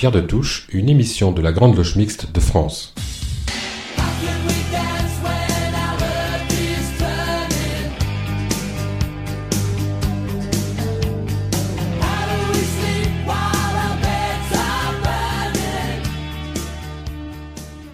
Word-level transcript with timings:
Pierre 0.00 0.12
de 0.12 0.22
Touche, 0.22 0.66
une 0.72 0.88
émission 0.88 1.30
de 1.30 1.42
la 1.42 1.52
Grande 1.52 1.76
Loge 1.76 1.96
Mixte 1.96 2.32
de 2.32 2.40
France. 2.40 2.94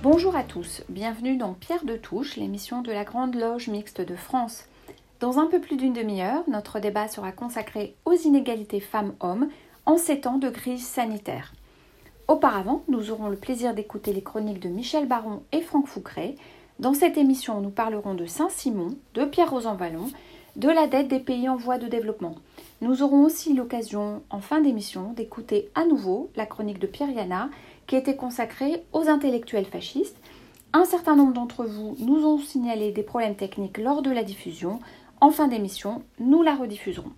Bonjour 0.05 0.37
à 0.37 0.45
tous, 0.45 0.85
bienvenue 0.89 1.37
dans 1.37 1.55
Pierre 1.55 1.85
de 1.85 1.97
Touche, 1.97 2.37
l'émission 2.37 2.83
de 2.83 2.93
la 2.93 3.03
Grande 3.03 3.35
Loge 3.35 3.67
Mixte 3.67 4.01
de 4.01 4.15
France. 4.15 4.67
Dans 5.19 5.41
un 5.41 5.49
peu 5.49 5.61
plus 5.61 5.77
d'une 5.77 5.93
demi-heure, 5.93 6.45
notre 6.47 6.79
débat 6.79 7.09
sera 7.09 7.33
consacré 7.33 7.97
aux 8.05 8.15
inégalités 8.15 8.79
femmes-hommes 8.79 9.49
en 9.87 9.97
ces 9.97 10.21
temps 10.21 10.39
de 10.39 10.51
crise 10.51 10.87
sanitaire. 10.87 11.53
Auparavant, 12.29 12.83
nous 12.89 13.13
aurons 13.13 13.29
le 13.29 13.37
plaisir 13.37 13.73
d'écouter 13.73 14.13
les 14.13 14.23
chroniques 14.23 14.59
de 14.59 14.69
Michel 14.69 15.07
Baron 15.07 15.43
et 15.53 15.61
Franck 15.61 15.87
Foucret. 15.87 16.35
Dans 16.81 16.93
cette 16.93 17.17
émission, 17.17 17.61
nous 17.61 17.71
parlerons 17.71 18.15
de 18.15 18.27
Saint-Simon, 18.27 18.97
de 19.15 19.25
Pierre 19.25 19.51
Rosanvallon, 19.51 20.09
de 20.57 20.69
la 20.69 20.89
dette 20.89 21.07
des 21.07 21.21
pays 21.21 21.49
en 21.49 21.55
voie 21.55 21.79
de 21.79 21.87
développement. 21.87 22.35
Nous 22.81 23.05
aurons 23.05 23.23
aussi 23.23 23.55
l'occasion, 23.55 24.23
en 24.29 24.41
fin 24.41 24.61
d'émission, 24.61 25.13
d'écouter 25.13 25.71
à 25.77 25.85
nouveau 25.85 26.29
la 26.35 26.47
chronique 26.47 26.81
de 26.81 26.89
Pierre 26.89 27.11
Yana, 27.11 27.49
qui 27.87 27.95
était 27.95 28.17
consacrée 28.17 28.83
aux 28.93 29.09
intellectuels 29.09 29.65
fascistes. 29.65 30.19
Un 30.73 30.85
certain 30.85 31.15
nombre 31.15 31.33
d'entre 31.33 31.65
vous 31.65 31.95
nous 32.01 32.27
ont 32.27 32.39
signalé 32.39 32.91
des 32.91 33.05
problèmes 33.05 33.37
techniques 33.37 33.79
lors 33.79 34.03
de 34.03 34.11
la 34.11 34.25
diffusion. 34.25 34.81
En 35.21 35.31
fin 35.31 35.47
d'émission, 35.47 36.03
nous 36.19 36.43
la 36.43 36.57
rediffuserons. 36.57 37.13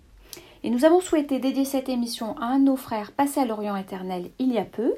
Et 0.63 0.69
nous 0.69 0.83
avons 0.83 0.99
souhaité 0.99 1.39
dédier 1.39 1.63
cette 1.63 1.87
émission 1.87 2.37
à 2.37 2.45
un 2.47 2.59
de 2.59 2.65
nos 2.65 2.75
frères 2.75 3.11
passés 3.13 3.39
à 3.39 3.45
l'Orient 3.45 3.77
éternel 3.77 4.29
il 4.39 4.51
y 4.51 4.57
a 4.57 4.65
peu. 4.65 4.93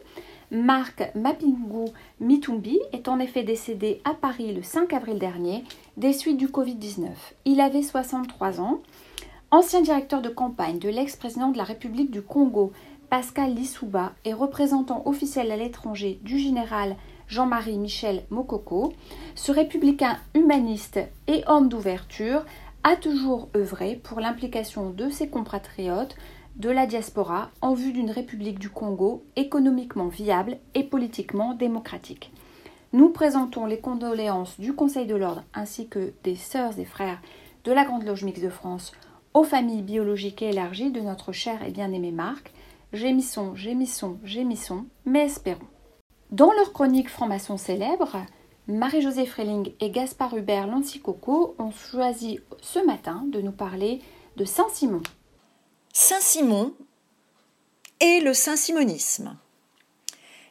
Marc 0.50 1.12
Mapingu 1.16 1.92
Mitumbi 2.20 2.80
est 2.92 3.08
en 3.08 3.20
effet 3.20 3.44
décédé 3.44 4.02
à 4.04 4.14
Paris 4.14 4.54
le 4.54 4.64
5 4.64 4.92
avril 4.92 5.20
dernier 5.20 5.64
des 5.98 6.14
suites 6.14 6.38
du 6.38 6.48
Covid-19. 6.48 7.10
Il 7.46 7.62
avait 7.62 7.84
63 7.84 8.60
ans. 8.60 8.80
Ancien 9.52 9.82
directeur 9.82 10.22
de 10.22 10.30
campagne 10.30 10.80
de 10.80 10.90
l'ex-président 10.90 11.50
de 11.50 11.58
la 11.58 11.64
République 11.64 12.10
du 12.10 12.22
Congo, 12.22 12.72
Pascal 13.10 13.54
Lissouba, 13.54 14.14
et 14.26 14.34
représentant 14.34 15.04
officiel 15.06 15.52
à 15.52 15.58
l'étranger 15.58 16.20
du 16.24 16.40
général 16.40 16.96
Jean-Marie 17.28 17.78
Michel 17.78 18.24
Mokoko, 18.30 18.94
ce 19.36 19.52
républicain 19.52 20.18
humaniste 20.36 21.00
et 21.28 21.44
homme 21.48 21.70
d'ouverture 21.70 22.44
a 22.84 22.96
toujours 22.96 23.50
œuvré 23.56 24.00
pour 24.02 24.20
l'implication 24.20 24.90
de 24.90 25.10
ses 25.10 25.30
compatriotes 25.30 26.16
de 26.56 26.70
la 26.70 26.86
diaspora 26.86 27.50
en 27.62 27.74
vue 27.74 27.94
d'une 27.94 28.12
République 28.12 28.60
du 28.60 28.70
Congo 28.70 29.24
économiquement 29.36 30.08
viable 30.08 30.58
et 30.74 30.84
politiquement 30.84 31.54
démocratique. 31.54 32.32
Nous 32.94 33.10
présentons 33.10 33.66
les 33.66 33.80
condoléances 33.80 34.60
du 34.60 34.74
Conseil 34.74 35.06
de 35.06 35.16
l'ordre 35.16 35.44
ainsi 35.54 35.88
que 35.88 36.14
des 36.24 36.36
sœurs 36.36 36.78
et 36.80 36.86
frères 36.86 37.22
de 37.64 37.72
la 37.72 37.86
Grande 37.86 38.04
Loge 38.04 38.24
Mixte 38.24 38.44
de 38.44 38.50
France 38.50 38.92
aux 39.34 39.44
familles 39.44 39.84
biologiques 39.84 40.42
et 40.42 40.50
élargies 40.50 40.92
de 40.92 41.00
notre 41.00 41.32
cher 41.32 41.64
et 41.66 41.72
bien-aimé 41.72 42.12
Marc. 42.12 42.52
Gémissons, 42.92 43.56
gémissons, 43.56 44.18
gémissons, 44.26 44.86
mais 45.06 45.26
espérons. 45.26 45.62
Dans 46.32 46.52
leur 46.52 46.74
chronique 46.74 47.10
franc-maçon 47.10 47.56
célèbre, 47.56 48.18
Marie-Josée 48.68 49.26
Freling 49.26 49.74
et 49.80 49.90
Gaspard 49.90 50.36
Hubert 50.36 50.68
Lancicoco 50.68 51.56
ont 51.58 51.72
choisi 51.72 52.40
ce 52.62 52.80
matin 52.86 53.24
de 53.32 53.42
nous 53.42 53.52
parler 53.52 54.02
de 54.38 54.46
Saint-Simon. 54.46 55.02
Saint-Simon 55.94 56.74
et 58.00 58.20
le 58.22 58.34
saint-simonisme. 58.34 59.36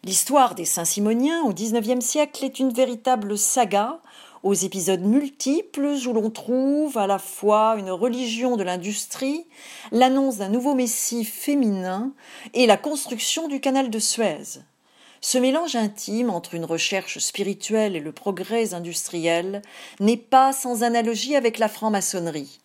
L'histoire 0.03 0.55
des 0.55 0.65
Saint-Simoniens 0.65 1.43
au 1.43 1.53
XIXe 1.53 2.05
siècle 2.05 2.45
est 2.45 2.59
une 2.59 2.73
véritable 2.73 3.39
saga 3.39 4.01
aux 4.43 4.55
épisodes 4.55 5.03
multiples 5.03 5.95
où 6.07 6.13
l'on 6.13 6.31
trouve 6.31 6.99
à 6.99 7.07
la 7.07 7.19
fois 7.19 7.77
une 7.79 7.91
religion 7.91 8.57
de 8.57 8.63
l'industrie, 8.65 9.47
l'annonce 9.93 10.39
d'un 10.39 10.49
nouveau 10.49 10.75
messie 10.75 11.25
féminin 11.25 12.13
et 12.55 12.67
la 12.67 12.77
construction 12.77 13.47
du 13.47 13.61
canal 13.61 13.89
de 13.91 13.99
Suez. 13.99 14.63
Ce 15.23 15.37
mélange 15.37 15.77
intime 15.77 16.31
entre 16.31 16.55
une 16.55 16.65
recherche 16.65 17.19
spirituelle 17.19 17.95
et 17.95 18.01
le 18.01 18.13
progrès 18.13 18.73
industriel 18.73 19.61
n'est 20.01 20.17
pas 20.17 20.53
sans 20.53 20.83
analogie 20.83 21.37
avec 21.37 21.59
la 21.59 21.69
franc-maçonnerie. 21.69 22.61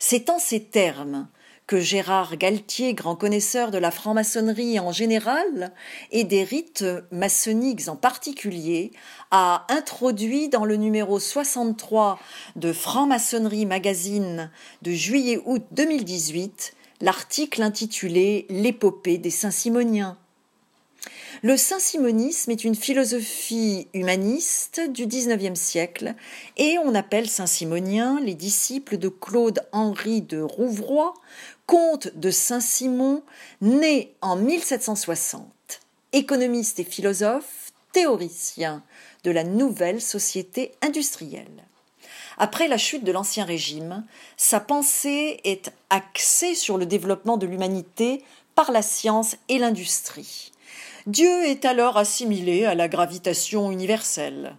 C'est 0.00 0.28
en 0.28 0.40
ces 0.40 0.64
termes 0.64 1.28
que 1.68 1.78
Gérard 1.78 2.36
Galtier, 2.36 2.94
grand 2.94 3.14
connaisseur 3.14 3.70
de 3.70 3.78
la 3.78 3.92
franc-maçonnerie 3.92 4.80
en 4.80 4.90
général 4.90 5.72
et 6.10 6.24
des 6.24 6.42
rites 6.42 6.84
maçonniques 7.12 7.86
en 7.86 7.94
particulier, 7.94 8.90
a 9.30 9.66
introduit 9.68 10.48
dans 10.48 10.64
le 10.64 10.74
numéro 10.74 11.20
63 11.20 12.18
de 12.56 12.72
Franc-maçonnerie 12.72 13.66
magazine 13.66 14.50
de 14.82 14.90
juillet-août 14.90 15.62
2018 15.70 16.74
l'article 17.02 17.62
intitulé 17.62 18.46
L'épopée 18.50 19.18
des 19.18 19.30
Saint-Simoniens. 19.30 20.18
Le 21.42 21.56
saint-simonisme 21.56 22.50
est 22.50 22.64
une 22.64 22.74
philosophie 22.74 23.88
humaniste 23.94 24.82
du 24.90 25.06
XIXe 25.06 25.58
siècle 25.58 26.14
et 26.58 26.76
on 26.84 26.94
appelle 26.94 27.30
saint-simoniens 27.30 28.20
les 28.20 28.34
disciples 28.34 28.98
de 28.98 29.08
Claude-Henri 29.08 30.20
de 30.20 30.42
Rouvroy, 30.42 31.14
comte 31.64 32.14
de 32.14 32.30
Saint-Simon, 32.30 33.22
né 33.62 34.12
en 34.20 34.36
1760, 34.36 35.46
économiste 36.12 36.78
et 36.78 36.84
philosophe, 36.84 37.72
théoricien 37.92 38.82
de 39.24 39.30
la 39.30 39.44
nouvelle 39.44 40.02
société 40.02 40.72
industrielle. 40.82 41.64
Après 42.36 42.68
la 42.68 42.76
chute 42.76 43.02
de 43.02 43.12
l'Ancien 43.12 43.46
Régime, 43.46 44.04
sa 44.36 44.60
pensée 44.60 45.40
est 45.44 45.72
axée 45.88 46.54
sur 46.54 46.76
le 46.76 46.84
développement 46.84 47.38
de 47.38 47.46
l'humanité 47.46 48.22
par 48.54 48.72
la 48.72 48.82
science 48.82 49.36
et 49.48 49.58
l'industrie. 49.58 50.49
Dieu 51.06 51.44
est 51.44 51.64
alors 51.64 51.96
assimilé 51.96 52.66
à 52.66 52.74
la 52.74 52.88
gravitation 52.88 53.70
universelle. 53.70 54.56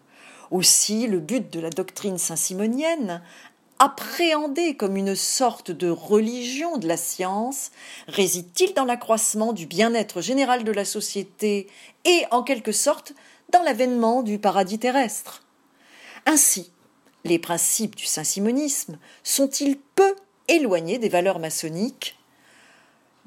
Aussi, 0.49 1.07
le 1.07 1.19
but 1.19 1.51
de 1.51 1.59
la 1.59 1.69
doctrine 1.69 2.17
saint-simonienne, 2.17 3.21
appréhendée 3.79 4.75
comme 4.75 4.97
une 4.97 5.15
sorte 5.15 5.71
de 5.71 5.89
religion 5.89 6.77
de 6.77 6.87
la 6.87 6.97
science, 6.97 7.71
réside-t-il 8.07 8.73
dans 8.73 8.85
l'accroissement 8.85 9.53
du 9.53 9.65
bien-être 9.65 10.21
général 10.21 10.63
de 10.63 10.71
la 10.71 10.85
société 10.85 11.67
et, 12.05 12.25
en 12.31 12.43
quelque 12.43 12.71
sorte, 12.71 13.13
dans 13.51 13.63
l'avènement 13.63 14.23
du 14.23 14.39
paradis 14.39 14.79
terrestre? 14.79 15.43
Ainsi, 16.25 16.71
les 17.23 17.39
principes 17.39 17.95
du 17.95 18.05
saint-simonisme 18.05 18.97
sont-ils 19.23 19.77
peu 19.95 20.15
éloignés 20.47 20.97
des 20.97 21.09
valeurs 21.09 21.39
maçonniques? 21.39 22.17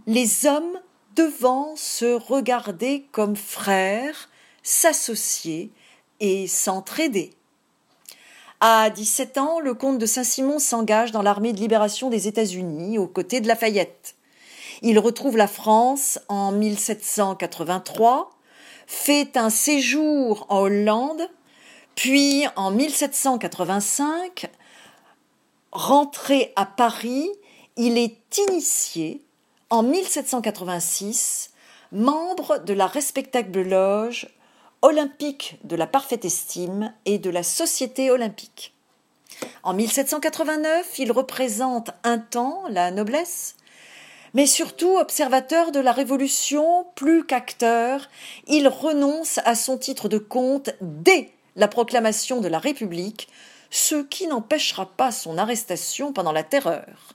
Les 0.07 0.47
hommes 0.47 0.81
devant 1.15 1.77
se 1.77 2.15
regarder 2.15 3.07
comme 3.13 3.37
frères, 3.37 4.29
s'associer 4.63 5.71
et 6.21 6.47
s'entraider. 6.47 7.31
À 8.61 8.89
17 8.91 9.39
ans, 9.39 9.61
le 9.61 9.75
comte 9.75 9.99
de 9.99 10.07
Saint-Simon 10.07 10.59
s'engage 10.59 11.13
dans 11.13 11.23
l'armée 11.23 11.53
de 11.53 11.61
libération 11.61 12.09
des 12.09 12.29
États-Unis 12.29 12.99
aux 12.99 13.07
côtés 13.07 13.41
de 13.41 13.49
Lafayette. 13.49 14.15
Il 14.83 14.99
retrouve 14.99 15.37
la 15.37 15.49
France 15.49 16.19
en 16.29 16.53
1783, 16.53 18.31
fait 18.87 19.37
un 19.37 19.51
séjour 19.51 20.47
en 20.49 20.61
Hollande, 20.61 21.29
puis 21.95 22.45
en 22.57 22.71
1785, 22.71 24.47
rentré 25.73 26.53
à 26.57 26.67
Paris, 26.67 27.29
il 27.77 27.99
est 27.99 28.39
initié 28.49 29.24
en 29.75 29.83
1786 29.83 31.51
membre 31.91 32.59
de 32.59 32.73
la 32.75 32.87
respectable 32.87 33.62
loge 33.62 34.29
olympique 34.82 35.59
de 35.65 35.75
la 35.75 35.88
parfaite 35.88 36.25
estime 36.25 36.94
et 37.06 37.19
de 37.19 37.29
la 37.29 37.43
Société 37.43 38.09
olympique. 38.12 38.73
En 39.65 39.75
1789, 39.75 41.00
il 41.00 41.11
représente 41.11 41.91
un 42.05 42.19
temps 42.19 42.62
la 42.71 42.93
noblesse, 42.93 43.56
mais 44.32 44.47
surtout 44.47 44.97
observateur 44.97 45.73
de 45.73 45.81
la 45.81 45.91
Révolution, 45.91 46.87
plus 46.94 47.26
qu'acteur, 47.26 48.09
il 48.47 48.69
renonce 48.69 49.41
à 49.44 49.56
son 49.56 49.76
titre 49.76 50.09
de 50.09 50.19
comte 50.19 50.71
dès 50.82 51.32
la 51.56 51.67
proclamation 51.67 52.41
de 52.41 52.47
la 52.47 52.61
République, 52.61 53.29
ce 53.71 53.97
qui 54.05 54.29
n'empêchera 54.29 54.87
pas 54.87 55.11
son 55.11 55.37
arrestation 55.37 56.12
pendant 56.12 56.31
la 56.31 56.44
Terreur. 56.44 57.15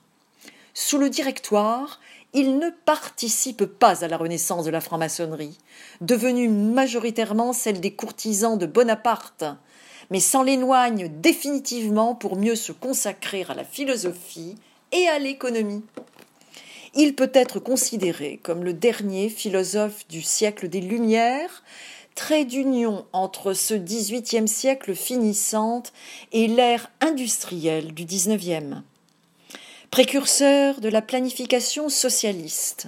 Sous 0.73 0.97
le 0.97 1.09
Directoire, 1.09 1.99
il 2.33 2.57
ne 2.59 2.69
participe 2.85 3.65
pas 3.65 4.03
à 4.03 4.07
la 4.07 4.17
renaissance 4.17 4.65
de 4.65 4.71
la 4.71 4.81
franc-maçonnerie, 4.81 5.57
devenue 6.01 6.49
majoritairement 6.49 7.53
celle 7.53 7.79
des 7.79 7.93
courtisans 7.93 8.57
de 8.57 8.65
Bonaparte, 8.65 9.45
mais 10.11 10.19
s'en 10.19 10.45
éloigne 10.45 11.09
définitivement 11.21 12.15
pour 12.15 12.35
mieux 12.35 12.55
se 12.55 12.71
consacrer 12.71 13.45
à 13.49 13.55
la 13.55 13.63
philosophie 13.63 14.55
et 14.91 15.07
à 15.07 15.19
l'économie. 15.19 15.83
il 16.95 17.15
peut 17.15 17.31
être 17.33 17.59
considéré 17.59 18.39
comme 18.41 18.63
le 18.63 18.73
dernier 18.73 19.29
philosophe 19.29 20.07
du 20.07 20.21
siècle 20.21 20.67
des 20.69 20.81
Lumières, 20.81 21.63
trait 22.15 22.45
d'union 22.45 23.05
entre 23.13 23.53
ce 23.53 23.73
XVIIIe 23.73 24.47
siècle 24.47 24.95
finissant 24.95 25.83
et 26.31 26.47
l'ère 26.47 26.91
industrielle 27.01 27.93
du 27.93 28.05
XIXe. 28.05 28.81
Précurseur 29.91 30.81
de 30.81 30.87
la 30.87 31.01
planification 31.01 31.89
socialiste, 31.89 32.87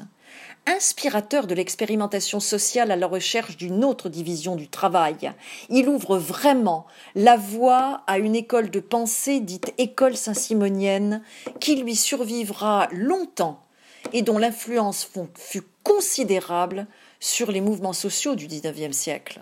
inspirateur 0.67 1.47
de 1.47 1.55
l'expérimentation 1.55 2.39
sociale 2.39 2.91
à 2.91 2.95
la 2.95 3.07
recherche 3.07 3.57
d'une 3.57 3.83
autre 3.83 4.07
division 4.07 4.55
du 4.55 4.67
travail. 4.67 5.31
Il 5.69 5.89
ouvre 5.89 6.19
vraiment 6.19 6.85
la 7.15 7.37
voie 7.37 8.03
à 8.05 8.19
une 8.19 8.35
école 8.35 8.69
de 8.69 8.79
pensée 8.79 9.39
dite 9.39 9.73
école 9.79 10.15
saint-simonienne 10.15 11.23
qui 11.59 11.75
lui 11.75 11.95
survivra 11.95 12.87
longtemps 12.91 13.63
et 14.13 14.21
dont 14.21 14.37
l'influence 14.37 15.09
fut 15.35 15.63
considérable 15.81 16.85
sur 17.19 17.51
les 17.51 17.61
mouvements 17.61 17.93
sociaux 17.93 18.35
du 18.35 18.45
XIXe 18.45 18.95
siècle. 18.95 19.41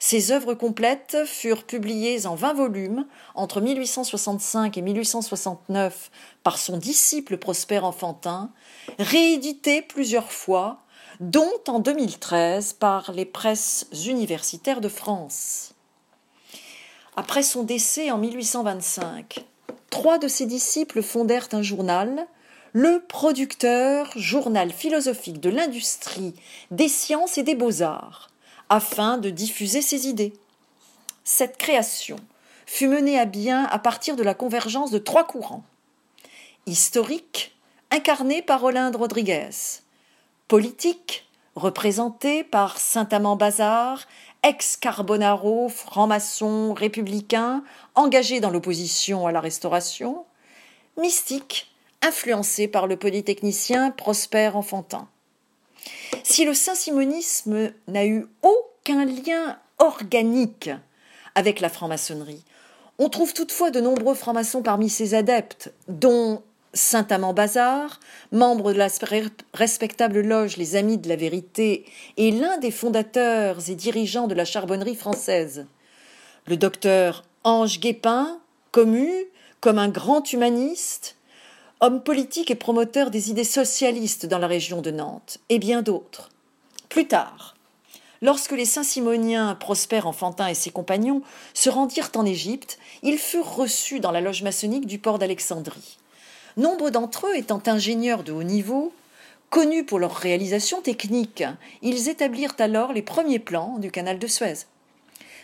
Ses 0.00 0.30
œuvres 0.30 0.54
complètes 0.54 1.18
furent 1.26 1.64
publiées 1.64 2.26
en 2.26 2.36
20 2.36 2.52
volumes 2.52 3.06
entre 3.34 3.60
1865 3.60 4.78
et 4.78 4.82
1869 4.82 6.10
par 6.44 6.58
son 6.58 6.76
disciple 6.76 7.36
Prosper 7.36 7.80
Enfantin, 7.80 8.52
rééditées 8.98 9.82
plusieurs 9.82 10.30
fois, 10.30 10.78
dont 11.18 11.60
en 11.66 11.80
2013 11.80 12.74
par 12.74 13.10
les 13.12 13.24
presses 13.24 13.86
universitaires 14.06 14.80
de 14.80 14.88
France. 14.88 15.74
Après 17.16 17.42
son 17.42 17.64
décès 17.64 18.12
en 18.12 18.18
1825, 18.18 19.44
trois 19.90 20.18
de 20.18 20.28
ses 20.28 20.46
disciples 20.46 21.02
fondèrent 21.02 21.48
un 21.50 21.62
journal, 21.62 22.28
le 22.72 23.00
Producteur, 23.00 24.12
journal 24.14 24.70
philosophique 24.70 25.40
de 25.40 25.50
l'industrie, 25.50 26.34
des 26.70 26.88
sciences 26.88 27.36
et 27.36 27.42
des 27.42 27.56
beaux-arts, 27.56 28.28
afin 28.68 29.18
de 29.18 29.30
diffuser 29.30 29.82
ses 29.82 30.08
idées. 30.08 30.32
Cette 31.24 31.56
création 31.56 32.16
fut 32.66 32.88
menée 32.88 33.18
à 33.18 33.24
bien 33.24 33.64
à 33.64 33.78
partir 33.78 34.16
de 34.16 34.22
la 34.22 34.34
convergence 34.34 34.90
de 34.90 34.98
trois 34.98 35.26
courants. 35.26 35.64
Historique, 36.66 37.56
incarné 37.90 38.42
par 38.42 38.62
Olinde 38.64 38.96
Rodriguez. 38.96 39.50
Politique, 40.48 41.26
représenté 41.54 42.44
par 42.44 42.78
Saint-Amand 42.78 43.36
Bazar, 43.36 44.06
ex-Carbonaro, 44.42 45.68
franc-maçon, 45.68 46.74
républicain, 46.74 47.64
engagé 47.94 48.40
dans 48.40 48.50
l'opposition 48.50 49.26
à 49.26 49.32
la 49.32 49.40
Restauration. 49.40 50.24
Mystique, 50.96 51.70
influencé 52.02 52.68
par 52.68 52.86
le 52.86 52.96
polytechnicien 52.96 53.90
Prosper 53.90 54.50
Enfantin. 54.54 55.08
Si 56.22 56.44
le 56.44 56.54
saint-simonisme 56.54 57.72
n'a 57.86 58.06
eu 58.06 58.26
aucun 58.42 59.04
lien 59.04 59.58
organique 59.78 60.70
avec 61.34 61.60
la 61.60 61.68
franc-maçonnerie, 61.68 62.44
on 62.98 63.08
trouve 63.08 63.32
toutefois 63.32 63.70
de 63.70 63.80
nombreux 63.80 64.14
francs-maçons 64.14 64.62
parmi 64.62 64.88
ses 64.88 65.14
adeptes, 65.14 65.72
dont 65.86 66.42
Saint-Amand-Bazar, 66.74 68.00
membre 68.32 68.72
de 68.72 68.78
la 68.78 68.88
respectable 69.54 70.20
loge 70.20 70.56
Les 70.56 70.76
Amis 70.76 70.98
de 70.98 71.08
la 71.08 71.16
Vérité 71.16 71.86
et 72.16 72.30
l'un 72.30 72.58
des 72.58 72.70
fondateurs 72.70 73.70
et 73.70 73.74
dirigeants 73.74 74.26
de 74.26 74.34
la 74.34 74.44
charbonnerie 74.44 74.96
française. 74.96 75.66
Le 76.46 76.56
docteur 76.56 77.24
Ange 77.44 77.80
Guépin, 77.80 78.40
commu 78.72 79.26
comme 79.60 79.78
un 79.78 79.88
grand 79.88 80.32
humaniste, 80.32 81.16
homme 81.80 82.02
politique 82.02 82.50
et 82.50 82.56
promoteur 82.56 83.10
des 83.10 83.30
idées 83.30 83.44
socialistes 83.44 84.26
dans 84.26 84.38
la 84.38 84.48
région 84.48 84.82
de 84.82 84.90
Nantes, 84.90 85.38
et 85.48 85.60
bien 85.60 85.82
d'autres. 85.82 86.30
Plus 86.88 87.06
tard, 87.06 87.54
lorsque 88.20 88.52
les 88.52 88.64
Saint-Simoniens, 88.64 89.54
Prosper 89.54 90.00
Enfantin 90.04 90.48
et 90.48 90.54
ses 90.54 90.70
compagnons 90.70 91.22
se 91.54 91.70
rendirent 91.70 92.10
en 92.16 92.26
Égypte, 92.26 92.78
ils 93.04 93.18
furent 93.18 93.54
reçus 93.54 94.00
dans 94.00 94.10
la 94.10 94.20
loge 94.20 94.42
maçonnique 94.42 94.86
du 94.86 94.98
port 94.98 95.20
d'Alexandrie. 95.20 95.98
Nombre 96.56 96.90
d'entre 96.90 97.28
eux 97.28 97.36
étant 97.36 97.62
ingénieurs 97.66 98.24
de 98.24 98.32
haut 98.32 98.42
niveau, 98.42 98.92
connus 99.48 99.84
pour 99.84 100.00
leurs 100.00 100.16
réalisations 100.16 100.82
techniques, 100.82 101.44
ils 101.82 102.08
établirent 102.08 102.56
alors 102.58 102.92
les 102.92 103.02
premiers 103.02 103.38
plans 103.38 103.78
du 103.78 103.92
canal 103.92 104.18
de 104.18 104.26
Suez. 104.26 104.66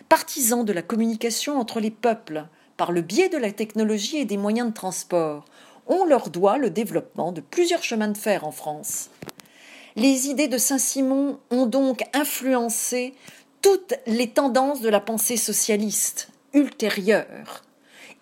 Partisans 0.09 0.65
de 0.65 0.73
la 0.73 0.83
communication 0.83 1.61
entre 1.61 1.79
les 1.79 1.93
peuples, 1.93 2.47
par 2.77 2.91
le 2.91 3.03
biais 3.03 3.29
de 3.29 3.39
la 3.39 3.53
technologie 3.53 4.17
et 4.17 4.25
des 4.25 4.37
moyens 4.37 4.69
de 4.69 4.75
transport, 4.75 5.45
on 5.87 6.05
leur 6.05 6.31
doit 6.31 6.59
le 6.59 6.71
développement 6.71 7.33
de 7.33 7.41
plusieurs 7.41 7.83
chemins 7.83 8.09
de 8.09 8.17
fer 8.17 8.45
en 8.45 8.53
France. 8.53 9.11
Les 9.97 10.29
idées 10.29 10.49
de 10.49 10.59
Saint-Simon 10.59 11.39
ont 11.51 11.67
donc 11.67 12.03
influencé 12.13 13.15
toutes 13.63 13.95
les 14.07 14.31
tendances 14.31 14.81
de 14.81 14.89
la 14.89 15.01
pensée 15.01 15.37
socialiste 15.37 16.29
ultérieure. 16.53 17.63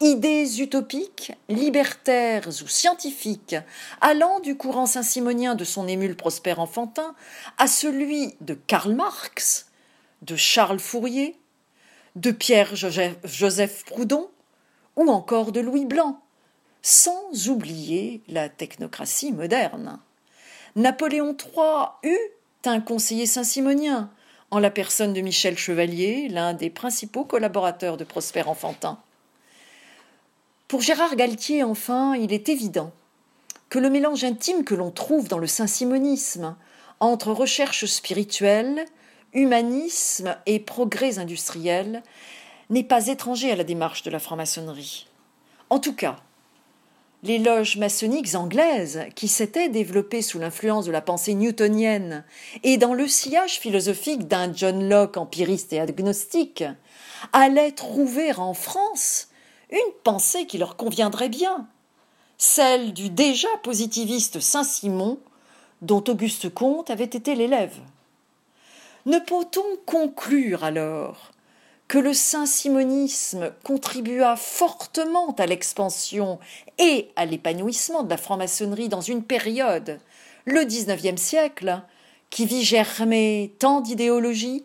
Idées 0.00 0.60
utopiques, 0.60 1.32
libertaires 1.48 2.48
ou 2.48 2.68
scientifiques, 2.68 3.56
allant 4.00 4.40
du 4.40 4.56
courant 4.56 4.86
saint-simonien 4.86 5.54
de 5.54 5.64
son 5.64 5.86
émule 5.86 6.16
Prosper 6.16 6.54
Enfantin 6.58 7.14
à 7.58 7.66
celui 7.66 8.34
de 8.40 8.54
Karl 8.54 8.94
Marx, 8.94 9.66
de 10.22 10.36
Charles 10.36 10.80
Fourier, 10.80 11.36
de 12.16 12.30
Pierre 12.30 12.74
Joseph 12.74 13.84
Proudhon 13.84 14.28
ou 14.96 15.10
encore 15.10 15.52
de 15.52 15.60
Louis 15.60 15.86
Blanc, 15.86 16.21
sans 16.82 17.48
oublier 17.48 18.20
la 18.28 18.48
technocratie 18.48 19.32
moderne. 19.32 19.98
Napoléon 20.76 21.36
III 21.38 22.10
eut 22.10 22.30
un 22.64 22.80
conseiller 22.80 23.26
saint-simonien, 23.26 24.10
en 24.50 24.58
la 24.58 24.70
personne 24.70 25.14
de 25.14 25.20
Michel 25.20 25.56
Chevalier, 25.56 26.28
l'un 26.28 26.52
des 26.52 26.68
principaux 26.68 27.24
collaborateurs 27.24 27.96
de 27.96 28.04
Prosper 28.04 28.42
Enfantin. 28.42 28.98
Pour 30.68 30.82
Gérard 30.82 31.16
Galtier, 31.16 31.64
enfin, 31.64 32.14
il 32.16 32.32
est 32.32 32.48
évident 32.48 32.92
que 33.68 33.78
le 33.78 33.88
mélange 33.88 34.24
intime 34.24 34.64
que 34.64 34.74
l'on 34.74 34.90
trouve 34.90 35.28
dans 35.28 35.38
le 35.38 35.46
saint-simonisme 35.46 36.56
entre 37.00 37.32
recherche 37.32 37.86
spirituelle, 37.86 38.84
humanisme 39.32 40.36
et 40.44 40.60
progrès 40.60 41.18
industriels 41.18 42.02
n'est 42.68 42.84
pas 42.84 43.06
étranger 43.06 43.50
à 43.50 43.56
la 43.56 43.64
démarche 43.64 44.02
de 44.02 44.10
la 44.10 44.18
franc-maçonnerie. 44.18 45.06
En 45.70 45.78
tout 45.78 45.94
cas, 45.94 46.16
les 47.22 47.38
loges 47.38 47.76
maçonniques 47.76 48.34
anglaises, 48.34 49.02
qui 49.14 49.28
s'étaient 49.28 49.68
développées 49.68 50.22
sous 50.22 50.38
l'influence 50.38 50.86
de 50.86 50.92
la 50.92 51.00
pensée 51.00 51.34
newtonienne 51.34 52.24
et 52.64 52.78
dans 52.78 52.94
le 52.94 53.06
sillage 53.06 53.60
philosophique 53.60 54.26
d'un 54.26 54.52
John 54.52 54.88
Locke 54.88 55.16
empiriste 55.16 55.72
et 55.72 55.80
agnostique, 55.80 56.64
allaient 57.32 57.72
trouver 57.72 58.32
en 58.34 58.54
France 58.54 59.28
une 59.70 59.92
pensée 60.02 60.46
qui 60.46 60.58
leur 60.58 60.76
conviendrait 60.76 61.28
bien, 61.28 61.68
celle 62.38 62.92
du 62.92 63.08
déjà 63.08 63.48
positiviste 63.62 64.40
Saint-Simon, 64.40 65.18
dont 65.80 66.02
Auguste 66.08 66.52
Comte 66.52 66.90
avait 66.90 67.04
été 67.04 67.34
l'élève. 67.34 67.78
Ne 69.06 69.18
peut-on 69.18 69.76
conclure 69.86 70.64
alors 70.64 71.31
que 71.92 71.98
le 71.98 72.14
saint-simonisme 72.14 73.52
contribua 73.64 74.34
fortement 74.36 75.34
à 75.36 75.44
l'expansion 75.44 76.38
et 76.78 77.10
à 77.16 77.26
l'épanouissement 77.26 78.02
de 78.02 78.08
la 78.08 78.16
franc-maçonnerie 78.16 78.88
dans 78.88 79.02
une 79.02 79.22
période, 79.22 80.00
le 80.46 80.64
XIXe 80.64 81.20
siècle, 81.20 81.82
qui 82.30 82.46
vit 82.46 82.62
germer 82.62 83.54
tant 83.58 83.82
d'idéologies 83.82 84.64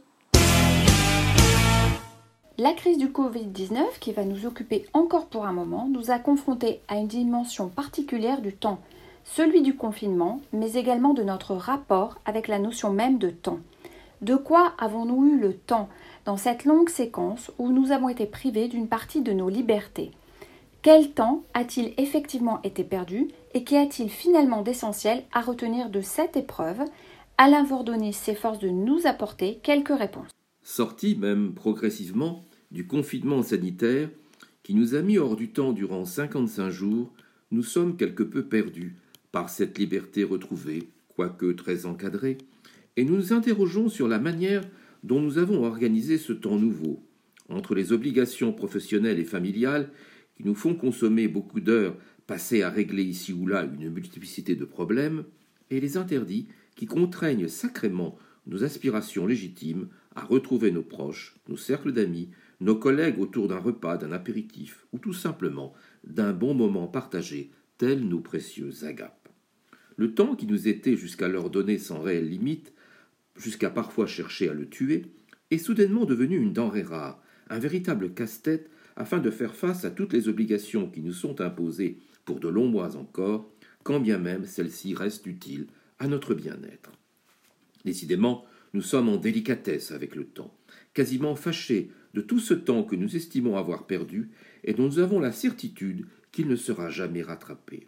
La 2.57 2.72
crise 2.72 2.98
du 2.98 3.10
Covid-19, 3.10 4.00
qui 4.00 4.13
va 4.13 4.24
nous 4.24 4.46
occuper 4.46 4.86
encore 4.93 5.25
pour 5.25 5.46
un 5.46 5.51
moment, 5.51 5.89
nous 5.91 6.12
a 6.12 6.19
confrontés 6.19 6.79
à 6.88 6.96
une 6.96 7.07
dimension 7.07 7.67
particulière 7.67 8.39
du 8.39 8.53
temps, 8.53 8.79
celui 9.25 9.62
du 9.63 9.75
confinement, 9.75 10.39
mais 10.53 10.75
également 10.75 11.13
de 11.13 11.24
notre 11.24 11.55
rapport 11.55 12.19
avec 12.24 12.48
la 12.48 12.60
notion 12.60 12.93
même 12.93 13.17
de 13.17 13.31
temps. 13.31 13.60
De 14.22 14.36
quoi 14.36 14.74
avons-nous 14.79 15.27
eu 15.27 15.38
le 15.38 15.53
temps? 15.53 15.89
Dans 16.27 16.36
cette 16.36 16.65
longue 16.65 16.89
séquence 16.89 17.51
où 17.57 17.72
nous 17.72 17.93
avons 17.93 18.10
été 18.10 18.25
privés 18.25 18.67
d'une 18.67 18.89
partie 18.89 19.22
de 19.22 19.31
nos 19.31 19.48
libertés 19.48 20.12
Quel 20.81 21.12
temps 21.12 21.46
a-t-il 21.53 21.93
effectivement 21.98 22.62
été 22.63 22.84
perdu 22.84 23.29
et 23.53 23.63
qu'y 23.63 23.77
a-t-il 23.77 24.10
finalement 24.10 24.62
d'essentiel 24.62 25.24
à 25.31 25.39
retenir 25.39 25.89
de 25.89 26.01
cette 26.01 26.36
épreuve? 26.36 26.81
Alain 27.38 27.63
Vordonné 27.63 28.12
s'efforce 28.12 28.60
de 28.60 28.67
nous 28.67 29.07
apporter 29.07 29.60
quelques 29.63 29.98
réponses. 29.98 30.29
Sorti 30.63 31.15
même 31.15 31.53
progressivement 31.53 32.43
du 32.72 32.88
confinement 32.88 33.41
sanitaire 33.41 34.10
qui 34.63 34.75
nous 34.75 34.96
a 34.96 35.01
mis 35.01 35.17
hors 35.17 35.38
du 35.38 35.51
temps 35.51 35.72
durant 35.72 36.03
55 36.03 36.69
jours, 36.69 37.10
nous 37.51 37.63
sommes 37.63 37.96
quelque 37.96 38.24
peu 38.24 38.43
perdus 38.43 38.98
par 39.31 39.50
cette 39.50 39.77
liberté 39.77 40.25
retrouvée, 40.25 40.89
quoique 41.15 41.53
très 41.53 41.86
encadrée, 41.86 42.38
et 42.98 43.05
nous 43.05 43.15
nous 43.15 43.31
interrogeons 43.31 43.88
sur 43.88 44.10
la 44.10 44.19
manière 44.19 44.63
dont 45.07 45.21
nous 45.21 45.37
avons 45.37 45.63
organisé 45.63 46.17
ce 46.17 46.33
temps 46.33 46.59
nouveau, 46.59 47.01
entre 47.47 47.75
les 47.75 47.93
obligations 47.93 48.51
professionnelles 48.51 49.19
et 49.19 49.25
familiales 49.25 49.89
qui 50.35 50.43
nous 50.43 50.53
font 50.53 50.75
consommer 50.75 51.29
beaucoup 51.29 51.61
d'heures 51.61 51.95
passées 52.27 52.61
à 52.61 52.69
régler 52.69 53.03
ici 53.03 53.31
ou 53.31 53.47
là 53.47 53.63
une 53.63 53.89
multiplicité 53.89 54.55
de 54.55 54.65
problèmes, 54.65 55.23
et 55.69 55.79
les 55.79 55.95
interdits 55.95 56.47
qui 56.75 56.87
contraignent 56.87 57.47
sacrément 57.47 58.17
nos 58.47 58.65
aspirations 58.65 59.25
légitimes 59.25 59.87
à 60.13 60.25
retrouver 60.25 60.71
nos 60.71 60.83
proches, 60.83 61.37
nos 61.47 61.55
cercles 61.55 61.93
d'amis, 61.93 62.29
nos 62.59 62.75
collègues 62.75 63.19
autour 63.19 63.47
d'un 63.47 63.59
repas, 63.59 63.95
d'un 63.95 64.11
apéritif, 64.11 64.85
ou 64.91 64.99
tout 64.99 65.13
simplement 65.13 65.73
d'un 66.03 66.33
bon 66.33 66.53
moment 66.53 66.87
partagé, 66.87 67.51
tels 67.77 68.05
nos 68.05 68.19
précieux 68.19 68.83
agapes. 68.83 69.29
Le 69.95 70.13
temps 70.13 70.35
qui 70.35 70.47
nous 70.47 70.67
était 70.67 70.97
jusqu'alors 70.97 71.49
donné 71.49 71.77
sans 71.77 72.01
réelle 72.01 72.29
limite, 72.29 72.73
jusqu'à 73.38 73.70
parfois 73.70 74.08
chercher 74.08 74.50
à 74.50 74.53
le 74.53 74.67
tuer, 74.67 75.06
est 75.51 75.58
soudainement 75.58 76.06
devenu 76.06 76.38
une 76.38 76.53
denrée 76.53 76.84
rare, 76.84 77.22
un 77.50 77.60
véritable 77.60 78.13
casse-tête 78.13 78.70
afin 78.96 79.20
de 79.20 79.32
faire 79.32 79.56
face 79.56 79.86
à 79.86 79.91
toutes 79.91 80.13
les 80.13 80.27
obligations 80.27 80.89
qui 80.89 81.01
nous 81.01 81.13
sont 81.13 81.39
imposées 81.39 82.00
pour 82.25 82.39
de 82.39 82.50
longs 82.50 82.67
mois 82.67 82.96
encore, 82.98 83.50
quand 83.84 84.00
bien 84.00 84.17
même 84.17 84.46
celles-ci 84.46 84.94
restent 84.94 85.27
utiles 85.27 85.67
à 86.00 86.08
notre 86.08 86.34
bien-être. 86.34 86.91
Décidément, 87.86 88.46
nous 88.74 88.82
sommes 88.82 89.08
en 89.08 89.17
délicatesse 89.17 89.91
avec 89.91 90.15
le 90.15 90.25
temps, 90.25 90.53
quasiment 90.94 91.36
fâchés 91.36 91.91
de 92.13 92.22
tout 92.22 92.39
ce 92.39 92.53
temps 92.53 92.84
que 92.84 92.96
nous 92.96 93.15
estimons 93.15 93.56
avoir 93.56 93.88
perdu 93.88 94.29
et 94.63 94.74
dont 94.74 94.88
nous 94.88 95.00
avons 95.00 95.20
la 95.20 95.32
certitude 95.32 96.06
qu'il 96.32 96.48
ne 96.48 96.56
sera 96.56 96.89
jamais 96.89 97.22
rattrapé. 97.22 97.88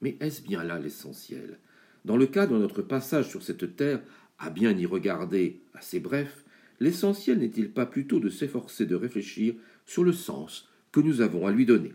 Mais 0.00 0.16
est-ce 0.20 0.42
bien 0.42 0.62
là 0.62 0.78
l'essentiel? 0.78 1.58
Dans 2.04 2.16
le 2.16 2.26
cas 2.26 2.46
de 2.46 2.56
notre 2.56 2.82
passage 2.82 3.28
sur 3.28 3.42
cette 3.42 3.76
terre, 3.76 4.00
à 4.40 4.50
bien 4.50 4.76
y 4.76 4.86
regarder 4.86 5.60
assez 5.74 6.00
bref, 6.00 6.44
l'essentiel 6.80 7.38
n'est-il 7.38 7.70
pas 7.70 7.86
plutôt 7.86 8.18
de 8.18 8.30
s'efforcer 8.30 8.86
de 8.86 8.96
réfléchir 8.96 9.54
sur 9.86 10.02
le 10.02 10.12
sens 10.12 10.68
que 10.92 11.00
nous 11.00 11.20
avons 11.20 11.46
à 11.46 11.52
lui 11.52 11.66
donner? 11.66 11.92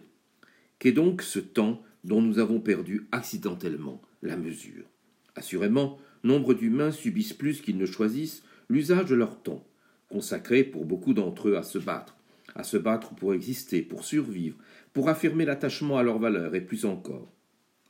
Qu'est 0.79 0.91
donc 0.91 1.23
ce 1.23 1.39
temps 1.39 1.81
dont 2.03 2.21
nous 2.21 2.37
avons 2.37 2.61
perdu 2.61 3.07
accidentellement 3.11 4.01
la 4.21 4.37
mesure? 4.37 4.85
Assurément, 5.35 5.97
nombre 6.23 6.53
d'humains 6.53 6.91
subissent 6.91 7.33
plus 7.33 7.61
qu'ils 7.61 7.77
ne 7.77 7.85
choisissent 7.85 8.43
l'usage 8.69 9.09
de 9.09 9.15
leur 9.15 9.41
temps, 9.41 9.65
consacré 10.09 10.63
pour 10.63 10.85
beaucoup 10.85 11.13
d'entre 11.13 11.49
eux 11.49 11.57
à 11.57 11.63
se 11.63 11.79
battre, 11.79 12.15
à 12.53 12.63
se 12.63 12.77
battre 12.77 13.15
pour 13.15 13.33
exister, 13.33 13.81
pour 13.81 14.03
survivre, 14.03 14.57
pour 14.93 15.09
affirmer 15.09 15.45
l'attachement 15.45 15.97
à 15.97 16.03
leurs 16.03 16.19
valeurs 16.19 16.53
et 16.53 16.61
plus 16.61 16.85
encore. 16.85 17.33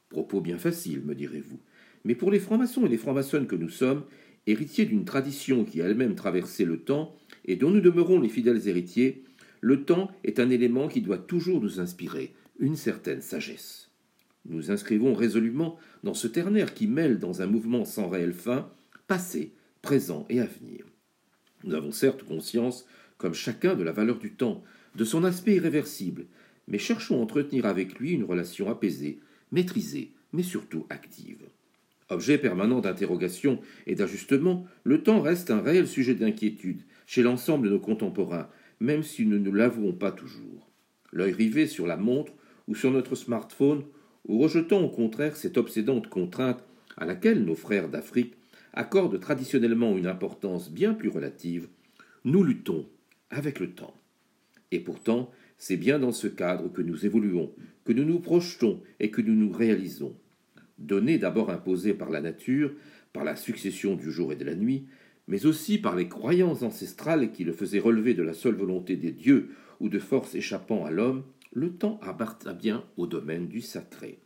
Propos 0.10 0.40
bien 0.40 0.58
facile, 0.58 1.02
me 1.02 1.14
direz-vous. 1.14 1.60
Mais 2.06 2.16
pour 2.16 2.32
les 2.32 2.40
francs-maçons 2.40 2.86
et 2.86 2.90
les 2.90 2.98
francs-maçonnes 2.98 3.48
que 3.48 3.56
nous 3.56 3.70
sommes, 3.70 4.04
héritiers 4.48 4.86
d'une 4.86 5.06
tradition 5.06 5.66
qui 5.66 5.82
a 5.82 5.86
elle-même 5.86 6.16
traversé 6.16 6.66
le 6.66 6.78
temps 6.78 7.16
et 7.46 7.56
dont 7.56 7.72
nous 7.72 7.82
demeurons 7.82 8.20
les 8.20 8.30
fidèles 8.30 8.68
héritiers, 8.68 9.24
le 9.62 9.84
temps 9.84 10.12
est 10.24 10.40
un 10.40 10.50
élément 10.50 10.88
qui 10.88 11.02
doit 11.02 11.18
toujours 11.18 11.62
nous 11.62 11.80
inspirer 11.80 12.34
une 12.60 12.76
certaine 12.76 13.22
sagesse. 13.22 13.90
Nous 14.48 14.70
inscrivons 14.70 15.14
résolument 15.14 15.78
dans 16.04 16.14
ce 16.14 16.28
ternaire 16.28 16.74
qui 16.74 16.88
mêle 16.88 17.20
dans 17.20 17.42
un 17.42 17.48
mouvement 17.48 17.84
sans 17.84 18.08
réelle 18.08 18.34
fin 18.34 18.70
passé, 19.08 19.54
présent 19.82 20.26
et 20.30 20.40
avenir. 20.40 20.86
Nous 21.64 21.74
avons 21.74 21.92
certes 21.92 22.24
conscience, 22.24 22.86
comme 23.18 23.34
chacun, 23.34 23.76
de 23.76 23.84
la 23.84 23.92
valeur 23.92 24.20
du 24.20 24.34
temps, 24.34 24.64
de 24.96 25.04
son 25.04 25.24
aspect 25.24 25.56
irréversible, 25.56 26.26
mais 26.68 26.78
cherchons 26.78 27.20
à 27.20 27.24
entretenir 27.24 27.66
avec 27.66 28.00
lui 28.00 28.12
une 28.12 28.24
relation 28.24 28.70
apaisée, 28.70 29.20
maîtrisée, 29.52 30.12
mais 30.32 30.44
surtout 30.44 30.86
active. 30.90 31.44
Objet 32.10 32.38
permanent 32.38 32.82
d'interrogation 32.82 33.60
et 33.88 33.96
d'ajustement, 33.96 34.66
le 34.84 35.02
temps 35.02 35.22
reste 35.22 35.50
un 35.50 35.62
réel 35.62 35.88
sujet 35.88 36.14
d'inquiétude 36.14 36.84
chez 37.08 37.24
l'ensemble 37.24 37.68
de 37.68 37.74
nos 37.74 37.80
contemporains, 37.80 38.50
même 38.80 39.02
si 39.02 39.26
nous 39.26 39.40
ne 39.40 39.50
l'avouons 39.50 39.94
pas 39.94 40.12
toujours. 40.12 40.70
L'œil 41.12 41.34
rivé 41.34 41.66
sur 41.66 41.88
la 41.88 41.98
montre 41.98 42.34
ou 42.68 42.76
sur 42.76 42.92
notre 42.92 43.16
smartphone, 43.16 43.84
ou 44.28 44.40
rejetant 44.40 44.82
au 44.82 44.90
contraire 44.90 45.36
cette 45.36 45.58
obsédante 45.58 46.08
contrainte 46.08 46.64
à 46.98 47.06
laquelle 47.06 47.44
nos 47.44 47.56
frères 47.56 47.90
d'Afrique 47.90 48.36
accordent 48.74 49.20
traditionnellement 49.20 49.98
une 49.98 50.08
importance 50.08 50.70
bien 50.72 50.94
plus 50.94 51.10
relative, 51.10 51.70
nous 52.24 52.44
luttons 52.44 52.88
avec 53.30 53.60
le 53.60 53.72
temps. 53.72 53.96
Et 54.72 54.80
pourtant, 54.80 55.32
c'est 55.58 55.78
bien 55.78 56.00
dans 56.00 56.12
ce 56.12 56.28
cadre 56.28 56.72
que 56.72 56.82
nous 56.82 57.06
évoluons, 57.06 57.54
que 57.86 57.94
nous 57.94 58.04
nous 58.04 58.20
projetons 58.20 58.82
et 59.00 59.10
que 59.10 59.22
nous 59.22 59.36
nous 59.36 59.52
réalisons. 59.52 60.16
Données 60.78 61.18
d'abord 61.18 61.50
imposées 61.50 61.94
par 61.94 62.10
la 62.10 62.22
nature, 62.22 62.74
par 63.14 63.24
la 63.24 63.36
succession 63.36 63.96
du 63.96 64.12
jour 64.12 64.34
et 64.34 64.36
de 64.36 64.44
la 64.44 64.56
nuit, 64.56 64.88
mais 65.28 65.46
aussi 65.46 65.78
par 65.78 65.96
les 65.96 66.08
croyances 66.08 66.64
ancestrales 66.64 67.32
qui 67.32 67.44
le 67.44 67.54
faisaient 67.54 67.80
relever 67.80 68.14
de 68.14 68.24
la 68.24 68.34
seule 68.34 68.56
volonté 68.56 68.96
des 68.96 69.12
dieux 69.12 69.50
ou 69.80 69.90
de 69.90 70.00
forces 70.00 70.36
échappant 70.36 70.86
à 70.86 70.92
l'homme, 70.92 71.24
le 71.54 71.72
temps 71.72 72.00
appartient 72.04 72.54
bien 72.54 72.86
au 72.98 73.08
domaine 73.08 73.48
du 73.48 73.62
sacré. 73.62 74.20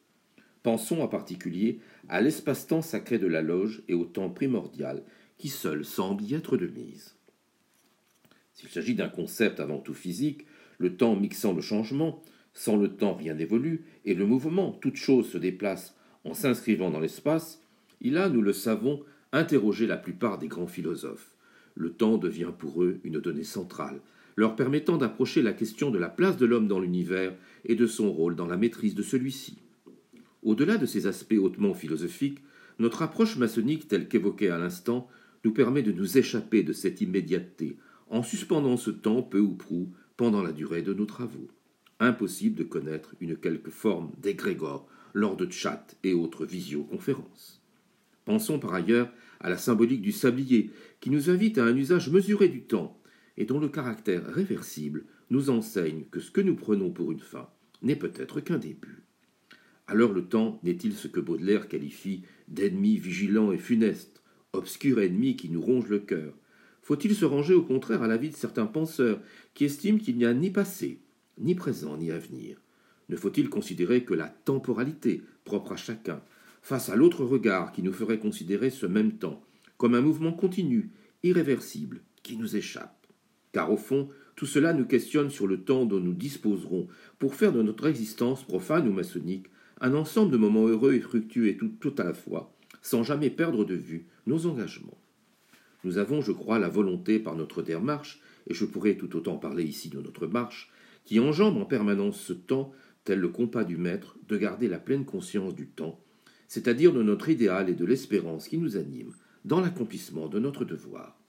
Pensons 0.63 1.01
en 1.01 1.07
particulier 1.07 1.79
à 2.09 2.19
l'espace-temps 2.21 2.81
sacré 2.81 3.17
de 3.17 3.27
la 3.27 3.41
loge 3.41 3.83
et 3.87 3.93
au 3.93 4.05
temps 4.05 4.29
primordial 4.29 5.03
qui 5.37 5.47
seul 5.47 5.85
semble 5.85 6.23
y 6.23 6.33
être 6.33 6.57
de 6.57 6.67
mise. 6.67 7.15
S'il 8.53 8.69
s'agit 8.69 8.95
d'un 8.95 9.07
concept 9.07 9.61
avant 9.61 9.79
tout 9.79 9.93
physique, 9.93 10.45
le 10.79 10.97
temps 10.97 11.15
mixant 11.15 11.53
le 11.53 11.61
changement, 11.61 12.21
sans 12.53 12.75
le 12.75 12.89
temps 12.89 13.13
rien 13.13 13.35
n'évolue, 13.35 13.85
et 14.03 14.13
le 14.13 14.25
mouvement, 14.25 14.73
toute 14.73 14.97
chose 14.97 15.29
se 15.29 15.37
déplace 15.37 15.95
en 16.25 16.33
s'inscrivant 16.33 16.91
dans 16.91 16.99
l'espace, 16.99 17.61
il 18.01 18.17
a, 18.17 18.29
nous 18.29 18.41
le 18.41 18.53
savons, 18.53 19.03
interrogé 19.31 19.88
la 19.88 19.97
plupart 19.97 20.38
des 20.38 20.47
grands 20.47 20.67
philosophes. 20.67 21.31
Le 21.75 21.91
temps 21.91 22.17
devient 22.17 22.51
pour 22.57 22.83
eux 22.83 22.99
une 23.03 23.19
donnée 23.19 23.43
centrale, 23.43 24.01
leur 24.35 24.55
permettant 24.55 24.97
d'approcher 24.97 25.41
la 25.41 25.53
question 25.53 25.91
de 25.91 25.97
la 25.97 26.09
place 26.09 26.38
de 26.38 26.45
l'homme 26.45 26.67
dans 26.67 26.79
l'univers 26.79 27.33
et 27.65 27.75
de 27.75 27.88
son 27.88 28.11
rôle 28.11 28.35
dans 28.35 28.47
la 28.47 28.57
maîtrise 28.57 28.95
de 28.95 29.03
celui-ci. 29.03 29.57
Au-delà 30.43 30.77
de 30.77 30.85
ces 30.85 31.07
aspects 31.07 31.38
hautement 31.39 31.73
philosophiques, 31.73 32.39
notre 32.79 33.01
approche 33.01 33.35
maçonnique 33.35 33.88
telle 33.88 34.07
qu'évoquée 34.07 34.49
à 34.49 34.57
l'instant 34.57 35.09
nous 35.43 35.51
permet 35.51 35.83
de 35.83 35.91
nous 35.91 36.17
échapper 36.17 36.63
de 36.63 36.73
cette 36.73 37.01
immédiateté, 37.01 37.77
en 38.09 38.23
suspendant 38.23 38.77
ce 38.77 38.91
temps 38.91 39.21
peu 39.21 39.39
ou 39.39 39.53
prou 39.53 39.89
pendant 40.17 40.41
la 40.41 40.51
durée 40.51 40.81
de 40.81 40.93
nos 40.93 41.05
travaux. 41.05 41.47
Impossible 41.99 42.55
de 42.55 42.63
connaître 42.63 43.15
une 43.19 43.35
quelque 43.35 43.71
forme 43.71 44.11
d'égrégore 44.21 44.88
lors 45.13 45.35
de 45.35 45.49
chats 45.51 45.87
et 46.03 46.13
autres 46.13 46.45
visioconférences. 46.45 47.61
Pensons 48.25 48.59
par 48.59 48.73
ailleurs 48.73 49.11
à 49.39 49.49
la 49.49 49.57
symbolique 49.57 50.01
du 50.01 50.11
sablier, 50.11 50.71
qui 50.99 51.09
nous 51.09 51.29
invite 51.29 51.57
à 51.57 51.65
un 51.65 51.75
usage 51.75 52.09
mesuré 52.09 52.47
du 52.49 52.63
temps, 52.63 52.99
et 53.37 53.45
dont 53.45 53.59
le 53.59 53.69
caractère 53.69 54.25
réversible 54.25 55.05
nous 55.29 55.49
enseigne 55.49 56.03
que 56.11 56.19
ce 56.19 56.29
que 56.29 56.41
nous 56.41 56.55
prenons 56.55 56.91
pour 56.91 57.11
une 57.11 57.19
fin 57.19 57.49
n'est 57.81 57.95
peut-être 57.95 58.41
qu'un 58.41 58.57
début. 58.57 59.03
Alors 59.87 60.13
le 60.13 60.25
temps 60.25 60.59
n'est-il 60.63 60.93
ce 60.93 61.07
que 61.07 61.19
Baudelaire 61.19 61.67
qualifie 61.67 62.23
d'ennemi 62.47 62.97
vigilant 62.97 63.51
et 63.51 63.57
funeste, 63.57 64.21
obscur 64.53 64.99
ennemi 64.99 65.35
qui 65.35 65.49
nous 65.49 65.61
ronge 65.61 65.87
le 65.87 65.99
cœur? 65.99 66.33
Faut-il 66.81 67.15
se 67.15 67.25
ranger 67.25 67.53
au 67.53 67.63
contraire 67.63 68.03
à 68.03 68.07
l'avis 68.07 68.29
de 68.29 68.35
certains 68.35 68.65
penseurs 68.65 69.21
qui 69.53 69.65
estiment 69.65 69.97
qu'il 69.97 70.17
n'y 70.17 70.25
a 70.25 70.33
ni 70.33 70.51
passé, 70.51 70.99
ni 71.37 71.55
présent, 71.55 71.97
ni 71.97 72.11
avenir 72.11 72.61
Ne 73.09 73.15
faut-il 73.15 73.49
considérer 73.49 74.03
que 74.03 74.13
la 74.13 74.27
temporalité, 74.27 75.23
propre 75.43 75.73
à 75.73 75.77
chacun, 75.77 76.21
face 76.61 76.89
à 76.89 76.95
l'autre 76.95 77.25
regard 77.25 77.71
qui 77.71 77.83
nous 77.83 77.93
ferait 77.93 78.19
considérer 78.19 78.69
ce 78.69 78.85
même 78.85 79.13
temps 79.13 79.41
comme 79.77 79.95
un 79.95 80.01
mouvement 80.01 80.33
continu, 80.33 80.91
irréversible, 81.23 82.01
qui 82.21 82.37
nous 82.37 82.55
échappe? 82.55 83.07
Car 83.51 83.71
au 83.71 83.77
fond, 83.77 84.09
tout 84.35 84.45
cela 84.45 84.73
nous 84.73 84.85
questionne 84.85 85.29
sur 85.29 85.47
le 85.47 85.61
temps 85.61 85.85
dont 85.85 85.99
nous 85.99 86.13
disposerons 86.13 86.87
pour 87.17 87.35
faire 87.35 87.51
de 87.51 87.61
notre 87.61 87.87
existence 87.87 88.43
profane 88.43 88.87
ou 88.87 88.93
maçonnique 88.93 89.47
un 89.81 89.93
ensemble 89.95 90.31
de 90.31 90.37
moments 90.37 90.67
heureux 90.67 90.93
et 90.93 90.99
fructueux 90.99 91.57
tout 91.79 91.95
à 91.97 92.03
la 92.03 92.13
fois, 92.13 92.53
sans 92.81 93.03
jamais 93.03 93.29
perdre 93.29 93.65
de 93.65 93.75
vue 93.75 94.05
nos 94.27 94.45
engagements. 94.45 94.97
Nous 95.83 95.97
avons, 95.97 96.21
je 96.21 96.33
crois, 96.33 96.59
la 96.59 96.69
volonté 96.69 97.19
par 97.19 97.35
notre 97.35 97.61
démarche, 97.61 98.21
et 98.47 98.53
je 98.53 98.65
pourrais 98.65 98.95
tout 98.95 99.15
autant 99.15 99.37
parler 99.37 99.63
ici 99.63 99.89
de 99.89 99.99
notre 99.99 100.27
marche, 100.27 100.71
qui 101.05 101.19
enjambe 101.19 101.57
en 101.57 101.65
permanence 101.65 102.19
ce 102.19 102.33
temps, 102.33 102.71
le 103.17 103.29
compas 103.29 103.63
du 103.63 103.77
maître, 103.77 104.17
de 104.27 104.37
garder 104.37 104.67
la 104.67 104.79
pleine 104.79 105.05
conscience 105.05 105.55
du 105.55 105.67
temps, 105.67 105.99
c'est-à-dire 106.47 106.93
de 106.93 107.03
notre 107.03 107.29
idéal 107.29 107.69
et 107.69 107.75
de 107.75 107.85
l'espérance 107.85 108.47
qui 108.47 108.57
nous 108.57 108.77
anime 108.77 109.13
dans 109.45 109.61
l'accomplissement 109.61 110.27
de 110.27 110.39
notre 110.39 110.65
devoir. 110.65 111.19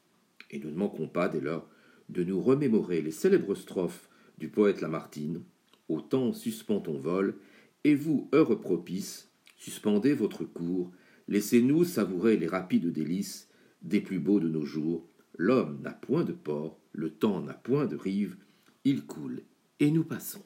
Et 0.51 0.59
nous 0.59 0.71
ne 0.71 0.77
manquons 0.77 1.09
pas, 1.09 1.29
dès 1.29 1.41
lors, 1.41 1.69
de 2.09 2.25
nous 2.25 2.41
remémorer 2.41 3.03
les 3.03 3.13
célèbres 3.13 3.55
strophes 3.55 4.09
du 4.39 4.49
poète 4.49 4.81
Lamartine 4.81 5.43
Au 5.89 6.01
temps 6.01 6.33
suspend 6.33 6.81
ton 6.81 6.99
vol, 6.99 7.37
et 7.85 7.95
vous, 7.95 8.29
heure 8.35 8.61
propice, 8.61 9.31
suspendez 9.57 10.13
votre 10.13 10.45
cours, 10.45 10.91
laissez-nous 11.29 11.85
savourer 11.85 12.37
les 12.37 12.49
rapides 12.49 12.93
délices 12.93 13.49
des 13.83 14.01
plus 14.01 14.19
beaux 14.19 14.41
de 14.41 14.49
nos 14.49 14.65
jours. 14.65 15.07
L'homme 15.37 15.81
n'a 15.83 15.93
point 15.93 16.25
de 16.25 16.33
port, 16.33 16.79
le 16.93 17.11
temps 17.11 17.41
n'a 17.41 17.55
point 17.55 17.87
de 17.87 17.97
rive, 17.97 18.37
il 18.85 19.05
coule, 19.07 19.43
et 19.79 19.91
nous 19.91 20.05
passons. 20.05 20.43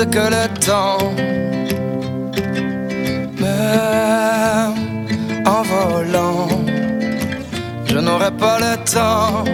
Que 0.00 0.18
le 0.18 0.48
temps. 0.58 1.12
Même 3.38 4.76
en 5.46 5.62
volant, 5.62 6.48
je 7.84 7.98
n'aurai 7.98 8.30
pas 8.30 8.58
le 8.58 8.76
temps, 8.90 9.44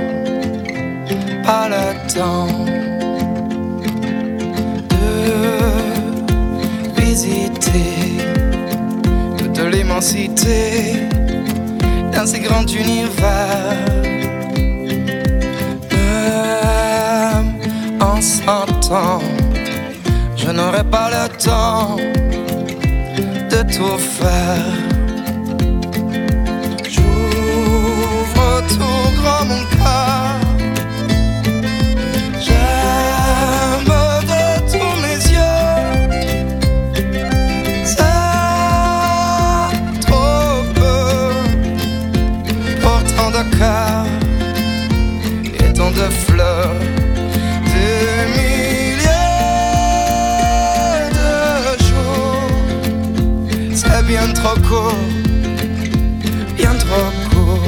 pas 1.45 1.69
le 1.69 1.87
temps 2.15 2.65
de 4.91 5.07
visiter 7.01 7.93
toute 9.39 9.61
l'immensité 9.73 11.09
d'un 12.13 12.27
si 12.27 12.39
grand 12.41 12.67
univers. 12.73 13.77
Même 15.91 17.55
en 18.01 18.21
s'entend, 18.21 19.21
je 20.49 20.53
n'aurai 20.55 20.83
pas 20.85 21.11
le 21.11 21.29
temps 21.37 21.97
de 23.51 23.63
tout 23.75 23.99
faire. 23.99 24.88
Trop 54.43 54.61
court, 54.69 54.93
bien 56.57 56.75
trop 56.85 57.11
court. 57.31 57.65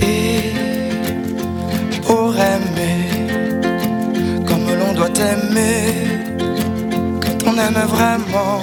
Et 0.00 0.52
pour 2.06 2.34
aimer, 2.52 3.02
comme 4.46 4.66
l'on 4.78 4.92
doit 4.94 5.14
aimer, 5.32 5.82
quand 7.22 7.38
on 7.48 7.54
aime 7.58 7.82
vraiment. 7.94 8.60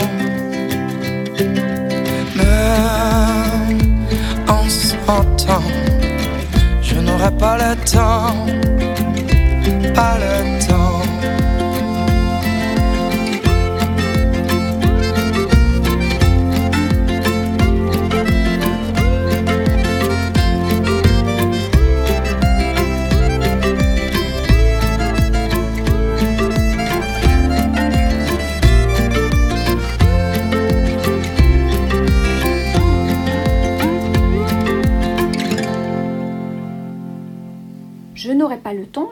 Même 2.35 3.79
en 4.47 4.63
s'entend, 4.69 5.67
je 6.81 6.95
n'aurai 6.95 7.31
pas 7.37 7.57
le 7.57 7.75
temps, 7.93 8.45
pas 9.93 10.17
le 10.23 10.43
temps. 10.43 10.48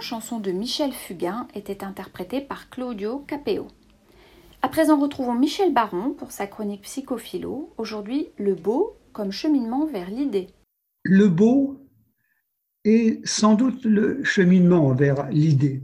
Chanson 0.01 0.39
de 0.39 0.51
Michel 0.51 0.91
Fugain, 0.91 1.47
était 1.53 1.83
interprétée 1.83 2.41
par 2.41 2.69
Claudio 2.69 3.19
Capeo. 3.27 3.67
À 4.61 4.69
présent, 4.69 4.99
retrouvons 4.99 5.33
Michel 5.33 5.73
Baron 5.73 6.11
pour 6.11 6.31
sa 6.31 6.47
chronique 6.47 6.81
psychophilo. 6.83 7.73
Aujourd'hui, 7.77 8.29
le 8.37 8.55
beau 8.55 8.95
comme 9.13 9.31
cheminement 9.31 9.85
vers 9.85 10.09
l'idée. 10.09 10.47
Le 11.03 11.27
beau 11.27 11.79
est 12.83 13.25
sans 13.25 13.55
doute 13.55 13.83
le 13.85 14.23
cheminement 14.23 14.93
vers 14.93 15.29
l'idée. 15.29 15.83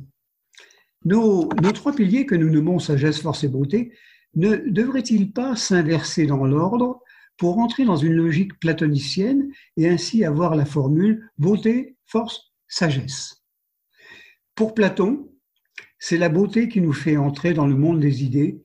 Nos, 1.05 1.49
nos 1.61 1.71
trois 1.71 1.93
piliers 1.93 2.25
que 2.25 2.35
nous 2.35 2.49
nommons 2.49 2.79
sagesse, 2.79 3.21
force 3.21 3.43
et 3.43 3.47
beauté 3.47 3.93
ne 4.35 4.55
devraient-ils 4.55 5.31
pas 5.31 5.55
s'inverser 5.55 6.25
dans 6.25 6.43
l'ordre 6.45 7.01
pour 7.37 7.59
entrer 7.59 7.85
dans 7.85 7.97
une 7.97 8.13
logique 8.13 8.59
platonicienne 8.59 9.51
et 9.77 9.89
ainsi 9.89 10.23
avoir 10.23 10.55
la 10.55 10.65
formule 10.65 11.29
beauté, 11.37 11.97
force, 12.05 12.53
sagesse? 12.67 13.42
Pour 14.55 14.75
Platon, 14.75 15.31
c'est 15.97 16.17
la 16.17 16.29
beauté 16.29 16.69
qui 16.69 16.79
nous 16.79 16.93
fait 16.93 17.17
entrer 17.17 17.53
dans 17.53 17.65
le 17.65 17.75
monde 17.75 17.99
des 17.99 18.23
idées 18.23 18.61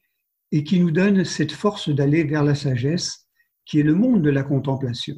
et 0.52 0.64
qui 0.64 0.80
nous 0.80 0.90
donne 0.90 1.24
cette 1.24 1.52
force 1.52 1.88
d'aller 1.88 2.24
vers 2.24 2.44
la 2.44 2.54
sagesse 2.54 3.28
qui 3.64 3.80
est 3.80 3.84
le 3.84 3.94
monde 3.94 4.22
de 4.22 4.30
la 4.30 4.42
contemplation. 4.42 5.16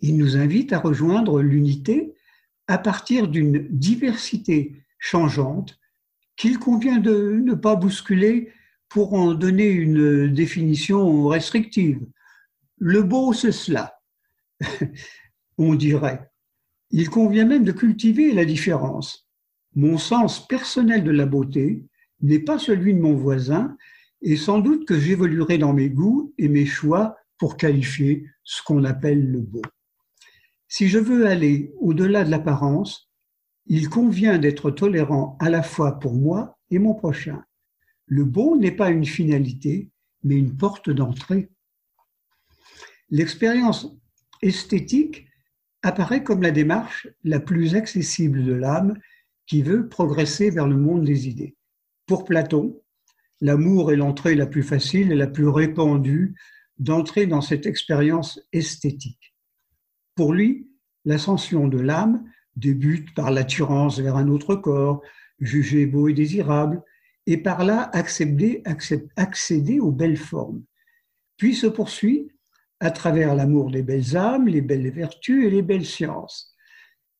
Il 0.00 0.16
nous 0.16 0.36
invite 0.36 0.72
à 0.72 0.78
rejoindre 0.78 1.42
l'unité 1.42 2.14
à 2.66 2.78
partir 2.78 3.28
d'une 3.28 3.68
diversité 3.70 4.82
changeante 4.98 5.78
qu'il 6.36 6.58
convient 6.58 6.98
de 6.98 7.40
ne 7.44 7.54
pas 7.54 7.76
bousculer 7.76 8.52
pour 8.88 9.12
en 9.12 9.34
donner 9.34 9.68
une 9.68 10.32
définition 10.32 11.26
restrictive. 11.26 12.00
Le 12.78 13.02
beau, 13.02 13.34
c'est 13.34 13.52
cela, 13.52 14.00
on 15.58 15.74
dirait. 15.74 16.29
Il 16.90 17.08
convient 17.08 17.44
même 17.44 17.64
de 17.64 17.72
cultiver 17.72 18.32
la 18.32 18.44
différence. 18.44 19.28
Mon 19.74 19.98
sens 19.98 20.46
personnel 20.46 21.04
de 21.04 21.10
la 21.10 21.26
beauté 21.26 21.84
n'est 22.20 22.40
pas 22.40 22.58
celui 22.58 22.94
de 22.94 23.00
mon 23.00 23.14
voisin 23.14 23.76
et 24.22 24.36
sans 24.36 24.58
doute 24.58 24.86
que 24.86 24.98
j'évoluerai 24.98 25.58
dans 25.58 25.72
mes 25.72 25.88
goûts 25.88 26.34
et 26.38 26.48
mes 26.48 26.66
choix 26.66 27.16
pour 27.38 27.56
qualifier 27.56 28.26
ce 28.42 28.62
qu'on 28.62 28.84
appelle 28.84 29.30
le 29.30 29.40
beau. 29.40 29.62
Si 30.68 30.88
je 30.88 30.98
veux 30.98 31.26
aller 31.26 31.72
au-delà 31.78 32.24
de 32.24 32.30
l'apparence, 32.30 33.10
il 33.66 33.88
convient 33.88 34.38
d'être 34.38 34.70
tolérant 34.70 35.36
à 35.40 35.48
la 35.48 35.62
fois 35.62 35.98
pour 35.98 36.14
moi 36.14 36.58
et 36.70 36.78
mon 36.78 36.94
prochain. 36.94 37.42
Le 38.06 38.24
beau 38.24 38.56
n'est 38.56 38.72
pas 38.72 38.90
une 38.90 39.04
finalité, 39.04 39.90
mais 40.24 40.34
une 40.34 40.56
porte 40.56 40.90
d'entrée. 40.90 41.50
L'expérience 43.10 43.96
esthétique 44.42 45.26
apparaît 45.82 46.22
comme 46.22 46.42
la 46.42 46.50
démarche 46.50 47.08
la 47.24 47.40
plus 47.40 47.74
accessible 47.74 48.44
de 48.44 48.52
l'âme 48.52 48.98
qui 49.46 49.62
veut 49.62 49.88
progresser 49.88 50.50
vers 50.50 50.68
le 50.68 50.76
monde 50.76 51.04
des 51.04 51.28
idées. 51.28 51.56
Pour 52.06 52.24
Platon, 52.24 52.80
l'amour 53.40 53.92
est 53.92 53.96
l'entrée 53.96 54.34
la 54.34 54.46
plus 54.46 54.62
facile 54.62 55.12
et 55.12 55.16
la 55.16 55.26
plus 55.26 55.48
répandue 55.48 56.34
d'entrer 56.78 57.26
dans 57.26 57.40
cette 57.40 57.66
expérience 57.66 58.40
esthétique. 58.52 59.34
Pour 60.14 60.32
lui, 60.32 60.68
l'ascension 61.04 61.68
de 61.68 61.78
l'âme 61.78 62.24
débute 62.56 63.14
par 63.14 63.30
l'attirance 63.30 63.98
vers 63.98 64.16
un 64.16 64.28
autre 64.28 64.54
corps, 64.56 65.02
jugé 65.38 65.86
beau 65.86 66.08
et 66.08 66.14
désirable, 66.14 66.82
et 67.26 67.36
par 67.36 67.64
là 67.64 67.90
accéder, 67.92 68.62
aux 69.80 69.92
belles 69.92 70.16
formes, 70.16 70.62
puis 71.36 71.54
se 71.54 71.66
poursuit 71.66 72.30
à 72.80 72.90
travers 72.90 73.34
l'amour 73.34 73.70
des 73.70 73.82
belles 73.82 74.16
âmes, 74.16 74.48
les 74.48 74.62
belles 74.62 74.90
vertus 74.90 75.44
et 75.44 75.50
les 75.50 75.62
belles 75.62 75.86
sciences. 75.86 76.54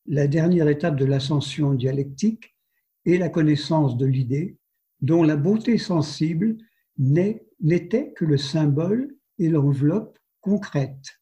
La 0.06 0.26
dernière 0.26 0.68
étape 0.68 0.96
de 0.96 1.04
l'ascension 1.04 1.74
dialectique 1.74 2.56
est 3.04 3.18
la 3.18 3.28
connaissance 3.28 3.96
de 3.98 4.06
l'idée, 4.06 4.56
dont 5.02 5.22
la 5.22 5.36
beauté 5.36 5.76
sensible 5.78 6.56
n'était 6.96 8.12
que 8.16 8.24
le 8.24 8.38
symbole 8.38 9.14
et 9.38 9.48
l'enveloppe 9.48 10.18
concrète. 10.40 11.20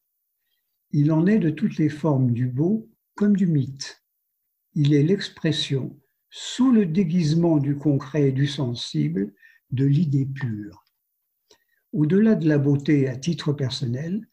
Il 0.91 1.11
en 1.11 1.27
est 1.27 1.39
de 1.39 1.49
toutes 1.49 1.77
les 1.77 1.89
formes 1.89 2.31
du 2.31 2.47
beau 2.47 2.89
comme 3.15 3.35
du 3.35 3.45
mythe. 3.45 4.03
Il 4.73 4.93
est 4.93 5.03
l'expression, 5.03 5.99
sous 6.29 6.71
le 6.71 6.85
déguisement 6.85 7.57
du 7.57 7.75
concret 7.75 8.29
et 8.29 8.31
du 8.31 8.47
sensible, 8.47 9.33
de 9.71 9.85
l'idée 9.85 10.25
pure. 10.25 10.85
Au-delà 11.91 12.35
de 12.35 12.47
la 12.47 12.57
beauté 12.57 13.07
à 13.07 13.17
titre 13.17 13.51
personnel, 13.51 14.28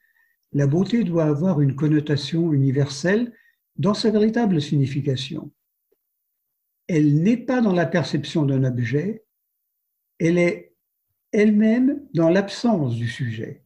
la 0.57 0.67
beauté 0.67 1.05
doit 1.05 1.25
avoir 1.25 1.61
une 1.61 1.77
connotation 1.77 2.51
universelle 2.55 3.35
dans 3.77 3.93
sa 3.93 4.11
véritable 4.11 4.63
signification. 4.63 5.53
Elle 6.89 7.23
n'est 7.23 7.37
pas 7.37 7.61
dans 7.61 7.75
la 7.75 7.85
perception 7.85 8.47
d'un 8.47 8.65
objet, 8.65 9.27
elle 10.19 10.39
est 10.39 10.75
elle-même 11.33 12.01
dans 12.15 12.31
l'absence 12.31 12.95
du 12.95 13.07
sujet. 13.07 13.65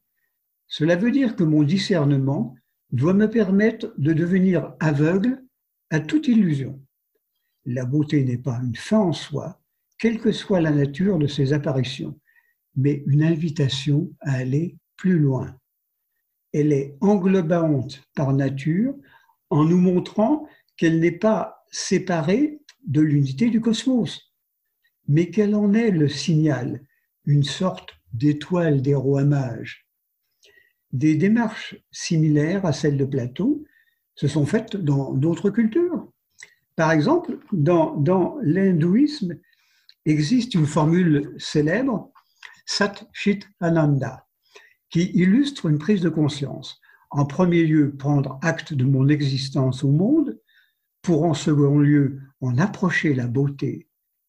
Cela 0.66 0.96
veut 0.96 1.12
dire 1.12 1.36
que 1.36 1.44
mon 1.44 1.62
discernement 1.62 2.56
doit 2.90 3.14
me 3.14 3.30
permettre 3.30 3.94
de 3.96 4.12
devenir 4.12 4.74
aveugle 4.80 5.44
à 5.90 6.00
toute 6.00 6.26
illusion. 6.26 6.84
La 7.66 7.84
beauté 7.84 8.24
n'est 8.24 8.36
pas 8.36 8.58
une 8.64 8.74
fin 8.74 8.98
en 8.98 9.12
soi, 9.12 9.62
quelle 9.96 10.18
que 10.18 10.32
soit 10.32 10.60
la 10.60 10.72
nature 10.72 11.20
de 11.20 11.28
ses 11.28 11.52
apparitions, 11.52 12.18
mais 12.74 13.04
une 13.06 13.22
invitation 13.22 14.12
à 14.22 14.32
aller 14.32 14.76
plus 14.96 15.20
loin. 15.20 15.59
Elle 16.52 16.72
est 16.72 16.96
englobante 17.00 18.02
par 18.14 18.32
nature 18.32 18.94
en 19.50 19.64
nous 19.64 19.78
montrant 19.78 20.48
qu'elle 20.76 21.00
n'est 21.00 21.10
pas 21.10 21.64
séparée 21.70 22.60
de 22.86 23.00
l'unité 23.00 23.50
du 23.50 23.60
cosmos. 23.60 24.32
Mais 25.08 25.30
quel 25.30 25.54
en 25.54 25.74
est 25.74 25.90
le 25.90 26.08
signal 26.08 26.82
Une 27.24 27.44
sorte 27.44 27.90
d'étoile 28.12 28.82
des 28.82 28.94
rois 28.94 29.24
mages. 29.24 29.86
Des 30.92 31.14
démarches 31.14 31.76
similaires 31.92 32.66
à 32.66 32.72
celles 32.72 32.96
de 32.96 33.04
Platon 33.04 33.62
se 34.14 34.26
sont 34.28 34.46
faites 34.46 34.76
dans 34.76 35.12
d'autres 35.12 35.50
cultures. 35.50 36.10
Par 36.74 36.92
exemple, 36.92 37.38
dans, 37.52 37.94
dans 37.96 38.38
l'hindouisme, 38.42 39.38
existe 40.04 40.54
une 40.54 40.66
formule 40.66 41.34
célèbre, 41.38 42.12
Sat 42.66 42.94
Chit 43.12 43.40
Ananda, 43.60 44.26
qui 44.90 45.10
illustre 45.14 45.66
une 45.66 45.78
prise 45.78 46.00
de 46.00 46.08
conscience. 46.08 46.80
En 47.10 47.24
premier 47.24 47.64
lieu, 47.64 47.96
prendre 47.96 48.38
acte 48.42 48.74
de 48.74 48.84
mon 48.84 49.08
existence 49.08 49.82
au 49.84 49.90
monde, 49.90 50.38
pour 51.02 51.24
en 51.24 51.34
second 51.34 51.78
lieu 51.78 52.20
en 52.40 52.58
approcher 52.58 53.14
la 53.14 53.26
beauté 53.26 53.88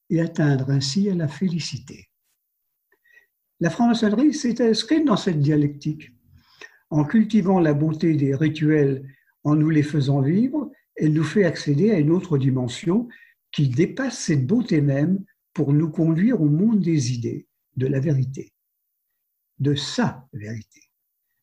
et 0.10 0.22
atteindre 0.22 0.70
ainsi 0.70 1.10
à 1.10 1.16
la 1.16 1.28
félicité. 1.28 2.10
La 3.60 3.70
franc-maçonnerie 3.70 4.34
s'est 4.34 4.62
inscrite 4.62 5.06
dans 5.06 5.18
cette 5.18 5.40
dialectique. 5.40 6.12
En 6.90 7.04
cultivant 7.04 7.60
la 7.60 7.74
beauté 7.74 8.16
des 8.16 8.36
rituels, 8.36 9.08
en 9.44 9.56
nous 9.56 9.70
les 9.70 9.84
faisant 9.84 10.22
vivre, 10.22 10.72
elle 10.96 11.14
nous 11.14 11.24
fait 11.24 11.46
accéder 11.46 11.92
à 11.92 12.00
une 12.00 12.12
autre 12.12 12.38
dimension 12.38 13.08
qui 13.52 13.70
dépasse 13.70 14.18
cette 14.18 14.48
beauté 14.48 14.82
même 14.82 15.24
pour 15.54 15.74
nous 15.74 15.90
conduire 15.90 16.42
au 16.42 16.50
monde 16.50 16.82
des 16.82 17.14
idées, 17.14 17.48
de 17.78 17.88
la 17.88 18.00
vérité, 18.00 18.51
de 19.62 19.76
sa 19.76 20.28
vérité. 20.34 20.82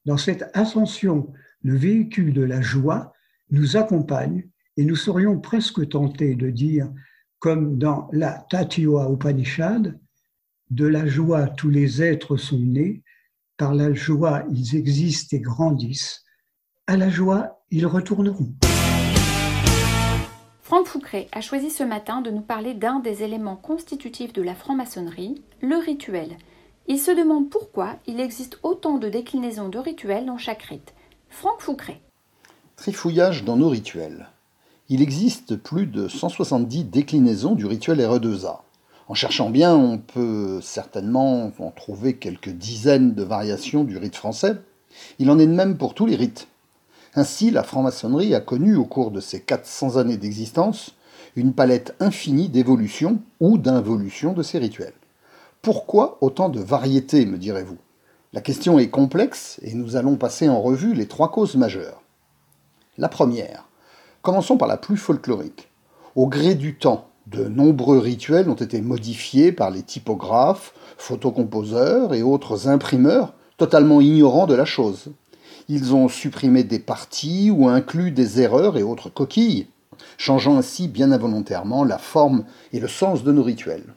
Dans 0.04 0.18
cette 0.18 0.50
ascension, 0.54 1.32
le 1.62 1.76
véhicule 1.76 2.34
de 2.34 2.42
la 2.42 2.60
joie 2.60 3.12
nous 3.50 3.76
accompagne 3.76 4.48
et 4.76 4.84
nous 4.84 4.96
serions 4.96 5.40
presque 5.40 5.88
tentés 5.88 6.34
de 6.34 6.50
dire, 6.50 6.90
comme 7.38 7.78
dans 7.78 8.08
la 8.12 8.46
Tatiwa 8.50 9.10
Upanishad, 9.10 9.98
de 10.70 10.86
la 10.86 11.06
joie 11.06 11.46
tous 11.46 11.70
les 11.70 12.02
êtres 12.02 12.36
sont 12.36 12.58
nés, 12.58 13.02
par 13.56 13.74
la 13.74 13.92
joie 13.94 14.44
ils 14.50 14.76
existent 14.76 15.36
et 15.36 15.40
grandissent, 15.40 16.24
à 16.86 16.96
la 16.96 17.08
joie 17.08 17.62
ils 17.70 17.86
retourneront. 17.86 18.52
Franck 20.62 20.86
Foucret 20.86 21.28
a 21.32 21.40
choisi 21.40 21.70
ce 21.70 21.82
matin 21.82 22.20
de 22.20 22.30
nous 22.30 22.42
parler 22.42 22.74
d'un 22.74 23.00
des 23.00 23.22
éléments 23.22 23.56
constitutifs 23.56 24.34
de 24.34 24.42
la 24.42 24.54
franc-maçonnerie, 24.54 25.42
le 25.62 25.76
rituel. 25.76 26.36
Il 26.90 26.98
se 26.98 27.10
demande 27.10 27.50
pourquoi 27.50 27.96
il 28.06 28.18
existe 28.18 28.58
autant 28.62 28.96
de 28.96 29.10
déclinaisons 29.10 29.68
de 29.68 29.78
rituels 29.78 30.24
dans 30.24 30.38
chaque 30.38 30.62
rite. 30.62 30.94
Franck 31.28 31.60
Foucret. 31.60 32.00
Trifouillage 32.76 33.44
dans 33.44 33.58
nos 33.58 33.68
rituels. 33.68 34.30
Il 34.88 35.02
existe 35.02 35.56
plus 35.56 35.84
de 35.84 36.08
170 36.08 36.84
déclinaisons 36.84 37.54
du 37.54 37.66
rituel 37.66 38.00
RE2A. 38.00 38.60
En 39.06 39.12
cherchant 39.12 39.50
bien, 39.50 39.76
on 39.76 39.98
peut 39.98 40.60
certainement 40.62 41.52
en 41.58 41.70
trouver 41.72 42.16
quelques 42.16 42.48
dizaines 42.48 43.12
de 43.12 43.22
variations 43.22 43.84
du 43.84 43.98
rite 43.98 44.16
français. 44.16 44.56
Il 45.18 45.30
en 45.30 45.38
est 45.38 45.46
de 45.46 45.52
même 45.52 45.76
pour 45.76 45.92
tous 45.92 46.06
les 46.06 46.16
rites. 46.16 46.48
Ainsi, 47.14 47.50
la 47.50 47.64
franc-maçonnerie 47.64 48.34
a 48.34 48.40
connu 48.40 48.76
au 48.76 48.86
cours 48.86 49.10
de 49.10 49.20
ses 49.20 49.42
400 49.42 49.98
années 49.98 50.16
d'existence 50.16 50.94
une 51.36 51.52
palette 51.52 51.94
infinie 52.00 52.48
d'évolutions 52.48 53.20
ou 53.40 53.58
d'involutions 53.58 54.32
de 54.32 54.42
ses 54.42 54.58
rituels. 54.58 54.94
Pourquoi 55.62 56.18
autant 56.20 56.48
de 56.48 56.60
variétés, 56.60 57.26
me 57.26 57.38
direz-vous? 57.38 57.78
La 58.32 58.40
question 58.40 58.78
est 58.78 58.90
complexe 58.90 59.58
et 59.62 59.74
nous 59.74 59.96
allons 59.96 60.16
passer 60.16 60.48
en 60.48 60.60
revue 60.60 60.94
les 60.94 61.06
trois 61.06 61.30
causes 61.30 61.56
majeures. 61.56 62.02
La 62.96 63.08
première, 63.08 63.68
Commençons 64.22 64.56
par 64.56 64.68
la 64.68 64.76
plus 64.76 64.96
folklorique. 64.96 65.68
Au 66.16 66.26
gré 66.26 66.54
du 66.54 66.74
temps, 66.74 67.08
de 67.28 67.44
nombreux 67.44 67.98
rituels 67.98 68.50
ont 68.50 68.54
été 68.54 68.80
modifiés 68.80 69.52
par 69.52 69.70
les 69.70 69.82
typographes, 69.82 70.74
photocomposeurs 70.98 72.14
et 72.14 72.22
autres 72.22 72.68
imprimeurs 72.68 73.32
totalement 73.56 74.00
ignorants 74.00 74.46
de 74.46 74.54
la 74.54 74.64
chose. 74.64 75.12
Ils 75.68 75.94
ont 75.94 76.08
supprimé 76.08 76.64
des 76.64 76.78
parties 76.78 77.50
ou 77.50 77.68
inclus 77.68 78.10
des 78.10 78.40
erreurs 78.40 78.76
et 78.76 78.82
autres 78.82 79.08
coquilles, 79.08 79.68
changeant 80.16 80.56
ainsi 80.58 80.88
bien 80.88 81.12
involontairement 81.12 81.84
la 81.84 81.98
forme 81.98 82.44
et 82.72 82.80
le 82.80 82.88
sens 82.88 83.22
de 83.22 83.32
nos 83.32 83.42
rituels. 83.42 83.94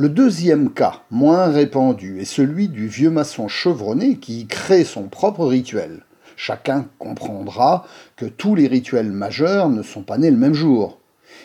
Le 0.00 0.08
deuxième 0.08 0.70
cas, 0.70 1.02
moins 1.10 1.48
répandu, 1.48 2.20
est 2.20 2.24
celui 2.24 2.68
du 2.68 2.88
vieux 2.88 3.10
maçon 3.10 3.48
chevronné 3.48 4.16
qui 4.16 4.46
crée 4.46 4.82
son 4.82 5.08
propre 5.08 5.44
rituel. 5.44 6.06
Chacun 6.36 6.88
comprendra 6.98 7.84
que 8.16 8.24
tous 8.24 8.54
les 8.54 8.66
rituels 8.66 9.12
majeurs 9.12 9.68
ne 9.68 9.82
sont 9.82 10.00
pas 10.00 10.16
nés 10.16 10.30
le 10.30 10.38
même 10.38 10.54
jour. 10.54 11.00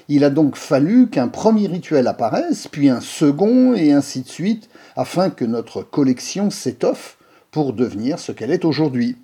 Il 0.07 0.23
a 0.23 0.29
donc 0.29 0.55
fallu 0.55 1.09
qu'un 1.09 1.27
premier 1.27 1.67
rituel 1.67 2.07
apparaisse, 2.07 2.69
puis 2.69 2.87
un 2.87 3.01
second, 3.01 3.73
et 3.73 3.91
ainsi 3.91 4.21
de 4.21 4.29
suite, 4.29 4.69
afin 4.95 5.29
que 5.29 5.43
notre 5.43 5.83
collection 5.83 6.49
s'étoffe 6.49 7.17
pour 7.51 7.73
devenir 7.73 8.19
ce 8.19 8.31
qu'elle 8.31 8.51
est 8.51 8.63
aujourd'hui. 8.63 9.17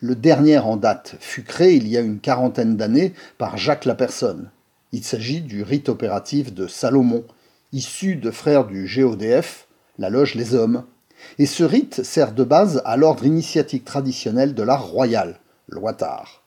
Le 0.00 0.16
dernier 0.16 0.58
en 0.58 0.76
date 0.76 1.14
fut 1.20 1.44
créé 1.44 1.76
il 1.76 1.86
y 1.86 1.96
a 1.96 2.00
une 2.00 2.18
quarantaine 2.18 2.76
d'années 2.76 3.12
par 3.38 3.56
Jacques 3.56 3.84
Lapersonne. 3.84 4.50
Il 4.90 5.04
s'agit 5.04 5.42
du 5.42 5.62
rite 5.62 5.88
opératif 5.88 6.52
de 6.52 6.66
Salomon, 6.66 7.22
issu 7.72 8.16
de 8.16 8.30
frères 8.30 8.66
du 8.66 8.86
GODF, 8.86 9.66
la 9.98 10.10
loge 10.10 10.34
Les 10.34 10.54
Hommes, 10.54 10.84
et 11.38 11.46
ce 11.46 11.64
rite 11.64 12.02
sert 12.02 12.32
de 12.32 12.44
base 12.44 12.82
à 12.84 12.96
l'ordre 12.96 13.24
initiatique 13.24 13.84
traditionnel 13.84 14.54
de 14.54 14.62
l'art 14.62 14.86
royal, 14.86 15.40
l'Ouattard. 15.68 16.42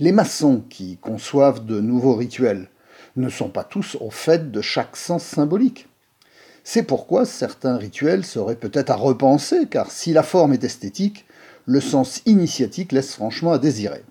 Les 0.00 0.12
maçons 0.12 0.64
qui 0.68 0.96
conçoivent 0.96 1.64
de 1.64 1.80
nouveaux 1.80 2.16
rituels 2.16 2.68
ne 3.16 3.28
sont 3.28 3.50
pas 3.50 3.64
tous 3.64 3.96
au 4.00 4.10
fait 4.10 4.50
de 4.50 4.60
chaque 4.60 4.96
sens 4.96 5.22
symbolique. 5.22 5.88
C'est 6.64 6.82
pourquoi 6.82 7.24
certains 7.24 7.76
rituels 7.76 8.24
seraient 8.24 8.56
peut-être 8.56 8.90
à 8.90 8.96
repenser, 8.96 9.66
car 9.66 9.90
si 9.90 10.12
la 10.12 10.22
forme 10.22 10.52
est 10.52 10.64
esthétique, 10.64 11.26
le 11.66 11.80
sens 11.80 12.22
initiatique 12.26 12.92
laisse 12.92 13.14
franchement 13.14 13.52
à 13.52 13.58
désirer. 13.58 14.02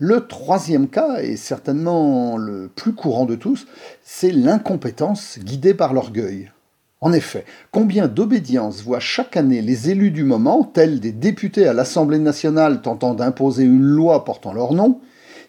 Le 0.00 0.28
troisième 0.28 0.88
cas, 0.88 1.22
et 1.22 1.36
certainement 1.36 2.36
le 2.36 2.68
plus 2.68 2.92
courant 2.92 3.26
de 3.26 3.34
tous, 3.34 3.66
c'est 4.04 4.30
l'incompétence 4.30 5.40
guidée 5.40 5.74
par 5.74 5.92
l'orgueil. 5.92 6.52
En 7.00 7.12
effet, 7.12 7.44
combien 7.72 8.06
d'obédiences 8.06 8.82
voient 8.82 9.00
chaque 9.00 9.36
année 9.36 9.60
les 9.60 9.90
élus 9.90 10.12
du 10.12 10.22
moment, 10.22 10.62
tels 10.62 11.00
des 11.00 11.10
députés 11.10 11.66
à 11.66 11.72
l'Assemblée 11.72 12.20
nationale 12.20 12.80
tentant 12.80 13.14
d'imposer 13.14 13.64
une 13.64 13.82
loi 13.82 14.24
portant 14.24 14.52
leur 14.52 14.72
nom, 14.72 15.00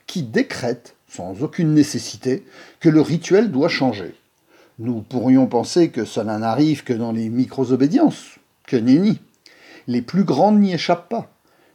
qui 0.07 0.23
décrètent, 0.23 0.95
sans 1.07 1.43
aucune 1.43 1.75
nécessité, 1.75 2.43
que 2.79 2.89
le 2.89 3.01
rituel 3.01 3.51
doit 3.51 3.69
changer. 3.69 4.15
Nous 4.79 5.01
pourrions 5.01 5.45
penser 5.45 5.89
que 5.89 6.05
cela 6.05 6.39
n'arrive 6.39 6.83
que 6.83 6.93
dans 6.93 7.11
les 7.11 7.29
micro-obédiences. 7.29 8.39
Que 8.65 8.77
nenni 8.77 9.19
Les 9.85 10.01
plus 10.01 10.23
grandes 10.23 10.59
n'y 10.59 10.73
échappent 10.73 11.09
pas. 11.09 11.29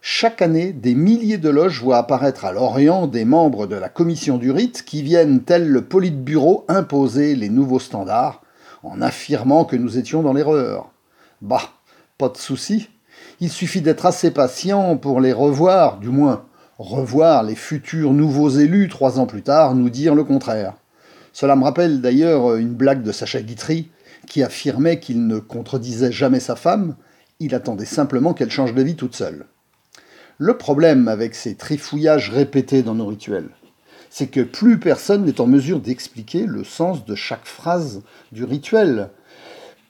Chaque 0.06 0.42
année, 0.42 0.74
des 0.74 0.94
milliers 0.94 1.38
de 1.38 1.48
loges 1.48 1.80
voient 1.80 1.96
apparaître 1.96 2.44
à 2.44 2.52
Lorient 2.52 3.06
des 3.06 3.24
membres 3.24 3.66
de 3.66 3.74
la 3.74 3.88
commission 3.88 4.36
du 4.36 4.50
rite 4.50 4.84
qui 4.84 5.00
viennent, 5.00 5.40
tel 5.40 5.66
le 5.66 5.80
Politburo, 5.80 6.66
imposer 6.68 7.34
les 7.34 7.48
nouveaux 7.48 7.78
standards 7.78 8.42
en 8.82 9.00
affirmant 9.00 9.64
que 9.64 9.76
nous 9.76 9.96
étions 9.96 10.22
dans 10.22 10.34
l'erreur. 10.34 10.90
Bah, 11.40 11.62
pas 12.18 12.28
de 12.28 12.36
souci. 12.36 12.90
Il 13.40 13.48
suffit 13.48 13.80
d'être 13.80 14.04
assez 14.04 14.30
patient 14.30 14.98
pour 14.98 15.22
les 15.22 15.32
revoir, 15.32 15.98
du 15.98 16.10
moins 16.10 16.44
revoir 16.76 17.42
les 17.42 17.54
futurs 17.54 18.12
nouveaux 18.12 18.50
élus 18.50 18.90
trois 18.90 19.18
ans 19.18 19.26
plus 19.26 19.42
tard 19.42 19.74
nous 19.74 19.88
dire 19.88 20.14
le 20.14 20.24
contraire. 20.24 20.74
Cela 21.32 21.56
me 21.56 21.64
rappelle 21.64 22.02
d'ailleurs 22.02 22.56
une 22.56 22.74
blague 22.74 23.02
de 23.02 23.10
Sacha 23.10 23.40
Guitry 23.40 23.88
qui 24.26 24.42
affirmait 24.42 25.00
qu'il 25.00 25.26
ne 25.26 25.38
contredisait 25.38 26.12
jamais 26.12 26.40
sa 26.40 26.56
femme, 26.56 26.94
il 27.40 27.54
attendait 27.54 27.86
simplement 27.86 28.34
qu'elle 28.34 28.50
change 28.50 28.74
de 28.74 28.82
vie 28.82 28.96
toute 28.96 29.16
seule. 29.16 29.46
Le 30.38 30.58
problème 30.58 31.06
avec 31.06 31.36
ces 31.36 31.54
trifouillages 31.54 32.30
répétés 32.30 32.82
dans 32.82 32.96
nos 32.96 33.06
rituels, 33.06 33.50
c'est 34.10 34.26
que 34.26 34.40
plus 34.40 34.80
personne 34.80 35.24
n'est 35.24 35.40
en 35.40 35.46
mesure 35.46 35.78
d'expliquer 35.78 36.46
le 36.46 36.64
sens 36.64 37.04
de 37.04 37.14
chaque 37.14 37.46
phrase 37.46 38.02
du 38.32 38.42
rituel. 38.42 39.10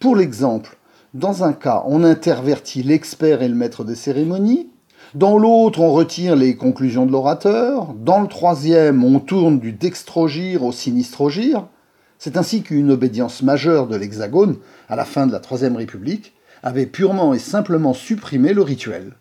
Pour 0.00 0.16
l'exemple, 0.16 0.76
dans 1.14 1.44
un 1.44 1.54
cas, 1.54 1.82
on 1.86 2.04
intervertit 2.04 2.82
l'expert 2.82 3.40
et 3.40 3.48
le 3.48 3.54
maître 3.54 3.84
des 3.84 3.94
cérémonies, 3.94 4.68
dans 5.14 5.38
l'autre, 5.38 5.80
on 5.80 5.92
retire 5.92 6.36
les 6.36 6.56
conclusions 6.56 7.06
de 7.06 7.12
l'orateur, 7.12 7.94
dans 7.94 8.20
le 8.20 8.26
troisième, 8.26 9.02
on 9.04 9.20
tourne 9.20 9.60
du 9.60 9.72
dextrogir 9.72 10.64
au 10.64 10.72
sinistrogir. 10.72 11.68
C'est 12.18 12.36
ainsi 12.36 12.62
qu'une 12.62 12.90
obédience 12.90 13.40
majeure 13.42 13.86
de 13.86 13.96
l'Hexagone, 13.96 14.56
à 14.88 14.96
la 14.96 15.04
fin 15.04 15.26
de 15.26 15.32
la 15.32 15.40
Troisième 15.40 15.76
République, 15.76 16.34
avait 16.62 16.86
purement 16.86 17.32
et 17.32 17.38
simplement 17.38 17.94
supprimé 17.94 18.52
le 18.52 18.62
rituel. 18.62 19.12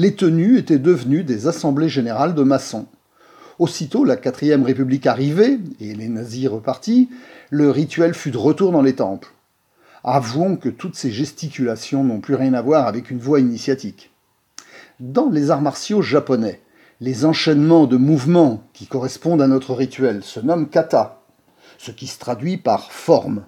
Les 0.00 0.14
tenues 0.14 0.56
étaient 0.56 0.78
devenues 0.78 1.24
des 1.24 1.46
assemblées 1.46 1.90
générales 1.90 2.34
de 2.34 2.42
maçons. 2.42 2.86
Aussitôt 3.58 4.02
la 4.02 4.16
quatrième 4.16 4.62
république 4.62 5.06
arrivée, 5.06 5.58
et 5.78 5.94
les 5.94 6.08
nazis 6.08 6.48
repartis, 6.48 7.10
le 7.50 7.70
rituel 7.70 8.14
fut 8.14 8.30
de 8.30 8.38
retour 8.38 8.72
dans 8.72 8.80
les 8.80 8.94
temples. 8.94 9.28
Avouons 10.02 10.56
que 10.56 10.70
toutes 10.70 10.96
ces 10.96 11.10
gesticulations 11.10 12.02
n'ont 12.02 12.20
plus 12.20 12.34
rien 12.34 12.54
à 12.54 12.62
voir 12.62 12.86
avec 12.86 13.10
une 13.10 13.18
voie 13.18 13.40
initiatique. 13.40 14.10
Dans 15.00 15.28
les 15.28 15.50
arts 15.50 15.60
martiaux 15.60 16.00
japonais, 16.00 16.62
Les 17.02 17.26
enchaînements 17.26 17.86
de 17.86 17.98
mouvements 17.98 18.64
qui 18.72 18.86
correspondent 18.86 19.42
à 19.42 19.48
notre 19.48 19.74
rituel 19.74 20.22
se 20.22 20.40
nomment 20.40 20.70
kata, 20.70 21.20
ce 21.76 21.90
qui 21.90 22.06
se 22.06 22.18
traduit 22.18 22.56
par 22.56 22.90
forme. 22.90 23.44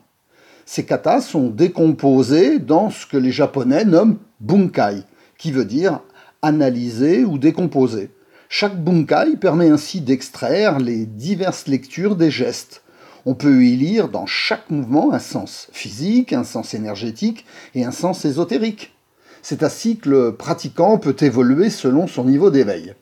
Ces 0.67 0.85
katas 0.85 1.23
sont 1.23 1.49
décomposés 1.49 2.59
dans 2.59 2.91
ce 2.91 3.07
que 3.07 3.17
les 3.17 3.33
Japonais 3.33 3.87
nomment 3.87 4.19
bunkai, 4.41 5.05
qui 5.39 5.51
veut 5.51 5.65
dire 5.65 6.01
analyser 6.43 7.25
ou 7.25 7.39
décomposer. 7.39 8.11
Chaque 8.49 8.77
bunkai 8.83 9.37
permet 9.41 9.71
ainsi 9.71 10.01
d'extraire 10.01 10.79
les 10.79 11.07
diverses 11.07 11.69
lectures 11.69 12.17
des 12.17 12.31
gestes. 12.31 12.83
On 13.25 13.35
peut 13.35 13.65
y 13.65 13.77
lire 13.77 14.09
dans 14.09 14.27
chaque 14.27 14.69
mouvement 14.69 15.13
un 15.13 15.21
sens 15.21 15.69
physique, 15.73 16.33
un 16.33 16.45
sens 16.45 16.75
énergétique 16.75 17.47
et 17.75 17.85
un 17.85 17.93
sens 17.93 18.25
ésotérique. 18.25 18.95
C'est 19.43 19.63
ainsi 19.63 19.97
que 19.97 20.11
le 20.11 20.37
pratiquant 20.37 20.99
peut 20.99 21.17
évoluer 21.21 21.71
selon 21.71 22.07
son 22.07 22.25
niveau 22.25 22.51
d'éveil. 22.51 22.95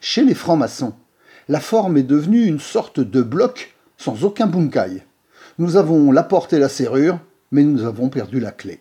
Chez 0.00 0.24
les 0.24 0.34
francs-maçons, 0.34 0.94
la 1.48 1.60
forme 1.60 1.96
est 1.96 2.02
devenue 2.04 2.46
une 2.46 2.60
sorte 2.60 3.00
de 3.00 3.22
bloc 3.22 3.74
sans 3.96 4.24
aucun 4.24 4.46
bunkai. 4.46 5.02
Nous 5.58 5.76
avons 5.76 6.12
la 6.12 6.22
porte 6.22 6.52
et 6.52 6.58
la 6.58 6.68
serrure, 6.68 7.18
mais 7.50 7.64
nous 7.64 7.84
avons 7.84 8.08
perdu 8.08 8.38
la 8.38 8.52
clé. 8.52 8.80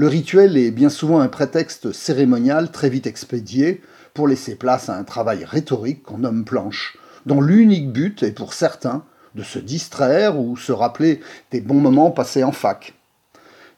Le 0.00 0.08
rituel 0.08 0.56
est 0.56 0.70
bien 0.70 0.88
souvent 0.88 1.20
un 1.20 1.28
prétexte 1.28 1.92
cérémonial 1.92 2.70
très 2.70 2.88
vite 2.88 3.06
expédié 3.06 3.82
pour 4.14 4.28
laisser 4.28 4.54
place 4.54 4.88
à 4.88 4.96
un 4.96 5.04
travail 5.04 5.44
rhétorique 5.44 6.04
qu'on 6.04 6.16
nomme 6.16 6.46
planche, 6.46 6.96
dont 7.26 7.42
l'unique 7.42 7.92
but 7.92 8.22
est 8.22 8.32
pour 8.32 8.54
certains 8.54 9.04
de 9.34 9.42
se 9.42 9.58
distraire 9.58 10.40
ou 10.40 10.56
se 10.56 10.72
rappeler 10.72 11.20
des 11.50 11.60
bons 11.60 11.82
moments 11.82 12.10
passés 12.12 12.44
en 12.44 12.50
fac. 12.50 12.94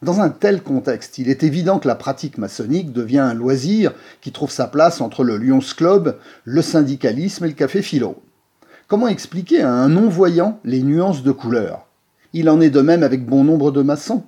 Dans 0.00 0.20
un 0.20 0.28
tel 0.30 0.62
contexte, 0.62 1.18
il 1.18 1.28
est 1.28 1.42
évident 1.42 1.80
que 1.80 1.88
la 1.88 1.96
pratique 1.96 2.38
maçonnique 2.38 2.92
devient 2.92 3.18
un 3.18 3.35
loisir 3.35 3.92
qui 4.20 4.30
trouve 4.30 4.52
sa 4.52 4.68
place 4.68 5.00
entre 5.00 5.24
le 5.24 5.37
Lyons 5.38 5.74
Club, 5.76 6.18
le 6.44 6.62
syndicalisme 6.62 7.46
et 7.46 7.48
le 7.48 7.54
café 7.54 7.82
philo. 7.82 8.22
Comment 8.87 9.08
expliquer 9.08 9.62
à 9.62 9.72
un 9.72 9.88
non-voyant 9.88 10.61
les 10.62 10.85
nuances 10.85 11.24
de 11.24 11.32
couleurs? 11.32 11.88
Il 12.32 12.48
en 12.48 12.61
est 12.61 12.70
de 12.70 12.80
même 12.80 13.02
avec 13.02 13.26
bon 13.26 13.42
nombre 13.42 13.72
de 13.72 13.82
maçons. 13.82 14.22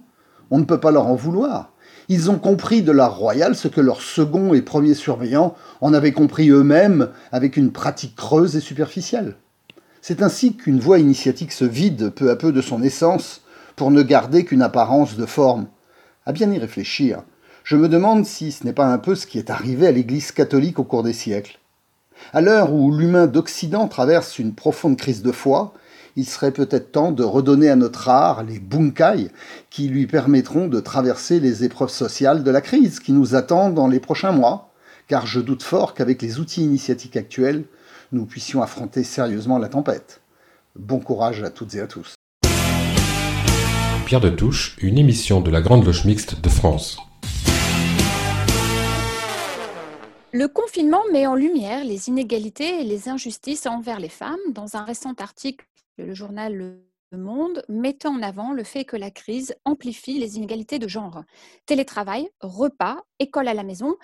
On 0.51 0.59
ne 0.59 0.65
peut 0.65 0.81
pas 0.81 0.91
leur 0.91 1.07
en 1.07 1.15
vouloir. 1.15 1.71
Ils 2.09 2.31
ont 2.31 2.39
compris 2.39 2.83
de 2.83 2.93
l'art 2.93 3.17
royal 3.17 3.55
ce 3.57 3.69
que 3.69 3.81
leurs 3.81 4.03
second 4.03 4.53
et 4.53 4.63
premiers 4.63 4.95
surveillants 4.95 5.55
en 5.81 5.95
avaient 5.95 6.13
compris 6.13 6.51
eux-mêmes 6.51 7.09
avec 7.33 7.57
une 7.57 7.73
pratique 7.73 8.17
creuse 8.17 8.57
et 8.57 8.61
superficielle. 8.61 9.37
C'est 10.03 10.23
ainsi 10.23 10.55
qu'une 10.55 10.81
voie 10.81 10.99
initiatique 10.99 11.53
se 11.53 11.65
vide 11.65 12.11
peu 12.11 12.31
à 12.31 12.37
peu 12.37 12.53
de 12.53 12.61
son 12.61 12.83
essence 12.83 13.41
pour 13.75 13.91
ne 13.91 14.03
garder 14.03 14.45
qu'une 14.45 14.63
apparence 14.63 15.17
de 15.17 15.25
forme. 15.27 15.67
À 16.27 16.33
bien 16.33 16.51
y 16.53 16.59
réfléchir, 16.59 17.23
je 17.65 17.77
me 17.77 17.89
demande 17.89 18.27
si 18.27 18.53
ce 18.53 18.65
n'est 18.65 18.75
pas 18.75 18.87
un 18.87 18.99
peu 18.99 19.15
ce 19.15 19.27
qui 19.27 19.39
est 19.39 19.49
arrivé 19.49 19.87
à 19.87 19.93
l'Église 19.93 20.33
catholique 20.33 20.79
au 20.79 20.85
cours 20.85 21.03
des 21.03 21.15
siècles. 21.15 21.59
À 22.35 22.43
l'heure 22.43 22.73
où 22.73 22.93
l'humain 22.93 23.27
d'Occident 23.27 23.89
traverse 23.89 24.39
une 24.39 24.55
profonde 24.55 24.99
crise 24.99 25.23
de 25.23 25.33
foi, 25.33 25.73
il 26.17 26.27
serait 26.27 26.53
peut-être 26.53 26.93
temps 26.93 27.13
de 27.13 27.25
redonner 27.25 27.69
à 27.69 27.77
notre 27.77 28.09
art 28.09 28.45
les 28.45 28.59
bunkai 28.59 29.31
qui 29.71 29.89
lui 29.89 30.07
permettront 30.07 30.69
de 30.69 30.81
traverser 30.81 31.41
les 31.41 31.65
épreuves 31.65 31.91
sociales 31.91 32.45
de 32.45 32.51
la 32.51 32.61
crise 32.61 33.01
qui 33.01 33.13
nous 33.13 33.35
attend 33.35 33.71
dans 33.71 33.89
les 33.89 34.01
prochains 34.01 34.33
mois, 34.33 34.73
car 35.09 35.27
je 35.27 35.41
doute 35.41 35.63
fort 35.63 35.95
qu'avec 35.95 36.23
les 36.23 36.39
outils 36.39 36.63
initiatiques 36.63 37.17
actuels, 37.17 37.65
nous 38.13 38.27
puissions 38.27 38.63
affronter 38.63 39.03
sérieusement 39.03 39.59
la 39.59 39.69
tempête. 39.69 40.21
Bon 40.77 41.01
courage 41.01 41.43
à 41.43 41.51
toutes 41.51 41.75
et 41.75 41.81
à 41.81 41.87
tous. 41.87 42.15
Pierre 44.07 44.21
de 44.21 44.31
Touche, 44.31 44.77
une 44.81 44.99
émission 44.99 45.41
de 45.41 45.51
la 45.51 45.63
Grande 45.63 45.85
Loge 45.85 46.05
Mixte 46.05 46.41
de 46.41 46.49
France. 46.49 46.99
Le 50.33 50.49
confinement 50.49 51.03
met 51.13 51.27
en 51.27 51.37
lumière 51.37 51.85
les 51.85 52.09
inégalités 52.09 52.81
et 52.81 52.85
les 52.85 53.09
injustices 53.09 53.67
envers 53.67 54.01
les 54.01 54.09
femmes. 54.09 54.37
Dans 54.53 54.77
un 54.77 54.83
récent 54.83 55.15
article, 55.19 55.65
le 55.99 56.15
journal 56.15 56.57
Le 57.11 57.19
Monde 57.19 57.65
mettant 57.69 58.15
en 58.15 58.23
avant 58.23 58.53
le 58.53 58.65
fait 58.65 58.85
que 58.85 58.97
la 58.97 59.11
crise 59.11 59.55
amplifie 59.65 60.19
les 60.19 60.37
inégalités 60.37 60.81
de 60.81 60.89
genre. 60.89 61.23
Télétravail, 61.67 62.29
repas, 62.41 63.03
école 63.21 63.47
à 63.47 63.55
la 63.55 63.63
maison, 63.63 63.97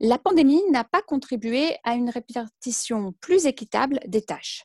la 0.00 0.18
pandémie 0.18 0.62
n'a 0.70 0.82
pas 0.82 1.02
contribué 1.02 1.76
à 1.84 1.94
une 1.94 2.10
répartition 2.10 3.14
plus 3.20 3.46
équitable 3.46 4.00
des 4.06 4.22
tâches. 4.22 4.64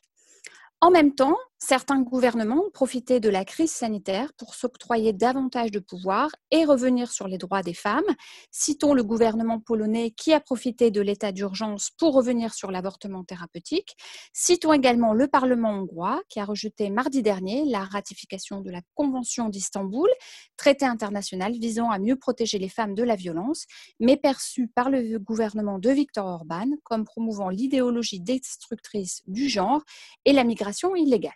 En 0.80 0.90
même 0.90 1.14
temps, 1.14 1.36
certains 1.64 2.02
gouvernements 2.02 2.64
ont 2.66 2.70
profité 2.70 3.20
de 3.20 3.28
la 3.28 3.44
crise 3.44 3.70
sanitaire 3.70 4.32
pour 4.36 4.56
s'octroyer 4.56 5.12
davantage 5.12 5.70
de 5.70 5.78
pouvoir 5.78 6.28
et 6.50 6.64
revenir 6.64 7.12
sur 7.12 7.28
les 7.28 7.38
droits 7.38 7.62
des 7.62 7.72
femmes. 7.72 8.02
Citons 8.50 8.94
le 8.94 9.04
gouvernement 9.04 9.60
polonais 9.60 10.10
qui 10.10 10.32
a 10.32 10.40
profité 10.40 10.90
de 10.90 11.00
l'état 11.00 11.30
d'urgence 11.30 11.90
pour 11.96 12.14
revenir 12.14 12.52
sur 12.52 12.72
l'avortement 12.72 13.22
thérapeutique. 13.22 13.96
Citons 14.32 14.72
également 14.72 15.12
le 15.12 15.28
Parlement 15.28 15.70
hongrois 15.70 16.20
qui 16.28 16.40
a 16.40 16.44
rejeté 16.44 16.90
mardi 16.90 17.22
dernier 17.22 17.64
la 17.66 17.84
ratification 17.84 18.60
de 18.60 18.70
la 18.70 18.80
Convention 18.96 19.48
d'Istanbul, 19.48 20.08
traité 20.56 20.84
international 20.84 21.52
visant 21.52 21.92
à 21.92 22.00
mieux 22.00 22.16
protéger 22.16 22.58
les 22.58 22.68
femmes 22.68 22.94
de 22.94 23.04
la 23.04 23.14
violence, 23.14 23.66
mais 24.00 24.16
perçu 24.16 24.66
par 24.66 24.90
le 24.90 25.16
gouvernement 25.18 25.78
de 25.78 25.90
Viktor 25.90 26.26
Orban 26.26 26.66
comme 26.82 27.04
promouvant 27.04 27.50
l'idéologie 27.50 28.20
destructrice 28.20 29.22
du 29.28 29.48
genre 29.48 29.82
et 30.24 30.32
la 30.32 30.42
migration 30.42 30.96
illégale. 30.96 31.30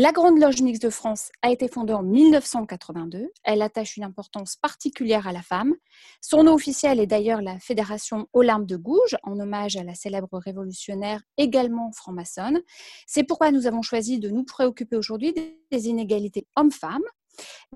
La 0.00 0.12
Grande 0.12 0.38
Loge 0.38 0.62
Mixte 0.62 0.84
de 0.84 0.90
France 0.90 1.32
a 1.42 1.50
été 1.50 1.66
fondée 1.66 1.92
en 1.92 2.04
1982. 2.04 3.32
Elle 3.42 3.62
attache 3.62 3.96
une 3.96 4.04
importance 4.04 4.54
particulière 4.54 5.26
à 5.26 5.32
la 5.32 5.42
femme. 5.42 5.74
Son 6.20 6.44
nom 6.44 6.54
officiel 6.54 7.00
est 7.00 7.08
d'ailleurs 7.08 7.42
la 7.42 7.58
Fédération 7.58 8.28
aux 8.32 8.42
larmes 8.42 8.64
de 8.64 8.76
Gouges, 8.76 9.16
en 9.24 9.40
hommage 9.40 9.76
à 9.76 9.82
la 9.82 9.96
célèbre 9.96 10.38
révolutionnaire 10.38 11.20
également 11.36 11.90
franc-maçonne. 11.90 12.62
C'est 13.08 13.24
pourquoi 13.24 13.50
nous 13.50 13.66
avons 13.66 13.82
choisi 13.82 14.20
de 14.20 14.30
nous 14.30 14.44
préoccuper 14.44 14.94
aujourd'hui 14.94 15.34
des 15.72 15.88
inégalités 15.88 16.46
hommes-femmes. 16.54 17.02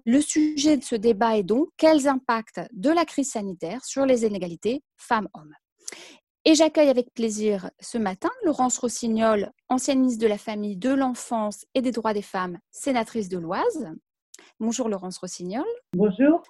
Le 0.06 0.20
sujet 0.20 0.76
de 0.76 0.84
ce 0.84 0.94
débat 0.94 1.38
est 1.38 1.42
donc 1.42 1.70
quels 1.76 2.06
impacts 2.06 2.60
de 2.72 2.90
la 2.90 3.04
crise 3.04 3.32
sanitaire 3.32 3.84
sur 3.84 4.06
les 4.06 4.24
inégalités 4.24 4.84
femmes-hommes? 4.96 5.54
Et 6.44 6.56
j'accueille 6.56 6.88
avec 6.88 7.14
plaisir 7.14 7.70
ce 7.80 7.98
matin 7.98 8.30
Laurence 8.44 8.78
Rossignol, 8.78 9.52
ancienne 9.68 10.00
ministre 10.00 10.22
de 10.22 10.26
la 10.26 10.38
Famille, 10.38 10.76
de 10.76 10.90
l'Enfance 10.90 11.66
et 11.74 11.82
des 11.82 11.92
Droits 11.92 12.14
des 12.14 12.22
Femmes, 12.22 12.58
sénatrice 12.72 13.28
de 13.28 13.38
l'Oise. 13.38 13.94
Bonjour 14.58 14.88
Laurence 14.88 15.18
Rossignol. 15.18 15.64
Bonjour. 15.92 16.42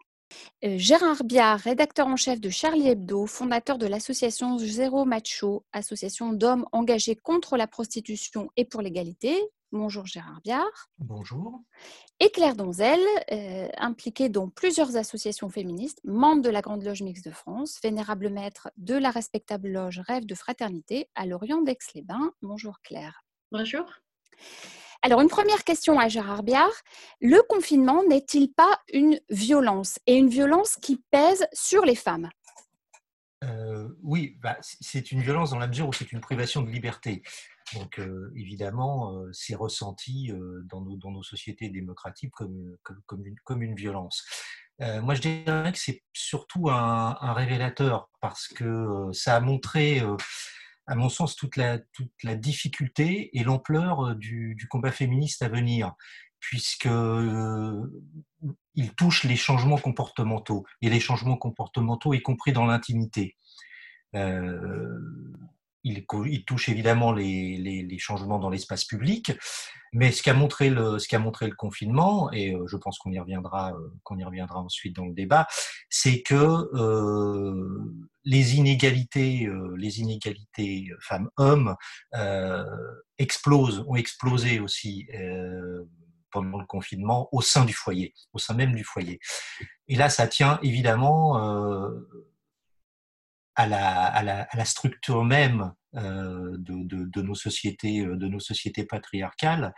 Euh, 0.64 0.78
Gérard 0.78 1.24
Biard, 1.24 1.58
rédacteur 1.58 2.06
en 2.06 2.16
chef 2.16 2.40
de 2.40 2.48
Charlie 2.48 2.88
Hebdo, 2.88 3.26
fondateur 3.26 3.76
de 3.76 3.86
l'association 3.86 4.56
Zéro 4.56 5.04
Macho, 5.04 5.66
association 5.72 6.32
d'hommes 6.32 6.64
engagés 6.72 7.16
contre 7.16 7.58
la 7.58 7.66
prostitution 7.66 8.48
et 8.56 8.64
pour 8.64 8.80
l'égalité. 8.80 9.36
Bonjour 9.72 10.06
Gérard 10.06 10.42
Biard. 10.44 10.90
Bonjour. 10.98 11.62
Et 12.20 12.30
Claire 12.30 12.54
Donzel, 12.54 13.00
euh, 13.32 13.68
impliquée 13.78 14.28
dans 14.28 14.50
plusieurs 14.50 14.96
associations 14.96 15.48
féministes, 15.48 15.98
membre 16.04 16.42
de 16.42 16.50
la 16.50 16.60
Grande 16.60 16.84
Loge 16.84 17.00
Mixte 17.00 17.24
de 17.24 17.30
France, 17.30 17.80
vénérable 17.82 18.28
maître 18.28 18.70
de 18.76 18.94
la 18.94 19.10
respectable 19.10 19.70
loge 19.70 20.00
Rêve 20.06 20.26
de 20.26 20.34
Fraternité 20.34 21.08
à 21.14 21.24
Lorient 21.24 21.62
d'Aix-les-Bains. 21.62 22.32
Bonjour 22.42 22.80
Claire. 22.82 23.24
Bonjour. 23.50 23.86
Alors, 25.00 25.22
une 25.22 25.28
première 25.28 25.64
question 25.64 25.98
à 25.98 26.06
Gérard 26.08 26.42
Biard. 26.42 26.70
Le 27.22 27.42
confinement 27.48 28.04
n'est-il 28.04 28.52
pas 28.52 28.78
une 28.92 29.18
violence 29.30 29.98
et 30.06 30.16
une 30.16 30.28
violence 30.28 30.76
qui 30.76 31.02
pèse 31.10 31.46
sur 31.54 31.84
les 31.86 31.96
femmes? 31.96 32.28
Euh, 33.42 33.88
Oui, 34.02 34.36
bah, 34.40 34.58
c'est 34.60 35.10
une 35.12 35.22
violence 35.22 35.50
dans 35.50 35.58
la 35.58 35.66
mesure 35.66 35.88
où 35.88 35.92
c'est 35.92 36.12
une 36.12 36.20
privation 36.20 36.62
de 36.62 36.70
liberté. 36.70 37.22
Donc 37.74 38.00
évidemment, 38.34 39.24
c'est 39.32 39.54
ressenti 39.54 40.30
dans, 40.64 40.80
nos, 40.80 41.22
sociétés 41.22 41.68
démocratiques 41.68 42.32
comme, 42.32 43.62
une, 43.62 43.74
violence. 43.74 44.24
moi, 44.78 45.14
je 45.14 45.20
dirais 45.20 45.72
que 45.72 45.78
c'est 45.78 46.02
surtout 46.12 46.70
un, 46.70 47.32
révélateur 47.32 48.10
parce 48.20 48.48
que 48.48 49.08
ça 49.12 49.36
a 49.36 49.40
montré, 49.40 50.02
à 50.86 50.94
mon 50.94 51.08
sens, 51.08 51.36
toute 51.36 51.56
la, 51.56 51.78
difficulté 52.36 53.36
et 53.36 53.44
l'ampleur 53.44 54.16
du, 54.16 54.66
combat 54.70 54.92
féministe 54.92 55.42
à 55.42 55.48
venir, 55.48 55.94
puisque 56.40 56.88
il 58.74 58.94
touche 58.94 59.24
les 59.24 59.36
changements 59.36 59.78
comportementaux 59.78 60.64
et 60.80 60.90
les 60.90 61.00
changements 61.00 61.36
comportementaux, 61.36 62.14
y 62.14 62.22
compris 62.22 62.52
dans 62.52 62.66
l'intimité. 62.66 63.36
Il, 65.84 66.44
touche 66.44 66.68
évidemment 66.68 67.12
les, 67.12 67.96
changements 67.98 68.38
dans 68.38 68.50
l'espace 68.50 68.84
public, 68.84 69.32
mais 69.92 70.10
ce 70.10 70.22
qu'a 70.22 70.34
montré 70.34 70.70
le, 70.70 70.98
montré 71.18 71.46
le 71.48 71.54
confinement, 71.54 72.32
et 72.32 72.54
euh, 72.54 72.66
je 72.66 72.76
pense 72.76 72.98
qu'on 72.98 73.12
y 73.12 73.18
reviendra, 73.18 73.72
euh, 73.72 73.92
qu'on 74.04 74.18
y 74.18 74.24
reviendra 74.24 74.60
ensuite 74.60 74.96
dans 74.96 75.04
le 75.04 75.12
débat, 75.12 75.46
c'est 75.90 76.22
que 76.22 76.34
euh, 76.34 77.94
les 78.24 78.56
inégalités, 78.56 79.48
les 79.76 80.00
inégalités 80.00 80.88
femmes-hommes 81.00 81.74
explosent, 83.18 83.84
ont 83.88 83.96
explosé 83.96 84.60
aussi 84.60 85.08
pendant 86.30 86.58
le 86.58 86.66
confinement 86.66 87.28
au 87.32 87.42
sein 87.42 87.64
du 87.64 87.72
foyer, 87.72 88.14
au 88.32 88.38
sein 88.38 88.54
même 88.54 88.74
du 88.74 88.84
foyer. 88.84 89.18
Et 89.88 89.96
là, 89.96 90.08
ça 90.08 90.28
tient 90.28 90.60
évidemment 90.62 91.36
à 93.54 93.66
la, 93.66 94.04
à, 94.06 94.22
la, 94.22 94.42
à 94.42 94.56
la, 94.56 94.64
structure 94.64 95.24
même 95.24 95.72
de, 95.94 97.22
nos 97.22 97.34
sociétés, 97.34 98.04
de 98.04 98.28
nos 98.28 98.40
sociétés 98.40 98.84
patriarcales 98.84 99.74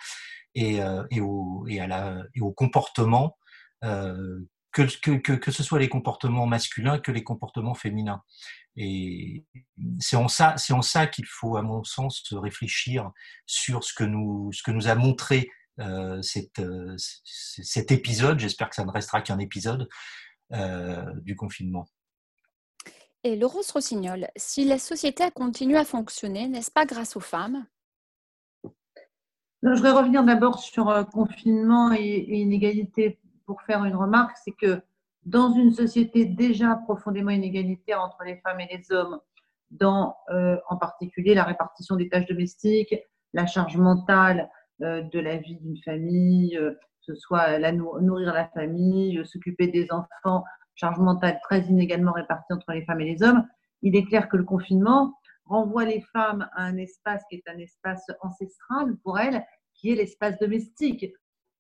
et, 0.54 0.78
et, 1.10 1.20
au, 1.20 1.66
et, 1.68 1.80
à 1.80 1.86
la, 1.86 2.22
et 2.34 2.40
au 2.40 2.52
comportement 2.52 3.36
que, 3.82 5.18
que, 5.18 5.32
que, 5.32 5.50
ce 5.50 5.62
soit 5.62 5.78
les 5.78 5.88
comportements 5.88 6.46
masculins 6.46 6.98
que 6.98 7.12
les 7.12 7.24
comportements 7.24 7.74
féminins. 7.74 8.22
Et 8.76 9.44
c'est 10.00 10.16
en 10.16 10.28
ça, 10.28 10.56
c'est 10.56 10.72
en 10.72 10.82
ça 10.82 11.06
qu'il 11.06 11.26
faut, 11.26 11.56
à 11.56 11.62
mon 11.62 11.84
sens, 11.84 12.24
réfléchir 12.32 13.10
sur 13.46 13.84
ce 13.84 13.94
que 13.94 14.04
nous, 14.04 14.52
ce 14.52 14.62
que 14.62 14.72
nous 14.72 14.88
a 14.88 14.96
montré 14.96 15.48
euh, 15.80 16.20
cet, 16.22 16.58
euh, 16.58 16.96
cet 17.24 17.92
épisode. 17.92 18.40
J'espère 18.40 18.68
que 18.68 18.76
ça 18.76 18.84
ne 18.84 18.90
restera 18.90 19.22
qu'un 19.22 19.38
épisode 19.38 19.88
euh, 20.52 21.04
du 21.22 21.36
confinement. 21.36 21.86
Et 23.26 23.36
Laurence 23.36 23.70
Rossignol, 23.70 24.28
si 24.36 24.66
la 24.66 24.78
société 24.78 25.22
a 25.22 25.30
continué 25.30 25.78
à 25.78 25.84
fonctionner, 25.86 26.46
n'est-ce 26.46 26.70
pas 26.70 26.84
grâce 26.84 27.16
aux 27.16 27.20
femmes? 27.20 27.64
Je 29.62 29.70
voudrais 29.70 29.92
revenir 29.92 30.22
d'abord 30.24 30.58
sur 30.58 31.08
confinement 31.10 31.90
et, 31.92 32.18
inégalité 32.28 33.18
pour 33.46 33.62
faire 33.62 33.82
une 33.86 33.96
remarque, 33.96 34.36
c'est 34.44 34.52
que 34.52 34.82
dans 35.24 35.54
une 35.54 35.72
société 35.72 36.26
déjà 36.26 36.76
profondément 36.84 37.30
inégalitaire 37.30 38.02
entre 38.02 38.24
les 38.26 38.36
femmes 38.36 38.60
et 38.60 38.68
les 38.76 38.92
hommes, 38.92 39.18
dans 39.70 40.16
euh, 40.28 40.58
en 40.68 40.76
particulier 40.76 41.34
la 41.34 41.44
répartition 41.44 41.96
des 41.96 42.10
tâches 42.10 42.26
domestiques, 42.26 42.94
la 43.32 43.46
charge 43.46 43.78
mentale 43.78 44.50
euh, 44.82 45.00
de 45.00 45.18
la 45.18 45.38
vie 45.38 45.56
d'une 45.56 45.78
famille, 45.82 46.58
euh, 46.58 46.72
que 46.72 47.14
ce 47.14 47.14
soit 47.14 47.58
la 47.58 47.72
nourrir 47.72 48.34
la 48.34 48.48
famille, 48.48 49.24
s'occuper 49.24 49.68
des 49.68 49.88
enfants, 49.90 50.44
charge 50.74 50.98
mentale 50.98 51.38
très 51.42 51.60
inégalement 51.62 52.12
répartie 52.12 52.52
entre 52.52 52.72
les 52.72 52.84
femmes 52.84 53.00
et 53.00 53.12
les 53.12 53.22
hommes, 53.22 53.44
il 53.82 53.96
est 53.96 54.04
clair 54.04 54.28
que 54.28 54.36
le 54.36 54.44
confinement 54.44 55.14
renvoie 55.44 55.84
les 55.84 56.00
femmes 56.12 56.48
à 56.52 56.64
un 56.64 56.76
espace 56.78 57.22
qui 57.28 57.36
est 57.36 57.48
un 57.48 57.58
espace 57.58 58.04
ancestral 58.22 58.96
pour 59.02 59.18
elles, 59.18 59.44
qui 59.74 59.90
est 59.90 59.94
l'espace 59.94 60.38
domestique, 60.38 61.06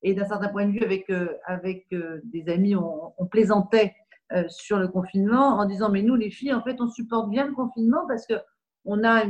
et 0.04 0.14
d'un 0.14 0.26
certain 0.26 0.48
point 0.48 0.66
de 0.66 0.72
vue, 0.72 0.84
avec, 0.84 1.08
euh, 1.10 1.34
avec 1.46 1.86
euh, 1.92 2.20
des 2.24 2.48
amis, 2.52 2.76
on, 2.76 3.26
plaisantait 3.30 3.94
euh, 4.32 4.44
sur 4.48 4.78
le 4.78 4.86
confinement 4.86 5.58
en 5.58 5.64
disant 5.64 5.90
Mais 5.90 6.02
nous, 6.02 6.14
les 6.14 6.30
filles, 6.30 6.52
en 6.52 6.62
fait, 6.62 6.76
on 6.80 6.88
supporte 6.88 7.30
bien 7.30 7.46
le 7.46 7.54
confinement 7.54 8.06
parce 8.06 8.26
que 8.26 8.34
on 8.84 9.02
a, 9.02 9.24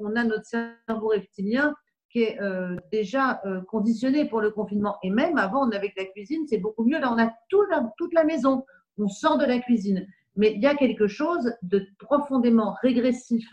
on, 0.00 0.16
a 0.16 0.24
notre 0.24 0.44
cerveau 0.44 1.08
reptilien 1.08 1.74
qui 2.10 2.24
est 2.24 2.38
déjà 2.92 3.40
conditionné 3.68 4.26
pour 4.26 4.42
le 4.42 4.50
confinement. 4.50 4.96
Et 5.02 5.08
même 5.08 5.38
avant, 5.38 5.66
on 5.66 5.70
avait 5.70 5.92
la 5.96 6.04
cuisine, 6.04 6.46
c'est 6.46 6.58
beaucoup 6.58 6.84
mieux. 6.84 6.98
Là, 7.00 7.10
on 7.10 7.18
a 7.18 7.30
tout 7.48 7.62
toute 7.96 8.12
la 8.12 8.24
maison. 8.24 8.66
On 8.98 9.08
sort 9.08 9.38
de 9.38 9.44
la 9.44 9.58
cuisine. 9.60 10.06
Mais 10.36 10.52
il 10.54 10.60
y 10.60 10.66
a 10.66 10.74
quelque 10.74 11.08
chose 11.08 11.52
de 11.62 11.86
profondément 11.98 12.76
régressif 12.82 13.48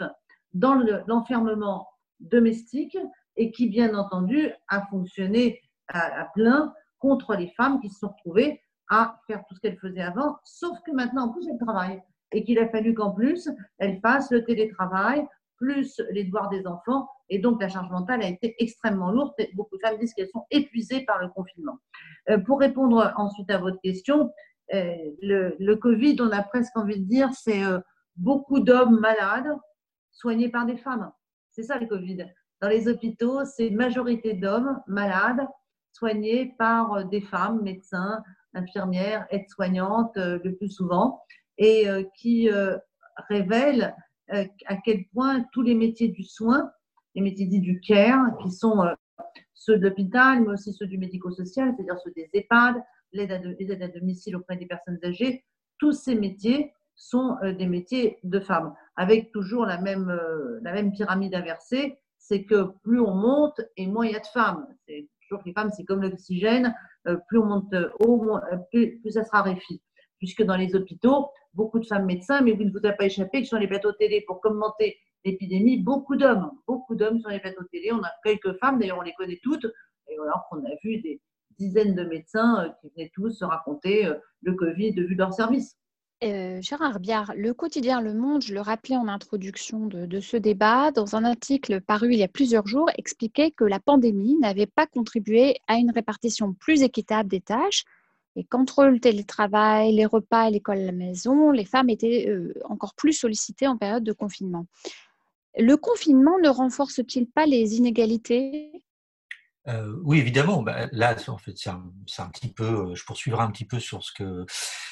dans 0.54 0.76
l'enfermement 1.08 1.88
domestique 2.20 2.98
et 3.38 3.52
qui, 3.52 3.70
bien 3.70 3.96
entendu, 3.96 4.52
a 4.68 4.86
fonctionné 4.88 5.62
à, 5.88 6.30
plein 6.34 6.74
contre 7.00 7.36
les 7.36 7.50
femmes 7.58 7.80
qui 7.82 7.90
se 7.90 8.00
sont 8.00 8.10
retrouvées 8.10 8.62
à 8.90 9.20
faire 9.28 9.44
tout 9.48 9.56
ce 9.56 9.60
qu'elles 9.60 9.80
faisaient 9.80 10.02
avant, 10.02 10.38
sauf 10.44 10.78
que 10.86 10.92
maintenant, 10.92 11.26
en 11.26 11.30
plus, 11.30 11.48
elles 11.50 11.58
travaillent. 11.58 12.02
Et 12.32 12.44
qu'il 12.44 12.60
a 12.60 12.68
fallu 12.70 12.94
qu'en 12.94 13.12
plus, 13.12 13.50
elles 13.78 14.00
fassent 14.02 14.32
le 14.32 14.44
télétravail, 14.44 15.26
plus 15.58 16.02
les 16.12 16.24
devoirs 16.24 16.50
des 16.50 16.68
enfants. 16.68 17.08
Et 17.30 17.40
donc, 17.40 17.62
la 17.62 17.70
charge 17.70 17.90
mentale 17.90 18.22
a 18.22 18.28
été 18.28 18.56
extrêmement 18.60 19.12
lourde. 19.12 19.34
Beaucoup 19.54 19.78
de 19.78 19.82
femmes 19.82 19.98
disent 19.98 20.14
qu'elles 20.14 20.30
sont 20.30 20.46
épuisées 20.52 21.06
par 21.06 21.22
le 21.22 21.30
confinement. 21.30 21.78
Euh, 22.30 22.38
pour 22.38 22.60
répondre 22.60 23.14
ensuite 23.18 23.50
à 23.50 23.58
votre 23.58 23.80
question, 23.82 24.32
le, 24.72 25.56
le, 25.60 25.76
Covid, 25.76 26.18
on 26.20 26.32
a 26.32 26.42
presque 26.42 26.76
envie 26.76 27.00
de 27.00 27.08
dire, 27.08 27.30
c'est 27.34 27.64
euh, 27.64 27.80
beaucoup 28.16 28.60
d'hommes 28.60 29.00
malades 29.00 29.56
soignés 30.12 30.50
par 30.50 30.66
des 30.66 30.78
femmes. 30.78 31.12
C'est 31.52 31.64
ça 31.64 31.78
le 31.78 31.88
Covid. 31.88 32.26
Dans 32.62 32.70
les 32.70 32.88
hôpitaux, 32.88 33.46
c'est 33.46 33.68
une 33.68 33.76
majorité 33.76 34.34
d'hommes 34.34 34.82
malades 34.88 35.46
soignés 35.96 36.54
par 36.58 36.94
euh, 36.94 37.04
des 37.04 37.22
femmes, 37.22 37.62
médecins, 37.62 38.24
infirmières, 38.54 39.26
aides-soignantes 39.30 40.16
euh, 40.18 40.40
le 40.44 40.56
plus 40.56 40.70
souvent, 40.70 41.22
et 41.58 41.90
euh, 41.90 42.04
qui 42.18 42.50
révèlent 43.30 43.96
à 44.28 44.76
quel 44.84 45.06
point 45.14 45.46
tous 45.54 45.62
les 45.62 45.76
métiers 45.76 46.10
du 46.10 46.24
soin, 46.24 46.70
les 47.14 47.22
métiers 47.22 47.46
dits 47.46 47.62
du 47.62 47.80
care, 47.80 48.36
qui 48.42 48.52
sont 48.52 48.84
ceux 49.54 49.78
de 49.78 49.88
l'hôpital, 49.88 50.42
mais 50.42 50.50
aussi 50.50 50.74
ceux 50.74 50.88
du 50.88 50.98
médico-social, 50.98 51.74
c'est-à-dire 51.76 51.98
ceux 52.04 52.12
des 52.12 52.30
EHPAD, 52.34 52.76
les 53.16 53.72
aides 53.72 53.84
à 53.84 53.88
domicile 53.88 54.36
auprès 54.36 54.58
des 54.58 54.66
personnes 54.66 55.00
âgées, 55.04 55.44
tous 55.80 55.94
ces 55.94 56.16
métiers 56.16 56.74
sont 56.96 57.38
des 57.44 57.68
métiers 57.68 58.20
de 58.24 58.40
femmes, 58.40 58.74
avec 58.96 59.32
toujours 59.34 59.66
la 59.66 59.82
même, 59.82 60.18
la 60.62 60.72
même 60.72 60.94
pyramide 60.94 61.36
inversée, 61.36 61.98
c'est 62.28 62.44
que 62.44 62.72
plus 62.84 63.00
on 63.00 63.14
monte 63.14 63.62
et 63.78 63.86
moins 63.88 64.06
il 64.06 64.14
y 64.14 64.16
a 64.16 64.20
de 64.20 64.28
femmes. 64.28 64.66
C'est 64.88 65.08
toujours 65.22 65.44
les 65.46 65.54
femmes, 65.54 65.70
c'est 65.76 65.86
comme 65.86 66.02
l'oxygène, 66.02 66.76
euh, 67.08 67.18
plus 67.28 67.38
on 67.38 67.46
monte 67.46 67.74
haut, 68.00 68.38
euh, 68.38 68.58
plus, 68.72 69.00
ça 69.12 69.24
se 69.24 69.30
raréfie. 69.30 69.82
Puisque 70.18 70.44
dans 70.44 70.56
les 70.56 70.76
hôpitaux, 70.76 71.30
beaucoup 71.54 71.80
de 71.80 71.86
femmes 71.86 72.06
médecins, 72.06 72.42
mais 72.42 72.54
vous 72.54 72.64
ne 72.64 72.72
vous 72.72 72.84
avez 72.84 72.96
pas 72.96 73.06
échappé 73.06 73.42
que 73.42 73.48
sur 73.48 73.60
les 73.60 73.68
plateaux 73.68 73.92
télé 73.92 74.24
pour 74.26 74.42
commenter 74.42 74.98
l'épidémie, 75.24 75.78
beaucoup 75.78 76.16
d'hommes, 76.16 76.52
beaucoup 76.68 76.96
d'hommes 76.96 77.20
sur 77.20 77.30
les 77.30 77.40
plateaux 77.40 77.64
télé. 77.72 77.92
On 77.92 78.02
a 78.02 78.12
quelques 78.24 78.58
femmes, 78.58 78.80
d'ailleurs 78.80 78.98
on 78.98 79.04
les 79.04 79.14
connaît 79.14 79.40
toutes, 79.44 79.66
et 80.08 80.16
alors 80.16 80.48
qu'on 80.50 80.64
a 80.66 80.76
vu 80.84 81.02
des 81.02 81.22
dizaines 81.58 81.96
de 81.96 82.04
médecins 82.04 82.64
euh, 82.64 82.70
qui 82.82 82.90
venaient 82.96 83.12
tous 83.14 83.32
se 83.32 83.46
raconter 83.46 84.10
le 84.42 84.54
Covid 84.54 84.94
de 84.94 85.04
vue 85.04 85.16
de 85.16 85.20
leur 85.20 85.34
service. 85.34 85.78
Euh, 86.24 86.62
Gérard 86.62 87.00
Biard, 87.02 87.34
le 87.36 87.54
quotidien 87.54 88.00
Le 88.00 88.14
Monde, 88.14 88.42
je 88.42 88.54
le 88.54 88.62
rappelais 88.62 88.96
en 88.96 89.08
introduction 89.08 89.86
de, 89.86 90.20
ce 90.22 90.38
débat, 90.38 90.92
dans 90.92 91.16
un 91.16 91.26
article 91.26 91.82
paru 91.82 92.14
il 92.14 92.20
y 92.20 92.24
a 92.24 92.30
plusieurs 92.30 92.66
jours, 92.68 92.90
expliquait 92.98 93.52
que 93.52 93.66
la 93.66 93.80
pandémie 93.80 94.36
n'avait 94.40 94.66
pas 94.66 94.88
contribué 94.88 95.58
à 95.68 95.76
une 95.76 95.92
répartition 95.92 96.54
plus 96.54 96.84
équitable 96.84 97.30
des 97.30 97.42
tâches 97.42 97.84
et 98.38 98.46
qu'entre 98.46 98.86
le 98.86 99.00
télétravail, 99.00 99.94
les 99.94 100.06
repas 100.06 100.48
et 100.48 100.52
l'école 100.52 100.78
à 100.78 100.86
la 100.86 100.92
maison, 100.94 101.52
les 101.52 101.66
femmes 101.66 101.90
étaient 101.90 102.30
euh, 102.30 102.54
encore 102.64 102.96
plus 102.96 103.14
sollicitées 103.14 103.68
en 103.68 103.78
période 103.78 104.04
de 104.04 104.14
confinement. 104.14 104.68
Le 105.58 105.76
confinement 105.76 106.40
ne 106.42 106.50
renforce-t-il 106.50 107.28
pas 107.28 107.46
les 107.46 107.76
inégalités? 107.76 108.85
Euh, 109.68 110.00
oui, 110.04 110.20
évidemment. 110.20 110.62
Bah, 110.62 110.88
là, 110.92 111.16
en 111.28 111.38
fait, 111.38 111.58
c'est 111.58 111.70
un, 111.70 112.30
petit 112.30 112.52
peu. 112.52 112.94
Je 112.96 113.04
poursuivrai 113.04 113.44
un 113.44 113.52
petit 113.52 113.66
peu 113.66 113.80
sur 113.80 114.04
ce 114.04 114.12
que, 114.12 114.46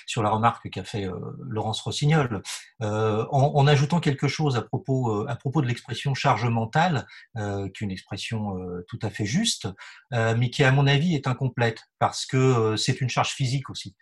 sur 0.05 0.23
la 0.23 0.29
remarque 0.29 0.69
qu'a 0.69 0.83
fait 0.83 1.05
euh, 1.05 1.19
Laurence 1.39 1.81
Rossignol, 1.81 2.41
euh, 2.81 3.25
en, 3.31 3.67
ajoutant 3.67 3.99
quelque 3.99 4.27
chose 4.27 4.55
à 4.57 4.61
propos, 4.61 5.27
à 5.27 5.35
propos 5.35 5.61
de 5.61 5.67
l'expression 5.67 6.13
charge 6.13 6.45
mentale, 6.45 7.05
qui 7.35 7.41
est 7.41 7.81
une 7.81 7.91
expression 7.91 8.57
tout 8.87 8.99
à 9.01 9.09
fait 9.09 9.25
juste, 9.25 9.67
mais 10.11 10.49
qui, 10.49 10.63
à 10.63 10.71
mon 10.71 10.87
avis, 10.87 11.15
est 11.15 11.27
incomplète 11.27 11.83
parce 11.99 12.25
que 12.25 12.75
c'est 12.77 13.01
une 13.01 13.09
charge 13.09 13.31
physique 13.31 13.69
aussi. 13.69 13.95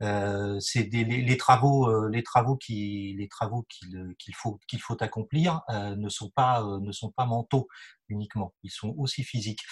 c'est 0.00 0.88
les, 0.92 1.36
travaux, 1.36 2.08
les 2.08 2.22
travaux 2.22 2.56
qui, 2.56 3.14
les 3.18 3.28
travaux 3.28 3.66
qu'il 3.68 4.34
faut 4.34 4.58
qu'il 4.66 4.80
faut 4.80 4.96
accomplir 5.00 5.60
ne 5.68 6.08
sont 6.08 6.30
pas 6.30 6.64
ne 6.80 6.92
sont 6.92 7.10
pas 7.10 7.26
mentaux 7.26 7.68
uniquement, 8.08 8.54
ils 8.62 8.70
sont 8.70 8.94
aussi 8.96 9.24
physiques. 9.24 9.62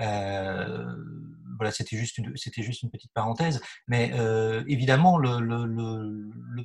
Euh, 0.00 0.96
voilà, 1.56 1.70
c'était 1.70 1.96
juste 1.96 2.18
une 2.18 2.36
c'était 2.36 2.62
juste 2.62 2.82
une 2.82 2.90
petite 2.90 3.12
parenthèse, 3.12 3.60
mais 3.86 4.10
euh, 4.14 4.64
évidemment 4.66 5.18
le, 5.18 5.38
le, 5.40 5.66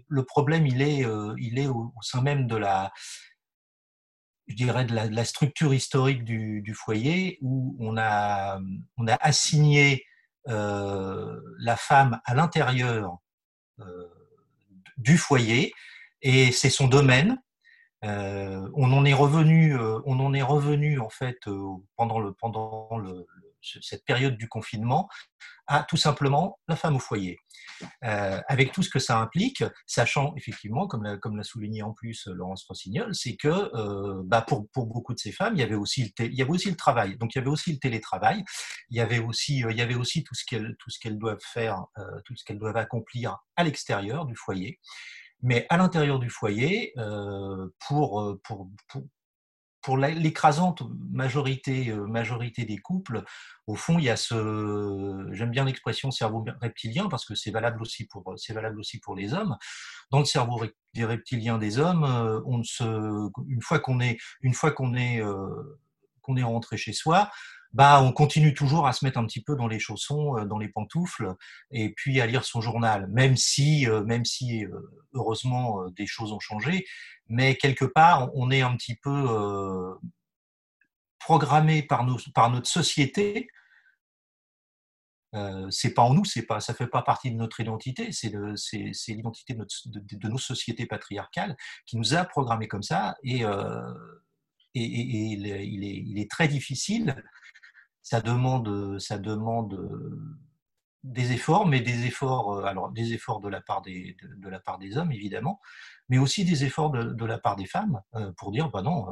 le, 0.07 0.23
problème 0.23 0.65
il 0.65 0.81
est 0.81 1.05
euh, 1.05 1.35
il 1.37 1.59
est 1.59 1.67
au, 1.67 1.93
sein 2.01 2.21
même 2.21 2.47
de 2.47 2.55
la 2.55 2.91
je 4.47 4.55
dirais 4.55 4.85
de 4.85 4.95
la, 4.95 5.25
structure 5.25 5.75
historique 5.75 6.23
du, 6.23 6.61
du, 6.61 6.73
foyer 6.73 7.37
où 7.41 7.77
on 7.79 7.97
a 7.97 8.59
on 8.97 9.07
a 9.07 9.15
assigné 9.21 10.05
la 10.47 11.75
femme 11.77 12.19
à 12.25 12.33
l'intérieur 12.33 13.19
du 14.97 15.17
foyer 15.19 15.71
et 16.23 16.51
c'est 16.51 16.71
son 16.71 16.87
domaine 16.87 17.39
euh, 18.05 18.69
on 18.75 18.91
en 18.93 19.05
est 19.05 19.13
revenu, 19.13 19.77
euh, 19.77 19.99
on 20.05 20.19
en 20.19 20.33
est 20.33 20.41
revenu 20.41 20.99
en 20.99 21.09
fait 21.09 21.39
euh, 21.47 21.75
pendant 21.97 23.01
cette 23.61 24.05
période 24.05 24.37
du 24.37 24.47
confinement 24.47 25.09
à 25.67 25.83
tout 25.83 25.97
simplement 25.97 26.59
la 26.67 26.75
femme 26.77 26.95
au 26.95 26.99
foyer, 26.99 27.37
avec 28.01 28.71
tout 28.71 28.81
ce 28.81 28.89
que 28.89 28.97
ça 28.97 29.19
implique, 29.19 29.63
sachant 29.85 30.33
effectivement, 30.35 30.87
comme 30.87 31.03
l'a, 31.03 31.43
souligné 31.43 31.83
en 31.83 31.91
plus 31.93 32.25
Laurence 32.27 32.63
Rossignol, 32.63 33.13
c'est 33.13 33.35
que 33.35 34.23
bah 34.23 34.41
pour, 34.41 34.67
beaucoup 34.73 35.13
de 35.13 35.19
ces 35.19 35.31
femmes, 35.31 35.53
il 35.55 35.59
y 35.59 35.63
avait 35.63 35.75
aussi 35.75 36.11
le 36.17 36.75
travail, 36.75 37.17
donc 37.17 37.35
il 37.35 37.37
y 37.37 37.41
avait 37.41 37.51
aussi 37.51 37.71
le 37.71 37.77
télétravail, 37.77 38.43
il 38.89 38.97
y 38.97 39.01
avait 39.01 39.19
aussi 39.19 40.23
tout 40.23 40.33
ce 40.33 40.43
qu'elles 40.99 41.19
doivent 41.19 41.37
faire, 41.53 41.85
tout 42.25 42.35
ce 42.35 42.43
qu'elles 42.43 42.59
doivent 42.59 42.77
accomplir 42.77 43.37
à 43.55 43.63
l'extérieur 43.63 44.25
du 44.25 44.35
foyer. 44.35 44.79
Mais 45.41 45.65
à 45.69 45.77
l'intérieur 45.77 46.19
du 46.19 46.29
foyer, 46.29 46.93
euh, 46.97 47.67
pour, 47.87 48.21
euh, 48.21 48.39
pour, 48.43 48.69
pour, 48.89 49.03
pour 49.81 49.97
l'écrasante 49.97 50.83
majorité, 51.11 51.89
euh, 51.89 52.05
majorité 52.05 52.65
des 52.65 52.77
couples, 52.77 53.23
au 53.65 53.75
fond, 53.75 53.97
il 53.99 54.05
y 54.05 54.09
a 54.09 54.17
ce, 54.17 55.27
j'aime 55.31 55.51
bien 55.51 55.63
l'expression 55.63 56.11
cerveau 56.11 56.45
reptilien 56.61 57.07
parce 57.07 57.25
que 57.25 57.35
c'est 57.35 57.51
valable 57.51 57.81
aussi 57.81 58.05
pour, 58.05 58.33
c'est 58.35 58.53
valable 58.53 58.79
aussi 58.79 58.99
pour 58.99 59.15
les 59.15 59.33
hommes. 59.33 59.55
Dans 60.11 60.19
le 60.19 60.25
cerveau 60.25 60.61
des 60.93 61.05
reptiliens 61.05 61.57
des 61.57 61.79
hommes, 61.79 62.03
on 62.45 62.61
se, 62.63 62.83
une 63.47 63.61
fois 63.61 63.79
qu'on 63.79 64.01
est, 64.01 64.17
une 64.41 64.53
fois 64.53 64.71
qu'on 64.71 64.95
est, 64.95 65.21
qu'on 66.21 66.35
est 66.35 66.43
rentré 66.43 66.77
chez 66.77 66.93
soi, 66.93 67.29
bah, 67.73 68.01
on 68.01 68.11
continue 68.11 68.53
toujours 68.53 68.87
à 68.87 68.93
se 68.93 69.05
mettre 69.05 69.19
un 69.19 69.25
petit 69.25 69.43
peu 69.43 69.55
dans 69.55 69.67
les 69.67 69.79
chaussons, 69.79 70.43
dans 70.45 70.57
les 70.57 70.69
pantoufles, 70.69 71.35
et 71.71 71.93
puis 71.93 72.19
à 72.19 72.25
lire 72.25 72.43
son 72.43 72.61
journal, 72.61 73.07
même 73.07 73.37
si, 73.37 73.87
même 74.05 74.25
si 74.25 74.65
heureusement 75.13 75.87
des 75.91 76.07
choses 76.07 76.31
ont 76.31 76.39
changé, 76.39 76.85
mais 77.27 77.55
quelque 77.55 77.85
part 77.85 78.29
on 78.33 78.49
est 78.49 78.61
un 78.61 78.75
petit 78.75 78.95
peu 78.95 79.27
programmé 81.19 81.83
par, 81.83 82.05
par 82.33 82.49
notre 82.49 82.67
société. 82.67 83.49
Euh, 85.35 85.69
c'est 85.69 85.93
pas 85.93 86.01
en 86.01 86.15
nous, 86.15 86.25
c'est 86.25 86.47
pas, 86.47 86.59
ça 86.59 86.73
fait 86.73 86.87
pas 86.87 87.03
partie 87.03 87.29
de 87.29 87.35
notre 87.35 87.59
identité, 87.59 88.11
c'est 88.11 88.31
l'identité 89.09 89.53
de, 89.53 89.67
de, 89.85 90.27
nos 90.27 90.39
sociétés 90.39 90.87
patriarcales 90.87 91.55
qui 91.85 91.97
nous 91.97 92.15
a 92.15 92.25
programmés 92.25 92.67
comme 92.67 92.81
ça, 92.81 93.15
et, 93.21 93.41
et, 94.73 94.81
il, 94.81 95.45
est, 95.45 95.67
il, 95.67 96.17
est, 96.17 96.31
très 96.31 96.47
difficile 96.47 97.23
ça 98.09 98.21
demande, 98.21 98.97
ça 98.97 99.19
demande 99.19 99.75
euh, 99.75 100.19
des 101.03 101.31
efforts, 101.31 101.67
mais 101.67 101.79
des 101.79 102.07
efforts, 102.07 102.53
euh, 102.53 102.63
alors 102.63 102.89
des 102.89 103.13
efforts 103.13 103.39
de 103.39 103.47
la 103.47 103.61
part 103.61 103.83
des, 103.83 104.17
de, 104.35 104.49
la 104.49 104.59
part 104.59 104.79
des 104.79 104.97
hommes 104.97 105.11
évidemment, 105.11 105.61
mais 106.07 106.17
aussi 106.17 106.43
des 106.43 106.63
efforts 106.63 106.89
de, 106.89 107.25
la 107.25 107.37
part 107.37 107.55
des 107.55 107.67
femmes 107.67 108.01
euh, 108.15 108.31
pour 108.35 108.51
dire, 108.51 108.71
bah 108.71 108.81
non, 108.81 109.05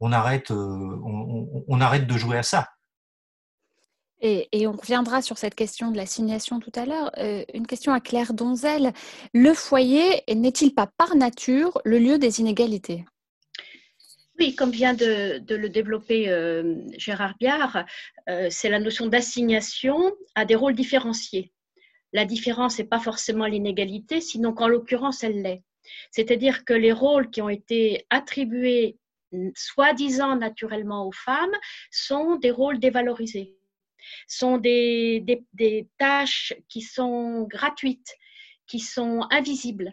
on 0.00 0.12
arrête, 0.12 0.50
on, 0.50 1.80
arrête 1.82 2.06
de 2.06 2.16
jouer 2.16 2.38
à 2.38 2.42
ça. 2.42 2.70
Et, 4.22 4.48
et, 4.52 4.66
on 4.66 4.72
reviendra 4.72 5.20
sur 5.20 5.36
cette 5.36 5.54
question 5.54 5.90
de 5.90 5.98
l'assignation 5.98 6.58
tout 6.58 6.72
à 6.74 6.86
l'heure. 6.86 7.10
une 7.52 7.66
question 7.66 7.92
à 7.92 8.00
Claire 8.00 8.32
Donzel. 8.32 8.94
Le 9.34 9.52
foyer 9.52 10.22
n'est-il 10.34 10.74
pas 10.74 10.86
par 10.86 11.16
nature 11.16 11.78
le 11.84 11.98
lieu 11.98 12.18
des 12.18 12.40
inégalités? 12.40 13.04
Oui, 14.40 14.54
comme 14.54 14.70
vient 14.70 14.94
de, 14.94 15.42
le 15.48 15.68
développer 15.68 16.30
euh, 16.30 16.74
Gérard 16.96 17.36
Biard, 17.38 17.84
euh, 18.30 18.48
c'est 18.50 18.70
la 18.70 18.80
notion 18.80 19.06
d'assignation 19.06 20.16
à 20.34 20.46
des 20.46 20.54
rôles 20.54 20.74
différenciés. 20.74 21.52
La 22.14 22.24
différence 22.24 22.78
n'est 22.78 22.86
pas 22.86 22.98
forcément 22.98 23.44
l'inégalité, 23.44 24.22
sinon 24.22 24.54
qu'en 24.54 24.66
l'occurrence, 24.66 25.22
elle 25.22 25.42
l'est. 25.42 25.62
C'est-à-dire 26.10 26.64
que 26.64 26.72
les 26.72 26.90
rôles 26.90 27.30
qui 27.30 27.42
ont 27.42 27.50
été 27.50 28.06
attribués 28.08 28.96
soi-disant 29.54 30.36
naturellement 30.36 31.06
aux 31.06 31.12
femmes 31.12 31.56
sont 31.90 32.36
des 32.36 32.50
rôles 32.50 32.80
dévalorisés, 32.80 33.58
sont 34.26 34.56
des 34.56 35.22
tâches 35.98 36.54
qui 36.68 36.80
sont 36.80 37.42
gratuites, 37.42 38.14
qui 38.66 38.80
sont 38.80 39.26
invisibles. 39.30 39.92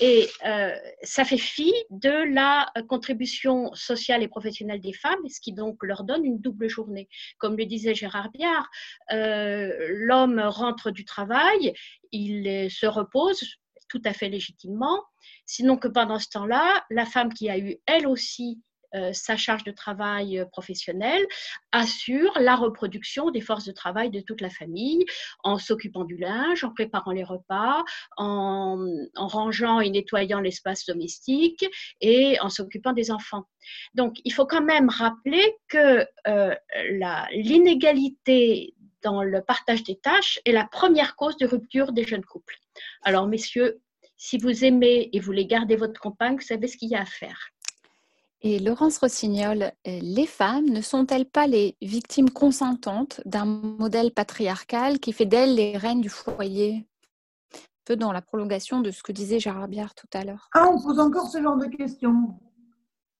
Et 0.00 0.28
euh, 0.46 0.74
ça 1.02 1.24
fait 1.24 1.38
fi 1.38 1.72
de 1.90 2.32
la 2.32 2.72
contribution 2.88 3.72
sociale 3.74 4.22
et 4.22 4.28
professionnelle 4.28 4.80
des 4.80 4.92
femmes, 4.92 5.28
ce 5.28 5.40
qui 5.40 5.52
donc 5.52 5.82
leur 5.82 6.04
donne 6.04 6.24
une 6.24 6.40
double 6.40 6.68
journée. 6.68 7.08
Comme 7.38 7.56
le 7.56 7.66
disait 7.66 7.94
Gérard 7.94 8.30
Biard, 8.30 8.68
euh, 9.12 9.72
l'homme 9.90 10.40
rentre 10.40 10.90
du 10.90 11.04
travail, 11.04 11.74
il 12.12 12.70
se 12.70 12.86
repose 12.86 13.42
tout 13.88 14.02
à 14.04 14.12
fait 14.12 14.28
légitimement, 14.28 15.02
sinon 15.46 15.76
que 15.76 15.88
pendant 15.88 16.18
ce 16.18 16.28
temps-là, 16.28 16.84
la 16.90 17.06
femme 17.06 17.32
qui 17.32 17.48
a 17.48 17.58
eu 17.58 17.78
elle 17.86 18.06
aussi 18.06 18.60
euh, 18.94 19.12
sa 19.12 19.36
charge 19.36 19.64
de 19.64 19.70
travail 19.70 20.38
euh, 20.38 20.44
professionnelle 20.46 21.26
assure 21.72 22.32
la 22.40 22.56
reproduction 22.56 23.30
des 23.30 23.40
forces 23.40 23.66
de 23.66 23.72
travail 23.72 24.10
de 24.10 24.20
toute 24.20 24.40
la 24.40 24.50
famille 24.50 25.04
en 25.44 25.58
s'occupant 25.58 26.04
du 26.04 26.16
linge, 26.16 26.64
en 26.64 26.72
préparant 26.72 27.12
les 27.12 27.24
repas, 27.24 27.84
en, 28.16 28.78
rangeant 29.16 29.80
et 29.80 29.90
nettoyant 29.90 30.40
l'espace 30.40 30.86
domestique 30.86 31.66
et 32.00 32.38
en 32.40 32.48
s'occupant 32.48 32.92
des 32.92 33.10
enfants. 33.10 33.46
Donc, 33.94 34.16
il 34.24 34.32
faut 34.32 34.46
quand 34.46 34.64
même 34.64 34.88
rappeler 34.88 35.56
que 35.68 36.06
euh, 36.26 36.54
l'inégalité 37.32 38.74
dans 39.02 39.22
le 39.22 39.42
partage 39.42 39.84
des 39.84 39.98
tâches 39.98 40.40
est 40.44 40.52
la 40.52 40.64
première 40.64 41.14
cause 41.16 41.36
de 41.36 41.46
rupture 41.46 41.92
des 41.92 42.04
jeunes 42.04 42.24
couples. 42.24 42.56
Alors, 43.02 43.26
messieurs, 43.26 43.80
si 44.16 44.38
vous 44.38 44.64
aimez 44.64 45.10
et 45.12 45.20
voulez 45.20 45.46
garder 45.46 45.76
votre 45.76 46.00
compagne, 46.00 46.36
vous 46.36 46.42
savez 46.42 46.66
ce 46.66 46.76
qu'il 46.76 46.88
y 46.88 46.96
a 46.96 47.02
à 47.02 47.06
faire. 47.06 47.50
Et 48.40 48.60
Laurence 48.60 48.98
Rossignol, 48.98 49.62
euh, 49.62 49.98
les 50.00 50.26
femmes 50.26 50.66
ne 50.66 50.80
sont-elles 50.80 51.26
pas 51.26 51.48
les 51.48 51.76
victimes 51.82 52.30
consentantes 52.30 53.20
d'un 53.24 53.44
modèle 53.44 54.12
patriarcal 54.12 55.00
qui 55.00 55.12
fait 55.12 55.26
d'elles 55.26 55.56
les 55.56 55.76
reines 55.76 56.00
du 56.00 56.08
foyer? 56.08 56.86
Un 57.52 57.58
peu 57.84 57.96
dans 57.96 58.12
la 58.12 58.22
prolongation 58.22 58.80
de 58.80 58.92
ce 58.92 59.02
que 59.02 59.10
disait 59.10 59.40
Gérard 59.40 59.66
Biard 59.66 59.94
tout 59.96 60.06
à 60.14 60.24
l'heure. 60.24 60.48
Ah, 60.54 60.68
on 60.72 60.80
pose 60.80 61.00
encore 61.00 61.26
ce 61.28 61.42
genre 61.42 61.56
de 61.56 61.66
questions. 61.66 62.38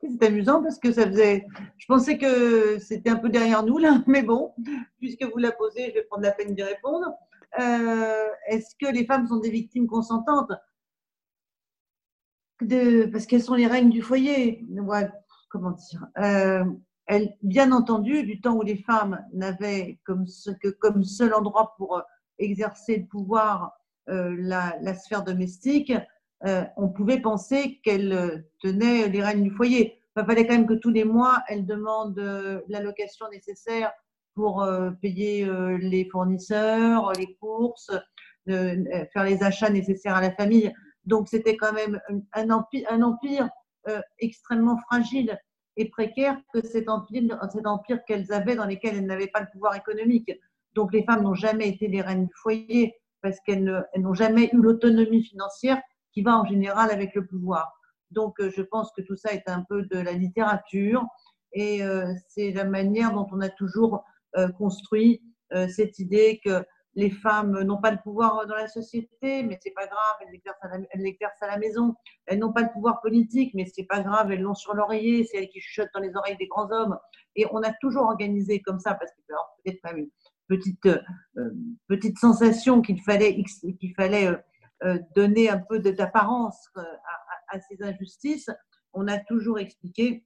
C'est 0.00 0.22
amusant 0.22 0.62
parce 0.62 0.78
que 0.78 0.92
ça 0.92 1.04
faisait. 1.08 1.44
Je 1.78 1.86
pensais 1.86 2.16
que 2.16 2.78
c'était 2.78 3.10
un 3.10 3.16
peu 3.16 3.28
derrière 3.28 3.64
nous, 3.64 3.78
là, 3.78 4.00
mais 4.06 4.22
bon, 4.22 4.54
puisque 5.00 5.24
vous 5.24 5.38
la 5.38 5.50
posez, 5.50 5.88
je 5.88 5.94
vais 5.94 6.04
prendre 6.04 6.22
la 6.22 6.30
peine 6.30 6.54
d'y 6.54 6.62
répondre. 6.62 7.12
Euh, 7.58 8.28
est-ce 8.46 8.76
que 8.78 8.92
les 8.92 9.04
femmes 9.04 9.26
sont 9.26 9.38
des 9.38 9.50
victimes 9.50 9.88
consentantes? 9.88 10.52
Parce 13.12 13.26
qu'elles 13.26 13.42
sont 13.42 13.54
les 13.54 13.66
reines 13.66 13.90
du 13.90 14.02
foyer. 14.02 14.66
comment 15.48 15.70
dire 15.70 16.06
euh, 16.18 16.64
Bien 17.42 17.72
entendu, 17.72 18.24
du 18.24 18.40
temps 18.40 18.56
où 18.56 18.62
les 18.62 18.76
femmes 18.76 19.24
n'avaient 19.32 19.98
comme, 20.04 20.26
que, 20.62 20.68
comme 20.68 21.04
seul 21.04 21.32
endroit 21.34 21.74
pour 21.78 21.96
euh, 21.96 22.02
exercer 22.38 22.98
le 22.98 23.06
pouvoir 23.06 23.72
euh, 24.09 24.34
la, 24.38 24.94
sphère 24.94 25.24
domestique, 25.24 25.92
on 26.76 26.88
pouvait 26.88 27.20
penser 27.20 27.80
qu'elles 27.82 28.46
tenaient 28.62 29.09
les 29.09 29.22
reines 29.22 29.42
du 29.42 29.50
foyer. 29.50 29.98
Il 30.16 30.24
fallait 30.24 30.46
quand 30.46 30.54
même 30.54 30.66
que 30.66 30.74
tous 30.74 30.90
les 30.90 31.04
mois, 31.04 31.42
elles 31.48 31.66
demandent 31.66 32.62
l'allocation 32.68 33.26
nécessaire 33.30 33.92
pour 34.34 34.64
payer 35.02 35.48
les 35.80 36.09
fournisseurs, 36.11 37.12
les 37.14 37.36
courses, 37.40 37.90
faire 38.46 39.24
les 39.24 39.42
achats 39.42 39.70
nécessaires 39.70 40.14
à 40.14 40.20
la 40.20 40.30
famille. 40.30 40.72
Donc 41.09 41.28
c'était 41.28 41.56
quand 41.56 41.72
même 41.72 42.00
un 42.34 42.50
empire, 42.50 43.48
euh, 43.88 44.00
extrêmement 44.18 44.76
fragile 44.76 45.38
et 45.76 45.88
précaire 45.88 46.38
que 46.52 46.61
cet 46.61 46.90
empire, 46.90 47.38
cet 47.50 47.66
empire 47.66 48.04
qu'elles 48.06 48.30
avaient 48.30 48.56
dans 48.56 48.66
lequel 48.66 48.96
elles 48.96 49.06
n'avaient 49.06 49.28
pas 49.28 49.40
le 49.40 49.46
pouvoir 49.50 49.74
économique. 49.74 50.30
Donc 50.74 50.92
les 50.92 51.04
femmes 51.04 51.22
n'ont 51.22 51.34
jamais 51.34 51.66
été 51.68 51.88
les 51.88 52.02
reines 52.02 52.26
du 52.26 52.34
foyer 52.42 52.94
parce 53.22 53.40
qu'elles 53.40 53.86
n'ont 53.96 54.12
jamais 54.12 54.50
eu 54.52 54.59
l'autonomie 54.59 55.24
financière 55.24 55.80
qui 56.12 56.20
va 56.20 56.36
en 56.36 56.44
général 56.44 56.90
avec 56.90 57.14
le 57.14 57.26
pouvoir. 57.26 57.72
Donc 58.11 58.38
euh, 58.38 58.50
je 58.54 58.61
pense 58.61 58.92
que 58.92 59.00
tout 59.00 59.16
ça 59.16 59.32
est 59.32 59.48
un 59.48 59.64
peu 59.66 59.84
de 59.84 59.98
la 59.98 60.12
littérature 60.12 61.06
et 61.54 61.82
euh, 61.82 62.12
c'est 62.28 62.52
la 62.52 62.64
manière 62.64 63.14
dont 63.14 63.26
on 63.32 63.40
a 63.40 63.48
toujours 63.48 64.04
construit 64.59 65.22
cette 65.74 65.98
idée 65.98 66.38
que 66.44 66.62
les 66.95 67.11
femmes 67.11 67.62
n'ont 67.62 67.80
pas 67.80 67.91
le 67.91 67.99
pouvoir 68.03 68.47
dans 68.47 68.57
la 68.57 68.66
société, 68.66 69.43
mais 69.43 69.59
c'est 69.62 69.72
pas 69.72 69.86
grave, 69.86 70.16
elles 70.20 71.03
l'exercent 71.03 71.43
à, 71.43 71.47
la 71.47 71.59
maison. 71.59 71.95
Elles 72.26 72.39
n'ont 72.39 72.53
pas 72.53 72.62
le 72.62 72.72
pouvoir 72.72 73.01
politique, 73.01 73.53
mais 73.55 73.66
c'est 73.66 73.84
pas 73.84 74.01
grave, 74.01 74.32
elles 74.32 74.41
l'ont 74.41 74.55
sur 74.55 74.74
l'oreiller, 74.74 75.24
c'est 75.24 75.39
elles 75.39 75.49
qui 75.49 75.61
chuchotent 75.61 75.91
dans 75.95 76.01
les 76.01 76.14
oreilles 76.16 76.36
des 76.36 76.49
grands 76.49 76.70
hommes. 76.70 76.99
Et 77.36 77.47
on 77.53 77.62
a 77.62 77.72
toujours 77.80 78.05
organisé 78.05 78.61
comme 78.61 78.80
ça, 78.80 78.95
parce 78.95 79.12
que 79.12 79.22
peut-être 79.62 79.82
même 79.84 79.99
une 79.99 80.11
petite, 80.49 80.86
euh, 80.86 81.51
petite 81.86 82.18
sensation 82.18 82.82
qu'il 82.82 83.01
fallait, 83.03 83.43
qu'il 83.45 83.95
fallait 83.95 84.26
euh, 84.26 84.36
euh, 84.84 84.99
donner 85.14 85.51
un 85.51 85.59
peu 85.59 85.78
d'apparence 85.78 86.68
à, 87.49 87.61
ces 87.61 87.82
injustices. 87.82 88.51
On 88.93 89.09
a 89.09 89.18
toujours 89.18 89.59
expliqué 89.59 90.24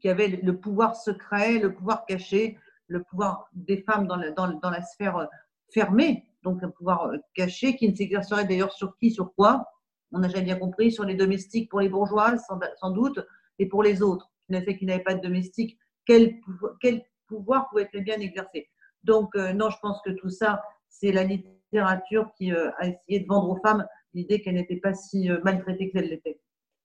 qu'il 0.00 0.08
y 0.08 0.10
avait 0.10 0.28
le 0.28 0.58
pouvoir 0.58 0.96
secret, 0.96 1.58
le 1.58 1.74
pouvoir 1.74 2.06
caché, 2.06 2.58
le 2.90 3.02
pouvoir 3.02 3.48
des 3.54 3.82
femmes 3.82 4.06
dans 4.06 4.18
dans, 4.36 4.48
dans 4.48 4.70
la 4.70 4.82
sphère 4.82 5.28
fermé, 5.72 6.26
donc 6.42 6.62
un 6.62 6.70
pouvoir 6.70 7.06
euh, 7.06 7.18
caché 7.34 7.76
qui 7.76 7.88
ne 7.88 7.94
s'exercerait 7.94 8.44
d'ailleurs 8.44 8.72
sur 8.72 8.96
qui, 8.96 9.10
sur 9.10 9.34
quoi. 9.34 9.66
On 10.12 10.18
n'a 10.18 10.28
jamais 10.28 10.44
bien 10.44 10.58
compris, 10.58 10.90
sur 10.90 11.04
les 11.04 11.14
domestiques 11.14 11.70
pour 11.70 11.80
les 11.80 11.88
bourgeois, 11.88 12.36
sans, 12.38 12.90
doute, 12.90 13.20
et 13.58 13.66
pour 13.66 13.82
les 13.82 14.02
autres, 14.02 14.28
qui 14.48 14.84
n'avaient 14.86 15.04
pas 15.04 15.14
de 15.14 15.20
domestiques, 15.20 15.78
quel, 16.04 16.40
quel 16.80 17.04
pouvoir 17.28 17.68
pouvait 17.68 17.82
être 17.82 18.02
bien 18.02 18.18
exercé. 18.18 18.68
Donc, 19.04 19.36
euh, 19.36 19.52
non, 19.52 19.70
je 19.70 19.76
pense 19.80 20.00
que 20.04 20.10
tout 20.10 20.30
ça, 20.30 20.62
c'est 20.88 21.12
la 21.12 21.22
littérature 21.22 22.32
qui 22.36 22.52
euh, 22.52 22.70
a 22.78 22.88
essayé 22.88 23.20
de 23.20 23.26
vendre 23.28 23.50
aux 23.50 23.60
femmes 23.60 23.86
l'idée 24.12 24.40
qu'elles 24.40 24.54
n'étaient 24.54 24.80
pas 24.80 24.94
si 24.94 25.30
maltraitées 25.44 25.90
qu'elles 25.90 26.08
l'étaient. 26.08 26.40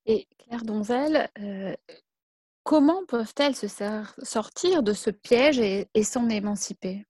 Et 0.06 0.28
Claire 0.38 0.64
Donzel, 0.64 1.28
comment 2.66 3.06
peuvent-elles 3.06 3.56
se 3.56 3.68
sortir 4.24 4.84
de 4.84 4.92
ce 4.92 5.12
piège 5.12 5.60
et 5.60 6.04
s'en 6.04 6.28
émanciper? 6.28 7.06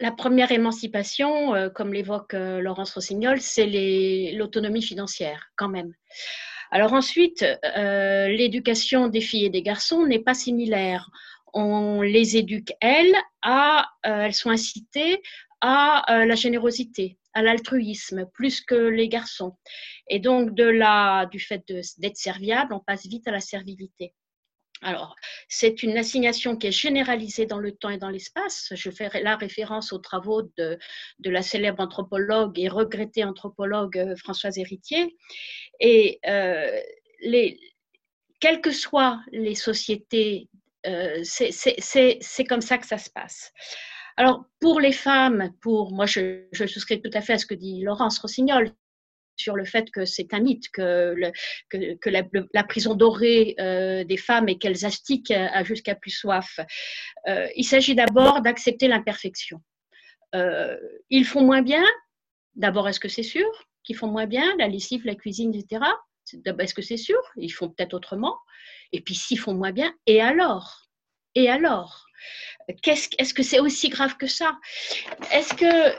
La 0.00 0.10
première 0.10 0.50
émancipation, 0.50 1.54
euh, 1.54 1.68
comme 1.68 1.92
l'évoque 1.92 2.32
euh, 2.32 2.60
Laurence 2.60 2.94
Rossignol, 2.94 3.40
c'est 3.40 4.32
l'autonomie 4.34 4.82
financière, 4.82 5.50
quand 5.56 5.68
même. 5.68 5.92
Alors 6.70 6.94
ensuite, 6.94 7.44
euh, 7.76 8.28
l'éducation 8.28 9.08
des 9.08 9.20
filles 9.20 9.44
et 9.44 9.50
des 9.50 9.62
garçons 9.62 10.06
n'est 10.06 10.18
pas 10.22 10.34
similaire. 10.34 11.10
On 11.52 12.00
les 12.00 12.38
éduque, 12.38 12.72
elles, 12.80 13.14
à, 13.42 13.86
elles 14.02 14.34
sont 14.34 14.50
incitées 14.50 15.22
à 15.60 16.24
la 16.26 16.34
générosité, 16.34 17.16
à 17.32 17.42
l'altruisme, 17.42 18.26
plus 18.34 18.60
que 18.60 18.74
les 18.74 19.08
garçons. 19.08 19.56
Et 20.08 20.18
donc, 20.18 20.54
de 20.54 20.64
la, 20.64 21.26
du 21.30 21.38
fait 21.38 21.62
d'être 21.98 22.16
serviable, 22.16 22.74
on 22.74 22.80
passe 22.80 23.06
vite 23.06 23.28
à 23.28 23.30
la 23.30 23.40
servilité. 23.40 24.14
Alors, 24.82 25.16
c'est 25.48 25.82
une 25.82 25.96
assignation 25.96 26.56
qui 26.56 26.66
est 26.66 26.72
généralisée 26.72 27.46
dans 27.46 27.58
le 27.58 27.72
temps 27.72 27.90
et 27.90 27.98
dans 27.98 28.10
l'espace. 28.10 28.68
Je 28.72 28.90
fais 28.90 29.08
la 29.22 29.36
référence 29.36 29.92
aux 29.92 29.98
travaux 29.98 30.42
de, 30.58 30.78
la 31.24 31.42
célèbre 31.42 31.82
anthropologue 31.82 32.58
et 32.58 32.68
regrettée 32.68 33.24
anthropologue 33.24 33.98
euh, 33.98 34.16
Françoise 34.16 34.58
Héritier. 34.58 35.16
Et 35.80 36.18
euh, 36.26 36.78
les, 37.20 37.58
quelles 38.40 38.60
que 38.60 38.72
soient 38.72 39.22
les 39.32 39.54
sociétés, 39.54 40.48
euh, 40.86 41.22
c'est 41.22 42.44
comme 42.46 42.60
ça 42.60 42.76
que 42.76 42.86
ça 42.86 42.98
se 42.98 43.10
passe. 43.10 43.52
Alors, 44.16 44.44
pour 44.60 44.80
les 44.80 44.92
femmes, 44.92 45.50
pour 45.60 45.92
moi, 45.92 46.06
je, 46.06 46.44
je, 46.52 46.66
souscris 46.66 47.00
tout 47.00 47.10
à 47.14 47.20
fait 47.20 47.32
à 47.32 47.38
ce 47.38 47.46
que 47.46 47.54
dit 47.54 47.82
Laurence 47.82 48.18
Rossignol 48.18 48.70
sur 49.36 49.56
le 49.56 49.64
fait 49.64 49.90
que 49.90 50.04
c'est 50.04 50.32
un 50.32 50.40
mythe, 50.40 50.68
que, 50.70 51.14
la, 52.06 52.64
prison 52.64 52.94
dorée 52.94 53.54
euh, 53.60 54.04
des 54.04 54.16
femmes 54.16 54.48
et 54.48 54.58
qu'elles 54.58 54.84
astiquent 54.84 55.32
jusqu'à 55.64 55.94
plus 55.94 56.10
soif. 56.10 56.60
Euh, 57.28 57.48
il 57.56 57.64
s'agit 57.64 57.94
d'abord 57.94 58.40
d'accepter 58.42 58.88
l'imperfection. 58.88 59.60
Euh, 60.34 60.76
ils 61.10 61.24
font 61.24 61.42
moins 61.42 61.62
bien. 61.62 61.84
D'abord, 62.54 62.88
est-ce 62.88 63.00
que 63.00 63.08
c'est 63.08 63.22
sûr 63.22 63.46
qu'ils 63.82 63.96
font 63.96 64.08
moins 64.08 64.26
bien 64.26 64.54
La 64.58 64.68
lessive, 64.68 65.04
la 65.04 65.14
cuisine, 65.14 65.54
etc. 65.54 65.84
Est-ce 66.32 66.74
que 66.74 66.82
c'est 66.82 66.96
sûr? 66.96 67.20
Ils 67.36 67.50
font 67.50 67.68
peut-être 67.68 67.94
autrement. 67.94 68.38
Et 68.92 69.00
puis, 69.00 69.14
s'ils 69.14 69.38
font 69.38 69.54
moins 69.54 69.72
bien, 69.72 69.92
et 70.06 70.20
alors? 70.20 70.86
Et 71.34 71.48
alors? 71.48 72.06
Est-ce 72.68 73.34
que 73.34 73.42
c'est 73.42 73.60
aussi 73.60 73.88
grave 73.88 74.16
que 74.16 74.26
ça? 74.26 74.58
Est-ce 75.32 75.52
que 75.54 75.94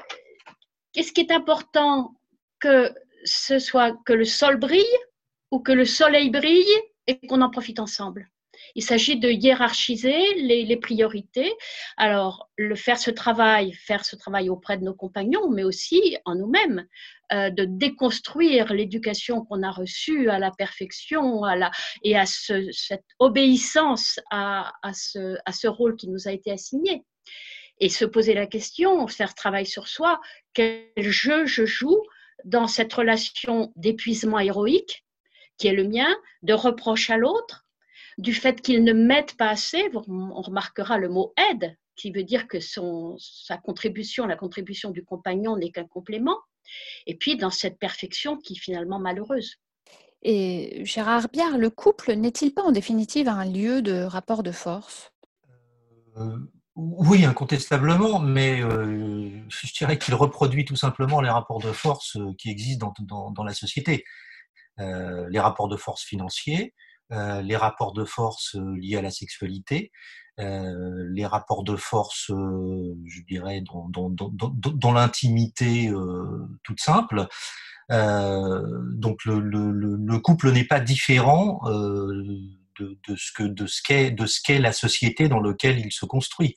qu'est-ce 0.93 1.11
qui 1.11 1.21
est 1.21 1.31
important 1.31 2.15
que 2.59 2.91
ce 3.25 3.59
soit 3.59 3.97
que 4.05 4.13
le 4.13 4.25
sol 4.25 4.57
brille 4.57 4.83
ou 5.51 5.59
que 5.59 5.71
le 5.71 5.85
soleil 5.85 6.29
brille 6.29 6.65
et 7.07 7.19
qu'on 7.27 7.41
en 7.41 7.49
profite 7.49 7.79
ensemble. 7.79 8.29
Il 8.75 8.83
s'agit 8.83 9.17
de 9.17 9.29
hiérarchiser 9.29 10.33
les, 10.35 10.77
priorités. 10.77 11.53
Alors, 11.97 12.49
le 12.57 12.75
faire 12.75 12.97
ce 12.97 13.11
travail, 13.11 13.73
faire 13.73 14.05
ce 14.05 14.15
travail 14.15 14.49
auprès 14.49 14.77
de 14.77 14.83
nos 14.83 14.93
compagnons, 14.93 15.49
mais 15.49 15.63
aussi 15.63 16.17
en 16.25 16.35
nous-mêmes, 16.35 16.85
euh, 17.31 17.49
de 17.49 17.65
déconstruire 17.65 18.73
l'éducation 18.73 19.45
qu'on 19.45 19.63
a 19.63 19.71
reçue 19.71 20.29
à 20.29 20.39
la 20.39 20.51
perfection 20.51 21.43
à 21.43 21.55
la, 21.55 21.71
et 22.03 22.17
à 22.17 22.25
cette 22.25 23.05
obéissance 23.19 24.19
à, 24.31 24.71
ce, 24.93 25.37
à 25.45 25.51
ce 25.51 25.67
rôle 25.67 25.95
qui 25.95 26.09
nous 26.09 26.27
a 26.27 26.31
été 26.31 26.51
assigné. 26.51 27.03
Et 27.79 27.89
se 27.89 28.05
poser 28.05 28.33
la 28.33 28.47
question, 28.47 29.05
faire 29.07 29.35
travail 29.35 29.65
sur 29.65 29.87
soi, 29.87 30.21
quel 30.53 30.87
jeu 30.97 31.45
je 31.45 31.65
joue 31.65 32.01
dans 32.45 32.67
cette 32.67 32.93
relation 32.93 33.73
d'épuisement 33.75 34.39
héroïque 34.39 35.03
qui 35.57 35.67
est 35.67 35.73
le 35.73 35.87
mien, 35.87 36.13
de 36.43 36.53
reproche 36.53 37.09
à 37.09 37.17
l'autre, 37.17 37.65
du 38.17 38.33
fait 38.33 38.61
qu'il 38.61 38.83
ne 38.83 38.93
m'aide 38.93 39.33
pas 39.33 39.49
assez, 39.49 39.89
on 40.07 40.41
remarquera 40.41 40.97
le 40.97 41.09
mot 41.09 41.33
aide, 41.49 41.77
qui 41.95 42.11
veut 42.11 42.23
dire 42.23 42.47
que 42.47 42.59
son, 42.59 43.17
sa 43.19 43.57
contribution, 43.57 44.25
la 44.25 44.35
contribution 44.35 44.91
du 44.91 45.03
compagnon 45.03 45.57
n'est 45.57 45.71
qu'un 45.71 45.85
complément, 45.85 46.37
et 47.05 47.15
puis 47.15 47.37
dans 47.37 47.49
cette 47.49 47.77
perfection 47.77 48.37
qui 48.37 48.53
est 48.53 48.59
finalement 48.59 48.99
malheureuse. 48.99 49.55
Et 50.21 50.83
Gérard 50.85 51.27
Biard, 51.31 51.57
le 51.57 51.69
couple 51.69 52.13
n'est-il 52.13 52.53
pas 52.53 52.63
en 52.63 52.71
définitive 52.71 53.27
un 53.27 53.45
lieu 53.45 53.81
de 53.81 54.01
rapport 54.01 54.43
de 54.43 54.51
force? 54.51 55.11
Euh, 56.17 56.39
oui, 56.75 57.23
incontestablement, 57.23 58.19
mais 58.19 58.61
euh, 58.61 59.29
je 59.47 59.73
dirais 59.73 59.97
qu'il 59.97 60.13
reproduit 60.13 60.65
tout 60.65 60.75
simplement 60.75 61.21
les 61.21 61.29
rapports 61.29 61.61
de 61.61 61.71
force 61.71 62.17
euh, 62.17 62.33
qui 62.37 62.49
existent 62.49 62.93
dans, 62.99 63.43
la 63.45 63.53
société. 63.53 64.03
Euh, 64.81 65.25
les 65.29 65.39
rapports 65.39 65.69
de 65.69 65.77
force 65.77 66.03
financiers, 66.03 66.73
les 67.11 67.55
rapports 67.55 67.93
de 67.93 68.03
force 68.03 68.55
liés 68.55 68.97
à 68.97 69.01
la 69.01 69.11
sexualité, 69.11 69.91
les 70.37 71.25
rapports 71.25 71.63
de 71.63 71.75
force, 71.75 72.25
je 72.29 73.21
dirais, 73.27 73.61
dans, 73.61 74.91
l'intimité 74.91 75.93
toute 76.63 76.79
simple. 76.79 77.27
donc 77.89 79.23
le, 79.25 80.17
couple 80.17 80.51
n'est 80.51 80.65
pas 80.65 80.79
différent 80.79 81.61
de, 82.79 83.15
ce 83.15 83.31
que 83.31 83.43
de 83.43 83.67
ce 83.67 83.81
qu'est 83.81 84.11
de 84.11 84.25
ce 84.25 84.39
qu'est 84.41 84.59
la 84.59 84.73
société 84.73 85.27
dans 85.27 85.39
laquelle 85.39 85.79
il 85.79 85.91
se 85.91 86.05
construit. 86.05 86.55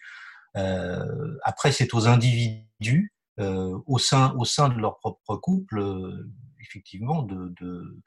Euh, 0.57 1.37
après, 1.43 1.73
c'est 1.73 1.95
aux 1.95 2.09
individus 2.09 3.13
euh, 3.39 3.79
au 3.87 3.99
sein 3.99 4.35
au 4.37 4.45
sein 4.45 4.69
de 4.69 4.79
leur 4.79 4.99
propre 4.99 5.37
couple, 5.37 5.79
euh, 5.79 6.31
effectivement, 6.61 7.23
de, 7.23 7.55
de 7.61 8.01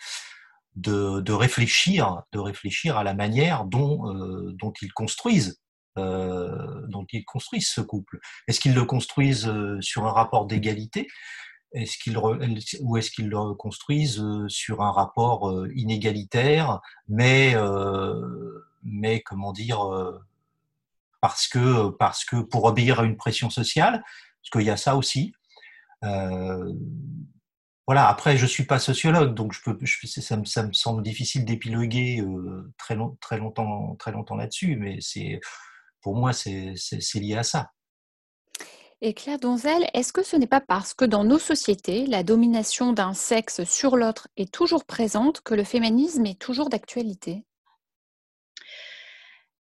de, 0.75 1.33
réfléchir, 1.33 2.21
de 2.31 2.39
réfléchir 2.39 2.97
à 2.97 3.03
la 3.03 3.13
manière 3.13 3.65
dont, 3.65 4.05
dont 4.53 4.71
ils 4.81 4.93
construisent, 4.93 5.59
dont 5.97 7.05
ils 7.11 7.25
construisent 7.25 7.69
ce 7.69 7.81
couple. 7.81 8.19
Est-ce 8.47 8.61
qu'ils 8.61 8.73
le 8.73 8.85
construisent 8.85 9.51
sur 9.81 10.07
un 10.07 10.13
rapport 10.13 10.45
d'égalité? 10.47 11.09
Est-ce 11.73 11.97
qu'ils 11.97 12.17
ou 12.17 12.97
est-ce 12.97 13.11
qu'ils 13.11 13.29
le 13.29 13.53
construisent 13.53 14.19
euh, 14.19 14.47
sur 14.49 14.81
un 14.81 14.91
rapport 14.91 15.49
euh, 15.49 15.71
inégalitaire, 15.75 16.81
mais 17.07 17.53
euh, 17.55 18.65
mais 18.83 19.21
comment 19.21 19.53
dire 19.53 19.79
parce 21.21 21.47
que 21.47 21.89
parce 21.91 22.25
que 22.25 22.37
pour 22.37 22.65
obéir 22.65 22.99
à 22.99 23.05
une 23.05 23.17
pression 23.17 23.49
sociale, 23.49 24.03
parce 24.03 24.49
qu'il 24.51 24.63
y 24.63 24.69
a 24.69 24.77
ça 24.77 24.95
aussi. 24.95 25.33
voilà. 27.87 28.07
Après, 28.07 28.37
je 28.37 28.45
suis 28.45 28.65
pas 28.65 28.79
sociologue, 28.79 29.33
donc 29.35 29.53
je 29.53 29.61
peux, 29.61 29.77
ça, 29.85 30.37
me, 30.37 30.45
ça, 30.45 30.63
me, 30.63 30.73
semble 30.73 31.03
difficile 31.03 31.45
d'épiloguer 31.45 32.23
très, 32.77 32.95
long, 32.95 33.17
très 33.21 33.37
longtemps, 33.37 33.95
très 33.97 34.11
longtemps 34.11 34.35
là-dessus, 34.35 34.77
mais 34.77 34.97
c'est 35.01 35.39
pour 36.01 36.15
moi 36.15 36.33
c'est 36.33 36.75
lié 37.15 37.35
à 37.37 37.43
ça. 37.43 37.71
Et 39.03 39.15
Claire 39.15 39.39
Donzel, 39.39 39.87
est-ce 39.95 40.13
que 40.13 40.21
ce 40.21 40.35
n'est 40.35 40.45
pas 40.45 40.61
parce 40.61 40.93
que 40.93 41.05
dans 41.05 41.23
nos 41.23 41.39
sociétés, 41.39 42.05
la 42.05 42.21
domination 42.21 42.93
d'un 42.93 43.15
sexe 43.15 43.63
sur 43.63 43.97
l'autre 43.97 44.27
est 44.37 44.53
toujours 44.53 44.85
présente 44.85 45.41
que 45.41 45.55
le 45.55 45.63
féminisme 45.63 46.27
est 46.27 46.39
toujours 46.39 46.69
d'actualité? 46.69 47.43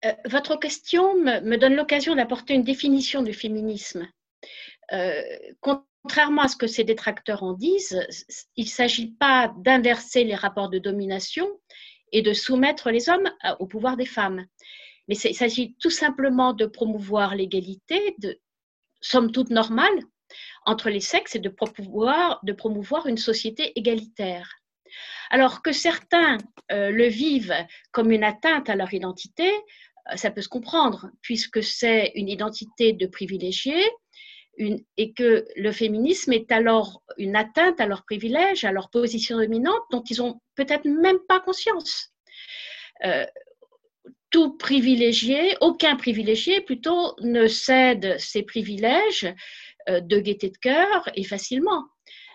Euh, 0.06 0.14
Votre 0.24 0.58
question 0.58 1.16
me, 1.16 1.58
donne 1.58 1.76
l'occasion 1.76 2.16
d'apporter 2.16 2.54
une 2.54 2.64
définition 2.64 3.24
du 3.24 3.34
féminisme. 3.34 4.08
Euh, 4.94 5.22
contrairement 5.60 6.44
à 6.44 6.48
ce 6.48 6.56
que 6.56 6.68
ces 6.68 6.86
détracteurs 6.86 7.44
en 7.44 7.52
disent, 7.52 8.00
il 8.56 8.64
ne 8.64 8.70
s'agit 8.70 9.12
pas 9.12 9.54
d'inverser 9.58 10.24
les 10.24 10.36
rapports 10.36 10.70
de 10.70 10.80
domination 10.80 11.46
et 12.14 12.22
de 12.22 12.32
soumettre 12.32 12.90
les 12.90 13.10
hommes 13.10 13.30
euh, 13.44 13.54
au 13.60 13.66
pouvoir 13.66 13.98
des 13.98 14.06
femmes. 14.06 14.46
Mais 15.10 15.16
il 15.18 15.36
s'agit 15.36 15.76
tout 15.82 15.90
simplement 15.90 16.54
de 16.54 16.66
promouvoir 16.66 17.36
l'égalité, 17.36 18.16
de, 18.20 18.40
somme 19.06 19.32
toute 19.32 19.50
normale 19.50 20.00
entre 20.66 20.90
les 20.90 21.00
sexes 21.00 21.36
et 21.36 21.40
de 21.40 21.50
promouvoir, 21.50 23.08
une 23.08 23.18
société 23.18 23.72
égalitaire. 23.78 24.50
Alors 25.30 25.62
que 25.62 25.72
certains 25.72 26.38
euh, 26.72 26.90
le 26.90 27.08
vivent 27.08 27.56
comme 27.92 28.12
une 28.12 28.24
atteinte 28.24 28.70
à 28.70 28.76
leur 28.76 28.94
identité, 28.94 29.48
euh, 29.48 30.16
ça 30.16 30.32
peut 30.32 30.42
se 30.42 30.50
comprendre, 30.50 31.12
puisque 31.22 31.62
c'est 31.64 32.12
une 32.16 32.30
identité 32.30 32.94
de 32.94 33.06
privilégiés 33.06 33.86
et 34.98 35.12
que 35.14 35.46
le 35.58 35.72
féminisme 35.74 36.32
est 36.32 36.50
alors 36.50 37.04
une 37.18 37.36
atteinte 37.36 37.82
à 37.82 37.88
leur 37.88 38.06
privilège, 38.06 38.64
à 38.64 38.72
leur 38.72 38.90
position 38.90 39.38
dominante, 39.38 39.84
dont 39.92 40.04
ils 40.10 40.20
n'ont 40.20 40.40
peut-être 40.56 40.86
même 40.86 41.20
pas 41.28 41.42
conscience. 41.42 42.14
Euh, 43.04 43.26
tout 44.30 44.58
privilégié, 44.58 45.56
aucun 45.62 45.96
privilégié 45.96 46.62
plutôt 46.62 47.16
ne 47.22 47.48
cède 47.48 48.16
ses 48.20 48.44
privilèges 48.44 49.34
euh, 49.90 50.00
de 50.00 50.20
gaieté 50.20 50.50
de 50.50 50.58
cœur 50.58 51.10
et 51.16 51.24
facilement. 51.24 51.86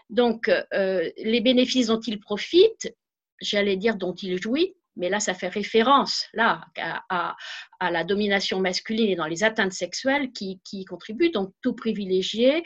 Donc, 0.08 0.48
euh, 0.48 1.10
les 1.18 1.40
bénéfices 1.40 1.88
dont 1.88 2.00
il 2.00 2.18
profite, 2.18 2.94
j'allais 3.40 3.76
dire 3.76 3.96
dont 3.96 4.14
il 4.14 4.40
jouit, 4.40 4.74
mais 4.96 5.08
là, 5.08 5.20
ça 5.20 5.34
fait 5.34 5.48
référence 5.48 6.26
là 6.34 6.62
à, 7.08 7.36
la 7.80 8.04
domination 8.04 8.60
masculine 8.60 9.08
et 9.10 9.16
dans 9.16 9.26
les 9.26 9.44
atteintes 9.44 9.72
sexuelles 9.72 10.32
qui, 10.32 10.60
qui 10.64 10.84
contribuent. 10.84 11.30
Donc, 11.30 11.52
tout 11.62 11.74
privilégié 11.74 12.62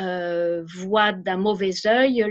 euh, 0.00 0.64
voit 0.64 1.12
d'un 1.12 1.36
mauvais 1.36 1.86
œil 1.86 2.24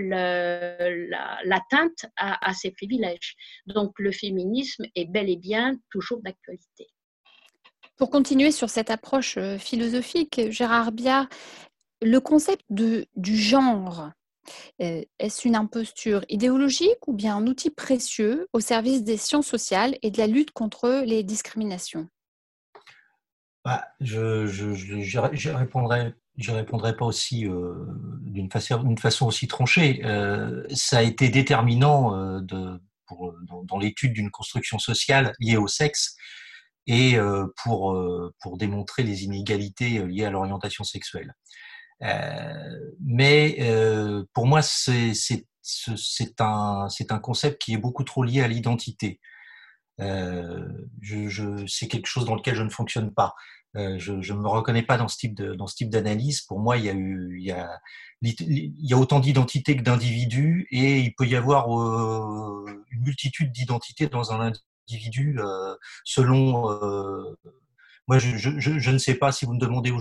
l'atteinte 1.44 2.06
à, 2.16 2.54
ses 2.54 2.72
privilèges. 2.72 3.36
Donc, 3.66 3.94
le 3.98 4.12
féminisme 4.12 4.86
est 4.96 5.06
bel 5.06 5.30
et 5.30 5.38
bien 5.38 5.78
toujours 5.90 6.22
d'actualité. 6.22 6.88
Pour 7.98 8.10
continuer 8.10 8.52
sur 8.52 8.70
cette 8.70 8.92
approche 8.92 9.38
euh, 9.38 9.58
philosophique, 9.58 10.40
Gérard 10.50 10.92
Biard, 10.92 11.28
le 12.02 12.20
concept 12.20 12.64
de, 12.70 13.08
du 13.16 13.36
genre 13.36 14.12
Est-ce 14.78 15.48
une 15.48 15.56
imposture 15.56 16.24
idéologique 16.30 17.08
ou 17.08 17.14
bien 17.14 17.38
un 17.38 17.48
outil 17.48 17.72
précieux 17.72 18.48
au 18.54 18.60
service 18.60 19.04
des 19.04 19.18
sciences 19.18 19.48
sociales 19.48 19.98
et 20.04 20.12
de 20.12 20.20
la 20.20 20.28
lutte 20.28 20.52
contre 20.52 21.04
les 21.06 21.24
discriminations? 21.24 22.08
Bah, 23.66 23.86
Je, 24.00 24.46
je, 24.46 25.50
répondrai 25.50 26.14
je 26.38 26.52
répondrai 26.52 26.96
pas 26.96 27.06
aussi 27.06 27.46
d'une 28.22 28.52
façon, 28.52 28.96
façon, 28.98 29.26
aussi 29.28 29.48
tranchée. 29.48 30.02
ça 30.74 31.00
a 31.00 31.02
été 31.02 31.30
déterminant 31.30 32.40
de, 32.42 32.80
pour, 33.08 33.34
dans, 33.64 33.78
l'étude 33.80 34.14
d'une 34.14 34.30
construction 34.30 34.78
sociale 34.78 35.34
liée 35.40 35.58
au 35.58 35.68
sexe 35.68 36.16
et 36.86 37.18
pour, 37.64 38.00
pour 38.40 38.58
démontrer 38.58 39.04
les 39.04 39.24
inégalités 39.24 40.06
liées 40.06 40.26
à 40.26 40.30
l'orientation 40.30 40.84
sexuelle. 40.84 41.34
Euh, 42.04 42.92
mais 43.04 43.58
euh, 43.60 44.24
pour 44.34 44.46
moi, 44.46 44.62
c'est 44.62 45.46
un, 46.40 46.88
un 47.10 47.20
concept 47.20 47.62
qui 47.62 47.74
est 47.74 47.78
beaucoup 47.78 48.04
trop 48.04 48.24
lié 48.24 48.42
à 48.42 48.48
l'identité. 48.48 49.20
Euh, 50.00 50.68
je, 51.02 51.28
je, 51.28 51.66
c'est 51.68 51.88
quelque 51.88 52.08
chose 52.08 52.26
dans 52.26 52.36
lequel 52.36 52.56
je 52.56 52.64
ne 52.64 52.70
fonctionne 52.70 53.14
pas. 53.14 53.34
Euh, 53.76 53.98
je 54.00 54.14
ne 54.14 54.40
me 54.40 54.48
reconnais 54.48 54.84
pas 54.84 54.98
dans 54.98 55.08
ce 55.08 55.18
type 55.18 55.36
de 55.36 55.54
dans 55.54 55.68
ce 55.68 55.76
type 55.76 55.90
d'analyse. 55.90 56.42
Pour 56.42 56.60
moi, 56.60 56.78
il 56.78 56.86
y 56.86 56.90
a 56.90 56.94
eu 56.94 57.38
il 57.40 57.46
y 57.46 57.52
a 57.52 57.80
il 58.22 58.74
y 58.78 58.94
a 58.94 58.98
autant 58.98 59.20
d'identités 59.20 59.76
que 59.78 59.84
d'individus 59.84 60.68
et 60.72 61.00
il 61.00 61.14
peut 61.14 61.28
y 61.28 61.36
avoir 61.36 61.68
euh, 61.78 62.66
une 62.92 63.04
multitude 63.04 63.52
d'identités 63.52 64.08
dans 64.08 64.32
un 64.32 64.54
individu 64.88 65.38
selon 66.06 66.70
moi, 68.08 68.20
je, 68.20 68.38
je, 68.38 68.80
je, 68.80 68.92
ne 68.92 68.98
sais 68.98 69.16
pas 69.16 69.34
si 69.34 69.46
vous 69.46 69.54
me 69.54 69.60
demandez 69.60 69.92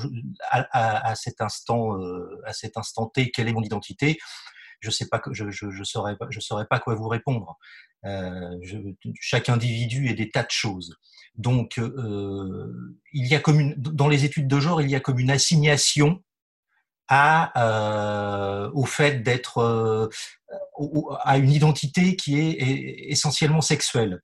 à, 0.51 0.61
à, 0.71 1.11
à 1.11 1.15
cet 1.17 1.41
instant, 1.41 1.99
euh, 2.01 2.41
à 2.45 2.53
cet 2.53 2.77
instant 2.77 3.07
T, 3.07 3.33
quelle 3.33 3.49
est 3.49 3.53
mon 3.53 3.63
identité. 3.63 4.19
Je 4.81 4.91
sais 4.91 5.09
pas 5.09 5.21
je 5.33 5.51
je, 5.51 5.85
saurais 5.85 6.17
je 6.31 6.39
saurais 6.39 6.67
pas 6.67 6.79
quoi 6.79 6.95
vous 6.95 7.09
répondre. 7.09 7.59
Euh, 8.05 8.57
chaque 9.21 9.49
individu 9.49 10.09
est 10.09 10.15
des 10.15 10.31
tas 10.31 10.43
de 10.43 10.51
choses. 10.51 10.97
Donc, 11.37 11.79
euh, 11.79 12.97
il 13.13 13.27
y 13.27 13.35
a 13.35 13.43
dans 13.77 14.09
les 14.09 14.25
études 14.25 14.49
de 14.49 14.61
genre, 14.61 14.81
il 14.81 14.91
y 14.91 14.95
a 14.95 15.01
comme 15.01 15.19
une 15.19 15.31
assignation 15.31 16.23
euh, 17.13 18.71
au 18.75 18.85
fait 18.85 19.23
d'être 19.23 19.59
euh, 19.59 20.09
à 21.23 21.39
une 21.39 21.51
identité 21.51 22.17
qui 22.17 22.39
est 22.39 23.11
essentiellement 23.11 23.61
sexuelle. 23.61 24.21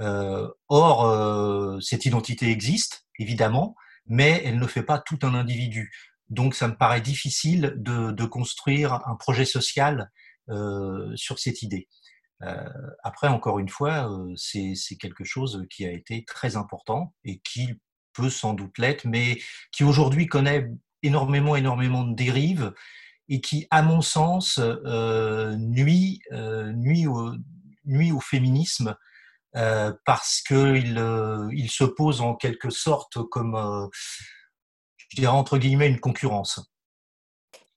Euh, 0.00 0.48
or, 0.68 1.04
euh, 1.06 1.80
cette 1.80 2.06
identité 2.06 2.50
existe, 2.50 3.04
évidemment, 3.18 3.76
mais 4.06 4.42
elle 4.44 4.58
ne 4.58 4.66
fait 4.66 4.82
pas 4.82 4.98
tout 4.98 5.18
un 5.22 5.34
individu. 5.34 5.92
Donc, 6.30 6.54
ça 6.54 6.66
me 6.68 6.76
paraît 6.76 7.00
difficile 7.00 7.74
de, 7.76 8.24
construire 8.24 9.00
un 9.06 9.16
projet 9.16 9.44
social 9.44 10.10
euh, 10.48 11.14
sur 11.14 11.38
cette 11.38 11.62
idée. 11.62 11.88
Euh, 12.42 12.68
après, 13.02 13.28
encore 13.28 13.58
une 13.58 13.68
fois, 13.68 14.10
euh, 14.10 14.32
c'est 14.36 14.96
quelque 14.98 15.24
chose 15.24 15.64
qui 15.70 15.84
a 15.86 15.92
été 15.92 16.24
très 16.24 16.56
important 16.56 17.14
et 17.24 17.38
qui 17.40 17.80
peut 18.12 18.30
sans 18.30 18.54
doute 18.54 18.76
l'être, 18.78 19.04
mais 19.06 19.40
qui 19.70 19.84
aujourd'hui 19.84 20.26
connaît 20.26 20.70
énormément, 21.02 21.56
énormément 21.56 22.04
de 22.04 22.14
dérives 22.14 22.72
et 23.28 23.40
qui, 23.40 23.66
à 23.70 23.82
mon 23.82 24.02
sens, 24.02 24.58
euh, 24.58 25.56
nuit, 25.56 26.20
nuit, 26.30 27.06
au, 27.06 27.32
nuit 27.84 28.12
au 28.12 28.20
féminisme 28.20 28.96
euh, 29.54 29.92
parce 30.06 30.40
qu'il 30.40 30.96
euh, 30.96 31.50
il 31.52 31.70
se 31.70 31.84
pose 31.84 32.22
en 32.22 32.34
quelque 32.34 32.70
sorte 32.70 33.22
comme, 33.28 33.54
euh, 33.54 33.86
je 34.96 35.16
dirais 35.16 35.32
entre 35.32 35.58
guillemets, 35.58 35.88
une 35.88 36.00
concurrence. 36.00 36.71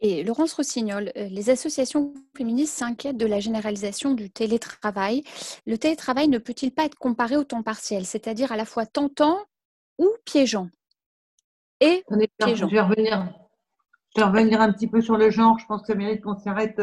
Et 0.08 0.24
Laurence 0.24 0.54
Rossignol, 0.54 1.12
les 1.16 1.50
associations 1.50 2.14
féministes 2.38 2.78
s'inquiètent 2.78 3.18
de 3.18 3.26
la 3.26 3.40
généralisation 3.40 4.14
du 4.14 4.30
télétravail. 4.30 5.24
Le 5.66 5.80
télétravail 5.80 6.28
ne 6.28 6.38
peut-il 6.38 6.72
pas 6.72 6.86
être 6.86 6.94
comparé 6.94 7.38
au 7.38 7.44
temps 7.44 7.64
partiel, 7.64 8.06
c'est-à-dire 8.06 8.52
à 8.52 8.56
la 8.56 8.66
fois 8.66 8.86
tentant 8.86 9.40
ou 9.98 10.08
piégeant? 10.24 10.70
Et 11.80 12.04
piégeant. 12.38 12.68
Je 12.68 12.76
vais 12.76 12.82
revenir. 12.82 13.34
Je 14.16 14.22
vais 14.22 14.28
revenir 14.28 14.62
un 14.62 14.72
petit 14.72 14.86
peu 14.86 15.02
sur 15.02 15.18
le 15.18 15.32
genre. 15.32 15.58
Je 15.58 15.66
pense 15.66 15.82
que 15.82 15.88
ça 15.88 15.96
mérite 15.96 16.22
qu'on 16.22 16.38
s'arrête 16.38 16.80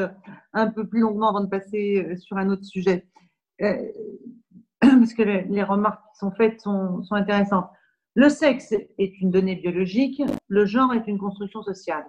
un 0.53 0.66
peu 0.66 0.89
plus 0.89 0.99
longuement 0.99 1.29
avant 1.29 1.45
de 1.45 1.49
passer 1.49 2.16
sur 2.16 2.39
un 2.39 2.51
autre 2.51 2.64
sujet. 2.64 3.07
parce 3.61 5.14
que 5.14 5.23
les, 5.23 5.62
remarques 5.62 6.03
qui 6.12 6.18
sont 6.18 6.33
faites 6.33 6.61
sont, 6.61 7.05
intéressantes. 7.12 7.70
Le 8.16 8.29
sexe 8.29 8.73
est 8.73 9.20
une 9.20 9.31
donnée 9.31 9.55
biologique, 9.55 10.20
le 10.49 10.66
genre 10.66 10.93
est 10.93 11.07
une 11.07 11.18
construction 11.18 11.62
sociale. 11.62 12.05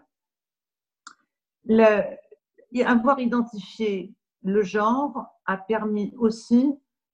Avoir 2.86 3.20
identifié 3.20 4.14
le 4.44 4.62
genre 4.62 5.26
a 5.46 5.58
permis 5.58 6.14
aussi 6.18 6.74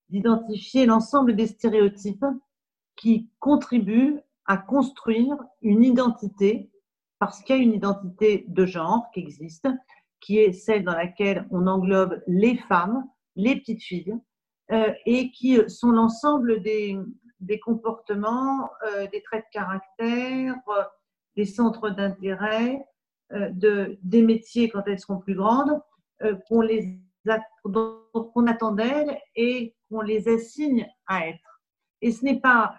d'identifier 0.09 0.85
l'ensemble 0.85 1.35
des 1.35 1.47
stéréotypes 1.47 2.25
qui 2.95 3.29
contribuent 3.39 4.19
à 4.45 4.57
construire 4.57 5.37
une 5.61 5.83
identité, 5.83 6.71
parce 7.19 7.41
qu'il 7.43 7.55
y 7.55 7.59
a 7.59 7.61
une 7.61 7.73
identité 7.73 8.45
de 8.47 8.65
genre 8.65 9.09
qui 9.13 9.19
existe, 9.19 9.67
qui 10.19 10.39
est 10.39 10.53
celle 10.53 10.83
dans 10.83 10.95
laquelle 10.95 11.47
on 11.51 11.67
englobe 11.67 12.21
les 12.27 12.57
femmes, 12.57 13.05
les 13.35 13.55
petites 13.55 13.83
filles, 13.83 14.17
euh, 14.71 14.93
et 15.05 15.31
qui 15.31 15.57
sont 15.69 15.91
l'ensemble 15.91 16.61
des, 16.61 16.97
des, 17.39 17.59
comportements, 17.59 18.69
euh, 18.87 19.07
des 19.11 19.21
traits 19.21 19.45
de 19.45 19.59
caractère, 19.59 20.55
euh, 20.69 20.83
des 21.35 21.45
centres 21.45 21.89
d'intérêt, 21.89 22.83
de, 23.31 23.97
des 24.03 24.21
métiers 24.21 24.69
quand 24.69 24.83
elles 24.87 24.99
seront 24.99 25.19
plus 25.19 25.35
grandes, 25.35 25.79
qu'on 26.47 26.61
les 26.61 26.99
qu'on 27.63 28.47
attend 28.47 28.71
d'elles 28.71 29.19
et 29.35 29.75
qu'on 29.89 30.01
les 30.01 30.27
assigne 30.27 30.87
à 31.05 31.27
être. 31.27 31.61
Et 32.01 32.11
ce 32.11 32.23
n'est 32.23 32.39
pas 32.39 32.75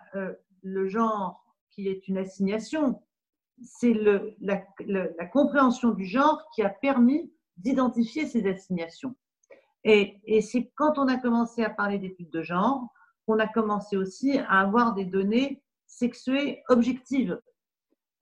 le 0.62 0.88
genre 0.88 1.44
qui 1.70 1.88
est 1.88 2.08
une 2.08 2.18
assignation, 2.18 3.00
c'est 3.62 3.94
la, 3.94 4.62
la, 4.86 5.26
compréhension 5.26 5.90
du 5.90 6.04
genre 6.04 6.42
qui 6.54 6.62
a 6.62 6.70
permis 6.70 7.32
d'identifier 7.56 8.26
ces 8.26 8.46
assignations. 8.48 9.14
Et, 9.84 10.40
c'est 10.42 10.70
quand 10.74 10.98
on 10.98 11.08
a 11.08 11.16
commencé 11.16 11.62
à 11.62 11.70
parler 11.70 11.98
d'études 11.98 12.30
de 12.30 12.42
genre 12.42 12.86
qu'on 13.26 13.38
a 13.38 13.46
commencé 13.46 13.96
aussi 13.96 14.38
à 14.38 14.60
avoir 14.60 14.94
des 14.94 15.04
données 15.04 15.62
sexuées 15.86 16.62
objectives. 16.68 17.40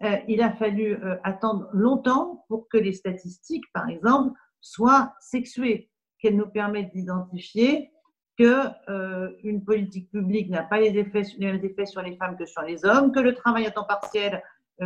Euh, 0.04 0.16
il 0.28 0.42
a 0.42 0.52
fallu 0.52 0.94
euh, 0.94 1.16
attendre 1.24 1.68
longtemps 1.72 2.44
pour 2.48 2.68
que 2.68 2.76
les 2.76 2.92
statistiques, 2.92 3.64
par 3.72 3.88
exemple, 3.88 4.38
soient 4.60 5.14
sexuées, 5.20 5.90
qu'elles 6.20 6.36
nous 6.36 6.48
permettent 6.48 6.92
d'identifier 6.92 7.90
que 8.38 8.66
euh, 8.88 9.30
politique 9.66 10.10
publique 10.12 10.48
n'a 10.50 10.62
pas 10.62 10.78
les, 10.78 10.96
effets, 10.96 11.22
mêmes 11.40 11.64
effets 11.64 11.86
sur 11.86 12.02
les 12.02 12.16
femmes 12.16 12.36
que 12.36 12.46
sur 12.46 12.62
les 12.62 12.84
hommes, 12.84 13.10
que 13.10 13.18
le 13.18 13.34
travail 13.34 13.66
à 13.66 13.72
temps 13.72 13.84
partiel, 13.84 14.42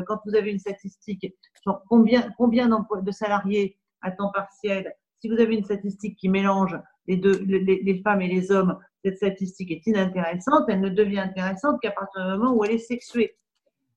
quand 0.07 0.21
vous 0.25 0.35
avez 0.35 0.51
une 0.51 0.59
statistique 0.59 1.35
sur 1.63 1.83
combien, 1.87 2.33
combien 2.39 2.67
de 2.69 3.11
salariés 3.11 3.77
à 4.01 4.11
temps 4.11 4.33
partiel 4.33 4.95
si 5.23 5.29
vous 5.29 5.41
avez 5.41 5.55
une 5.55 5.65
statistique 5.65 6.19
qui 6.19 6.29
mélange 6.29 6.77
les, 7.07 7.17
deux, 7.17 7.39
les, 7.45 8.01
femmes 8.03 8.23
et 8.23 8.27
les 8.27 8.51
hommes, 8.51 8.77
cette 9.05 9.17
statistique 9.17 9.71
est 9.71 9.87
inintéressante. 9.87 10.65
Elle 10.69 10.81
ne 10.81 10.89
devient 10.89 11.21
intéressante 11.21 11.81
qu'à 11.81 11.93
partir 11.93 12.25
du 12.25 12.39
moment 12.39 12.55
où 12.55 12.65
elle 12.65 12.73
est 12.73 12.79
sexuée. 12.79 13.37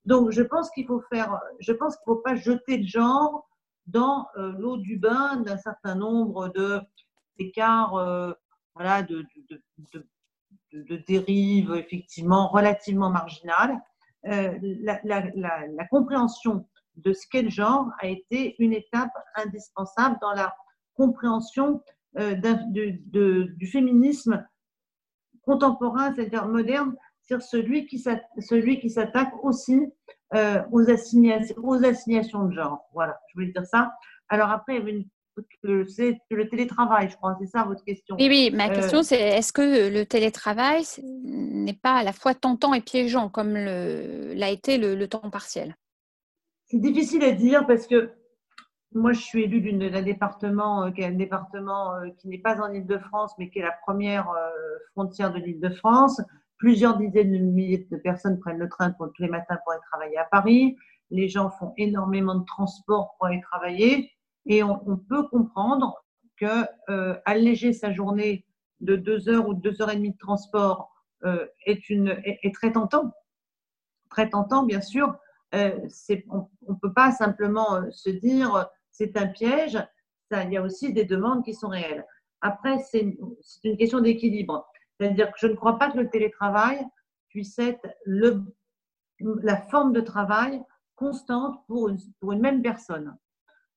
Donc, 0.06 0.32
je 0.32 0.44
pense 0.44 0.70
qu'il 0.72 0.86
faut 0.86 1.02
faire, 1.12 1.40
je 1.60 1.72
pense 1.72 1.96
qu'il 1.98 2.12
ne 2.12 2.16
faut 2.16 2.22
pas 2.22 2.36
jeter 2.36 2.78
le 2.78 2.88
genre 2.88 3.48
dans 3.88 4.28
euh, 4.38 4.52
l'eau 4.58 4.78
du 4.78 4.98
bain 4.98 5.38
d'un 5.38 5.58
certain 5.58 5.96
nombre 5.96 6.50
de 6.50 6.82
d'écarts, 7.38 7.96
euh, 7.96 8.32
voilà, 8.76 9.04
de, 9.04 9.26
de, 10.72 10.98
dérives 11.08 11.76
effectivement 11.76 12.48
relativement 12.48 13.10
marginales. 13.10 13.78
Euh, 14.28 14.58
la, 14.82 15.86
compréhension 15.90 16.66
de 16.96 17.12
ce 17.12 17.28
qu'est 17.28 17.42
le 17.42 17.50
genre 17.50 17.88
a 18.00 18.08
été 18.08 18.56
une 18.60 18.72
étape 18.72 19.12
indispensable 19.36 20.18
dans 20.22 20.32
la 20.32 20.56
compréhension 20.96 21.84
du 22.16 23.68
féminisme 23.70 24.46
contemporain, 25.42 26.14
c'est-à-dire 26.16 26.48
moderne, 26.48 26.96
c'est 27.28 27.40
celui 27.40 27.88
qui 28.80 28.90
s'attaque 28.90 29.34
aussi 29.44 29.82
euh, 30.34 30.62
aux, 30.72 30.90
assignations, 30.90 31.56
aux 31.64 31.84
assignations 31.84 32.46
de 32.46 32.54
genre. 32.54 32.90
Voilà, 32.94 33.20
je 33.30 33.34
voulais 33.36 33.52
dire 33.52 33.66
ça. 33.66 33.94
Alors 34.30 34.50
après, 34.50 34.78
il 34.78 35.06
c'est 35.88 36.18
le 36.30 36.48
télétravail, 36.48 37.10
je 37.10 37.18
crois, 37.18 37.36
c'est 37.40 37.48
ça 37.48 37.64
votre 37.64 37.84
question? 37.84 38.16
Oui, 38.18 38.28
oui, 38.30 38.52
ma 38.54 38.70
euh, 38.70 38.76
question 38.76 39.04
c'est 39.04 39.20
est-ce 39.20 39.52
que 39.52 39.90
le 39.90 40.06
télétravail 40.06 40.86
n'est 41.04 41.74
pas 41.74 41.96
à 41.96 42.04
la 42.04 42.14
fois 42.14 42.34
tentant 42.34 42.74
et 42.74 42.82
piégeant 42.82 43.30
comme 43.30 43.54
l'a 43.54 44.50
été 44.50 44.78
le, 44.78 44.96
le 44.96 45.08
temps 45.08 45.30
partiel? 45.30 45.76
C'est 46.68 46.80
difficile 46.80 47.24
à 47.24 47.32
dire 47.32 47.68
parce 47.68 47.86
que 47.86 48.12
moi, 48.94 49.12
je 49.12 49.20
suis 49.20 49.44
élue 49.44 49.62
d'un 49.74 50.02
département, 50.02 50.86
euh, 50.86 50.92
qui 50.92 51.02
est 51.02 51.06
un 51.06 51.12
département 51.12 51.96
euh, 51.96 52.08
qui 52.18 52.30
n'est 52.30 52.38
pas 52.38 52.62
en 52.62 52.72
Ile-de-France, 52.72 53.34
mais 53.38 53.50
qui 53.50 53.60
est 53.60 53.64
la 53.64 53.74
première 53.86 54.34
frontière 54.94 55.34
de 55.34 55.40
l'Île-de-France. 55.40 56.22
Plusieurs 56.58 56.98
dizaines 56.98 57.32
de 57.32 57.38
milliers 57.38 57.88
de 57.90 57.98
personnes 57.98 58.40
prennent 58.40 58.58
le 58.58 58.70
train 58.70 58.92
tous 58.92 59.12
les 59.20 59.28
matins 59.28 59.58
pour 59.64 59.74
aller 59.74 59.82
travailler 59.92 60.18
à 60.18 60.26
Paris. 60.26 60.78
Les 61.12 61.28
gens 61.28 61.50
font 61.50 61.74
énormément 61.78 62.36
de 62.36 62.46
transport 62.46 63.16
pour 63.18 63.28
aller 63.28 63.42
travailler. 63.42 64.12
Et 64.46 64.64
on, 64.64 64.98
peut 65.10 65.28
comprendre 65.28 66.04
que 66.38 66.66
euh, 66.90 67.18
alléger 67.26 67.74
sa 67.74 67.92
journée 67.92 68.46
de 68.80 68.96
deux 68.96 69.30
heures 69.30 69.48
ou 69.48 69.54
deux 69.54 69.82
heures 69.82 69.92
et 69.92 69.96
demie 69.96 70.12
de 70.12 70.18
transport 70.18 70.92
euh, 71.24 71.46
est, 71.66 71.90
une, 71.90 72.20
est, 72.24 72.54
très 72.54 72.72
tentant. 72.72 73.12
Très 74.10 74.30
tentant, 74.30 74.64
bien 74.64 74.82
sûr. 74.82 75.16
Euh, 75.54 75.88
on 76.30 76.48
ne 76.70 76.76
peut 76.76 76.94
pas 76.94 77.12
simplement 77.12 77.82
se 77.92 78.10
dire 78.10 78.68
c'est 78.92 79.18
un 79.18 79.28
piège. 79.28 79.78
Il 80.32 80.52
y 80.52 80.58
a 80.58 80.62
aussi 80.62 80.94
des 80.94 81.06
demandes 81.06 81.44
qui 81.44 81.54
sont 81.54 81.70
réelles. 81.70 82.06
Après, 82.42 82.80
c'est 82.80 83.18
une, 83.64 83.78
question 83.78 84.02
d'équilibre. 84.02 84.68
C'est-à-dire 85.00 85.32
que 85.32 85.38
je 85.40 85.48
ne 85.48 85.56
crois 85.56 85.78
pas 85.78 85.92
que 85.92 85.98
le 85.98 86.10
télétravail 86.10 86.86
puisse 87.30 87.58
être 87.60 87.86
le, 88.06 88.44
la 89.20 89.58
forme 89.58 89.94
de 89.94 90.02
travail 90.02 90.62
constante 90.96 91.60
pour 91.68 91.90
une, 91.90 92.00
même 92.40 92.62
personne. 92.62 93.18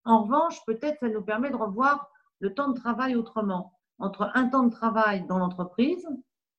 En 0.05 0.23
revanche, 0.23 0.59
peut-être 0.67 0.99
ça 1.01 1.09
nous 1.09 1.23
permet 1.23 1.51
de 1.51 1.57
revoir 1.57 2.09
le 2.39 2.55
temps 2.55 2.69
de 2.69 2.79
travail 2.79 3.17
autrement, 3.17 3.79
entre 3.99 4.31
un 4.35 4.49
temps 4.49 4.63
de 4.63 4.71
travail 4.71 5.27
dans 5.27 5.39
l'entreprise 5.39 6.07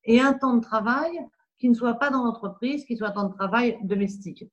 et 0.04 0.20
un 0.20 0.34
temps 0.34 0.56
de 0.56 0.60
travail 0.62 1.10
qui 1.58 1.68
ne 1.68 1.74
soit 1.74 1.94
pas 1.94 2.10
dans 2.10 2.24
l'entreprise, 2.24 2.84
qui 2.84 2.96
soit 2.96 3.08
un 3.08 3.12
temps 3.12 3.28
de 3.28 3.34
travail 3.34 3.78
domestique. 3.82 4.44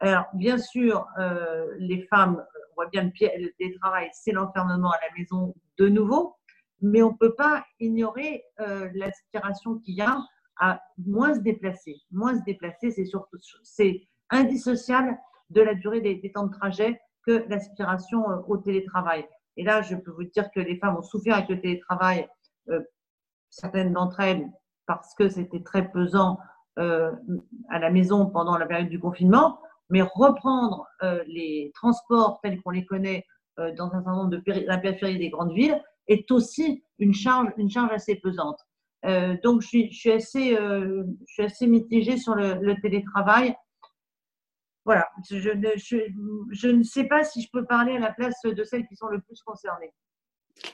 Alors, 0.00 0.26
bien 0.34 0.58
sûr, 0.58 1.06
euh, 1.18 1.74
les 1.78 2.02
femmes, 2.06 2.44
on 2.70 2.74
voit 2.74 2.86
bien 2.86 3.04
le 3.04 3.52
télétravail, 3.58 4.08
c'est 4.12 4.32
l'enfermement 4.32 4.90
à 4.90 4.98
la 5.06 5.18
maison 5.18 5.54
de 5.78 5.88
nouveau, 5.88 6.36
mais 6.84 7.02
on 7.02 7.12
ne 7.12 7.16
peut 7.16 7.34
pas 7.34 7.64
ignorer 7.80 8.44
euh, 8.60 8.90
l'aspiration 8.94 9.78
qu'il 9.78 9.94
y 9.94 10.02
a 10.02 10.18
à 10.60 10.80
moins 10.98 11.34
se 11.34 11.40
déplacer. 11.40 11.96
Moins 12.10 12.38
se 12.38 12.44
déplacer, 12.44 12.90
c'est 12.90 13.06
surtout 13.06 13.38
c'est 13.62 14.02
indissociable 14.30 15.16
de 15.50 15.62
la 15.62 15.74
durée 15.74 16.00
des, 16.00 16.30
temps 16.32 16.46
de 16.46 16.52
trajet 16.52 17.00
que 17.26 17.44
l'aspiration 17.48 18.30
euh, 18.30 18.36
au 18.48 18.58
télétravail. 18.58 19.26
Et 19.56 19.64
là, 19.64 19.80
je 19.80 19.96
peux 19.96 20.10
vous 20.10 20.24
dire 20.24 20.50
que 20.54 20.60
les 20.60 20.76
femmes 20.76 20.96
ont 20.96 21.02
souffert 21.02 21.36
avec 21.36 21.48
le 21.48 21.60
télétravail, 21.60 22.28
euh, 22.68 22.80
certaines 23.48 23.92
d'entre 23.94 24.20
elles, 24.20 24.46
parce 24.86 25.14
que 25.14 25.28
c'était 25.28 25.62
très 25.62 25.90
pesant 25.90 26.38
à 26.76 27.78
la 27.78 27.88
maison 27.88 28.26
pendant 28.26 28.58
la 28.58 28.66
période 28.66 28.88
du 28.88 28.98
confinement. 28.98 29.60
Mais 29.90 30.02
reprendre 30.02 30.88
les 31.28 31.70
transports 31.72 32.40
tels 32.42 32.60
qu'on 32.60 32.70
les 32.70 32.84
connaît 32.84 33.24
dans 33.56 33.86
un 33.86 33.90
certain 33.92 34.16
nombre 34.16 34.30
de 34.30 34.42
la 34.66 34.78
périphérie 34.78 35.18
des 35.18 35.30
grandes 35.30 35.52
villes 35.52 35.80
est 36.08 36.30
aussi 36.30 36.84
une 36.98 37.14
charge, 37.14 37.48
une 37.56 37.70
charge 37.70 37.92
assez 37.92 38.16
pesante. 38.16 38.58
donc, 39.42 39.62
je 39.62 39.66
suis, 39.66 39.92
je 39.92 39.98
suis 39.98 40.12
assez, 40.12 40.56
je 40.56 41.04
suis 41.26 41.42
assez 41.42 41.66
mitigée 41.66 42.16
sur 42.16 42.34
le, 42.34 42.80
télétravail 42.80 43.54
voilà, 44.84 45.08
je 45.30 45.50
ne, 45.50 45.68
je, 45.76 46.68
ne, 46.68 46.82
sais 46.82 47.04
pas 47.04 47.24
si 47.24 47.40
je 47.40 47.48
peux 47.50 47.64
parler 47.64 47.96
à 47.96 47.98
la 47.98 48.12
place 48.12 48.34
de 48.44 48.64
celles 48.64 48.86
qui 48.86 48.96
sont 48.96 49.06
le 49.06 49.18
plus 49.18 49.40
concernées. 49.42 49.94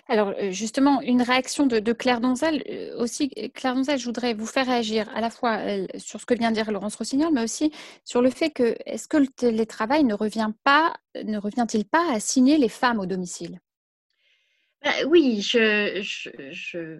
Alors 0.08 0.32
euh, 0.38 0.50
justement, 0.50 1.00
une 1.00 1.22
réaction 1.22 1.66
de, 1.66 1.92
Claire 1.92 2.20
Donzel 2.20 2.62
euh, 2.68 2.98
aussi. 2.98 3.30
Claire 3.54 3.74
Donzel, 3.74 3.98
je 3.98 4.04
voudrais 4.04 4.34
vous 4.34 4.46
faire 4.46 4.66
réagir 4.66 5.08
à 5.14 5.20
la 5.20 5.30
fois 5.30 5.58
euh, 5.58 5.86
sur 5.96 6.20
ce 6.20 6.26
que 6.26 6.34
vient 6.34 6.50
de 6.50 6.56
dire 6.56 6.70
Laurence 6.70 6.96
Rossignol, 6.96 7.32
mais 7.32 7.42
aussi 7.42 7.72
sur 8.04 8.20
le 8.20 8.30
fait 8.30 8.50
que 8.50 8.76
est-ce 8.84 9.08
que 9.08 9.16
le 9.16 9.28
télétravail 9.28 10.04
ne 10.04 10.14
revient 10.14 10.50
pas, 10.64 10.94
ne 11.14 11.38
revient-il 11.38 11.84
pas 11.84 12.12
à 12.12 12.20
signer 12.20 12.58
les 12.58 12.68
femmes 12.68 13.00
au 13.00 13.06
domicile? 13.06 13.60
Ben 14.82 15.06
Oui, 15.06 15.40
je, 15.42 16.00
je, 16.02 16.98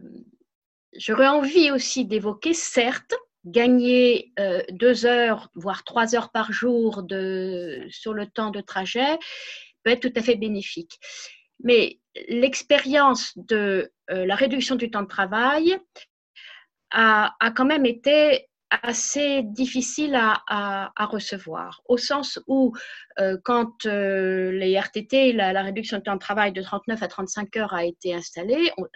j'aurais 0.95 1.29
envie 1.29 1.71
aussi 1.71 2.05
d'évoquer, 2.05 2.55
certes, 2.55 3.15
gagner 3.45 4.33
euh, 4.39 4.63
deux 4.71 5.07
heures, 5.07 5.51
voire 5.55 5.85
trois 5.85 6.15
heures 6.15 6.31
par 6.31 6.53
jour 6.53 7.03
sur 7.91 8.15
le 8.15 8.27
temps 8.27 8.51
de 8.51 8.61
trajet 8.61 9.19
peut 9.83 9.91
être 9.91 10.01
tout 10.01 10.13
à 10.17 10.23
fait 10.23 10.37
bénéfique. 10.37 10.99
Mais 11.63 12.01
l'expérience 12.29 13.33
de 13.37 13.93
euh, 14.11 14.27
la 14.27 14.35
réduction 14.35 14.77
du 14.77 14.91
temps 14.91 15.03
de 15.03 15.09
travail 15.09 15.79
a 16.93 17.53
quand 17.55 17.65
même 17.65 17.87
été 17.87 18.50
assez 18.71 19.43
difficile 19.43 20.15
à, 20.15 20.43
à, 20.47 21.07
recevoir, 21.07 21.83
au 21.87 21.97
sens 21.97 22.39
où 22.47 22.73
euh, 23.19 23.37
quand 23.45 23.85
les 23.85 24.79
RTT, 24.79 25.33
la, 25.33 25.63
réduction 25.63 25.99
du 25.99 26.05
temps 26.05 26.15
de 26.15 26.21
travail 26.21 26.53
de 26.53 26.63
39 26.63 27.03
à 27.03 27.09
35 27.09 27.57
heures 27.57 27.75
a 27.75 27.85
été 27.85 28.15
installée, 28.15 28.71
on, 28.79 28.87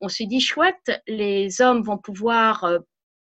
on 0.00 0.08
s'est 0.08 0.26
dit 0.26 0.40
chouette, 0.40 1.02
les 1.06 1.60
hommes 1.60 1.82
vont 1.82 1.98
pouvoir 1.98 2.64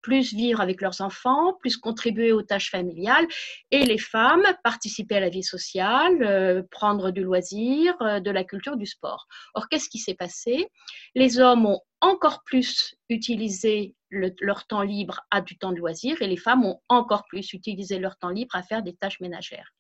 plus 0.04 0.34
vivre 0.34 0.62
avec 0.62 0.82
leurs 0.82 1.02
enfants, 1.02 1.54
plus 1.60 1.78
contribuer 1.78 2.32
aux 2.32 2.44
tâches 2.44 2.70
familiales, 2.70 3.26
et 3.72 3.86
les 3.86 3.98
femmes 3.98 4.46
participer 4.64 5.16
à 5.16 5.20
la 5.22 5.30
vie 5.30 5.42
sociale, 5.42 6.22
euh, 6.22 6.62
prendre 6.70 7.10
du 7.10 7.24
loisir, 7.24 7.96
euh, 8.02 8.20
de 8.20 8.30
la 8.30 8.44
culture, 8.44 8.78
du 8.78 8.86
sport. 8.86 9.26
Or, 9.56 9.68
qu'est-ce 9.70 9.90
qui 9.90 9.98
s'est 9.98 10.14
passé? 10.14 10.68
Les 11.16 11.40
hommes 11.40 11.66
ont 11.66 11.80
encore 12.02 12.44
plus 12.44 12.96
utilisé 13.10 13.96
leur 14.12 14.68
temps 14.68 14.84
libre 14.84 15.22
à 15.32 15.42
du 15.42 15.58
temps 15.58 15.72
de 15.72 15.78
loisir, 15.78 16.22
et 16.22 16.28
les 16.28 16.38
femmes 16.38 16.66
ont 16.66 16.80
encore 16.90 17.26
plus 17.28 17.54
utilisé 17.54 17.98
leur 17.98 18.18
temps 18.18 18.30
libre 18.30 18.56
à 18.56 18.62
faire 18.62 18.84
des 18.84 18.96
tâches 18.96 19.20
ménagères. 19.22 19.72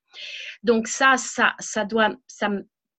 Donc 0.63 0.88
ça, 0.88 1.17
ça, 1.17 1.53
ça 1.59 1.86
doit, 1.86 2.15
ça, 2.28 2.49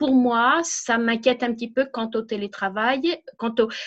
pour 0.05 0.15
moi, 0.15 0.61
ça 0.65 0.99
m'inquiète 0.99 1.43
un 1.43 1.55
petit 1.55 1.71
peu 1.71 1.87
quant 1.87 2.11
au 2.15 2.21
télétravail. 2.21 3.23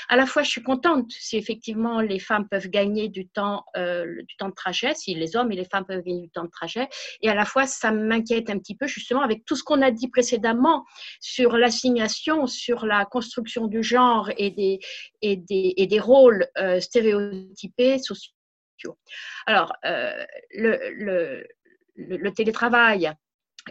À 0.10 0.16
la 0.16 0.26
fois, 0.26 0.42
je 0.42 0.50
suis 0.50 0.64
contente 0.64 1.12
si 1.12 1.38
effectivement 1.38 2.02
les 2.02 2.18
femmes 2.18 2.48
peuvent 2.50 2.70
gagner 2.70 3.08
du 3.08 3.28
temps, 3.28 3.64
euh, 3.78 4.24
du 4.24 4.36
temps 4.36 4.50
de 4.50 4.56
trajet, 4.56 4.96
si 4.96 5.14
les 5.14 5.36
hommes 5.36 5.52
et 5.52 5.56
les 5.56 5.66
femmes 5.66 5.86
peuvent 5.86 6.02
gagner 6.02 6.22
du 6.22 6.30
temps 6.32 6.46
de 6.46 6.50
trajet. 6.50 6.90
Et 7.22 7.30
à 7.30 7.36
la 7.36 7.46
fois, 7.46 7.68
ça 7.68 7.92
m'inquiète 7.92 8.50
un 8.50 8.58
petit 8.58 8.76
peu 8.76 8.88
justement 8.88 9.22
avec 9.22 9.46
tout 9.46 9.56
ce 9.56 9.64
qu'on 9.64 9.84
a 9.84 9.92
dit 9.92 10.08
précédemment 10.08 10.86
sur 11.20 11.56
l'assignation, 11.56 12.48
sur 12.48 12.88
la 12.88 13.06
construction 13.06 13.68
du 13.68 13.84
genre 13.84 14.32
et 14.38 14.50
des, 14.50 16.00
rôles 16.00 16.48
euh, 16.58 16.80
stéréotypés 16.80 18.00
sociaux. 18.00 18.98
Alors, 19.46 19.72
euh, 19.86 20.26
le 20.56 22.30
télétravail, 22.32 23.14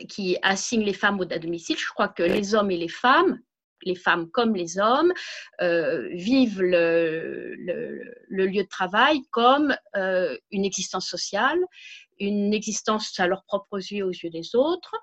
qui 0.08 0.36
assigne 0.42 0.82
les 0.82 0.92
femmes 0.92 1.20
au 1.20 1.24
domicile. 1.24 1.76
Je 1.78 1.88
crois 1.92 2.08
que 2.08 2.22
les 2.22 2.54
hommes 2.54 2.70
et 2.70 2.76
les 2.76 2.88
femmes, 2.88 3.40
les 3.84 3.94
femmes 3.94 4.30
comme 4.30 4.54
les 4.54 4.78
hommes, 4.78 5.12
euh, 5.60 6.08
vivent 6.12 6.62
le, 6.62 7.54
lieu 8.28 8.62
de 8.62 8.68
travail 8.68 9.22
comme 9.30 9.74
euh, 9.96 10.36
une 10.50 10.64
existence 10.64 11.06
sociale, 11.06 11.58
une 12.18 12.54
existence 12.54 13.18
à 13.20 13.26
leurs 13.26 13.44
propres 13.44 13.78
yeux 13.78 14.04
aux 14.04 14.10
yeux 14.10 14.30
des 14.30 14.54
autres. 14.54 14.94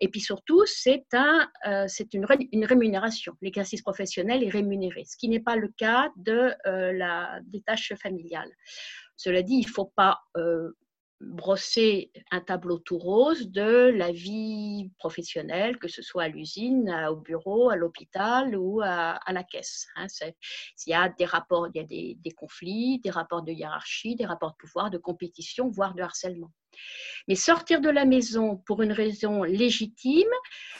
Et 0.00 0.08
puis 0.08 0.20
surtout, 0.20 0.62
c'est 0.66 1.04
un, 1.12 1.48
euh, 1.66 1.86
une, 2.12 2.26
une, 2.52 2.64
rémunération. 2.64 3.34
L'exercice 3.42 3.82
professionnel 3.82 4.42
est 4.42 4.48
rémunéré, 4.50 5.04
ce 5.04 5.16
qui 5.16 5.28
n'est 5.28 5.40
pas 5.40 5.56
le 5.56 5.68
cas 5.76 6.10
de, 6.16 6.54
la, 6.64 7.40
des 7.44 7.60
tâches 7.62 7.92
familiales. 8.02 8.50
Cela 9.16 9.42
dit, 9.42 9.56
il 9.56 9.66
ne 9.66 9.72
faut 9.72 9.92
pas 9.94 10.20
brosser 11.22 12.10
un 12.30 12.40
tableau 12.40 12.78
tout 12.78 12.98
rose 12.98 13.50
de 13.50 13.90
la 13.94 14.12
vie 14.12 14.90
professionnelle, 14.98 15.78
que 15.78 15.88
ce 15.88 16.02
soit 16.02 16.24
à 16.24 16.28
l'usine, 16.28 16.90
au 17.10 17.16
bureau, 17.16 17.70
à 17.70 17.76
l'hôpital 17.76 18.56
ou 18.56 18.80
à, 18.82 19.18
la 19.28 19.44
caisse. 19.44 19.86
Hein. 19.96 20.06
il 20.86 20.90
y 20.90 20.94
a 20.94 21.08
des 21.08 21.24
rapports, 21.24 21.68
il 21.74 21.78
y 21.78 21.80
a 21.80 22.16
des, 22.16 22.30
conflits, 22.32 23.00
des 23.00 23.10
rapports 23.10 23.42
de 23.42 23.52
hiérarchie, 23.52 24.16
des 24.16 24.26
rapports 24.26 24.52
de 24.52 24.56
pouvoir, 24.56 24.90
de 24.90 24.98
compétition, 24.98 25.68
voire 25.68 25.94
de 25.94 26.02
harcèlement. 26.02 26.50
Mais 27.28 27.34
sortir 27.34 27.80
de 27.80 27.90
la 27.90 28.04
maison 28.04 28.56
pour 28.56 28.82
une 28.82 28.92
raison 28.92 29.42
légitime, 29.42 30.28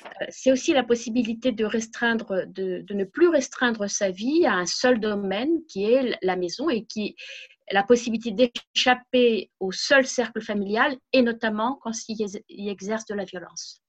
euh, 0.05 0.25
c'est 0.31 0.51
aussi 0.51 0.73
la 0.73 0.83
possibilité 0.83 1.53
de 1.53 1.65
restreindre, 1.65 2.47
de, 2.47 2.81
de, 2.81 2.95
ne 2.95 3.05
plus 3.05 3.29
restreindre 3.29 3.89
sa 3.89 4.11
vie 4.11 4.47
à 4.47 4.55
un 4.55 4.67
seul 4.67 5.01
domaine 5.01 5.65
qui 5.69 5.85
est 5.85 6.19
la 6.23 6.37
maison 6.37 6.71
et 6.71 6.85
qui 6.85 7.15
la 7.73 7.83
possibilité 7.83 8.31
d'échapper 8.31 9.51
au 9.61 9.73
seul 9.73 10.07
cercle 10.07 10.41
familial 10.41 10.97
et 11.13 11.23
notamment 11.23 11.79
quand 11.83 11.93
il 12.09 12.27
y 12.49 12.69
exerce 12.69 13.07
de 13.07 13.15
la 13.15 13.25
violence. 13.25 13.83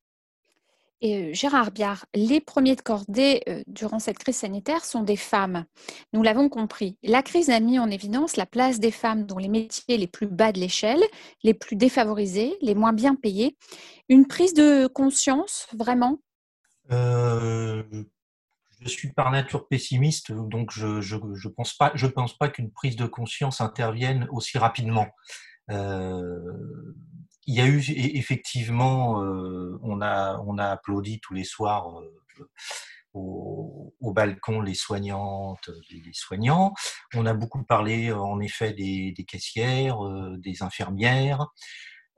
Et 1.03 1.17
euh, 1.17 1.33
Gérard 1.33 1.71
Biard, 1.71 2.05
les 2.15 2.39
premiers 2.39 2.77
de 2.77 2.81
cordée 2.81 3.43
euh, 3.49 3.61
durant 3.67 3.99
cette 3.99 4.17
crise 4.17 4.37
sanitaire 4.37 4.85
sont 4.85 5.03
des 5.03 5.17
femmes. 5.17 5.65
Nous 6.13 6.23
l'avons 6.23 6.47
compris. 6.47 6.97
La 7.03 7.21
crise 7.21 7.49
a 7.49 7.59
mis 7.59 7.77
en 7.77 7.89
évidence 7.89 8.37
la 8.37 8.45
place 8.45 8.79
des 8.79 8.89
femmes 8.89 9.25
dans 9.25 9.37
les 9.37 9.49
métiers 9.49 9.97
les 9.97 10.07
plus 10.07 10.27
bas 10.27 10.53
de 10.53 10.61
l'échelle, 10.61 11.03
les 11.43 11.53
plus 11.53 11.75
défavorisés, 11.75 12.55
les 12.61 12.73
moins 12.73 12.93
bien 12.93 13.15
payés. 13.15 13.57
Une 14.07 14.27
prise 14.27 14.53
de 14.53 14.87
conscience, 14.87 15.67
vraiment? 15.77 16.19
Euh, 16.91 17.83
je 18.83 18.89
suis 18.89 19.13
par 19.13 19.31
nature 19.31 19.67
pessimiste, 19.67 20.31
donc 20.31 20.71
je 20.71 20.87
ne 20.87 21.01
je, 21.01 21.17
je 21.33 21.47
pense 21.47 21.73
pas, 21.73 22.49
qu'une 22.49 22.71
prise 22.71 22.95
de 22.95 23.05
conscience 23.05 23.61
intervienne 23.61 24.27
aussi 24.31 24.57
rapidement. 24.57 25.07
Euh, 25.69 26.93
il 27.45 27.55
y 27.55 27.61
a 27.61 27.65
eu 27.65 27.81
effectivement, 27.87 29.23
euh, 29.23 29.79
on, 29.81 30.01
a, 30.01 30.37
on 30.45 30.57
a 30.57 30.67
applaudi 30.67 31.19
tous 31.19 31.33
les 31.33 31.43
soirs 31.43 31.99
euh, 31.99 32.49
au, 33.13 33.93
balcon 34.13 34.61
les 34.61 34.75
soignantes, 34.75 35.69
les 35.89 36.13
soignants. 36.13 36.73
On 37.13 37.25
a 37.25 37.33
beaucoup 37.33 37.63
parlé 37.63 38.11
en 38.11 38.39
effet 38.39 38.73
des 38.73 39.25
caissières, 39.27 39.99
des 40.37 40.61
infirmières. 40.63 41.47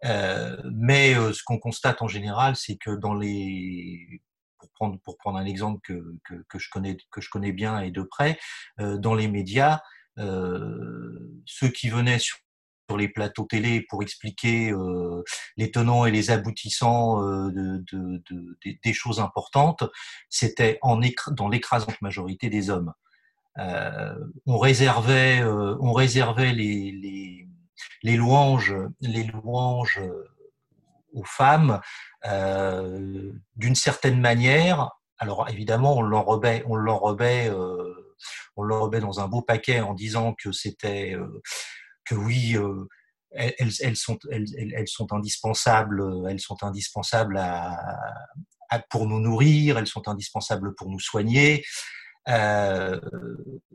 mais 0.04 1.14
ce 1.14 1.44
qu'on 1.44 1.60
constate 1.60 2.02
en 2.02 2.08
général, 2.08 2.56
c'est 2.56 2.78
que 2.78 2.92
dans 2.92 3.14
les 3.14 4.22
pour 4.74 5.18
prendre, 5.18 5.38
un 5.38 5.46
exemple 5.46 5.80
que, 5.84 6.16
que, 6.50 6.60
je 6.60 6.70
connais, 6.70 6.98
que 7.12 7.22
je 7.22 7.30
connais 7.30 7.52
bien 7.52 7.80
et 7.80 7.92
de 7.92 8.02
près, 8.02 8.40
dans 8.78 9.14
les 9.14 9.28
médias, 9.28 9.82
ceux 10.18 11.70
qui 11.74 11.90
venaient 11.90 12.20
sur 12.20 12.38
les 12.98 13.10
plateaux 13.10 13.46
télé 13.46 13.82
pour 13.90 14.04
expliquer 14.04 14.72
euh, 14.72 15.24
les 15.58 15.72
tenants 15.72 16.06
et 16.06 16.12
les 16.12 16.30
aboutissants 16.30 17.22
euh, 17.24 17.50
de, 17.50 17.84
de, 17.92 18.24
de, 18.30 18.58
des 18.84 18.94
choses 18.94 19.20
importantes, 19.20 19.84
c'était 20.30 20.80
dans 21.32 21.50
l'écrasante 21.50 22.00
majorité 22.02 22.50
des 22.50 22.70
hommes. 22.70 22.94
Euh, 23.58 24.14
on 24.46 24.58
réservait, 24.58 25.42
euh, 25.42 25.78
on 25.80 25.94
réservait 25.94 26.54
les, 26.54 27.48
les, 28.04 28.18
louanges, 28.18 28.76
les 29.02 29.24
louanges 29.24 30.02
aux 31.14 31.24
femmes 31.24 31.80
euh, 32.28 33.32
d'une 33.56 33.76
certaine 33.76 34.20
manière. 34.20 34.92
Alors 35.18 35.48
évidemment, 35.50 35.98
on 35.98 36.02
l'enrobait, 36.02 36.64
on 36.68 36.76
l'enrobait, 36.76 37.52
on 38.56 38.64
l'enrobait 38.64 39.00
dans 39.00 39.20
un 39.20 39.28
beau 39.28 39.42
paquet 39.42 39.80
en 39.80 39.94
disant 39.94 40.34
que 40.34 40.52
c'était 40.52 41.16
que 42.06 42.16
oui, 42.16 42.56
euh, 42.56 42.88
elles, 43.32 43.96
sont, 43.96 44.18
elles, 44.32 44.88
sont 44.88 45.14
indispensables, 45.14 46.04
elles 46.30 46.40
sont 46.40 46.64
indispensables 46.64 47.42
pour 48.90 49.08
nous 49.08 49.20
nourrir, 49.20 49.78
elles 49.78 49.88
sont 49.88 50.08
indispensables 50.08 50.74
pour 50.76 50.90
nous 50.90 51.00
soigner. 51.00 51.64
Euh, 52.28 53.00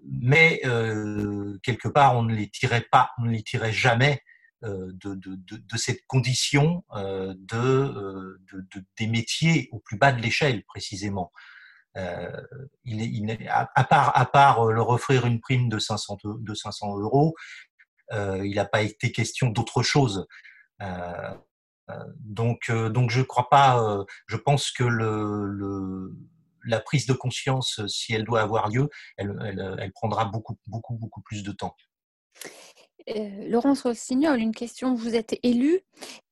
mais 0.04 0.60
euh, 0.64 1.58
quelque 1.62 1.88
part, 1.88 2.16
on 2.16 2.22
ne 2.22 2.34
les 2.34 2.48
tirait 2.48 2.86
pas, 2.90 3.10
on 3.18 3.24
ne 3.24 3.30
les 3.30 3.42
tirait 3.42 3.72
jamais 3.72 4.14
euh, 4.14 4.29
de, 4.62 5.14
de, 5.14 5.76
cette 5.76 6.06
condition 6.06 6.84
euh, 6.94 7.34
de, 7.38 8.38
des 8.98 9.06
métiers 9.06 9.68
au 9.72 9.78
plus 9.78 9.96
bas 9.96 10.12
de 10.12 10.20
l'échelle, 10.20 10.64
précisément. 10.64 11.32
Euh, 11.96 12.30
il, 12.84 13.02
il, 13.02 13.48
à, 13.48 13.84
part, 13.84 14.16
à 14.16 14.26
part 14.26 14.64
leur 14.66 14.90
offrir 14.90 15.26
une 15.26 15.40
prime 15.40 15.68
de 15.68 15.78
500, 15.78 16.18
de 16.24 16.54
500 16.54 16.98
euros, 16.98 17.34
euh, 18.12 18.44
il 18.44 18.56
n'a 18.56 18.64
pas 18.64 18.82
été 18.82 19.12
question 19.12 19.48
d'autre 19.50 19.82
chose. 19.82 20.26
Euh, 20.82 21.34
euh, 21.90 22.04
donc, 22.16 22.70
donc 22.70 23.10
je 23.10 23.22
crois 23.22 23.48
pas. 23.48 24.04
je 24.26 24.36
pense 24.36 24.70
que 24.70 24.84
le 24.84 26.12
la 26.64 26.78
prise 26.78 27.06
de 27.06 27.14
conscience, 27.14 27.80
si 27.86 28.12
elle 28.12 28.24
doit 28.24 28.42
avoir 28.42 28.68
lieu, 28.68 28.90
elle, 29.16 29.34
elle, 29.46 29.76
elle 29.78 29.92
prendra 29.92 30.26
beaucoup, 30.26 30.58
beaucoup, 30.66 30.94
beaucoup 30.94 31.22
plus 31.22 31.42
de 31.42 31.52
temps. 31.52 31.74
Euh, 33.16 33.48
Laurence 33.48 33.82
Rossignol, 33.82 34.38
une 34.38 34.54
question. 34.54 34.94
Vous 34.94 35.14
êtes 35.14 35.38
élu. 35.42 35.80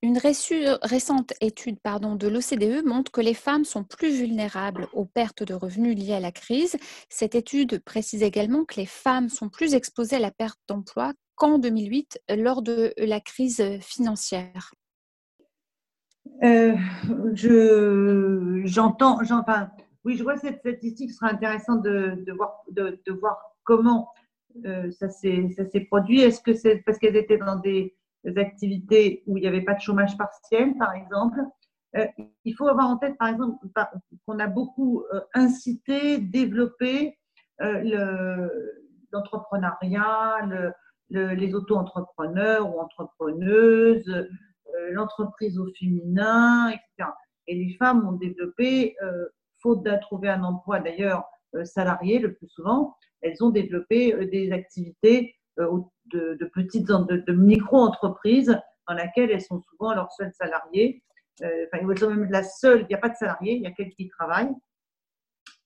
Une 0.03 0.19
récente 0.19 1.33
étude 1.41 1.79
pardon, 1.81 2.15
de 2.15 2.29
l'OCDE 2.29 2.85
montre 2.85 3.11
que 3.11 3.21
les 3.21 3.35
femmes 3.35 3.65
sont 3.65 3.85
plus 3.85 4.13
vulnérables 4.13 4.87
aux 4.93 5.05
pertes 5.05 5.43
de 5.43 5.55
revenus 5.55 5.97
liées 5.97 6.15
à 6.15 6.21
la 6.21 6.33
crise. 6.33 6.77
Cette 7.09 7.35
étude 7.35 7.83
précise 7.85 8.23
également 8.23 8.65
que 8.65 8.77
les 8.77 8.87
femmes 8.87 9.29
sont 9.29 9.49
plus 9.49 9.75
exposées 9.75 10.17
à 10.17 10.21
la 10.21 10.31
perte 10.31 10.61
d'emploi 10.69 11.13
qu'en 11.35 11.59
2008 11.59 12.21
lors 12.37 12.63
de 12.63 12.93
la 12.99 13.21
crise 13.21 13.63
financière. 13.81 14.73
Euh, 16.45 16.77
je, 17.33 18.63
j'entends, 18.65 19.19
enfin, 19.23 19.71
oui, 20.05 20.17
je 20.17 20.23
vois 20.23 20.37
cette 20.37 20.59
statistique, 20.59 21.11
ce 21.11 21.17
sera 21.17 21.33
intéressant 21.33 21.77
de, 21.77 22.25
voir, 22.37 22.63
de 22.71 23.13
voir 23.13 23.39
comment 23.65 24.11
euh, 24.65 24.91
ça 24.91 25.09
s'est 25.09 25.87
produit 25.91 26.21
Est-ce 26.21 26.41
que 26.43 26.55
c'est 26.55 26.79
parce 26.85 26.99
qu'elles 26.99 27.17
étaient 27.17 27.39
dans 27.39 27.57
des, 27.57 27.95
activités 28.37 29.23
où 29.27 29.39
il 29.39 29.43
n'y 29.43 29.47
avait 29.47 29.63
pas 29.63 29.75
de 29.75 29.81
chômage 29.81 30.17
partiel, 30.19 30.77
par 30.77 30.93
exemple? 30.93 31.41
Euh, 31.97 32.07
Il 32.45 32.55
faut 32.55 32.69
avoir 32.69 32.89
en 32.89 32.99
tête, 32.99 33.17
par 33.17 33.29
exemple, 33.29 33.65
qu'on 34.27 34.39
a 34.39 34.47
beaucoup 34.47 35.05
euh, 35.15 35.21
incité, 35.35 36.19
développé 36.19 37.17
l'entrepreneuriat, 39.13 40.47
le, 41.11 41.35
les 41.35 41.55
auto-entrepreneurs 41.55 42.73
ou 42.73 42.79
entrepreneuses, 42.81 44.29
l'entreprise 44.91 45.59
au 45.59 45.67
féminin, 45.77 46.69
etc. 46.69 47.11
Et 47.49 47.57
les 47.57 47.75
femmes 47.79 48.07
ont 48.07 48.13
développé, 48.13 48.95
faute 49.61 49.83
de 49.83 49.91
trouver 50.03 50.29
un 50.29 50.45
emploi 50.45 50.79
d'ailleurs 50.79 51.25
salarié 51.65 52.19
le 52.19 52.35
plus 52.35 52.49
souvent, 52.49 52.97
elles 53.21 53.43
ont 53.43 53.51
développé 53.51 54.15
euh, 54.15 54.27
des 54.27 54.53
activités 54.53 55.37
euh, 55.59 55.81
de, 56.07 56.51
petites, 56.55 56.87
de, 56.87 57.17
de 57.17 57.33
micro-entreprises 57.33 58.59
dans 58.87 58.95
lesquelles 58.95 59.31
elles 59.31 59.43
sont 59.43 59.61
souvent 59.61 59.95
leurs 59.95 60.13
seuls 60.13 60.33
salariés. 60.33 61.03
Euh, 61.43 61.67
enfin, 61.73 61.87
elles 61.89 61.99
sont 61.99 62.11
même 62.11 62.31
la 62.31 62.43
seule, 62.43 62.83
il 62.83 62.87
n'y 62.87 62.95
a 62.95 62.99
pas 62.99 63.11
de 63.11 63.17
salariés, 63.17 63.55
il 63.55 63.63
y 63.63 63.67
a 63.67 63.73
quelqu'un 63.73 63.95
qui 63.97 64.09
travaille. 64.09 64.51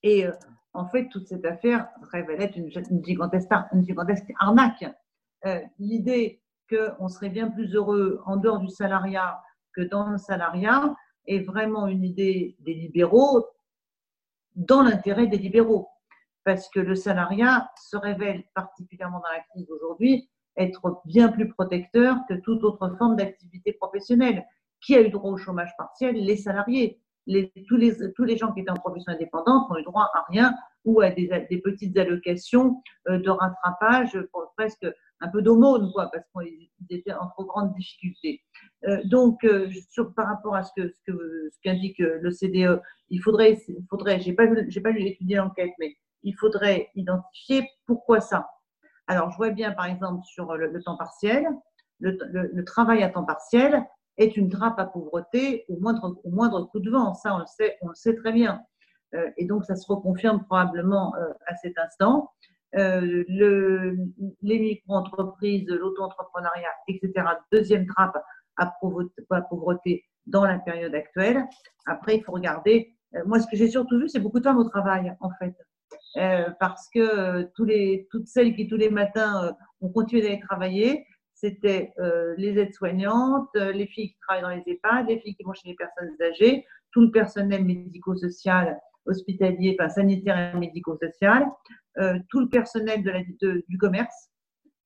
Et 0.03 0.25
en 0.73 0.87
fait, 0.87 1.07
toute 1.09 1.27
cette 1.27 1.45
affaire 1.45 1.87
révèle 2.11 2.41
être 2.41 2.57
une, 2.57 2.69
gigantesque, 3.03 3.49
une 3.73 3.85
gigantesque 3.85 4.29
arnaque. 4.39 4.85
Euh, 5.45 5.61
L'idée 5.79 6.41
qu'on 6.69 7.07
serait 7.07 7.29
bien 7.29 7.49
plus 7.49 7.73
heureux 7.73 8.21
en 8.25 8.37
dehors 8.37 8.59
du 8.59 8.69
salariat 8.69 9.41
que 9.73 9.81
dans 9.81 10.09
le 10.09 10.17
salariat 10.17 10.93
est 11.27 11.39
vraiment 11.39 11.87
une 11.87 12.03
idée 12.03 12.57
des 12.59 12.73
libéraux 12.73 13.45
dans 14.55 14.81
l'intérêt 14.81 15.27
des 15.27 15.37
libéraux 15.37 15.89
parce 16.43 16.69
que 16.69 16.79
le 16.79 16.95
salariat 16.95 17.69
se 17.81 17.97
révèle 17.97 18.43
particulièrement 18.53 19.19
dans 19.19 19.31
la 19.31 19.43
crise 19.51 19.65
d'aujourd'hui 19.67 20.29
être 20.57 21.01
bien 21.05 21.29
plus 21.29 21.49
protecteur 21.49 22.17
que 22.29 22.35
toute 22.35 22.63
autre 22.63 22.95
forme 22.97 23.15
d'activité 23.15 23.73
professionnelle. 23.73 24.45
Qui 24.81 24.95
a 24.95 25.01
eu 25.01 25.09
droit 25.09 25.31
au 25.31 25.37
chômage 25.37 25.71
partiel? 25.77 26.15
Les 26.15 26.37
salariés. 26.37 26.99
Les, 27.25 27.53
tous, 27.69 27.77
les, 27.77 28.11
tous 28.13 28.25
les 28.25 28.35
gens 28.35 28.51
qui 28.51 28.59
étaient 28.59 28.69
en 28.69 28.75
profession 28.75 29.13
indépendante 29.13 29.69
n'ont 29.69 29.77
eu 29.77 29.83
droit 29.83 30.11
à 30.13 30.25
rien 30.27 30.53
ou 30.83 30.99
à 30.99 31.09
des, 31.09 31.29
des 31.49 31.57
petites 31.59 31.97
allocations 31.97 32.81
euh, 33.07 33.17
de 33.17 33.29
rattrapage 33.29 34.19
pour 34.33 34.51
presque 34.57 34.85
un 35.23 35.29
peu 35.29 35.41
d'aumône, 35.41 35.91
quoi, 35.93 36.11
parce 36.11 36.25
qu'ils 36.31 36.69
étaient 36.89 37.13
en 37.13 37.27
trop 37.29 37.45
grande 37.45 37.73
difficulté. 37.73 38.41
Euh, 38.87 39.01
donc, 39.05 39.43
euh, 39.45 39.69
par 40.15 40.27
rapport 40.27 40.55
à 40.55 40.63
ce 40.63 40.71
que 40.75 40.89
ce 40.89 41.59
qu'indique 41.63 41.97
ce 41.97 42.03
le 42.21 42.31
CDE, 42.31 42.81
il 43.09 43.19
faudrait, 43.19 43.57
il 43.67 43.85
faudrait 43.89 44.19
j'ai 44.19 44.33
pas 44.33 44.45
j'ai 44.67 44.81
pas 44.81 44.91
lu 44.91 45.01
étudier 45.07 45.37
l'enquête, 45.37 45.71
mais 45.79 45.95
il 46.23 46.33
faudrait 46.33 46.89
identifier 46.95 47.67
pourquoi 47.85 48.19
ça. 48.21 48.49
Alors, 49.07 49.31
je 49.31 49.37
vois 49.37 49.49
bien, 49.49 49.71
par 49.71 49.85
exemple, 49.85 50.23
sur 50.25 50.55
le, 50.55 50.81
temps 50.81 50.97
partiel, 50.97 51.45
le, 51.99 52.63
travail 52.63 53.03
à 53.03 53.09
temps 53.09 53.25
partiel 53.25 53.85
est 54.17 54.37
une 54.37 54.49
trappe 54.49 54.79
à 54.79 54.85
pauvreté 54.85 55.65
au 55.67 55.77
moindre, 55.77 56.69
coup 56.71 56.79
de 56.79 56.89
vent. 56.89 57.13
Ça, 57.13 57.35
on 57.35 57.39
le 57.39 57.45
sait, 57.45 57.77
on 57.81 57.89
le 57.89 57.95
sait 57.95 58.15
très 58.15 58.31
bien. 58.31 58.61
Euh, 59.15 59.29
et 59.37 59.45
donc, 59.45 59.65
ça 59.65 59.75
se 59.75 59.85
reconfirme 59.91 60.43
probablement 60.45 61.13
euh, 61.15 61.33
à 61.47 61.55
cet 61.55 61.77
instant. 61.77 62.31
Euh, 62.75 63.23
le, 63.27 63.97
les 64.41 64.59
micro-entreprises, 64.59 65.67
l'auto-entrepreneuriat, 65.67 66.73
etc. 66.87 67.11
Deuxième 67.51 67.85
trappe 67.85 68.17
à 68.57 68.73
pauvreté, 68.81 70.03
dans 70.25 70.45
la 70.45 70.59
période 70.59 70.95
actuelle. 70.95 71.43
Après, 71.85 72.17
il 72.17 72.23
faut 72.23 72.31
regarder. 72.31 72.95
moi, 73.25 73.39
ce 73.39 73.47
que 73.47 73.55
j'ai 73.55 73.69
surtout 73.69 73.99
vu, 73.99 74.09
c'est 74.09 74.19
beaucoup 74.19 74.39
de 74.39 74.45
femmes 74.45 74.57
au 74.57 74.69
travail, 74.69 75.15
en 75.19 75.29
fait. 75.39 75.55
Euh, 76.17 76.49
parce 76.59 76.89
que 76.89 76.99
euh, 76.99 77.43
toutes 77.55 78.27
celles 78.27 78.55
qui 78.55 78.67
tous 78.67 78.77
les 78.77 78.91
matins 78.91 79.45
euh, 79.45 79.51
ont 79.81 79.89
continué 79.89 80.21
d'aller 80.21 80.39
travailler, 80.39 81.05
c'était 81.33 81.91
les 82.37 82.57
aides-soignantes, 82.57 83.49
les 83.55 83.85
filles 83.87 84.11
qui 84.11 84.17
travaillent 84.19 84.43
dans 84.43 84.63
les 84.63 84.63
EHPAD, 84.65 85.09
les 85.09 85.19
filles 85.19 85.35
qui 85.35 85.43
vont 85.43 85.51
chez 85.51 85.67
les 85.67 85.75
personnes 85.75 86.15
âgées, 86.21 86.65
tout 86.93 87.01
le 87.01 87.11
personnel 87.11 87.65
médico-social, 87.65 88.79
hospitalier, 89.05 89.75
enfin 89.79 89.89
sanitaire 89.89 90.55
et 90.55 90.59
médico-social, 90.59 91.45
tout 92.29 92.39
le 92.39 92.49
personnel 92.49 93.03
de 93.03 93.11
la, 93.11 93.21
du 93.67 93.77
commerce, 93.77 94.29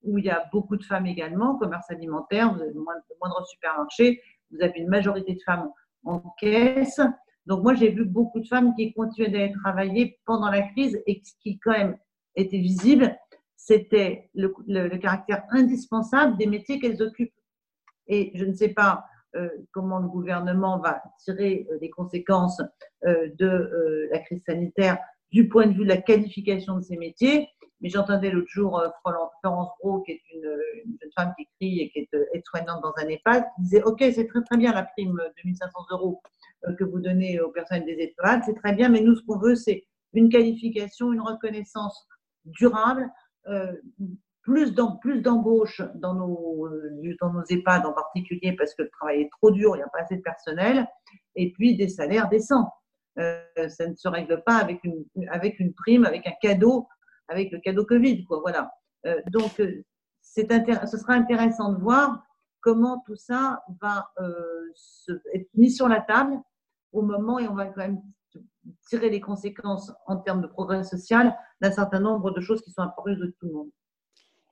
où 0.03 0.17
il 0.17 0.25
y 0.25 0.29
a 0.29 0.47
beaucoup 0.51 0.77
de 0.77 0.83
femmes 0.83 1.05
également, 1.05 1.57
commerce 1.57 1.89
alimentaire, 1.89 2.53
vous 2.53 2.61
avez 2.61 2.73
le 2.73 2.81
moindre, 2.81 3.45
supermarché, 3.47 4.21
vous 4.51 4.61
avez 4.61 4.79
une 4.79 4.89
majorité 4.89 5.33
de 5.33 5.41
femmes 5.45 5.69
en 6.03 6.21
caisse, 6.39 7.01
donc 7.47 7.63
moi, 7.63 7.73
j'ai 7.73 7.89
vu 7.89 8.05
beaucoup 8.05 8.41
de 8.41 8.47
femmes 8.47 8.75
qui 8.75 8.93
continuaient 8.93 9.31
d'aller 9.31 9.53
travailler 9.63 10.19
pendant 10.25 10.49
la 10.51 10.63
crise 10.63 11.01
et 11.07 11.21
qui 11.41 11.57
quand 11.59 11.71
même 11.71 11.97
était 12.35 12.59
visible, 12.59 13.17
c'était 13.55 14.29
le, 14.35 14.49
caractère 14.97 15.43
indispensable 15.49 16.37
des 16.37 16.45
métiers 16.45 16.79
qu'elles 16.79 17.01
occupent. 17.01 17.33
Et 18.07 18.31
je 18.35 18.43
ne 18.43 18.53
sais 18.53 18.69
pas 18.69 18.95
euh, 18.95 19.16
comment 19.71 19.99
le 19.99 20.07
gouvernement 20.07 20.79
va 20.79 21.01
tirer 21.19 21.67
euh, 21.71 21.77
les 21.81 21.89
conséquences 21.89 22.61
euh, 23.05 23.29
de 23.37 24.09
la 24.11 24.19
crise 24.19 24.41
sanitaire 24.45 24.97
du 25.31 25.47
point 25.47 25.67
de 25.67 25.73
vue 25.73 25.83
de 25.83 25.89
la 25.89 26.01
qualification 26.01 26.77
de 26.77 26.81
ces 26.81 26.97
métiers. 26.97 27.49
Mais 27.81 27.89
j'entendais 27.89 28.31
l'autre 28.31 28.49
jour 28.49 28.81
Florence 29.01 29.69
Bro, 29.79 30.01
qui 30.01 30.13
est 30.13 30.21
une, 30.33 30.41
jeune 30.43 31.11
femme 31.15 31.33
qui 31.37 31.43
écrit 31.43 31.81
et 31.81 31.89
qui 31.91 31.99
est 31.99 32.09
aide-soignante 32.33 32.81
dans 32.81 32.93
un 32.97 33.07
EHPAD, 33.07 33.43
qui 33.55 33.61
disait 33.61 33.83
Ok, 33.83 33.99
c'est 33.99 34.27
très 34.27 34.41
très 34.41 34.57
bien 34.57 34.73
la 34.73 34.83
prime 34.83 35.11
de 35.11 35.43
2500 35.43 35.79
euros 35.91 36.21
euh, 36.65 36.73
que 36.73 36.83
vous 36.83 36.99
donnez 36.99 37.39
aux 37.39 37.51
personnes 37.51 37.85
des 37.85 37.97
étoiles, 37.99 38.41
c'est 38.45 38.55
très 38.55 38.73
bien, 38.73 38.89
mais 38.89 39.01
nous, 39.01 39.15
ce 39.15 39.21
qu'on 39.23 39.37
veut, 39.37 39.55
c'est 39.55 39.85
une 40.13 40.29
qualification, 40.29 41.13
une 41.13 41.21
reconnaissance 41.21 42.07
durable, 42.45 43.07
euh, 43.47 43.73
plus 44.47 45.21
d'embauches 45.21 45.81
dans 45.95 46.13
nos, 46.13 46.67
euh, 46.67 47.15
dans 47.19 47.33
nos 47.33 47.43
EHPAD 47.49 47.85
en 47.85 47.93
particulier 47.93 48.55
parce 48.55 48.73
que 48.73 48.83
le 48.83 48.89
travail 48.89 49.21
est 49.21 49.29
trop 49.31 49.51
dur, 49.51 49.75
il 49.75 49.79
n'y 49.79 49.83
a 49.83 49.89
pas 49.89 50.01
assez 50.01 50.17
de 50.17 50.21
personnel, 50.21 50.87
et 51.35 51.51
puis 51.51 51.75
des 51.75 51.89
salaires 51.89 52.29
décents. 52.29 52.71
ça 53.15 53.87
ne 53.87 53.95
se 53.95 54.07
règle 54.07 54.43
pas 54.45 54.55
avec 54.55 54.83
une, 54.83 55.73
prime, 55.73 56.05
avec 56.05 56.25
un 56.27 56.33
cadeau, 56.41 56.87
avec 57.27 57.51
le 57.51 57.59
cadeau 57.59 57.85
Covid. 57.85 58.25
Voilà. 58.29 58.71
donc, 59.27 59.61
c'est 60.21 60.47
ce 60.49 60.97
sera 60.97 61.13
intéressant 61.13 61.73
de 61.73 61.81
voir 61.81 62.23
comment 62.61 63.03
tout 63.05 63.15
ça 63.15 63.63
va 63.81 64.09
être 65.33 65.49
mis 65.55 65.71
sur 65.71 65.87
la 65.87 66.01
table 66.01 66.39
au 66.91 67.01
moment, 67.01 67.39
et 67.39 67.47
on 67.47 67.55
va 67.55 67.65
quand 67.65 67.81
même 67.81 68.01
tirer 68.87 69.09
les 69.09 69.21
conséquences 69.21 69.91
en 70.05 70.17
termes 70.17 70.41
de 70.41 70.47
progrès 70.47 70.83
social 70.83 71.35
d'un 71.61 71.71
certain 71.71 71.99
nombre 71.99 72.31
de 72.31 72.41
choses 72.41 72.61
qui 72.61 72.71
sont 72.71 72.81
apparues 72.81 73.15
de 73.15 73.35
tout 73.39 73.47
le 73.47 73.53
monde. 73.53 73.69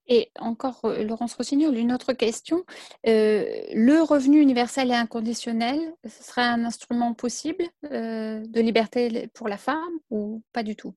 Et 0.07 0.31
encore, 0.39 0.85
euh, 0.85 1.03
Laurence 1.03 1.33
Rossignol, 1.33 1.75
une 1.75 1.91
autre 1.91 2.13
question. 2.13 2.63
Euh, 3.07 3.45
le 3.73 4.01
revenu 4.03 4.39
universel 4.39 4.91
et 4.91 4.95
inconditionnel, 4.95 5.79
ce 6.03 6.23
serait 6.23 6.43
un 6.43 6.63
instrument 6.63 7.13
possible 7.13 7.63
euh, 7.91 8.45
de 8.45 8.61
liberté 8.61 9.29
pour 9.33 9.47
la 9.47 9.57
femme 9.57 9.79
ou 10.11 10.43
pas 10.53 10.63
du 10.63 10.75
tout? 10.75 10.93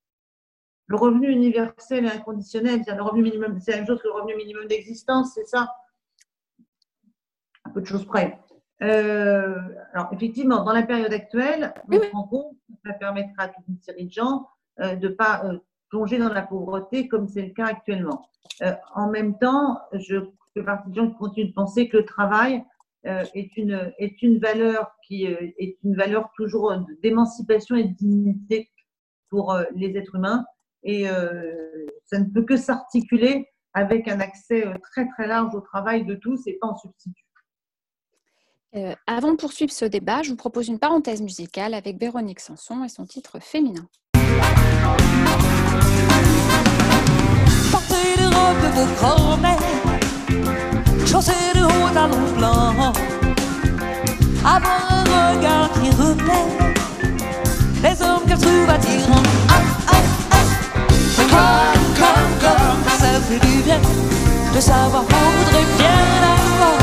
Le 0.87 0.97
revenu 0.97 1.31
universel 1.31 2.05
et 2.05 2.11
inconditionnel, 2.11 2.83
c'est 2.85 2.95
le 2.95 3.03
revenu 3.03 3.23
minimum, 3.23 3.59
c'est 3.61 3.73
la 3.73 3.77
même 3.79 3.87
chose 3.87 4.01
que 4.01 4.09
le 4.09 4.15
revenu 4.15 4.37
minimum 4.37 4.67
d'existence, 4.67 5.33
c'est 5.35 5.47
ça? 5.47 5.71
Un 7.65 7.71
peu 7.71 7.81
de 7.81 7.87
choses 7.87 8.07
près. 8.07 8.39
alors, 8.81 10.09
effectivement, 10.13 10.65
dans 10.65 10.73
la 10.73 10.83
période 10.83 11.13
actuelle, 11.13 11.75
on 11.89 11.93
se 11.93 12.11
rend 12.13 12.25
compte 12.25 12.57
que 12.69 12.91
ça 12.91 12.95
permettra 12.95 13.45
à 13.45 13.49
toute 13.49 13.69
une 13.69 13.81
série 13.81 14.07
de 14.07 14.13
gens 14.13 14.49
de 14.79 15.09
ne 15.09 15.09
pas 15.09 15.43
plonger 15.89 16.19
dans 16.19 16.33
la 16.33 16.43
pauvreté 16.43 17.09
comme 17.09 17.29
c'est 17.29 17.43
le 17.43 17.53
cas 17.53 17.67
actuellement. 17.67 18.29
Euh, 18.63 18.73
en 18.95 19.09
même 19.09 19.39
temps, 19.39 19.79
je 19.93 20.17
fais 20.55 20.63
partie 20.63 20.91
de 20.91 20.95
gens 20.95 21.11
qui 21.11 21.17
continuent 21.17 21.49
de 21.49 21.55
penser 21.55 21.89
que 21.89 21.99
le 21.99 22.05
travail 22.05 22.65
euh, 23.07 23.25
est, 23.35 23.57
une, 23.57 23.93
est 23.99 24.21
une 24.23 24.39
valeur 24.39 24.91
qui 25.07 25.27
euh, 25.27 25.51
est 25.59 25.79
une 25.85 25.97
valeur 25.97 26.31
toujours 26.37 26.75
d'émancipation 27.03 27.77
et 27.77 27.85
de 27.85 27.95
dignité 27.95 28.71
pour 29.31 29.55
les 29.75 29.97
êtres 29.97 30.15
humains 30.15 30.47
et 30.83 31.05
ça 32.07 32.19
ne 32.19 32.25
peut 32.33 32.45
que 32.45 32.57
s'articuler 32.57 33.47
avec 33.75 34.09
un 34.09 34.21
accès 34.21 34.65
très 34.91 35.07
très 35.09 35.27
large 35.27 35.55
au 35.55 35.61
travail 35.61 36.07
de 36.07 36.15
tous 36.15 36.47
et 36.47 36.57
pas 36.59 36.69
en 36.69 36.77
substitut. 36.77 37.27
avant 39.07 39.33
de 39.33 39.37
poursuivre 39.37 39.71
ce 39.71 39.85
débat, 39.85 40.23
je 40.23 40.31
vous 40.31 40.37
propose 40.37 40.69
une 40.69 40.79
parenthèse 40.79 41.21
musicale 41.21 41.75
avec 41.75 42.01
Véronique 42.01 42.41
Sanson 42.41 42.85
et 42.85 42.89
son 42.89 43.05
titre 43.05 43.39
féminin. 43.39 43.87
De 48.63 48.69
vos 48.75 48.87
grands-mères, 48.99 49.59
chancer 51.07 51.33
de 51.55 51.63
haut 51.63 51.91
talon 51.93 52.33
blanc, 52.37 52.93
avoir 54.45 54.81
un 54.91 55.05
regard 55.35 55.71
qui 55.75 55.91
remet 55.91 56.49
les 57.83 58.03
hommes 58.03 58.25
qu'elle 58.27 58.39
trouve 58.39 58.71
attirants. 58.71 59.23
Ah, 59.49 59.55
ah, 59.89 59.95
ah. 60.31 60.45
Comme, 61.17 61.89
comme, 62.01 62.33
comme, 62.43 62.83
ça 62.99 63.21
fait 63.29 63.47
du 63.47 63.63
bien 63.63 63.81
de 64.55 64.61
savoir 64.61 65.03
qu'on 65.05 65.31
voudrait 65.39 65.69
bien 65.77 66.01
avoir 66.35 66.79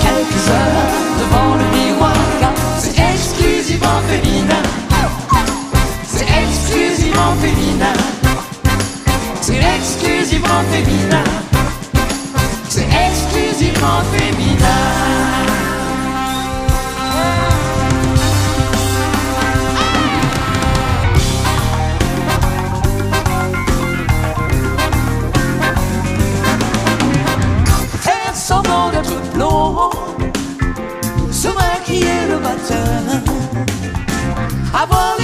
quelques 0.00 0.48
heures 0.50 0.90
devant 1.20 1.54
le 1.56 1.66
miroir, 1.76 2.12
c'est 2.78 2.96
exclusivement 2.98 4.00
féminin. 4.08 4.83
Exclusivement 6.74 7.34
féminin. 7.40 7.92
C'est 9.40 9.60
exclusivement 9.76 10.62
féminin. 10.72 11.24
C'est 12.68 12.88
exclusivement 12.88 14.02
féminin. 14.12 14.64
Faire 28.00 28.34
semblant 28.34 28.90
d'être 28.90 29.20
blond, 29.32 29.90
se 31.30 31.48
maquiller 31.48 32.26
le 32.28 32.40
matin, 32.40 33.22
avoir 34.74 35.14
les 35.20 35.23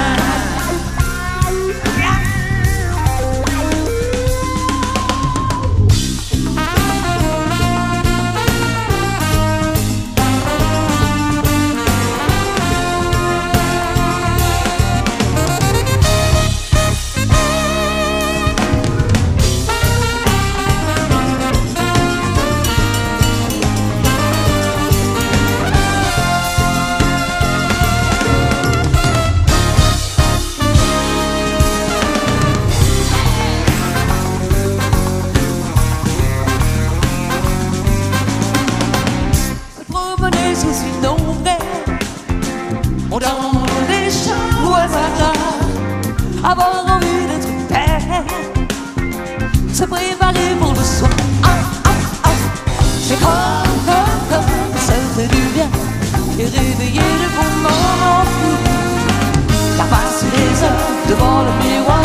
le 61.43 61.53
miroir. 61.63 62.03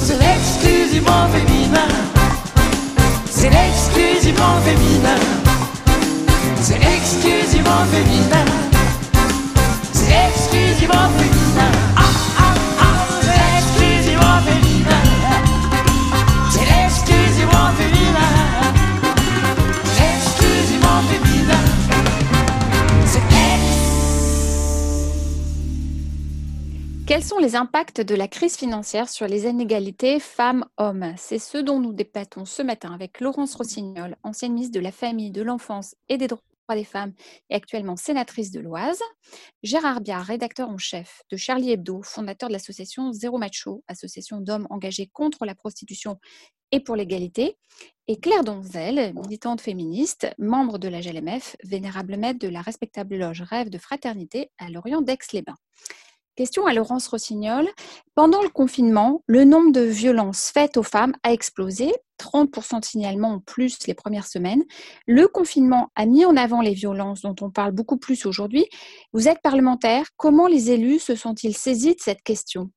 C'est 0.00 0.20
exclusivement 0.36 1.26
féminin. 1.32 1.88
C'est 3.30 3.52
exclusivement 3.66 4.56
féminin. 4.64 5.18
C'est 6.60 6.80
exclusivement 6.96 7.84
féminin. 7.92 8.44
C'est 9.92 10.12
exclusivement 10.28 11.08
féminin 11.16 11.37
les 27.36 27.56
impacts 27.56 28.00
de 28.00 28.14
la 28.14 28.26
crise 28.26 28.56
financière 28.56 29.08
sur 29.08 29.26
les 29.26 29.46
inégalités 29.46 30.18
femmes-hommes. 30.18 31.14
C'est 31.16 31.38
ce 31.38 31.58
dont 31.58 31.78
nous 31.78 31.92
débattons 31.92 32.44
ce 32.44 32.62
matin 32.62 32.92
avec 32.92 33.20
Laurence 33.20 33.54
Rossignol, 33.54 34.16
ancienne 34.22 34.54
ministre 34.54 34.74
de 34.74 34.82
la 34.82 34.90
Famille, 34.90 35.30
de 35.30 35.42
l'Enfance 35.42 35.94
et 36.08 36.16
des 36.16 36.26
droits 36.26 36.42
des 36.70 36.84
femmes 36.84 37.12
et 37.50 37.54
actuellement 37.54 37.96
sénatrice 37.96 38.50
de 38.50 38.60
l'Oise. 38.60 39.00
Gérard 39.62 40.00
Biard, 40.00 40.24
rédacteur 40.24 40.68
en 40.68 40.78
chef 40.78 41.22
de 41.30 41.36
Charlie 41.36 41.70
Hebdo, 41.70 42.02
fondateur 42.02 42.48
de 42.48 42.54
l'association 42.54 43.12
Zéro 43.12 43.38
Macho, 43.38 43.84
association 43.88 44.40
d'hommes 44.40 44.66
engagés 44.70 45.08
contre 45.12 45.44
la 45.44 45.54
prostitution 45.54 46.18
et 46.72 46.80
pour 46.80 46.96
l'égalité. 46.96 47.56
Et 48.06 48.18
Claire 48.18 48.44
Donzel, 48.44 49.12
militante 49.14 49.60
féministe, 49.60 50.28
membre 50.38 50.78
de 50.78 50.88
la 50.88 51.00
GLMF, 51.00 51.56
vénérable 51.64 52.16
maître 52.16 52.38
de 52.38 52.48
la 52.48 52.62
respectable 52.62 53.16
loge 53.16 53.42
Rêve 53.42 53.70
de 53.70 53.78
Fraternité 53.78 54.50
à 54.58 54.70
Lorient 54.70 55.02
d'Aix-les-Bains. 55.02 55.56
Question 56.38 56.66
à 56.66 56.72
Laurence 56.72 57.08
Rossignol. 57.08 57.66
Pendant 58.14 58.40
le 58.40 58.48
confinement, 58.48 59.24
le 59.26 59.42
nombre 59.42 59.72
de 59.72 59.80
violences 59.80 60.52
faites 60.54 60.76
aux 60.76 60.84
femmes 60.84 61.14
a 61.24 61.32
explosé, 61.32 61.92
30% 62.20 62.78
de 62.78 62.84
signalements 62.84 63.32
en 63.32 63.40
plus 63.40 63.88
les 63.88 63.94
premières 63.94 64.28
semaines. 64.28 64.62
Le 65.08 65.26
confinement 65.26 65.90
a 65.96 66.06
mis 66.06 66.24
en 66.24 66.36
avant 66.36 66.60
les 66.60 66.74
violences 66.74 67.22
dont 67.22 67.34
on 67.40 67.50
parle 67.50 67.72
beaucoup 67.72 67.96
plus 67.96 68.24
aujourd'hui. 68.24 68.66
Vous 69.12 69.26
êtes 69.26 69.42
parlementaire, 69.42 70.04
comment 70.16 70.46
les 70.46 70.70
élus 70.70 71.00
se 71.00 71.16
sont-ils 71.16 71.56
saisis 71.56 71.96
de 71.96 72.00
cette 72.00 72.22
question? 72.22 72.70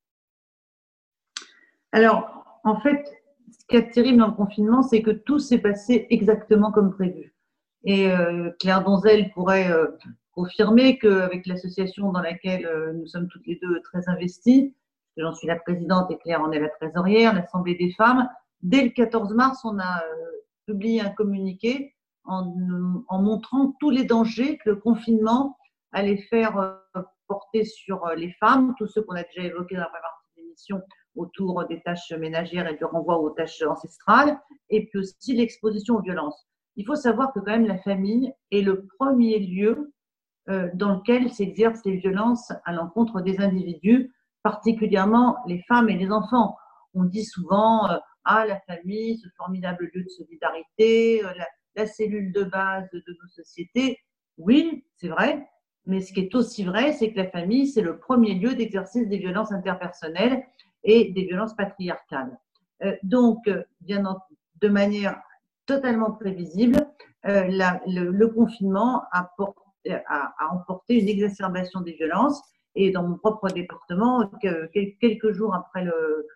Alors, 1.91 2.43
en 2.64 2.80
fait, 2.80 3.05
ce 3.51 3.66
qui 3.70 3.76
est 3.76 3.91
terrible 3.91 4.18
dans 4.18 4.30
le 4.30 4.34
confinement, 4.34 4.82
c'est 4.82 5.03
que 5.03 5.12
tout 5.12 5.38
s'est 5.38 5.59
passé 5.59 6.07
exactement 6.09 6.72
comme 6.72 6.95
prévu. 6.95 7.36
Et 7.84 8.09
euh, 8.09 8.49
Claire 8.59 8.84
Donzel 8.84 9.30
pourrait 9.34 9.72
euh, 9.72 9.86
confirmer 10.34 10.98
qu'avec 10.98 11.46
l'association 11.46 12.12
dans 12.12 12.22
laquelle 12.22 12.66
euh, 12.66 12.94
nous 12.94 13.06
sommes 13.08 13.28
toutes 13.28 13.46
les 13.46 13.60
deux 13.62 13.82
très 13.82 14.08
investies, 14.08 14.76
j'en 15.18 15.34
suis 15.34 15.48
la 15.48 15.58
présidente 15.58 16.10
et 16.12 16.18
Claire 16.18 16.42
en 16.42 16.52
est 16.52 16.60
la 16.60 16.70
trésorière, 16.70 17.34
l'Assemblée 17.34 17.76
des 17.76 17.92
femmes, 17.92 18.30
dès 18.62 18.84
le 18.84 18.90
14 18.90 19.34
mars, 19.34 19.60
on 19.66 19.80
a 19.80 20.04
publié 20.66 21.02
un 21.02 21.10
communiqué 21.10 21.96
en, 22.24 22.54
en, 23.08 23.22
montrant 23.22 23.76
tous 23.80 23.90
les 23.90 24.06
dangers 24.06 24.58
que 24.60 24.70
le 24.70 24.76
confinement 24.78 25.58
allait 25.92 26.22
faire 26.30 26.80
porter 27.28 27.66
sur 27.66 28.08
les 28.16 28.32
femmes, 28.34 28.74
tous 28.78 28.88
ceux 28.88 29.02
qu'on 29.02 29.16
a 29.16 29.24
déjà 29.24 29.48
évoqués 29.48 29.76
dans 29.76 29.82
la 29.82 29.88
première 29.88 30.02
partie 30.02 30.38
de 30.38 30.42
l'émission 30.42 30.82
autour 31.16 31.66
des 31.68 31.82
tâches 31.82 32.12
ménagères 32.12 32.68
et 32.68 32.76
du 32.76 32.86
renvoi 32.86 33.20
aux 33.20 33.32
tâches 33.32 33.62
ancestrales, 33.64 34.40
et 34.70 34.86
puis 34.86 35.00
aussi 35.00 35.34
l'exposition 35.34 35.96
aux 35.96 36.02
violences. 36.02 36.48
Il 36.76 36.86
faut 36.86 36.96
savoir 36.96 37.34
que 37.34 37.40
quand 37.40 37.52
même 37.52 37.68
la 37.68 37.78
famille 37.80 38.34
est 38.52 38.62
le 38.62 38.86
premier 38.98 39.40
lieu 39.40 39.72
euh, 39.72 39.92
dans 40.48 40.96
lequel 40.96 41.32
s'exercent 41.32 41.86
les 41.86 41.98
violences 41.98 42.52
à 42.66 42.74
l'encontre 42.74 43.22
des 43.22 43.39
individus, 43.39 44.12
particulièrement 44.44 45.38
les 45.48 45.62
femmes 45.68 45.89
et 45.89 45.98
les 45.98 46.12
enfants. 46.12 46.56
On 46.94 47.04
dit 47.04 47.24
souvent 47.24 47.89
euh, 47.89 47.98
ah 48.26 48.46
la 48.46 48.60
famille, 48.62 49.18
ce 49.18 49.28
formidable 49.38 49.89
lieu 49.94 50.04
de 50.04 50.10
solidarité, 50.10 51.24
euh, 51.24 51.32
la, 51.76 51.86
cellule 51.86 52.34
de 52.34 52.44
base 52.44 52.89
de 52.92 53.04
nos 53.08 53.28
sociétés. 53.30 53.98
Oui, 54.38 54.84
c'est 54.98 55.08
vrai, 55.08 55.48
mais 55.86 56.02
ce 56.02 56.12
qui 56.14 56.22
est 56.22 56.36
aussi 56.36 56.64
vrai, 56.64 56.94
c'est 56.94 57.12
que 57.12 57.18
la 57.18 57.30
famille 57.30 57.68
c'est 57.68 57.82
le 57.82 57.98
premier 57.98 58.34
lieu 58.34 58.56
d'exercice 58.56 59.08
des 59.08 59.18
violences 59.18 59.52
interpersonnelles 59.52 60.44
et 60.84 61.12
des 61.12 61.24
violences 61.24 61.56
patriarcales. 61.56 62.38
donc, 63.04 63.50
bien 63.80 64.04
de 64.62 64.68
manière 64.68 65.22
totalement 65.66 66.12
prévisible, 66.12 66.78
euh, 67.26 67.44
le, 67.88 68.28
confinement 68.28 69.04
a, 69.12 69.30
emporté 70.52 71.00
une 71.00 71.08
exacerbation 71.08 71.82
des 71.82 71.94
violences. 71.94 72.42
Et 72.76 72.92
dans 72.92 73.04
mon 73.04 73.18
propre 73.18 73.50
département, 73.50 74.32
quelques 74.42 75.32
jours 75.34 75.54
après 75.54 75.84
le, 75.84 76.28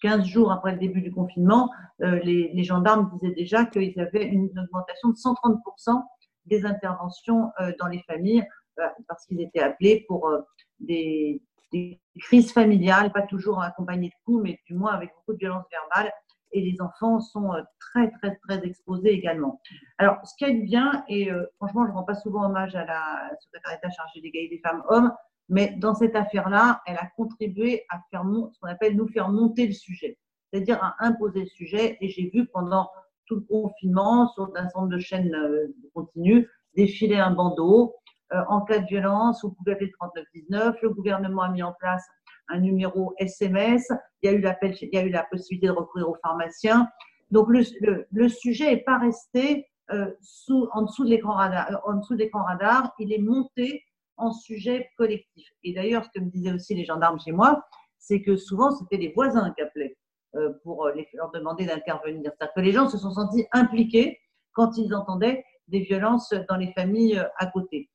15 0.00 0.24
jours 0.24 0.52
après 0.52 0.72
le 0.72 0.78
début 0.78 1.02
du 1.02 1.12
confinement, 1.12 1.70
euh, 2.02 2.18
les, 2.22 2.64
gendarmes 2.64 3.10
disaient 3.20 3.34
déjà 3.34 3.64
qu'ils 3.66 3.98
avaient 4.00 4.24
une 4.24 4.50
augmentation 4.58 5.10
de 5.10 5.14
130% 5.14 6.02
des 6.46 6.64
interventions 6.64 7.50
euh, 7.60 7.72
dans 7.78 7.86
les 7.86 8.02
familles 8.06 8.44
parce 9.08 9.24
qu'ils 9.24 9.40
étaient 9.40 9.60
appelés 9.60 10.04
pour 10.06 10.30
des, 10.80 11.40
des, 11.72 11.98
crises 12.20 12.52
familiales, 12.52 13.10
pas 13.10 13.22
toujours 13.22 13.62
accompagnées 13.62 14.08
de 14.08 14.14
coups, 14.26 14.42
mais 14.42 14.60
du 14.66 14.74
moins 14.74 14.92
avec 14.92 15.10
beaucoup 15.16 15.32
de 15.32 15.38
violences 15.38 15.64
verbales 15.70 16.12
et 16.52 16.60
les 16.60 16.80
enfants 16.80 17.20
sont 17.20 17.52
euh, 17.52 17.62
très, 17.78 18.10
très, 18.12 18.36
très 18.36 18.64
exposés 18.64 19.10
également. 19.10 19.60
Alors, 19.98 20.16
ce 20.24 20.34
qui 20.36 20.44
est 20.44 20.54
bien, 20.54 21.04
et 21.08 21.30
euh, 21.30 21.44
franchement, 21.56 21.84
je 21.84 21.90
ne 21.90 21.96
rends 21.96 22.04
pas 22.04 22.14
souvent 22.14 22.46
hommage 22.46 22.74
à 22.74 22.84
la 22.84 23.30
secrétaire 23.40 23.72
d'État 23.72 23.90
chargée 23.90 24.20
d'égalité 24.20 24.60
femmes-hommes, 24.64 25.12
mais 25.48 25.74
dans 25.78 25.94
cette 25.94 26.16
affaire-là, 26.16 26.82
elle 26.86 26.96
a 26.96 27.06
contribué 27.16 27.84
à 27.90 28.00
faire 28.10 28.24
ce 28.24 28.58
qu'on 28.60 28.68
appelle 28.68 28.96
nous 28.96 29.08
faire 29.08 29.28
monter 29.28 29.66
le 29.66 29.72
sujet, 29.72 30.18
c'est-à-dire 30.52 30.82
à 30.82 30.96
imposer 31.00 31.40
le 31.40 31.46
sujet. 31.46 31.96
Et 32.00 32.08
j'ai 32.08 32.30
vu 32.30 32.46
pendant 32.46 32.90
tout 33.26 33.36
le 33.36 33.42
confinement, 33.42 34.28
sur 34.28 34.50
un 34.56 34.68
centre 34.68 34.88
de 34.88 34.98
chaînes 34.98 35.34
euh, 35.34 35.74
continues, 35.94 36.48
défiler 36.74 37.16
un 37.16 37.30
bandeau. 37.30 37.94
en 38.48 38.60
cas 38.62 38.80
de 38.80 38.86
violence, 38.86 39.42
vous 39.42 39.52
pouvez 39.52 39.72
appeler 39.72 39.90
3919. 39.92 40.82
Le 40.82 40.90
gouvernement 40.90 41.42
a 41.42 41.48
mis 41.48 41.62
en 41.62 41.72
place 41.72 42.04
un 42.48 42.60
numéro 42.60 43.14
SMS, 43.18 43.90
il 44.26 44.32
y 44.32 44.34
a 44.34 44.38
eu, 44.38 44.40
l'appel, 44.40 44.76
il 44.80 44.88
y 44.92 44.98
a 44.98 45.04
eu 45.04 45.10
la 45.10 45.24
possibilité 45.24 45.68
de 45.68 45.72
recourir 45.72 46.08
aux 46.08 46.16
pharmaciens. 46.22 46.88
Donc 47.30 47.48
le, 47.48 48.28
sujet 48.28 48.70
n'est 48.70 48.82
pas 48.82 48.98
resté 48.98 49.66
euh, 49.92 50.10
sous, 50.20 50.68
en 50.72 50.82
dessous 50.82 51.04
de 51.04 51.10
l'écran 51.10 51.34
radar, 51.34 51.70
euh, 51.70 51.76
en 51.84 51.94
dessous 51.94 52.14
de 52.14 52.20
l'écran 52.20 52.42
radar, 52.42 52.92
il 52.98 53.12
est 53.12 53.18
monté 53.18 53.84
en 54.16 54.32
sujet 54.32 54.88
collectif. 54.96 55.48
Et 55.62 55.72
d'ailleurs, 55.72 56.04
ce 56.04 56.10
que 56.10 56.24
me 56.24 56.30
disaient 56.30 56.52
aussi 56.52 56.74
les 56.74 56.84
gendarmes 56.84 57.20
chez 57.20 57.32
moi, 57.32 57.62
c'est 57.98 58.22
que 58.22 58.36
souvent 58.36 58.70
c'était 58.72 58.96
les 58.96 59.12
voisins 59.12 59.52
qui 59.52 59.62
appelaient 59.62 59.96
euh, 60.34 60.52
pour 60.64 60.88
leur 61.14 61.30
demander 61.30 61.66
d'intervenir. 61.66 62.32
C'est-à-dire 62.32 62.54
que 62.54 62.60
les 62.60 62.72
gens 62.72 62.88
se 62.88 62.98
sont 62.98 63.12
sentis 63.12 63.46
impliqués 63.52 64.18
quand 64.52 64.76
ils 64.76 64.94
entendaient 64.94 65.44
des 65.68 65.80
violences 65.80 66.32
dans 66.48 66.56
les 66.56 66.72
familles 66.72 67.22
à 67.38 67.46
côté. 67.46 67.90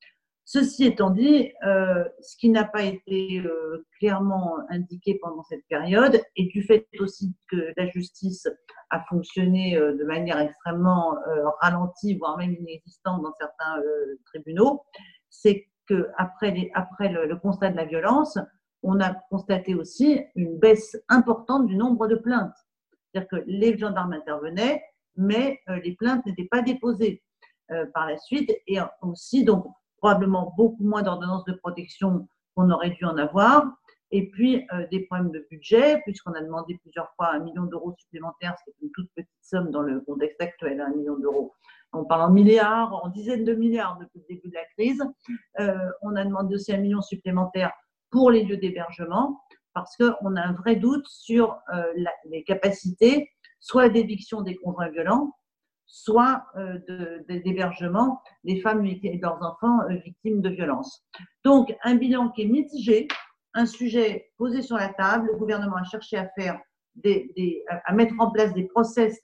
Ceci 0.46 0.86
étant 0.86 1.12
dit, 1.12 1.54
euh, 1.66 2.04
ce 2.22 2.36
qui 2.36 2.50
n'a 2.50 2.66
pas 2.66 2.84
été 2.84 3.40
euh, 3.40 3.86
clairement 4.00 4.58
indiqué 4.70 5.20
pendant 5.22 5.44
cette 5.44 5.66
période, 5.68 6.22
et 6.36 6.46
du 6.48 6.64
fait 6.64 6.88
aussi 7.00 7.34
que 7.50 7.74
la 7.78 7.88
justice 7.88 8.48
a 8.90 9.04
fonctionné 9.06 9.78
euh, 9.78 9.96
de 9.96 10.04
manière 10.04 10.40
extrêmement 10.40 11.16
ralentie, 11.62 12.16
voire 12.18 12.38
même 12.38 12.54
inexistante 12.54 13.22
dans 13.22 13.34
certains 13.40 13.82
tribunaux, 14.26 14.84
c'est 15.30 15.68
qu'après 15.88 16.72
après 16.74 17.10
le, 17.10 17.28
le, 17.28 17.38
constat 17.38 17.70
de 17.70 17.78
la 17.78 17.86
violence, 17.86 18.38
on 18.84 19.00
a 19.00 19.14
constaté 19.30 19.76
aussi 19.76 20.20
une 20.36 20.58
baisse 20.58 20.98
importante 21.08 21.68
du 21.68 21.76
nombre 21.76 22.08
de 22.08 22.16
plaintes. 22.16 22.56
C'est-à-dire 23.14 23.30
que 23.30 23.44
les 23.46 23.78
gendarmes 23.78 24.14
intervenaient, 24.14 24.84
mais 25.16 25.60
les 25.84 25.96
plaintes 25.96 26.26
n'étaient 26.26 26.48
pas 26.50 26.62
déposées 26.62 27.24
par 27.94 28.08
la 28.08 28.18
suite, 28.18 28.52
et 28.68 28.80
aussi 29.02 29.44
donc 29.44 29.66
probablement 30.02 30.54
beaucoup 30.58 30.84
moins 30.84 31.04
d'ordonnances 31.04 31.46
de 31.46 31.54
protection 31.54 32.28
qu'on 32.56 32.70
aurait 32.72 32.90
dû 32.90 33.06
en 33.06 33.18
avoir. 33.18 33.66
Et 34.14 34.30
puis, 34.30 34.68
euh, 34.74 34.86
des 34.92 35.06
problèmes 35.06 35.32
de 35.32 35.46
budget, 35.50 36.02
puisqu'on 36.02 36.34
a 36.34 36.42
demandé 36.42 36.78
plusieurs 36.82 37.14
fois 37.16 37.30
un 37.34 37.40
million 37.40 37.64
d'euros 37.64 37.96
supplémentaires, 37.98 38.56
ce 38.60 38.66
qui 38.66 38.72
est 38.72 38.86
une 38.86 38.92
toute 38.92 39.10
petite 39.16 39.30
somme 39.42 39.72
dans 39.72 39.82
le 39.82 40.02
contexte 40.02 40.42
actuel, 40.42 40.82
un 40.82 40.90
million 40.90 41.18
d'euros. 41.18 41.54
On 41.94 42.04
parle 42.04 42.24
en 42.24 42.30
milliards, 42.30 42.94
en 42.94 43.08
dizaines 43.10 43.46
de 43.46 43.54
milliards 43.54 43.98
depuis 44.00 44.20
le 44.20 44.36
début 44.36 44.50
de 44.50 44.56
la 44.56 44.66
crise. 44.76 45.04
Euh, 45.60 45.78
on 46.02 46.16
a 46.16 46.26
demandé 46.26 46.56
aussi 46.56 46.74
un 46.74 46.78
million 46.78 47.02
supplémentaire 47.02 47.72
pour 48.10 48.32
les 48.32 48.44
lieux 48.44 48.58
d'hébergement, 48.58 49.42
parce 49.74 49.96
qu'on 49.96 50.36
a 50.36 50.42
un 50.42 50.54
vrai 50.54 50.76
doute 50.76 51.06
sur 51.08 51.58
euh, 51.74 51.84
les 52.26 52.44
capacités, 52.44 53.30
soit 53.62 53.88
d'éviction 53.88 54.42
des 54.42 54.56
conjoints 54.56 54.90
violents, 54.90 55.34
soit 55.92 56.46
euh, 56.56 56.80
d'hébergement 57.28 58.22
des 58.46 58.62
femmes 58.62 58.86
et 58.86 59.20
leurs 59.22 59.44
enfants 59.44 59.82
euh, 59.90 59.96
victimes 60.06 60.42
de 60.42 60.50
violences. 60.50 61.04
Donc, 61.44 61.76
un 61.84 61.96
bilan 61.96 62.30
qui 62.30 62.44
est 62.44 62.48
mitigé, 62.48 63.10
un 63.54 63.66
sujet 63.66 64.32
posé 64.38 64.62
sur 64.62 64.78
la 64.78 64.88
table. 64.88 65.28
Le 65.34 65.38
gouvernement 65.38 65.76
a 65.76 65.84
cherché 65.84 66.16
à 66.16 66.30
faire 66.30 66.58
des, 66.96 67.64
à 67.68 67.94
mettre 67.94 68.14
en 68.20 68.32
place 68.32 68.54
des 68.54 68.68
process 68.68 69.20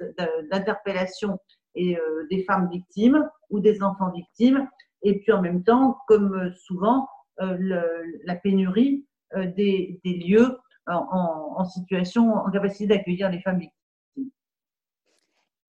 d'interpellation 0.52 1.40
euh, 1.78 2.28
des 2.30 2.44
femmes 2.44 2.70
victimes 2.70 3.26
ou 3.50 3.62
des 3.62 3.82
enfants 3.82 4.12
victimes. 4.12 4.68
Et 5.04 5.20
puis 5.20 5.32
en 5.32 5.42
même 5.42 5.64
temps, 5.64 5.98
comme 6.08 6.54
souvent, 6.66 7.08
la 7.40 8.36
pénurie 8.44 9.06
des, 9.56 10.02
lieux 10.04 10.58
en, 10.86 11.54
en, 11.56 11.66
situation, 11.66 12.34
en 12.34 12.52
capacité 12.52 12.88
d'accueillir 12.88 13.30
les 13.30 13.40
femmes 13.40 13.60
victimes. 13.60 13.77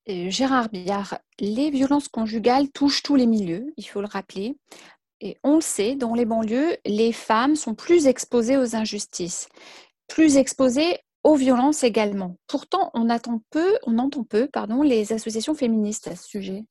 Gérard 0.08 0.70
Billard, 0.70 1.18
les 1.38 1.70
violences 1.70 2.08
conjugales 2.08 2.70
touchent 2.70 3.02
tous 3.02 3.16
les 3.16 3.26
milieux, 3.26 3.72
il 3.76 3.84
faut 3.84 4.00
le 4.00 4.06
rappeler. 4.06 4.56
Et 5.20 5.36
on 5.42 5.56
le 5.56 5.60
sait, 5.60 5.96
dans 5.96 6.14
les 6.14 6.24
banlieues, 6.24 6.76
les 6.86 7.12
femmes 7.12 7.56
sont 7.56 7.74
plus 7.74 8.06
exposées 8.06 8.56
aux 8.56 8.76
injustices, 8.76 9.48
plus 10.06 10.36
exposées 10.36 10.98
aux 11.24 11.34
violences 11.34 11.82
également. 11.82 12.36
Pourtant, 12.46 12.90
on, 12.94 13.10
attend 13.10 13.42
peu, 13.50 13.78
on 13.84 13.98
entend 13.98 14.24
peu 14.24 14.48
pardon, 14.48 14.82
les 14.82 15.12
associations 15.12 15.54
féministes 15.54 16.08
à 16.08 16.16
ce 16.16 16.26
sujet. 16.26 16.64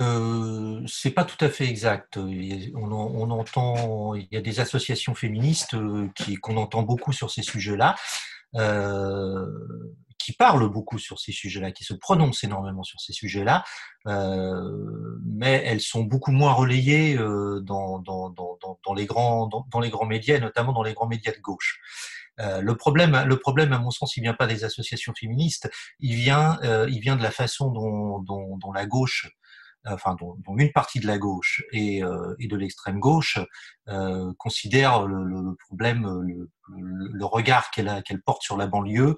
Euh, 0.00 0.82
c'est 0.86 1.10
pas 1.10 1.24
tout 1.24 1.42
à 1.44 1.48
fait 1.48 1.66
exact. 1.66 2.18
On, 2.18 3.30
entend, 3.30 4.14
il 4.14 4.28
y 4.30 4.36
a 4.36 4.42
des 4.42 4.60
associations 4.60 5.14
féministes 5.14 5.74
euh, 5.74 6.08
qui, 6.14 6.36
qu'on 6.36 6.56
entend 6.56 6.82
beaucoup 6.82 7.12
sur 7.12 7.30
ces 7.30 7.42
sujets-là. 7.42 7.96
Euh, 8.54 9.46
qui 10.26 10.32
parlent 10.32 10.68
beaucoup 10.68 10.98
sur 10.98 11.20
ces 11.20 11.30
sujets-là, 11.30 11.70
qui 11.70 11.84
se 11.84 11.94
prononcent 11.94 12.42
énormément 12.42 12.82
sur 12.82 12.98
ces 12.98 13.12
sujets-là, 13.12 13.62
euh, 14.08 15.20
mais 15.24 15.62
elles 15.64 15.80
sont 15.80 16.02
beaucoup 16.02 16.32
moins 16.32 16.52
relayées 16.52 17.16
euh, 17.16 17.60
dans, 17.60 18.02
les 18.96 19.06
grands, 19.06 19.46
dans, 19.46 19.78
les 19.78 19.88
grands 19.88 20.04
médias, 20.04 20.38
et 20.38 20.40
notamment 20.40 20.72
dans 20.72 20.82
les 20.82 20.94
grands 20.94 21.06
médias 21.06 21.30
de 21.30 21.40
gauche. 21.40 21.78
Euh, 22.40 22.60
le 22.60 22.76
problème, 22.76 23.22
le 23.24 23.38
problème, 23.38 23.72
à 23.72 23.78
mon 23.78 23.92
sens, 23.92 24.16
il 24.16 24.22
vient 24.22 24.34
pas 24.34 24.48
des 24.48 24.64
associations 24.64 25.12
féministes, 25.16 25.70
il 26.00 26.16
vient, 26.16 26.58
il 26.88 26.98
vient 26.98 27.14
de 27.14 27.22
la 27.22 27.30
façon 27.30 27.70
dont 27.70 28.72
la 28.74 28.84
gauche 28.84 29.30
enfin 29.88 30.16
dont, 30.18 30.36
dont, 30.44 30.56
une 30.56 30.72
partie 30.72 31.00
de 31.00 31.06
la 31.06 31.18
gauche 31.18 31.64
et, 31.72 32.02
euh, 32.02 32.34
et 32.38 32.48
de 32.48 32.56
l'extrême 32.56 32.98
gauche 32.98 33.38
euh, 33.88 34.32
considère 34.38 35.06
le, 35.06 35.24
le 35.24 35.54
problème, 35.54 36.06
le, 36.22 36.50
le 36.68 37.24
regard 37.24 37.70
qu'elle 37.70 38.22
porte 38.24 38.42
sur 38.42 38.56
la 38.56 38.66
banlieue 38.66 39.16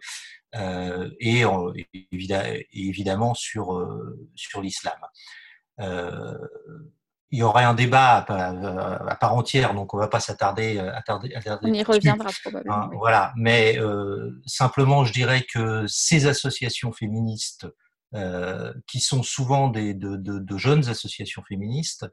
euh, 0.54 1.10
et, 1.20 1.44
évidemment 2.72 3.34
sur, 3.34 3.74
euh, 3.74 4.28
sur 4.34 4.62
l'islam. 4.62 4.98
Euh, 5.80 6.38
il 7.30 7.40
y 7.40 7.42
aurait 7.42 7.64
un 7.64 7.74
débat 7.74 8.24
à, 8.26 9.16
part 9.16 9.34
entière, 9.34 9.74
donc 9.74 9.92
on 9.92 9.98
ne 9.98 10.02
va 10.02 10.08
pas 10.08 10.20
s'attarder. 10.20 10.80
On 11.62 11.72
y 11.74 11.82
reviendra 11.82 12.30
probablement. 12.42 12.74
Hein, 12.74 12.90
voilà, 12.94 13.34
mais 13.36 13.78
simplement, 14.46 15.04
je 15.04 15.12
dirais 15.12 15.42
que 15.52 15.86
ces 15.86 16.26
associations 16.26 16.90
féministes, 16.90 17.66
qui 18.86 19.00
sont 19.00 19.22
souvent 19.22 19.68
des, 19.68 19.94
de, 19.94 20.56
jeunes 20.56 20.88
associations 20.88 21.42
féministes, 21.46 22.06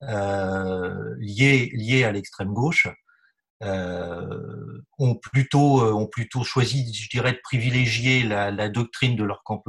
liées, 0.00 1.70
liées 1.72 2.04
à 2.04 2.12
l'extrême 2.12 2.52
gauche, 2.52 2.88
euh, 3.62 4.82
ont 4.98 5.14
plutôt 5.14 5.82
ont 5.82 6.08
plutôt 6.08 6.42
choisi, 6.42 6.92
je 6.92 7.08
dirais, 7.08 7.32
de 7.32 7.40
privilégier 7.44 8.24
la, 8.24 8.50
la 8.50 8.68
doctrine 8.68 9.14
de 9.14 9.22
leur 9.22 9.44
camp 9.44 9.62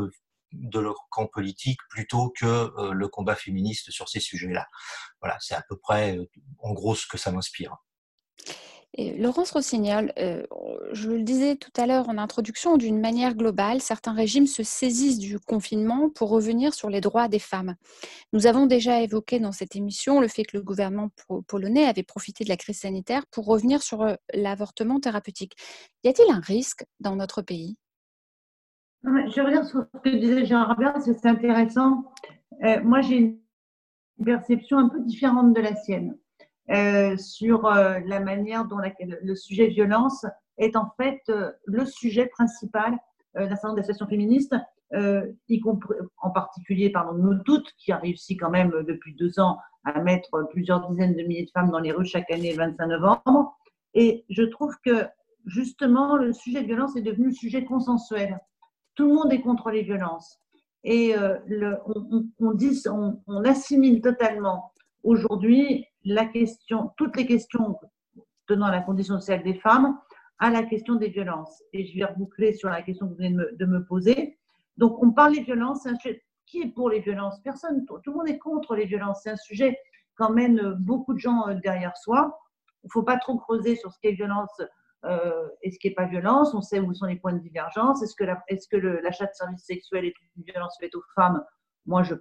de 0.54 0.80
leur 0.80 1.08
camp 1.10 1.28
politique 1.28 1.80
plutôt 1.90 2.32
que 2.40 2.46
euh, 2.46 2.94
le 2.94 3.08
combat 3.08 3.36
féministe 3.36 3.92
sur 3.92 4.08
ces 4.10 4.20
sujets-là. 4.20 4.68
Voilà, 5.22 5.38
c'est 5.40 5.56
à 5.56 5.64
peu 5.68 5.78
près, 5.78 6.18
euh, 6.18 6.26
en 6.60 6.74
gros, 6.74 6.96
ce 6.96 7.08
que 7.08 7.18
ça 7.18 7.32
m'inspire. 7.32 7.76
Laurence 8.96 9.52
Rossignol, 9.52 10.14
euh, 10.20 10.44
je 10.92 11.10
le 11.10 11.24
disais 11.24 11.56
tout 11.56 11.72
à 11.78 11.88
l'heure 11.88 12.10
en 12.10 12.18
introduction, 12.20 12.78
d'une 12.78 13.00
manière 13.00 13.34
globale, 13.34 13.82
certains 13.82 14.14
régimes 14.14 14.46
se 14.46 14.62
saisissent 14.62 15.18
du 15.18 15.40
confinement 15.40 16.10
pour 16.10 16.30
revenir 16.30 16.76
sur 16.76 16.90
les 16.90 17.02
droits 17.02 17.28
des 17.28 17.40
femmes. 17.40 17.76
Nous 18.34 18.46
avons 18.46 18.68
déjà 18.68 19.02
évoqué 19.02 19.40
dans 19.40 19.52
cette 19.52 19.76
émission 19.76 20.22
le 20.22 20.28
fait 20.28 20.44
que 20.44 20.58
le 20.58 20.64
gouvernement 20.64 21.10
polonais 21.48 21.86
avait 21.86 22.04
profité 22.04 22.44
de 22.44 22.50
la 22.50 22.58
crise 22.58 22.82
sanitaire 22.82 23.26
pour 23.32 23.46
revenir 23.46 23.82
sur 23.82 24.06
l'avortement 24.34 25.00
thérapeutique. 25.00 25.56
Y 26.04 26.10
a-t-il 26.10 26.32
un 26.32 26.40
risque 26.40 26.86
dans 27.00 27.16
notre 27.16 27.42
pays? 27.42 27.78
Je 29.04 29.42
reviens 29.42 29.64
sur 29.64 29.86
ce 29.92 30.00
que 30.02 30.16
disait 30.16 30.46
Jean 30.46 30.66
Robert, 30.66 31.02
c'est 31.02 31.26
intéressant. 31.26 32.14
Euh, 32.64 32.82
moi, 32.84 33.02
j'ai 33.02 33.18
une 33.18 33.40
perception 34.24 34.78
un 34.78 34.90
peu 34.90 35.02
différente 35.02 35.54
de 35.54 35.62
la 35.62 35.76
sienne 35.76 36.16
euh, 36.72 37.18
sur 37.18 37.66
euh, 37.66 38.00
la 38.06 38.20
manière 38.20 38.66
dont 38.66 38.78
le 39.00 39.36
sujet 39.36 39.68
violence 39.68 40.26
est 40.58 40.76
en 40.76 40.92
fait 40.98 41.22
le 41.66 41.86
sujet 41.86 42.28
principal 42.28 42.98
d'un 43.36 43.50
certain 43.50 43.70
nombre 43.70 43.78
d'associations 43.78 44.08
féministes, 44.08 44.56
y 45.50 45.60
compris, 45.60 45.96
en 46.18 46.30
particulier 46.30 46.92
pardon, 46.92 47.14
nous 47.14 47.40
toutes, 47.44 47.74
qui 47.80 47.92
a 47.92 47.98
réussi 47.98 48.38
quand 48.38 48.52
même 48.52 48.72
depuis 48.88 49.16
deux 49.16 49.40
ans 49.40 49.58
à 49.86 50.00
mettre 50.02 50.48
plusieurs 50.52 50.88
dizaines 50.88 51.16
de 51.16 51.24
milliers 51.24 51.46
de 51.46 51.50
femmes 51.50 51.72
dans 51.72 51.80
les 51.80 51.92
rues 51.92 52.06
chaque 52.06 52.30
année 52.30 52.52
le 52.52 52.58
25 52.58 52.86
novembre. 52.86 53.58
Et 53.96 54.24
je 54.30 54.44
trouve 54.44 54.76
que 54.86 55.08
justement, 55.46 56.16
le 56.16 56.34
sujet 56.34 56.64
violence 56.64 56.96
est 56.96 57.02
devenu 57.02 57.34
sujet 57.34 57.66
consensuel. 57.66 58.40
Tout 58.96 59.08
le 59.08 59.14
monde 59.14 59.34
est 59.34 59.42
contre 59.42 59.72
les 59.72 59.84
violences. 59.84 60.40
Et 60.84 61.16
euh, 61.16 61.38
on, 63.28 63.44
assimile 63.46 64.02
totalement 64.02 64.74
aujourd'hui 65.04 65.86
la 66.04 66.26
question, 66.26 66.92
toutes 66.98 67.16
les 67.16 67.26
questions 67.26 67.80
tenant 68.48 68.68
à 68.68 68.72
la 68.72 68.82
condition 68.82 69.16
sociale 69.16 69.44
des 69.44 69.56
femmes 69.56 69.98
à 70.40 70.50
la 70.50 70.64
question 70.64 70.96
des 70.96 71.10
violences. 71.10 71.64
Et 71.72 71.86
je 71.86 71.98
vais 71.98 72.06
reboucler 72.06 72.54
sur 72.54 72.70
la 72.70 72.82
question 72.82 73.08
que 73.08 73.12
vous 73.12 73.18
venez 73.18 73.36
de 73.54 73.66
me, 73.66 73.86
poser. 73.86 74.38
Donc, 74.78 75.02
on 75.02 75.12
parle 75.12 75.34
des 75.34 75.44
violences. 75.44 75.88
qui 76.46 76.62
est 76.62 76.74
pour 76.74 76.90
les 76.90 77.00
violences 77.00 77.40
Personne. 77.42 77.86
Tout, 77.86 78.00
le 78.06 78.14
monde 78.14 78.28
est 78.28 78.40
contre 78.40 78.76
les 78.76 78.86
violences. 78.86 79.22
C'est 79.24 79.30
un 79.30 79.38
sujet 79.38 79.78
qui 80.18 80.24
emmène 80.24 80.74
beaucoup 80.80 81.14
de 81.14 81.20
gens 81.20 81.48
euh, 81.48 81.56
derrière 81.64 81.96
soi. 81.96 82.38
Il 82.84 82.88
ne 82.88 82.92
faut 82.92 83.04
pas 83.04 83.18
trop 83.18 83.38
creuser 83.38 83.76
sur 83.76 83.94
ce 83.94 84.00
qu'est 84.02 84.12
violence 84.12 84.62
euh, 85.06 85.48
est 85.62 85.72
ce 85.72 85.80
qui 85.80 85.90
n'est 85.90 85.96
pas 85.96 86.06
violence, 86.06 86.54
on 86.54 86.62
sait 86.62 86.80
où 86.80 86.94
sont 86.94 87.06
les 87.06 87.18
points 87.18 87.34
de 87.34 87.40
divergence. 87.40 88.02
Est-ce 88.04 88.16
que, 88.16 88.24
est-ce 88.48 88.68
que 88.70 88.78
l'achat 88.78 89.26
de 89.26 89.34
services 89.34 89.66
sexuels 89.66 90.06
est 90.06 90.14
une 90.38 90.44
violence 90.44 90.78
faite 90.80 90.96
aux 90.96 91.04
femmes? 91.16 91.44
Moi, 91.86 92.04
je 92.04 92.16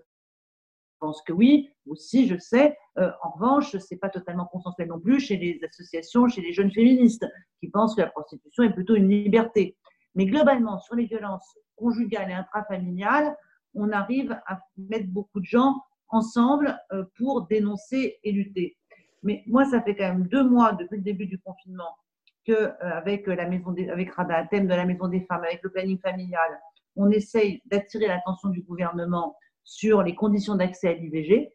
pense 1.03 1.21
que 1.23 1.33
oui. 1.33 1.69
Aussi, 1.87 2.29
je 2.29 2.39
sais. 2.39 2.77
Euh, 2.99 3.11
en 3.23 3.31
revanche, 3.31 3.73
ce 3.73 3.87
n'est 3.91 3.99
pas 3.99 4.09
totalement 4.09 4.47
consensuel 4.47 4.89
non 4.89 5.01
plus 5.01 5.19
chez 5.19 5.37
les 5.37 5.61
associations, 5.65 6.29
chez 6.29 6.41
les 6.41 6.53
jeunes 6.53 6.71
féministes, 6.71 7.27
qui 7.61 7.69
pensent 7.69 7.97
que 7.97 8.03
la 8.03 8.11
prostitution 8.11 8.63
est 8.63 8.73
plutôt 8.73 8.95
une 8.95 9.09
liberté. 9.09 9.77
Mais 10.15 10.27
globalement, 10.27 10.79
sur 10.79 10.95
les 10.95 11.07
violences 11.07 11.59
conjugales 11.77 12.31
et 12.31 12.35
intrafamiliales, 12.35 13.37
on 13.75 13.91
arrive 13.91 14.39
à 14.47 14.61
mettre 14.77 15.09
beaucoup 15.09 15.41
de 15.41 15.45
gens 15.45 15.75
ensemble 16.09 16.79
euh, 16.93 17.05
pour 17.19 17.49
dénoncer 17.49 18.19
et 18.23 18.31
lutter. 18.31 18.77
Mais 19.25 19.43
moi, 19.47 19.65
ça 19.65 19.83
fait 19.83 19.97
quand 19.97 20.09
même 20.09 20.29
deux 20.29 20.45
mois 20.49 20.73
depuis 20.73 20.99
le 20.99 21.03
début 21.03 21.27
du 21.27 21.41
confinement 21.41 21.97
qu'avec 22.45 23.29
euh, 23.29 23.35
la 23.35 23.49
maison 23.49 23.75
avec 23.91 24.13
Rada 24.13 24.47
thème 24.47 24.69
de 24.69 24.75
la 24.75 24.85
Maison 24.85 25.09
des 25.09 25.23
Femmes, 25.23 25.45
avec 25.45 25.61
le 25.63 25.71
planning 25.71 25.99
familial, 25.99 26.61
on 26.95 27.11
essaye 27.11 27.61
d'attirer 27.67 28.07
l'attention 28.07 28.51
du 28.51 28.63
gouvernement 28.63 29.37
sur 29.65 30.03
les 30.03 30.15
conditions 30.15 30.55
d'accès 30.55 30.89
à 30.89 30.93
l'IVG. 30.95 31.53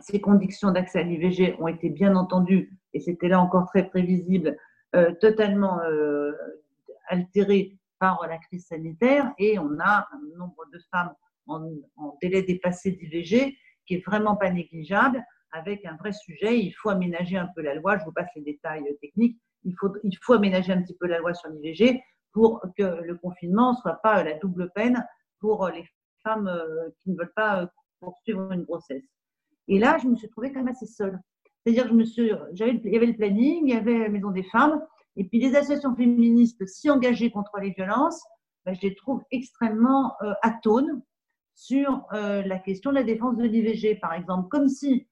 Ces 0.00 0.20
conditions 0.20 0.72
d'accès 0.72 1.00
à 1.00 1.02
l'IVG 1.02 1.56
ont 1.60 1.68
été 1.68 1.88
bien 1.88 2.16
entendu, 2.16 2.76
et 2.92 3.00
c'était 3.00 3.28
là 3.28 3.40
encore 3.40 3.66
très 3.66 3.88
prévisible, 3.88 4.56
euh, 4.96 5.12
totalement 5.20 5.80
euh, 5.82 6.32
altérées 7.08 7.78
par 7.98 8.26
la 8.26 8.38
crise 8.38 8.66
sanitaire, 8.66 9.32
et 9.38 9.58
on 9.58 9.78
a 9.80 10.08
un 10.12 10.38
nombre 10.38 10.64
de 10.72 10.80
femmes 10.90 11.14
en, 11.46 12.16
délai 12.20 12.42
dépassé 12.42 12.92
d'IVG 12.92 13.56
qui 13.86 13.94
est 13.94 14.06
vraiment 14.06 14.36
pas 14.36 14.50
négligeable, 14.50 15.22
avec 15.52 15.84
un 15.84 15.96
vrai 15.96 16.12
sujet. 16.12 16.58
Il 16.58 16.72
faut 16.72 16.88
aménager 16.88 17.36
un 17.36 17.48
peu 17.54 17.62
la 17.62 17.74
loi. 17.74 17.98
Je 17.98 18.04
vous 18.04 18.12
passe 18.12 18.28
les 18.34 18.42
détails 18.42 18.84
techniques, 19.00 19.38
il 19.62 19.74
faut, 19.78 19.92
il 20.02 20.16
faut 20.22 20.32
aménager 20.32 20.72
un 20.72 20.82
petit 20.82 20.96
peu 20.98 21.06
la 21.06 21.18
loi 21.18 21.34
sur 21.34 21.50
l'IVG 21.50 22.02
pour 22.32 22.60
que 22.76 22.82
le 22.82 23.14
confinement 23.16 23.72
ne 23.72 23.76
soit 23.76 24.00
pas 24.02 24.22
la 24.24 24.34
double 24.34 24.70
peine 24.74 25.06
pour 25.38 25.68
les 25.68 25.84
femmes 26.24 26.48
euh, 26.48 26.90
qui 27.02 27.10
ne 27.10 27.16
veulent 27.16 27.32
pas 27.36 27.62
euh, 27.62 27.66
poursuivre 28.00 28.50
une 28.52 28.64
grossesse. 28.64 29.04
Et 29.68 29.78
là, 29.78 29.98
je 30.02 30.08
me 30.08 30.16
suis 30.16 30.28
trouvée 30.28 30.52
quand 30.52 30.60
même 30.60 30.68
assez 30.68 30.86
seule. 30.86 31.18
C'est-à-dire, 31.62 31.86
suis, 32.06 32.30
il 32.52 32.92
y 32.92 32.96
avait 32.96 33.06
le 33.06 33.16
planning, 33.16 33.66
il 33.66 33.74
y 33.74 33.76
avait 33.76 33.98
la 33.98 34.08
Maison 34.08 34.30
des 34.30 34.42
femmes, 34.42 34.82
et 35.16 35.24
puis 35.24 35.38
les 35.38 35.54
associations 35.56 35.94
féministes 35.94 36.66
si 36.66 36.90
engagées 36.90 37.30
contre 37.30 37.58
les 37.60 37.70
violences, 37.70 38.22
ben, 38.66 38.74
je 38.74 38.82
les 38.82 38.94
trouve 38.94 39.22
extrêmement 39.30 40.14
euh, 40.22 40.32
atones 40.42 41.02
sur 41.56 42.04
la 42.10 42.58
question 42.58 42.90
de 42.90 42.96
la 42.96 43.04
défense 43.04 43.36
de 43.36 43.44
l'IVG, 43.44 43.94
par 44.00 44.12
exemple, 44.12 44.48
comme 44.48 44.68
si 44.68 45.06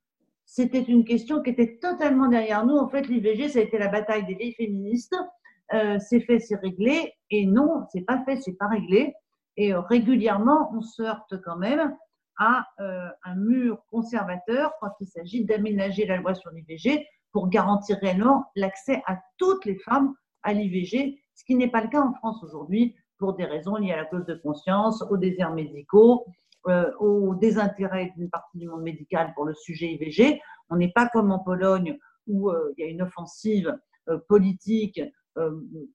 c'était 0.45 0.83
une 0.83 1.05
question 1.05 1.43
qui 1.43 1.51
était 1.51 1.79
totalement 1.79 2.29
derrière 2.29 2.67
nous. 2.67 2.77
En 2.77 2.89
fait, 2.89 3.09
l'IVG, 3.09 3.49
ça 3.49 3.59
a 3.61 3.63
été 3.63 3.79
la 3.79 3.89
bataille 3.89 4.27
des 4.27 4.35
vieilles 4.35 4.55
féministes. 4.55 5.17
Euh, 5.73 5.99
c'est 5.99 6.21
fait, 6.21 6.39
c'est 6.39 6.57
réglé. 6.57 7.15
Et 7.31 7.47
non, 7.47 7.87
c'est 7.91 8.03
pas 8.03 8.23
fait, 8.25 8.37
c'est 8.37 8.59
pas 8.59 8.69
réglé. 8.69 9.15
Et 9.57 9.75
euh, 9.75 9.81
régulièrement, 9.81 10.71
on 10.75 10.81
se 10.81 11.03
heurte 11.03 11.41
quand 11.45 11.57
même 11.57 11.97
à 12.39 12.67
euh, 12.81 13.09
un 13.25 13.35
mur 13.35 13.85
conservateur 13.91 14.73
quand 14.81 14.93
il 15.01 15.07
s'agit 15.07 15.45
d'aménager 15.45 16.07
la 16.07 16.17
loi 16.17 16.35
sur 16.35 16.51
l'IVG 16.51 17.07
pour 17.33 17.49
garantir 17.49 17.99
réellement 17.99 18.47
l'accès 18.57 19.03
à 19.07 19.19
toutes 19.39 19.65
les 19.65 19.77
femmes 19.77 20.15
à 20.43 20.53
l'IVG, 20.53 21.23
ce 21.35 21.45
qui 21.45 21.55
n'est 21.55 21.71
pas 21.71 21.83
le 21.83 21.89
cas 21.89 22.01
en 22.01 22.15
France 22.15 22.43
aujourd'hui 22.43 22.97
pour 23.19 23.35
des 23.35 23.45
raisons 23.45 23.77
liées 23.77 23.93
à 23.93 23.97
la 23.97 24.05
clause 24.07 24.27
de 24.27 24.35
conscience, 24.35 25.03
aux 25.11 25.17
déserts 25.17 25.55
médicaux, 25.55 26.25
euh, 26.67 26.91
au 26.99 27.35
désintérêt 27.35 28.13
d'une 28.17 28.31
partie 28.31 28.59
du 28.59 28.69
monde 28.69 28.83
médical 28.83 29.33
pour 29.35 29.45
le 29.45 29.55
sujet 29.55 29.93
IVG. 29.93 30.41
On 30.71 30.77
n'est 30.77 30.93
pas 30.93 31.09
comme 31.09 31.31
en 31.31 31.39
Pologne 31.39 31.99
où 32.27 32.51
il 32.77 32.85
y 32.85 32.87
a 32.87 32.91
une 32.91 33.03
offensive 33.03 33.77
politique 34.29 35.01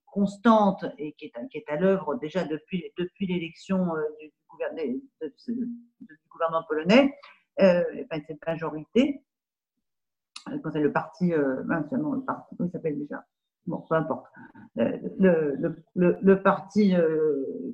constante 0.06 0.86
et 0.98 1.14
qui 1.14 1.26
est, 1.26 1.70
à 1.70 1.76
l'œuvre 1.76 2.16
déjà 2.16 2.44
depuis, 2.44 2.92
depuis 2.98 3.28
l'élection 3.28 3.86
du, 4.20 4.32
gouvernement 6.30 6.64
polonais, 6.68 7.14
enfin, 7.60 8.22
cette 8.28 8.46
majorité, 8.46 9.24
quand 10.46 10.72
c'est 10.72 10.80
le 10.80 10.92
parti, 10.92 11.30
le 11.30 11.66
parti, 11.68 11.96
comment 12.58 12.68
il 12.68 12.72
s'appelle 12.72 12.98
déjà? 12.98 13.24
Bon, 13.66 13.84
peu 13.90 13.96
importe. 13.96 14.26
Le, 14.76 15.56
le, 15.96 16.18
le, 16.22 16.42
parti 16.42 16.96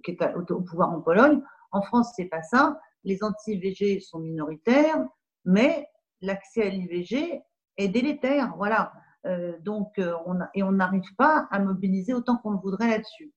qui 0.04 0.12
est 0.12 0.36
au 0.36 0.62
pouvoir 0.62 0.92
en 0.92 1.02
Pologne, 1.02 1.42
en 1.72 1.82
France, 1.82 2.14
c'est 2.16 2.26
pas 2.26 2.42
ça. 2.42 2.80
Les 3.04 3.24
anti-IVG 3.24 4.00
sont 4.00 4.20
minoritaires, 4.20 5.06
mais 5.46 5.88
l'accès 6.22 6.64
à 6.64 6.70
l'IVG 6.70 7.42
est 7.78 7.88
délétère. 7.90 8.54
Voilà. 8.58 8.94
Euh, 9.26 9.54
donc, 9.62 9.98
euh, 10.00 10.14
on 10.26 10.40
et 10.54 10.64
on 10.64 10.72
n'arrive 10.72 11.16
pas 11.18 11.48
à 11.52 11.60
mobiliser 11.60 12.14
autant 12.14 12.38
qu'on 12.38 12.52
le 12.52 12.58
voudrait 12.58 12.90
là-dessus. 12.90 13.32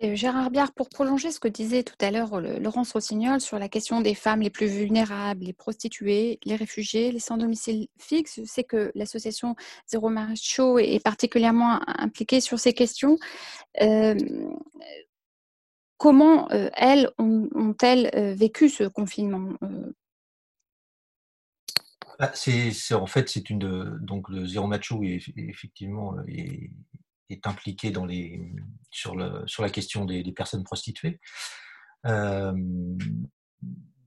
Gérard 0.00 0.52
Biard, 0.52 0.72
pour 0.72 0.88
prolonger 0.90 1.32
ce 1.32 1.40
que 1.40 1.48
disait 1.48 1.82
tout 1.82 1.96
à 2.00 2.12
l'heure 2.12 2.40
Laurence 2.40 2.92
Rossignol 2.92 3.40
sur 3.40 3.58
la 3.58 3.68
question 3.68 4.00
des 4.00 4.14
femmes 4.14 4.42
les 4.42 4.48
plus 4.48 4.68
vulnérables, 4.68 5.44
les 5.44 5.52
prostituées, 5.52 6.38
les 6.44 6.54
réfugiés, 6.54 7.10
les 7.10 7.18
sans 7.18 7.36
domicile 7.36 7.88
fixe, 7.98 8.40
c'est 8.44 8.62
que 8.62 8.92
l'association 8.94 9.56
Zéro 9.88 10.08
Macho 10.08 10.78
est 10.78 11.02
particulièrement 11.02 11.80
impliquée 11.88 12.40
sur 12.40 12.60
ces 12.60 12.74
questions. 12.74 13.18
Euh, 13.82 14.14
Comment 15.98 16.48
euh, 16.52 16.70
elles 16.74 17.10
ont-elles 17.18 18.10
euh, 18.14 18.32
vécu 18.32 18.68
ce 18.68 18.84
confinement? 18.84 19.54
Euh? 19.64 19.92
Bah, 22.18 22.32
c'est, 22.34 22.72
en 22.94 23.06
fait 23.06 23.28
c'est 23.28 23.50
une 23.50 23.98
donc 24.00 24.28
le 24.28 24.46
zéro 24.46 24.66
macho 24.66 25.02
est, 25.04 25.22
effectivement 25.36 26.16
est, 26.26 26.70
impliqué 27.44 27.90
dans 27.90 28.06
les 28.06 28.52
sur 28.90 29.14
le 29.14 29.46
sur 29.46 29.62
la 29.62 29.70
question 29.70 30.04
des, 30.04 30.32
personnes 30.32 30.64
prostituées. 30.64 31.20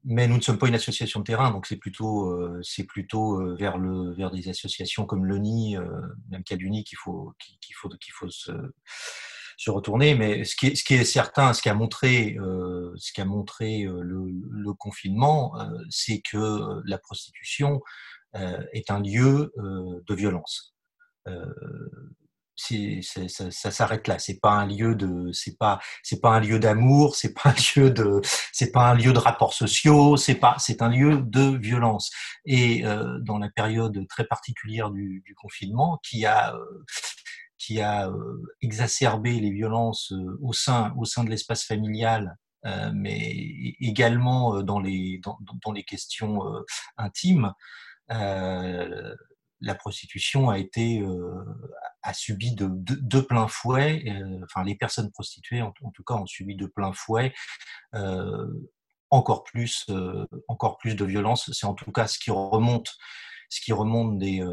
mais 0.04 0.28
nous 0.28 0.38
ne 0.38 0.42
sommes 0.42 0.58
pas 0.58 0.68
une 0.68 0.76
association 0.76 1.20
de 1.20 1.26
terrain, 1.26 1.52
donc 1.52 1.68
c'est 1.68 1.78
plutôt, 1.78 2.32
euh, 2.32 2.60
c'est 2.64 2.86
plutôt 2.86 3.40
euh, 3.40 3.56
vers, 3.56 3.78
le, 3.78 4.14
vers 4.14 4.32
des 4.32 4.50
associations 4.50 5.06
comme 5.06 5.26
l'ONI, 5.26 5.78
euh, 5.78 5.86
même 6.30 6.44
Caduni, 6.44 6.84
qu'il 6.84 6.98
faut, 6.98 7.34
qu'il 7.40 7.76
faut, 7.76 7.90
qu'il 7.90 8.14
faut 8.14 8.30
se, 8.30 8.52
se, 9.62 9.72
retourner. 9.72 10.16
Mais 10.16 10.44
ce 10.44 10.56
qui 10.56 10.68
est, 10.68 10.76
ce 10.76 10.84
qui 10.84 10.96
est 10.96 11.06
certain, 11.06 11.54
ce 11.54 11.62
qui 11.62 11.70
a 11.70 11.74
montré, 11.74 12.38
a 12.38 13.26
montré 13.26 13.84
le, 13.84 14.26
le 14.50 14.74
confinement, 14.74 15.54
c'est 15.90 16.22
que 16.22 16.82
la 16.86 16.98
prostitution 16.98 17.82
est 18.34 18.90
un 18.92 19.02
lieu 19.02 19.54
de 19.58 20.16
violence 20.16 20.74
ça, 22.62 23.72
s'arrête 23.72 24.08
là. 24.08 24.20
C'est 24.20 24.40
pas 24.40 24.52
un 24.52 24.66
lieu 24.66 24.96
de, 24.96 25.32
c'est 25.32 25.58
pas, 25.58 25.80
c'est 26.04 26.22
pas 26.22 26.32
un 26.32 26.40
lieu 26.40 26.60
d'amour, 26.60 27.16
c'est 27.16 27.34
pas 27.34 27.50
un 27.50 27.56
lieu 27.76 27.90
de, 27.90 28.22
c'est 28.52 28.72
pas 28.72 28.92
un 28.92 28.96
lieu 28.96 29.14
de 29.14 29.20
rapports 29.20 29.54
sociaux, 29.54 30.18
c'est 30.18 30.36
pas, 30.36 30.56
c'est 30.60 30.82
un 30.82 30.90
lieu 30.90 31.22
de 31.22 31.58
violence. 31.58 32.12
Et 32.46 32.86
euh, 32.86 33.20
dans 33.22 33.38
la 33.38 33.50
période 33.50 33.98
très 34.08 34.26
particulière 34.26 34.92
du, 34.92 35.24
confinement, 35.42 36.00
qui 36.04 36.26
a 36.26 36.54
euh, 36.54 36.60
a 37.80 38.10
euh, 38.10 38.44
exacerbé 38.62 39.40
les 39.40 39.52
violences 39.52 40.12
euh, 40.12 40.38
au 40.42 40.54
sein 40.54 40.94
au 40.98 41.06
sein 41.06 41.24
de 41.24 41.30
l'espace 41.30 41.64
familial, 41.64 42.38
euh, 42.66 42.92
mais 42.94 43.32
également 43.80 44.62
dans 44.64 44.80
les 44.80 45.20
dans, 45.24 45.38
dans 45.64 45.72
les 45.72 45.84
questions 45.84 46.42
intimes 46.98 47.54
la 49.64 49.76
prostitution 49.76 50.50
a 50.50 50.58
été 50.58 51.04
a 52.02 52.14
subi 52.14 52.56
de, 52.56 52.68
de, 52.72 53.22
plein 53.22 53.48
fouet, 53.48 54.04
enfin 54.44 54.64
les 54.64 54.76
personnes 54.76 55.12
prostituées 55.12 55.62
en, 55.62 55.72
tout 55.72 56.04
cas 56.04 56.16
ont 56.16 56.26
subi 56.26 56.56
de 56.56 56.66
plein 56.66 56.92
fouet 56.94 57.32
encore 59.12 59.44
plus 59.44 59.86
encore 60.48 60.78
plus 60.78 60.96
de 60.96 61.06
violence. 61.06 61.50
C'est 61.54 61.68
en 61.68 61.76
tout 61.76 61.92
cas 61.92 62.08
ce 62.08 62.20
qui 62.20 62.32
remonte 62.32 62.98
ce 63.50 63.62
qui 63.62 63.72
remonte 63.72 64.18
des 64.18 64.44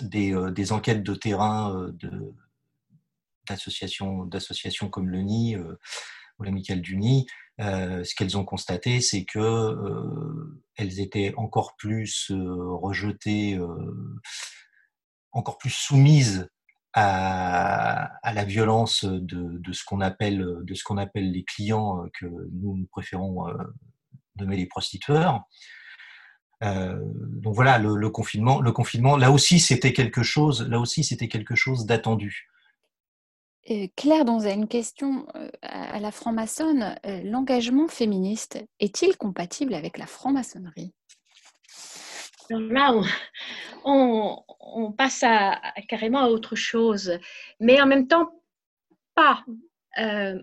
des, 0.00 0.34
des, 0.52 0.72
enquêtes 0.72 1.02
de 1.02 1.14
terrain 1.14 1.90
de 1.94 2.34
d'associations 3.48 4.24
d'associations 4.24 4.88
comme 4.88 5.08
le 5.08 5.20
NI 5.20 5.56
ou 6.38 6.42
l'amicale 6.42 6.80
du 6.80 6.96
euh, 7.60 8.02
ce 8.02 8.14
qu'elles 8.14 8.36
ont 8.38 8.44
constaté, 8.44 9.00
c'est 9.00 9.24
que 9.24 9.38
euh, 9.38 10.62
elles 10.76 11.00
étaient 11.00 11.34
encore 11.36 11.76
plus 11.76 12.30
euh, 12.30 12.74
rejetées, 12.74 13.54
euh, 13.56 14.18
encore 15.32 15.58
plus 15.58 15.70
soumises 15.70 16.48
à, 16.94 18.12
la 18.22 18.44
violence 18.44 19.04
de, 19.04 19.58
de 19.58 19.72
ce 19.72 19.84
qu'on 19.84 20.00
appelle 20.00 20.44
de 20.62 20.74
ce 20.74 20.84
qu'on 20.84 20.98
appelle 20.98 21.30
les 21.32 21.44
clients 21.44 22.04
que 22.12 22.26
nous, 22.26 22.76
nous 22.76 22.86
préférons 22.90 23.46
nommer 24.36 24.56
les 24.56 24.66
prostitueurs. 24.66 25.42
Euh, 26.62 26.98
donc 27.02 27.54
voilà, 27.54 27.78
le, 27.78 27.96
le, 27.96 28.10
confinement, 28.10 28.60
le 28.60 28.72
confinement, 28.72 29.16
là 29.16 29.30
aussi 29.30 29.58
c'était 29.60 29.92
quelque 29.92 30.22
chose, 30.22 30.68
là 30.68 30.78
aussi 30.78 31.04
c'était 31.04 31.28
quelque 31.28 31.54
chose 31.54 31.86
d'attendu. 31.86 32.48
Claire 33.96 34.24
Donzet, 34.24 34.54
une 34.54 34.66
question 34.66 35.24
à 35.62 36.00
la 36.00 36.10
franc-maçonne. 36.10 36.96
L'engagement 37.22 37.86
féministe 37.86 38.58
est-il 38.80 39.16
compatible 39.16 39.74
avec 39.74 39.98
la 39.98 40.06
franc-maçonnerie? 40.06 40.92
Là, 42.50 42.92
on, 42.92 43.04
on, 43.84 44.42
on 44.58 44.92
passe 44.92 45.22
à, 45.22 45.52
à, 45.52 45.82
carrément 45.82 46.20
à 46.20 46.28
autre 46.28 46.56
chose, 46.56 47.18
mais 47.60 47.80
en 47.80 47.86
même 47.86 48.08
temps, 48.08 48.42
pas. 49.14 49.44
Euh, 49.98 50.42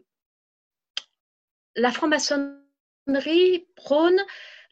la 1.75 1.91
franc-maçonnerie 1.91 3.67
prône 3.75 4.19
euh, 4.19 4.25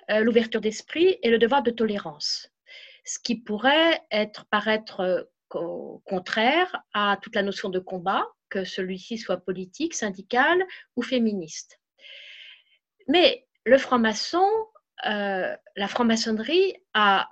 l'ouverture 0.10 0.62
d'esprit 0.62 1.18
et 1.22 1.30
le 1.30 1.38
devoir 1.38 1.64
de 1.64 1.72
tolérance, 1.72 2.50
ce 3.06 3.20
qui 3.20 3.36
pourrait 3.36 4.02
être 4.12 4.46
paraître 4.46 5.30
contraire 5.48 6.84
à 6.94 7.18
toute 7.22 7.36
la 7.36 7.44
notion 7.44 7.70
de 7.70 7.80
combat, 7.80 8.26
que 8.50 8.64
celui-ci 8.64 9.18
soit 9.18 9.38
politique, 9.38 9.94
syndical 9.94 10.66
ou 10.96 11.02
féministe. 11.02 11.80
Mais 13.08 13.46
le 13.66 13.78
franc-maçon, 13.78 14.48
euh, 15.06 15.56
la 15.76 15.88
franc-maçonnerie 15.88 16.76
a 16.94 17.30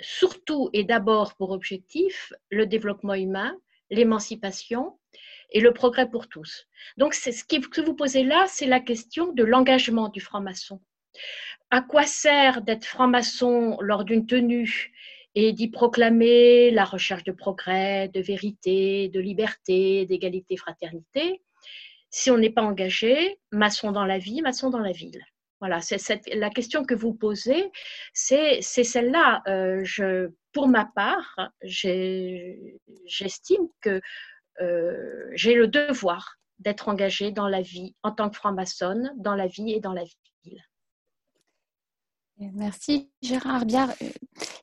surtout 0.00 0.70
et 0.72 0.84
d'abord 0.84 1.36
pour 1.36 1.50
objectif 1.50 2.32
le 2.50 2.66
développement 2.66 3.14
humain, 3.14 3.56
l'émancipation 3.90 4.98
et 5.50 5.60
le 5.60 5.72
progrès 5.72 6.08
pour 6.08 6.28
tous. 6.28 6.66
Donc, 6.96 7.14
ce 7.14 7.44
que 7.44 7.80
vous 7.80 7.94
posez 7.94 8.24
là, 8.24 8.46
c'est 8.48 8.66
la 8.66 8.80
question 8.80 9.32
de 9.32 9.44
l'engagement 9.44 10.08
du 10.08 10.20
franc-maçon. 10.20 10.80
À 11.74 11.80
quoi 11.80 12.04
sert 12.04 12.62
d'être 12.62 12.84
franc-maçon 12.84 13.78
lors 13.80 14.04
d'une 14.04 14.28
tenue 14.28 14.92
et 15.34 15.52
d'y 15.52 15.66
proclamer 15.66 16.70
la 16.70 16.84
recherche 16.84 17.24
de 17.24 17.32
progrès, 17.32 18.06
de 18.14 18.20
vérité, 18.20 19.08
de 19.08 19.18
liberté, 19.18 20.06
d'égalité, 20.06 20.56
fraternité. 20.56 21.42
Si 22.10 22.30
on 22.30 22.38
n'est 22.38 22.50
pas 22.50 22.62
engagé, 22.62 23.40
maçon 23.50 23.90
dans 23.90 24.04
la 24.04 24.18
vie, 24.18 24.40
maçon 24.40 24.70
dans 24.70 24.78
la 24.78 24.92
ville? 24.92 25.20
Voilà, 25.58 25.80
c'est 25.80 25.98
la 26.36 26.48
question 26.48 26.84
que 26.84 26.94
vous 26.94 27.12
posez, 27.12 27.72
c'est 28.12 28.62
celle-là. 28.62 29.42
Euh, 29.48 30.28
pour 30.52 30.68
ma 30.68 30.84
part, 30.84 31.50
j'estime 31.64 32.68
que 33.80 34.00
euh, 34.60 35.28
j'ai 35.32 35.54
le 35.54 35.66
devoir 35.66 36.36
d'être 36.60 36.88
engagé 36.88 37.32
dans 37.32 37.48
la 37.48 37.62
vie 37.62 37.96
en 38.04 38.12
tant 38.12 38.30
que 38.30 38.36
franc-maçonne, 38.36 39.12
dans 39.16 39.34
la 39.34 39.48
vie 39.48 39.72
et 39.72 39.80
dans 39.80 39.92
la 39.92 40.04
ville. 40.04 40.33
Merci 42.52 43.10
Gérard 43.22 43.64
Biard. 43.64 43.90
Euh, 44.02 44.08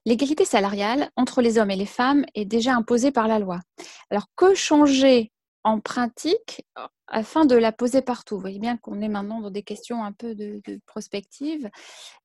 l'égalité 0.06 0.46
salariale 0.46 1.10
entre 1.16 1.42
les 1.42 1.58
hommes 1.58 1.72
et 1.72 1.76
les 1.76 1.86
femmes 1.86 2.26
est 2.36 2.46
déjà 2.46 2.76
imposée 2.76 3.12
par 3.12 3.28
la 3.28 3.40
loi. 3.40 3.60
Alors 4.10 4.28
que 4.36 4.54
changer 4.54 5.32
en 5.64 5.80
pratique 5.80 6.66
euh, 6.78 6.88
afin 7.08 7.46
de 7.46 7.56
la 7.56 7.72
poser 7.72 8.02
partout? 8.02 8.36
Vous 8.36 8.42
voyez 8.42 8.60
bien 8.60 8.78
qu'on 8.78 9.02
est 9.02 9.10
maintenant 9.10 9.42
dans 9.42 9.52
des 9.52 9.64
questions 9.64 10.04
un 10.04 10.12
peu 10.12 10.36
de, 10.36 10.62
prospective. 10.86 11.70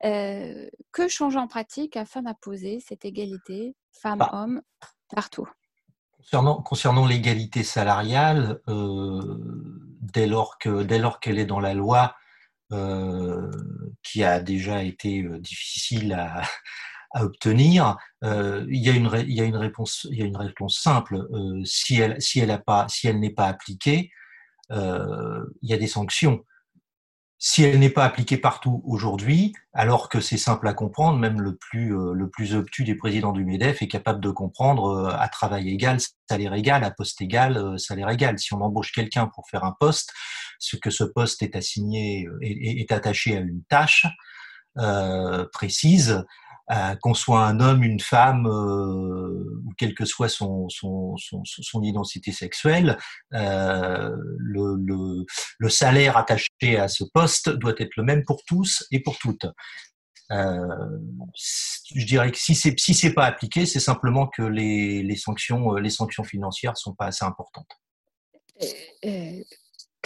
Euh, 0.05 0.69
que 0.93 1.09
changer 1.09 1.39
en 1.39 1.49
pratique 1.49 1.97
afin 1.97 2.23
d'imposer 2.23 2.81
cette 2.81 3.05
égalité 3.05 3.75
femmes-hommes 3.93 4.63
partout? 5.15 5.49
Concernant, 6.17 6.63
concernant 6.63 7.07
l'égalité 7.07 7.63
salariale, 7.63 8.61
euh, 8.69 9.39
dès 10.01 10.27
lors 10.27 10.59
qu'elle 10.59 11.39
est 11.39 11.47
dans 11.47 11.61
la 11.61 11.75
loi, 11.75 12.15
euh, 12.73 13.49
qui 14.03 14.25
a 14.25 14.41
déjà 14.41 14.83
été 14.83 15.23
euh, 15.23 15.39
difficile 15.39 16.13
à, 16.15 16.43
obtenir, 17.15 17.97
il, 18.23 18.67
y 18.69 18.91
a 18.91 18.93
une, 18.93 19.07
réponse, 19.07 20.09
simple. 20.69 21.17
Euh, 21.33 21.63
si 21.65 21.95
elle, 21.97 22.19
n'est 23.21 23.31
pas 23.31 23.47
appliquée, 23.47 24.11
il 24.71 25.47
y 25.63 25.73
a 25.73 25.77
des 25.79 25.87
sanctions 25.87 26.45
si 27.39 27.63
elle 27.63 27.79
n'est 27.79 27.91
pas 27.91 28.05
appliquée 28.05 28.39
partout 28.39 28.83
aujourd'hui, 28.87 29.53
alors 29.75 30.09
que 30.09 30.21
c'est 30.21 30.39
simple 30.39 30.67
à 30.69 30.73
comprendre, 30.73 31.19
même 31.19 31.41
le 31.41 31.55
plus, 31.55 31.91
le 31.91 32.31
plus 32.31 32.55
obtus 32.55 32.83
des 32.83 32.95
présidents 32.95 33.33
du 33.33 33.45
MEDEF 33.45 33.83
est 33.83 33.89
capable 33.89 34.21
de 34.21 34.31
comprendre 34.31 35.15
à 35.15 35.29
travail 35.29 35.69
égal, 35.69 35.99
salaire 36.29 36.55
égal, 36.55 36.83
à 36.83 36.91
poste 36.91 37.21
égal, 37.21 37.79
salaire 37.79 38.09
égal. 38.09 38.39
Si 38.39 38.55
on 38.55 38.63
embauche 38.63 38.91
quelqu'un 38.91 39.27
pour 39.27 39.47
faire 39.51 39.65
un 39.65 39.77
poste, 39.79 40.13
ce 40.59 40.77
que 40.77 40.91
ce 40.91 41.05
poste 41.05 41.43
est 41.43 41.57
assigné, 41.57 42.29
est, 42.43 42.81
est 42.81 42.93
attaché 42.93 43.37
à 43.37 43.41
une 43.41 43.63
tâche 43.69 44.07
euh, 44.79 45.47
précise, 45.53 46.25
euh, 46.73 46.97
qu'on 46.97 47.15
soit 47.15 47.47
un 47.47 47.61
homme, 47.61 47.85
une 47.85 48.01
femme, 48.01 48.47
euh, 48.47 49.63
ou 49.65 49.73
quelle 49.79 49.95
que 49.95 50.05
soit 50.05 50.29
son, 50.29 50.67
identité 51.83 52.33
sexuelle, 52.33 52.99
euh, 53.35 54.17
le, 54.37 55.25
salaire 55.69 56.17
attaché 56.17 56.77
à 56.77 56.89
ce 56.89 57.05
poste 57.05 57.51
doit 57.51 57.75
être 57.79 57.95
le 57.97 58.03
même 58.03 58.25
pour 58.25 58.43
tous 58.45 58.85
et 58.91 59.01
pour 59.01 59.17
toutes. 59.19 59.47
Euh, 60.33 60.59
je 61.95 62.05
dirais 62.05 62.33
que 62.33 62.39
si 62.39 62.57
c'est 62.57 62.77
si 62.81 62.95
c'est 62.95 63.15
pas 63.15 63.27
appliqué, 63.27 63.65
c'est 63.65 63.79
simplement 63.79 64.27
que 64.27 64.43
les, 64.43 65.05
les 65.05 65.17
sanctions 65.17 65.75
les 65.75 65.91
sanctions 65.91 66.25
financières 66.25 66.77
sont 66.77 66.95
pas 66.95 67.07
assez 67.07 67.25
importantes. 67.25 67.71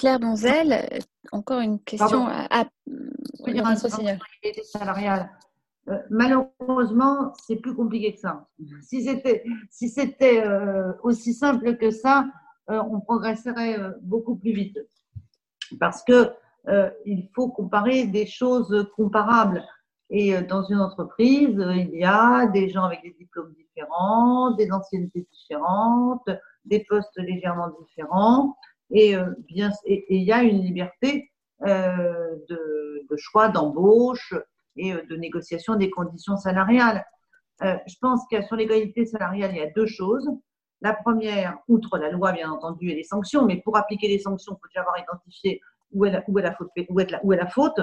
Euh, 0.01 0.19
Claire 0.19 0.21
Donzel, 0.21 0.89
encore 1.33 1.61
une 1.61 1.79
question 1.81 2.25
Pardon. 2.25 2.27
à, 2.27 2.61
à... 2.61 2.65
Oui, 3.47 3.61
salariale. 4.65 5.31
Euh, 5.89 5.99
malheureusement, 6.11 7.33
c'est 7.47 7.57
plus 7.57 7.75
compliqué 7.75 8.15
que 8.15 8.21
ça. 8.21 8.47
Si 8.83 9.05
c'était 9.05 9.45
si 9.71 9.89
c'était 9.89 10.43
euh, 10.45 10.93
aussi 11.03 11.35
simple 11.35 11.77
que 11.77 11.91
ça, 11.91 12.27
euh, 12.71 12.83
on 12.91 13.01
progresserait 13.01 13.79
euh, 13.79 13.93
beaucoup 14.03 14.37
plus 14.37 14.53
vite. 14.53 14.79
Parce 15.79 16.03
que 16.03 16.33
euh, 16.69 16.91
il 17.07 17.29
faut 17.35 17.49
comparer 17.49 18.07
des 18.07 18.27
choses 18.27 18.91
comparables. 18.97 19.65
Et 20.11 20.37
euh, 20.37 20.43
dans 20.43 20.65
une 20.65 20.81
entreprise, 20.81 21.57
il 21.75 21.99
y 21.99 22.05
a 22.05 22.47
des 22.47 22.69
gens 22.69 22.85
avec 22.85 23.03
des 23.03 23.17
diplômes 23.19 23.55
différents, 23.55 24.51
des 24.53 24.71
anciennetés 24.73 25.27
différentes, 25.33 26.29
des 26.65 26.85
postes 26.89 27.17
légèrement 27.17 27.71
différents, 27.81 28.57
et 28.91 29.15
bien, 29.49 29.71
et, 29.85 29.95
et 29.95 30.17
il 30.17 30.23
y 30.23 30.33
a 30.33 30.43
une 30.43 30.63
liberté 30.63 31.31
euh, 31.67 32.37
de, 32.49 33.17
choix 33.17 33.49
d'embauche 33.49 34.35
et 34.77 34.95
de 34.95 35.17
négociation 35.17 35.75
des 35.75 35.91
conditions 35.91 36.37
salariales. 36.37 37.05
je 37.61 37.95
pense 38.01 38.23
que 38.31 38.41
sur 38.43 38.55
l'égalité 38.57 39.05
salariale, 39.05 39.51
il 39.53 39.59
y 39.59 39.63
a 39.63 39.71
deux 39.73 39.87
choses. 39.87 40.27
La 40.81 40.95
première, 40.95 41.59
outre 41.69 41.99
la 41.99 42.11
loi 42.11 42.33
bien 42.33 42.51
entendu 42.51 42.89
et 42.89 42.95
les 42.95 43.03
sanctions, 43.03 43.45
mais 43.45 43.61
pour 43.63 43.77
appliquer 43.77 44.07
les 44.09 44.21
sanctions, 44.21 44.55
il 44.55 44.61
faut 44.61 44.69
déjà 44.69 44.81
avoir 44.81 44.99
identifié 44.99 45.61
où 45.93 46.07
est 46.07 47.37
la 47.37 47.47
faute. 47.49 47.81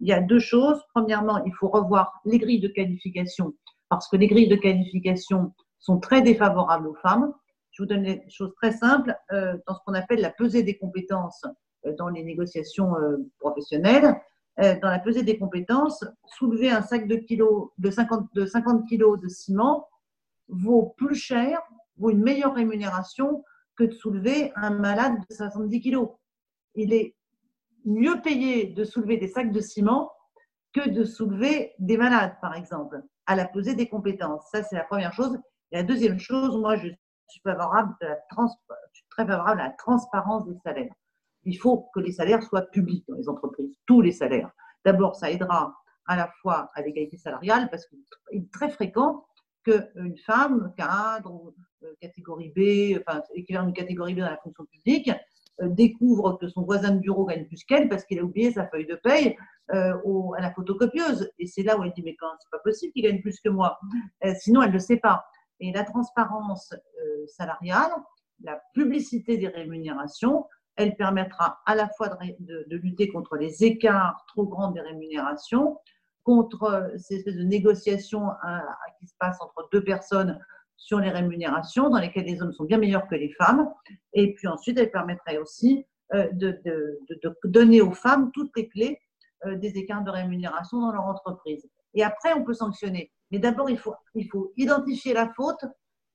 Il 0.00 0.08
y 0.08 0.12
a 0.12 0.20
deux 0.20 0.40
choses. 0.40 0.82
Premièrement, 0.94 1.44
il 1.44 1.52
faut 1.54 1.68
revoir 1.68 2.20
les 2.24 2.38
grilles 2.38 2.60
de 2.60 2.68
qualification 2.68 3.54
parce 3.90 4.08
que 4.08 4.16
les 4.16 4.28
grilles 4.28 4.48
de 4.48 4.56
qualification 4.56 5.52
sont 5.78 6.00
très 6.00 6.22
défavorables 6.22 6.86
aux 6.86 6.96
femmes. 7.02 7.34
Je 7.80 7.84
vous 7.84 7.88
donne 7.88 8.02
des 8.02 8.22
choses 8.28 8.52
très 8.56 8.72
simples. 8.72 9.16
Euh, 9.32 9.56
dans 9.66 9.74
ce 9.74 9.80
qu'on 9.86 9.94
appelle 9.94 10.20
la 10.20 10.28
pesée 10.30 10.62
des 10.62 10.76
compétences 10.76 11.46
euh, 11.86 11.94
dans 11.96 12.10
les 12.10 12.22
négociations 12.22 12.94
euh, 12.96 13.16
professionnelles, 13.38 14.20
dans 14.58 14.90
la 14.90 14.98
pesée 14.98 15.22
des 15.22 15.38
compétences, 15.38 16.04
soulever 16.26 16.70
un 16.70 16.82
sac 16.82 17.08
de, 17.08 17.16
kilos, 17.16 17.70
de, 17.78 17.90
50, 17.90 18.28
de 18.34 18.44
50 18.44 18.86
kilos 18.86 19.18
de 19.18 19.26
ciment 19.26 19.88
vaut 20.48 20.92
plus 20.98 21.14
cher, 21.14 21.62
vaut 21.96 22.10
une 22.10 22.20
meilleure 22.20 22.54
rémunération 22.54 23.42
que 23.76 23.84
de 23.84 23.92
soulever 23.92 24.52
un 24.56 24.68
malade 24.68 25.14
de 25.30 25.34
70 25.34 25.80
kilos. 25.80 26.10
Il 26.74 26.92
est 26.92 27.14
mieux 27.86 28.20
payé 28.20 28.66
de 28.66 28.84
soulever 28.84 29.16
des 29.16 29.28
sacs 29.28 29.52
de 29.52 29.60
ciment 29.60 30.12
que 30.74 30.90
de 30.90 31.04
soulever 31.04 31.72
des 31.78 31.96
malades, 31.96 32.34
par 32.42 32.54
exemple, 32.54 33.02
à 33.24 33.36
la 33.36 33.46
pesée 33.46 33.74
des 33.74 33.88
compétences. 33.88 34.42
Ça, 34.52 34.62
c'est 34.62 34.76
la 34.76 34.84
première 34.84 35.14
chose. 35.14 35.38
Et 35.72 35.76
la 35.76 35.84
deuxième 35.84 36.18
chose, 36.18 36.58
moi, 36.58 36.76
je 36.76 36.88
je 37.30 37.36
suis 37.36 39.06
très 39.10 39.26
favorable 39.26 39.60
à 39.60 39.64
la 39.64 39.70
transparence 39.70 40.46
des 40.46 40.56
salaires. 40.64 40.92
Il 41.44 41.56
faut 41.56 41.88
que 41.94 42.00
les 42.00 42.12
salaires 42.12 42.42
soient 42.42 42.62
publics 42.62 43.04
dans 43.08 43.16
les 43.16 43.28
entreprises, 43.28 43.74
tous 43.86 44.00
les 44.00 44.12
salaires. 44.12 44.50
D'abord, 44.84 45.16
ça 45.16 45.30
aidera 45.30 45.74
à 46.06 46.16
la 46.16 46.30
fois 46.42 46.70
à 46.74 46.82
l'égalité 46.82 47.16
salariale, 47.16 47.68
parce 47.70 47.86
qu'il 47.86 48.00
est 48.32 48.52
très 48.52 48.70
fréquent 48.70 49.24
qu'une 49.62 50.16
femme, 50.26 50.72
cadre, 50.76 51.54
euh, 51.84 51.92
catégorie 52.00 52.52
B, 52.56 53.00
enfin, 53.00 53.22
équivalent 53.34 53.66
d'une 53.66 53.74
catégorie 53.74 54.14
B 54.14 54.18
dans 54.18 54.30
la 54.30 54.38
fonction 54.38 54.64
publique, 54.64 55.10
euh, 55.60 55.68
découvre 55.68 56.38
que 56.40 56.48
son 56.48 56.62
voisin 56.62 56.92
de 56.92 56.98
bureau 56.98 57.26
gagne 57.26 57.46
plus 57.46 57.64
qu'elle 57.64 57.88
parce 57.88 58.04
qu'il 58.04 58.18
a 58.18 58.22
oublié 58.22 58.52
sa 58.52 58.66
feuille 58.68 58.86
de 58.86 58.96
paye 58.96 59.36
euh, 59.72 59.94
à 60.36 60.40
la 60.40 60.50
photocopieuse. 60.52 61.30
Et 61.38 61.46
c'est 61.46 61.62
là 61.62 61.78
où 61.78 61.84
elle 61.84 61.92
dit, 61.92 62.02
mais 62.02 62.16
quand 62.16 62.32
c'est 62.40 62.50
pas 62.50 62.58
possible 62.58 62.92
qu'il 62.92 63.04
gagne 63.04 63.20
plus 63.20 63.38
que 63.40 63.50
moi. 63.50 63.78
sinon, 64.38 64.62
elle 64.62 64.68
ne 64.68 64.74
le 64.74 64.78
sait 64.80 64.96
pas. 64.96 65.24
Et 65.60 65.72
la 65.72 65.84
transparence 65.84 66.74
salariale, 67.26 67.90
la 68.42 68.60
publicité 68.74 69.36
des 69.36 69.48
rémunérations, 69.48 70.46
elle 70.76 70.96
permettra 70.96 71.60
à 71.66 71.74
la 71.74 71.88
fois 71.88 72.08
de, 72.08 72.76
lutter 72.76 73.08
contre 73.08 73.36
les 73.36 73.64
écarts 73.64 74.24
trop 74.28 74.46
grands 74.46 74.70
des 74.70 74.80
rémunérations, 74.80 75.78
contre 76.24 76.92
ces 76.96 77.16
espèces 77.16 77.36
de 77.36 77.42
négociations 77.42 78.30
hein, 78.42 78.62
qui 78.98 79.06
se 79.06 79.14
passent 79.18 79.40
entre 79.40 79.68
deux 79.72 79.84
personnes 79.84 80.40
sur 80.76 80.98
les 80.98 81.10
rémunérations, 81.10 81.90
dans 81.90 81.98
lesquelles 81.98 82.24
les 82.24 82.40
hommes 82.40 82.52
sont 82.52 82.64
bien 82.64 82.78
meilleurs 82.78 83.06
que 83.08 83.14
les 83.14 83.30
femmes. 83.34 83.70
Et 84.14 84.34
puis 84.34 84.48
ensuite, 84.48 84.78
elle 84.78 84.90
permettrait 84.90 85.36
aussi 85.36 85.84
euh, 86.14 86.28
de, 86.32 86.58
donner 87.44 87.82
aux 87.82 87.92
femmes 87.92 88.30
toutes 88.32 88.50
les 88.56 88.68
clés 88.68 88.98
euh, 89.44 89.56
des 89.56 89.76
écarts 89.76 90.02
de 90.02 90.10
rémunération 90.10 90.80
dans 90.80 90.92
leur 90.92 91.04
entreprise. 91.04 91.68
Et 91.94 92.02
après, 92.02 92.32
on 92.32 92.44
peut 92.44 92.54
sanctionner. 92.54 93.12
Mais 93.30 93.38
d'abord, 93.38 93.70
il 93.70 93.78
faut, 93.78 94.52
identifier 94.56 95.14
la 95.14 95.32
faute 95.34 95.64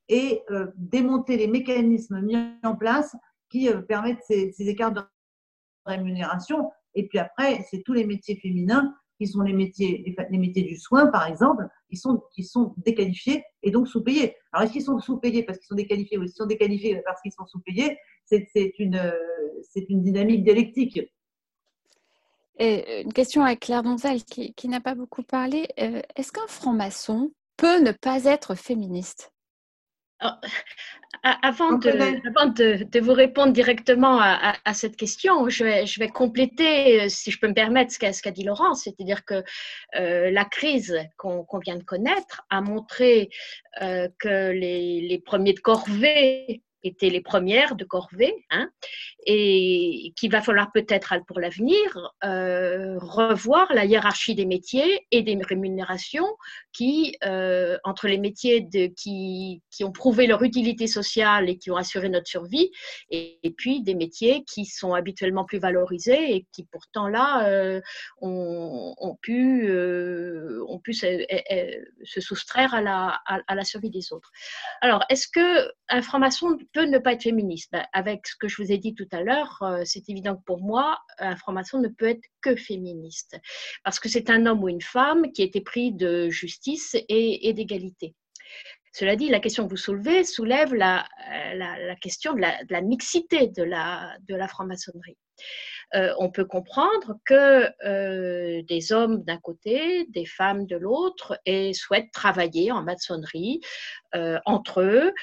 et 0.07 0.43
euh, 0.51 0.67
démonter 0.75 1.37
les 1.37 1.47
mécanismes 1.47 2.21
mis 2.21 2.35
en 2.63 2.75
place 2.75 3.15
qui 3.49 3.69
euh, 3.69 3.81
permettent 3.81 4.23
ces, 4.27 4.53
écarts 4.59 4.91
de 4.91 5.01
rémunération. 5.85 6.71
Et 6.93 7.07
puis 7.07 7.19
après, 7.19 7.65
c'est 7.69 7.83
tous 7.83 7.93
les 7.93 8.05
métiers 8.05 8.37
féminins 8.37 8.93
qui 9.17 9.27
sont 9.27 9.41
les 9.41 9.53
métiers, 9.53 10.15
les 10.29 10.37
métiers 10.37 10.63
du 10.63 10.75
soin, 10.75 11.07
par 11.07 11.25
exemple, 11.25 11.67
qui 11.89 12.43
sont, 12.43 12.73
déqualifiés 12.77 13.43
et 13.63 13.71
donc 13.71 13.87
sous-payés. 13.87 14.35
Alors, 14.51 14.65
est-ce 14.65 14.73
qu'ils 14.73 14.83
sont 14.83 14.99
sous-payés 14.99 15.43
parce 15.43 15.57
qu'ils 15.57 15.67
sont 15.67 15.75
déqualifiés 15.75 16.17
ou 16.17 16.23
est-ce 16.23 16.33
qu'ils 16.33 16.43
sont 16.43 16.47
déqualifiés 16.47 17.01
parce 17.05 17.21
qu'ils 17.21 17.31
sont 17.31 17.45
sous-payés? 17.45 17.97
C'est 18.25 18.73
une, 18.77 19.13
une 19.89 20.01
dynamique 20.01 20.43
dialectique. 20.43 20.99
Et 22.57 23.01
une 23.01 23.13
question 23.13 23.43
à 23.43 23.55
Claire 23.55 23.83
Donzel 23.83 24.23
qui, 24.23 24.53
qui 24.53 24.67
n'a 24.67 24.79
pas 24.79 24.95
beaucoup 24.95 25.23
parlé. 25.23 25.67
Euh, 25.79 26.01
est-ce 26.15 26.31
qu'un 26.31 26.47
franc-maçon 26.47 27.31
peut 27.57 27.79
ne 27.79 27.91
pas 27.91 28.25
être 28.25 28.55
féministe? 28.55 29.31
Avant, 31.23 31.73
de, 31.73 32.99
vous 32.99 33.13
répondre 33.13 33.51
directement 33.51 34.19
à, 34.21 34.73
cette 34.73 34.95
question, 34.95 35.49
je 35.49 35.63
vais, 35.99 36.07
compléter, 36.07 37.01
euh, 37.01 37.09
si 37.09 37.31
je 37.31 37.39
peux 37.39 37.47
me 37.47 37.53
permettre, 37.53 37.91
ce 37.91 38.21
qu'a 38.21 38.31
dit 38.31 38.43
Laurence, 38.43 38.83
c'est-à-dire 38.83 39.25
que 39.25 39.43
euh, 39.95 40.31
la 40.31 40.45
crise 40.45 40.97
qu'on 41.17 41.45
vient 41.63 41.77
de 41.77 41.83
connaître 41.83 42.43
a 42.49 42.61
montré 42.61 43.29
euh, 43.81 44.07
que 44.19 44.51
les, 44.51 45.01
les, 45.01 45.19
premiers 45.19 45.53
de 45.53 45.59
corvée 45.59 46.63
étaient 46.87 47.09
les 47.09 47.21
premières 47.21 47.75
de 47.75 47.83
corvée, 47.85 48.45
hein, 48.49 48.69
et 49.25 50.13
qu'il 50.15 50.31
va 50.31 50.41
falloir 50.41 50.71
peut-être 50.71 51.13
pour 51.27 51.39
l'avenir 51.39 52.13
euh, 52.23 52.97
revoir 52.99 53.73
la 53.73 53.85
hiérarchie 53.85 54.35
des 54.35 54.45
métiers 54.45 55.05
et 55.11 55.21
des 55.21 55.37
rémunérations 55.41 56.27
qui, 56.73 57.17
euh, 57.23 57.77
entre 57.83 58.07
les 58.07 58.17
métiers 58.17 58.67
qui, 58.95 59.61
qui, 59.71 59.83
ont 59.83 59.91
prouvé 59.91 60.27
leur 60.27 60.43
utilité 60.43 60.87
sociale 60.87 61.49
et 61.49 61.57
qui 61.57 61.71
ont 61.71 61.75
assuré 61.75 62.09
notre 62.09 62.27
survie, 62.27 62.71
et, 63.09 63.39
puis 63.57 63.81
des 63.81 63.95
métiers 63.95 64.43
qui 64.43 64.65
sont 64.65 64.93
habituellement 64.93 65.45
plus 65.45 65.59
valorisés 65.59 66.35
et 66.35 66.45
qui 66.51 66.65
pourtant 66.65 67.07
là 67.07 67.47
euh, 67.47 67.81
ont, 68.21 69.17
pu, 69.21 69.71
ont 70.67 70.79
pu 70.79 70.93
se, 70.93 71.25
soustraire 72.19 72.73
à 72.73 72.81
la, 72.81 73.21
à, 73.25 73.55
la 73.55 73.63
survie 73.63 73.89
des 73.89 74.11
autres. 74.11 74.31
Alors, 74.81 75.03
est-ce 75.09 75.27
que 75.27 75.71
un 75.89 76.01
franc-maçon 76.01 76.57
ne 76.81 76.97
pas 76.97 77.13
être 77.13 77.23
féministe 77.23 77.69
ben, 77.71 77.85
Avec 77.93 78.27
ce 78.27 78.35
que 78.35 78.47
je 78.47 78.61
vous 78.61 78.71
ai 78.71 78.77
dit 78.77 78.95
tout 78.95 79.07
à 79.11 79.21
l'heure, 79.21 79.57
euh, 79.61 79.81
c'est 79.85 80.09
évident 80.09 80.35
que 80.35 80.43
pour 80.43 80.61
moi, 80.61 80.99
un 81.19 81.35
franc-maçon 81.35 81.79
ne 81.79 81.87
peut 81.87 82.09
être 82.09 82.23
que 82.41 82.55
féministe, 82.55 83.37
parce 83.83 83.99
que 83.99 84.09
c'est 84.09 84.29
un 84.29 84.45
homme 84.45 84.63
ou 84.63 84.69
une 84.69 84.81
femme 84.81 85.31
qui 85.31 85.41
a 85.41 85.45
été 85.45 85.61
pris 85.61 85.91
de 85.91 86.29
justice 86.29 86.95
et, 87.09 87.53
d'égalité. 87.53 88.15
Cela 88.93 89.15
dit, 89.15 89.29
la 89.29 89.39
question 89.39 89.65
que 89.65 89.69
vous 89.69 89.77
soulevez 89.77 90.23
soulève 90.23 90.73
la, 90.73 91.05
la, 91.53 91.95
question 91.97 92.33
de 92.33 92.41
la, 92.41 92.81
mixité 92.81 93.47
de 93.47 93.63
la 93.63 94.47
franc-maçonnerie. 94.47 95.17
Euh, 95.93 96.13
on 96.19 96.29
peut 96.29 96.45
comprendre 96.45 97.17
que 97.25 97.69
euh, 97.85 98.61
des 98.63 98.91
hommes 98.91 99.23
d'un 99.23 99.37
côté, 99.37 100.05
des 100.09 100.25
femmes 100.25 100.65
de 100.65 100.75
l'autre, 100.75 101.39
et 101.45 101.73
souhaitent 101.73 102.11
travailler 102.11 102.71
en 102.71 102.81
maçonnerie 102.83 103.61
euh, 104.15 104.39
entre 104.45 104.81
eux, 104.81 105.13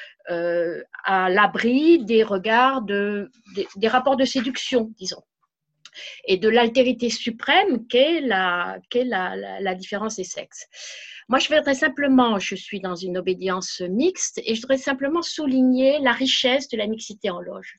à 1.05 1.28
l'abri 1.30 2.05
des 2.05 2.22
regards, 2.22 2.82
de, 2.82 3.30
des, 3.76 3.89
rapports 3.89 4.16
de 4.16 4.24
séduction, 4.24 4.93
disons 4.97 5.22
et 6.24 6.39
de 6.39 6.48
l'altérité 6.48 7.10
suprême 7.10 7.86
qu'est 7.86 8.20
la, 8.20 8.78
différence 9.74 10.16
des 10.16 10.24
sexes. 10.24 10.66
Moi, 11.28 11.39
je 11.39 11.48
voudrais 11.48 11.74
simplement, 11.74 12.39
je 12.39 12.55
suis 12.55 12.80
dans 12.80 12.94
une 12.94 13.18
obédience 13.18 13.80
mixte, 13.80 14.40
et 14.44 14.55
je 14.55 14.60
voudrais 14.62 14.78
simplement 14.78 15.22
souligner 15.22 15.98
la 16.01 16.12
richesse 16.12 16.68
de 16.68 16.76
la 16.76 16.86
mixité 16.86 17.30
en 17.30 17.40
loge. 17.40 17.78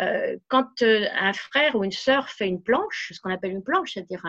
Euh, 0.00 0.36
quand 0.48 0.82
euh, 0.82 1.06
un 1.14 1.32
frère 1.32 1.76
ou 1.76 1.84
une 1.84 1.92
sœur 1.92 2.28
fait 2.28 2.48
une 2.48 2.62
planche, 2.62 3.12
ce 3.14 3.20
qu'on 3.20 3.32
appelle 3.32 3.52
une 3.52 3.62
planche, 3.62 3.94
c'est-à-dire 3.94 4.26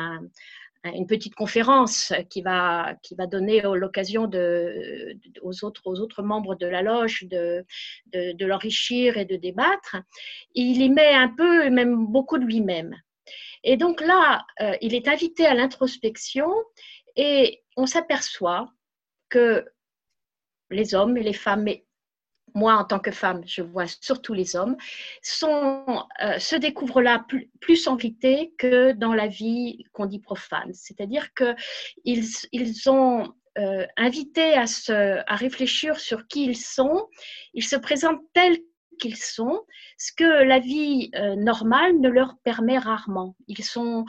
une 0.83 1.07
petite 1.07 1.33
conférence 1.33 2.13
qui 2.29 2.43
va, 2.43 2.95
donner 3.31 3.61
l'occasion 3.61 4.27
de, 4.27 5.17
aux, 5.41 5.63
autres, 5.63 6.21
membres 6.21 6.53
de 6.55 6.67
la 6.67 6.83
loge 6.83 7.23
de, 7.23 7.65
de, 8.13 8.45
l'enrichir 8.45 9.17
et 9.17 9.25
de 9.25 9.35
débattre, 9.35 9.97
il 10.53 10.81
y 10.81 10.89
met 10.89 11.15
un 11.15 11.29
peu, 11.29 11.69
même 11.71 12.05
beaucoup 12.05 12.37
de 12.37 12.45
lui-même. 12.45 12.95
Et 13.63 13.77
donc 13.77 13.99
là, 13.99 14.45
euh, 14.61 14.77
il 14.79 14.93
est 14.93 15.07
invité 15.07 15.47
à 15.47 15.55
l'introspection 15.55 16.53
et 17.15 17.63
on 17.75 17.87
s'aperçoit 17.87 18.71
que 19.29 19.65
les 20.69 20.93
hommes 20.93 21.17
et 21.17 21.23
les 21.23 21.33
femmes, 21.33 21.67
moi 22.56 22.76
en 22.76 22.86
tant 22.86 22.99
que 22.99 23.11
femme, 23.11 23.44
je 23.45 23.61
vois 23.61 23.86
surtout 23.88 24.34
les 24.34 24.56
hommes, 24.56 24.77
euh, 25.44 26.40
se 26.40 26.56
découvrent 26.56 27.02
là 27.02 27.23
plus, 27.27 27.52
plus, 27.60 27.88
en 27.88 27.95
vérité 27.95 28.53
que 28.57 28.94
dans 28.94 29.14
la 29.14 29.27
vie 29.27 29.86
qu'on 29.91 30.06
dit 30.06 30.19
profane. 30.19 30.73
C'est-à-dire 30.73 31.34
qu'ils 31.34 32.26
ils 32.52 32.90
ont 32.90 33.34
euh, 33.57 33.86
invité 33.98 34.53
à, 34.56 35.36
réfléchir 35.36 35.99
sur 35.99 36.27
qui 36.27 36.45
ils 36.45 36.57
sont, 36.57 37.07
ils 37.53 37.64
se 37.64 37.76
présentent 37.76 38.22
tels 38.34 38.57
qu'ils 38.99 39.18
sont, 39.18 39.61
ce 39.98 40.14
que 40.14 40.44
la 40.44 40.60
vie 40.60 41.11
euh, 41.15 41.36
normale 41.36 41.99
ne 41.99 42.10
leur 42.10 42.38
permet 42.44 42.77
rarement. 42.77 43.36
Ils 43.48 43.64
sont 43.64 44.06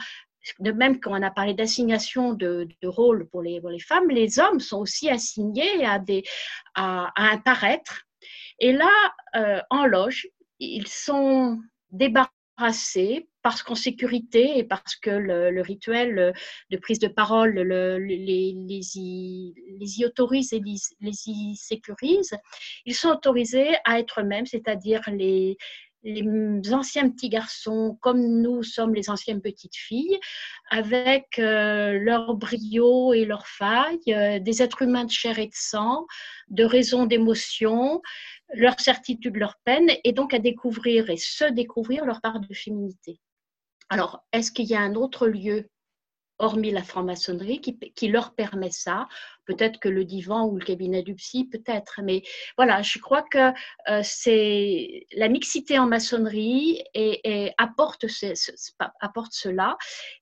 de 0.59 0.71
même 0.71 1.01
qu'on 1.01 1.21
a 1.21 1.31
parlé 1.31 1.53
d'assignation 1.53 2.33
de, 2.33 2.69
de 2.81 2.87
rôle 2.87 3.27
pour 3.27 3.41
les, 3.41 3.59
femmes, 3.79 4.09
les 4.09 4.39
hommes 4.39 4.61
sont 4.61 4.79
aussi 4.79 5.09
assignés 5.09 5.85
à 5.85 5.99
un 7.17 7.37
paraître 7.39 8.06
et 8.59 8.73
là, 8.73 9.13
euh, 9.35 9.61
en 9.69 9.85
loge, 9.85 10.27
ils 10.59 10.87
sont 10.87 11.59
débarrassés 11.91 13.29
parce 13.43 13.63
qu'en 13.63 13.75
sécurité 13.75 14.57
et 14.57 14.63
parce 14.63 14.95
que 14.95 15.11
le, 15.11 15.61
rituel 15.61 16.33
de 16.69 16.77
prise 16.77 16.99
de 16.99 17.07
parole 17.07 17.53
les, 17.53 17.99
les, 18.19 18.97
y, 18.97 19.53
les, 19.79 19.99
y, 19.99 20.05
autorise 20.05 20.51
et 20.51 20.59
les, 20.59 20.75
les 20.99 21.29
y 21.29 21.55
sécurise, 21.55 22.35
ils 22.85 22.95
sont 22.95 23.09
autorisés 23.09 23.75
à 23.85 23.99
être 23.99 24.21
eux-mêmes, 24.21 24.47
c'est-à-dire 24.47 25.01
les, 25.13 25.55
les 26.03 26.73
anciens 26.73 27.09
petits 27.09 27.29
garçons 27.29 27.97
comme 28.01 28.41
nous 28.41 28.63
sommes 28.63 28.93
les 28.93 29.09
anciennes 29.09 29.41
petites 29.41 29.75
filles, 29.75 30.19
avec 30.69 31.39
euh, 31.39 31.99
leur 31.99 32.35
brio 32.35 33.13
et 33.13 33.25
leurs 33.25 33.47
failles, 33.47 33.99
euh, 34.09 34.39
des 34.39 34.61
êtres 34.61 34.83
humains 34.83 35.05
de 35.05 35.11
chair 35.11 35.37
et 35.39 35.47
de 35.47 35.53
sang, 35.53 36.05
de 36.49 36.63
raison, 36.63 37.05
d'émotion, 37.05 38.01
leur 38.53 38.79
certitude, 38.79 39.35
leur 39.35 39.55
peine, 39.63 39.89
et 40.03 40.13
donc 40.13 40.33
à 40.33 40.39
découvrir 40.39 41.09
et 41.09 41.17
se 41.17 41.45
découvrir 41.45 42.05
leur 42.05 42.21
part 42.21 42.39
de 42.39 42.53
féminité. 42.53 43.19
Alors, 43.89 44.25
est-ce 44.33 44.51
qu'il 44.51 44.65
y 44.65 44.75
a 44.75 44.81
un 44.81 44.95
autre 44.95 45.27
lieu 45.27 45.69
hormis 46.39 46.71
la 46.71 46.83
franc-maçonnerie, 46.83 47.61
qui, 47.61 48.07
leur 48.07 48.35
permet 48.35 48.69
ça? 48.69 49.07
Peut-être 49.45 49.79
que 49.79 49.89
le 49.89 50.05
divan 50.05 50.45
ou 50.45 50.57
le 50.57 50.65
cabinet 50.65 51.01
du 51.01 51.15
psy, 51.15 51.45
peut-être. 51.45 52.01
Mais 52.03 52.21
voilà, 52.57 52.81
je 52.81 52.99
crois 52.99 53.23
que 53.23 53.51
euh, 53.89 54.01
c'est 54.03 55.07
la 55.13 55.29
mixité 55.29 55.79
en 55.79 55.87
maçonnerie 55.87 56.83
et, 56.93 57.53
apporte, 57.57 58.05
apporte 58.99 59.33
cela. 59.33 59.77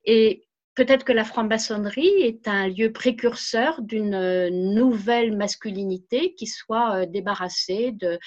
Et 0.05 0.47
peut-être 0.75 1.05
que 1.05 1.13
la 1.13 1.23
franc-maçonnerie 1.23 2.21
est 2.21 2.47
un 2.47 2.67
lieu 2.67 2.91
précurseur 2.91 3.81
d'une 3.81 4.49
nouvelle 4.49 5.35
masculinité 5.35 6.35
qui 6.35 6.47
soit 6.47 6.95
euh, 6.95 7.05
débarrassée 7.05 7.93
de, 7.93 8.19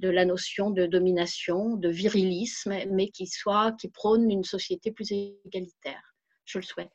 la 0.00 0.24
notion 0.24 0.70
de 0.70 0.86
domination, 0.86 1.76
de 1.76 1.88
virilisme, 1.88 2.74
mais 2.90 3.08
qui 3.08 3.26
soit 3.26 3.72
qui 3.78 3.88
prône 3.88 4.30
une 4.30 4.44
société 4.44 4.92
plus 4.92 5.10
égalitaire. 5.12 6.14
Je 6.44 6.58
le 6.58 6.64
souhaite. 6.64 6.92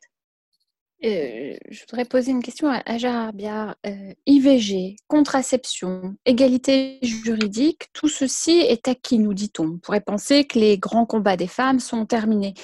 Euh, 1.04 1.56
je 1.68 1.80
voudrais 1.80 2.04
poser 2.04 2.30
une 2.30 2.44
question 2.44 2.68
à, 2.68 2.96
Gérard 2.96 3.32
Biard. 3.32 3.74
Euh, 3.86 4.14
IVG, 4.26 4.96
contraception, 5.08 6.14
égalité 6.24 7.00
juridique, 7.02 7.88
tout 7.92 8.08
ceci 8.08 8.52
est 8.60 8.86
acquis, 8.86 9.18
nous 9.18 9.34
dit-on. 9.34 9.64
On 9.64 9.78
pourrait 9.78 10.00
penser 10.00 10.44
que 10.44 10.60
les 10.60 10.78
grands 10.78 11.06
combats 11.06 11.36
des 11.36 11.48
femmes 11.48 11.80
sont 11.80 12.06
terminés. 12.06 12.54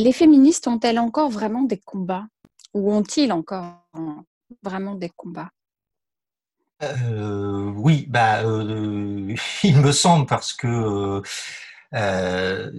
Les 0.00 0.12
féministes 0.12 0.66
ont-elles 0.66 0.98
encore 0.98 1.28
vraiment 1.28 1.62
des 1.62 1.76
combats? 1.76 2.26
Ou 2.72 2.90
ont-ils 2.90 3.30
encore 3.32 3.86
vraiment 4.62 4.94
des 4.94 5.10
combats? 5.10 5.50
Euh, 6.82 7.70
Oui, 7.76 8.06
bah, 8.08 8.40
il 9.62 9.76
me 9.76 9.92
semble 9.92 10.24
parce 10.24 10.54
que 10.54 11.20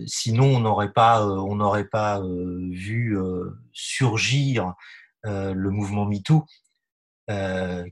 sinon 0.07 0.56
on 0.56 0.60
n'aurait 0.61 0.93
pas, 0.93 2.22
vu 2.72 3.15
surgir 3.72 4.73
le 5.23 5.69
mouvement 5.69 6.07
MeToo. 6.07 6.43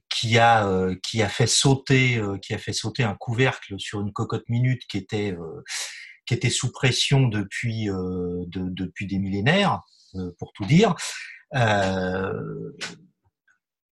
qui 0.10 0.40
a 0.40 1.30
fait 1.30 1.46
sauter 1.46 2.24
un 3.04 3.16
couvercle 3.20 3.76
sur 3.78 4.02
une 4.02 4.12
cocotte 4.12 4.50
minute 4.50 4.82
qui 4.88 4.98
était 4.98 5.38
qui 6.30 6.36
était 6.36 6.52
sous 6.52 6.72
pression 6.72 7.28
depuis 7.28 7.90
depuis 7.90 9.08
des 9.08 9.18
millénaires 9.18 9.82
pour 10.38 10.54
tout 10.54 10.66
dire 10.66 10.96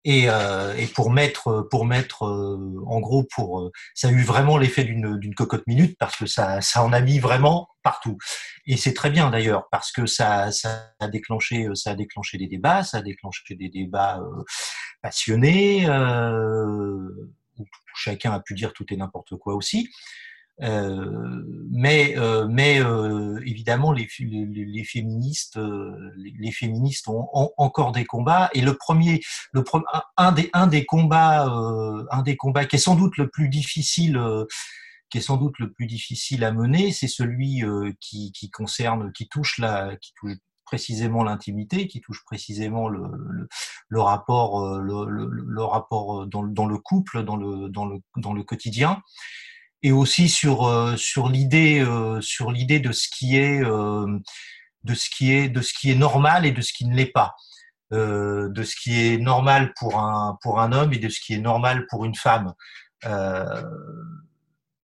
et, 0.06 0.30
euh, 0.30 0.72
et, 0.76 0.86
pour 0.86 1.10
mettre, 1.10 1.66
pour 1.68 1.84
mettre, 1.84 2.24
euh, 2.24 2.84
en 2.86 3.00
gros, 3.00 3.24
pour, 3.34 3.60
euh, 3.60 3.72
ça 3.92 4.06
a 4.06 4.12
eu 4.12 4.22
vraiment 4.22 4.56
l'effet 4.56 4.84
d'une 4.84 5.34
cocotte 5.34 5.66
minute 5.66 5.98
parce 5.98 6.16
que 6.16 6.26
ça, 6.26 6.60
ça 6.60 6.84
en 6.84 6.92
a 6.92 7.00
mis 7.00 7.18
vraiment 7.18 7.68
partout. 7.82 8.16
Et 8.66 8.76
c'est 8.76 8.94
très 8.94 9.10
bien 9.10 9.30
d'ailleurs 9.30 9.66
parce 9.72 9.90
que 9.90 10.06
ça, 10.06 10.52
ça 10.52 10.92
a 11.00 11.08
déclenché, 11.08 11.66
ça 11.74 11.90
a 11.90 11.94
déclenché 11.96 12.38
des 12.38 12.46
débats, 12.46 12.84
ça 12.84 12.98
a 12.98 13.02
déclenché 13.02 13.56
des 13.56 13.68
débats 13.68 14.20
passionnés 15.02 15.88
où 17.58 17.64
chacun 17.96 18.30
a 18.30 18.38
pu 18.38 18.54
dire 18.54 18.72
tout 18.72 18.86
et 18.90 18.96
n'importe 18.96 19.36
quoi 19.36 19.56
aussi. 19.56 19.90
Euh, 20.62 21.42
mais 21.70 22.16
euh, 22.16 22.46
mais 22.48 22.80
euh, 22.80 23.38
évidemment 23.44 23.92
les, 23.92 24.08
les, 24.20 24.84
féministes 24.84 25.58
les, 26.16 26.50
féministes 26.50 27.08
ont, 27.08 27.28
encore 27.58 27.92
des 27.92 28.06
combats. 28.06 28.48
Et 28.54 28.62
le 28.62 28.74
premier 28.74 29.20
le 29.52 29.62
un 30.16 30.32
des 30.32 30.48
un 30.54 30.66
des 30.66 30.86
combats 30.86 31.44
un 32.10 32.22
des 32.22 32.36
combats 32.36 32.64
qui 32.64 32.76
est 32.76 32.78
sans 32.78 32.96
doute 32.96 33.18
le 33.18 33.28
plus 33.28 33.50
difficile 33.50 34.18
qui 35.10 35.18
est 35.18 35.22
sans 35.22 35.36
doute 35.36 35.58
le 35.58 35.72
plus 35.72 35.86
difficile 35.86 36.42
à 36.42 36.52
mener 36.52 36.90
c'est 36.90 37.08
celui 37.08 37.62
qui, 38.00 38.32
qui 38.32 38.50
concerne 38.50 39.12
qui 39.12 39.28
touche 39.28 39.58
la 39.58 39.94
qui 39.96 40.12
touche 40.18 40.36
précisément 40.64 41.22
l'intimité, 41.22 41.86
qui 41.86 42.00
touche 42.00 42.24
précisément 42.24 42.88
le, 42.88 43.06
le, 43.30 43.48
le 43.88 44.00
rapport, 44.00 44.80
le, 44.80 45.04
le, 45.06 45.62
rapport 45.62 46.26
dans, 46.26 46.42
dans, 46.42 46.66
le 46.66 46.76
couple, 46.76 47.22
dans 47.22 47.36
le, 47.36 47.68
dans 47.68 47.86
le, 47.86 48.00
dans 48.16 48.32
le 48.32 48.42
quotidien 48.42 49.00
et 49.86 49.92
aussi 49.92 50.28
sur 50.28 50.66
euh, 50.66 50.96
sur 50.96 51.28
l'idée 51.28 51.80
euh, 51.80 52.20
sur 52.20 52.50
l'idée 52.50 52.80
de 52.80 52.90
ce 52.90 53.06
qui 53.08 53.36
est 53.36 53.62
euh, 53.62 54.18
de 54.82 54.94
ce 54.94 55.08
qui 55.08 55.32
est 55.32 55.48
de 55.48 55.62
ce 55.62 55.72
qui 55.72 55.92
est 55.92 55.94
normal 55.94 56.44
et 56.44 56.50
de 56.50 56.60
ce 56.60 56.72
qui 56.72 56.86
ne 56.86 56.94
l'est 56.94 57.12
pas. 57.12 57.36
De 57.92 58.62
ce 58.64 58.74
qui 58.74 59.00
est 59.00 59.16
normal 59.16 59.72
pour 59.78 60.00
un 60.00 60.36
pour 60.42 60.60
un 60.60 60.72
homme 60.72 60.92
et 60.92 60.98
de 60.98 61.08
ce 61.08 61.20
qui 61.20 61.34
est 61.34 61.40
normal 61.40 61.86
pour 61.88 62.04
une 62.04 62.16
femme. 62.16 62.52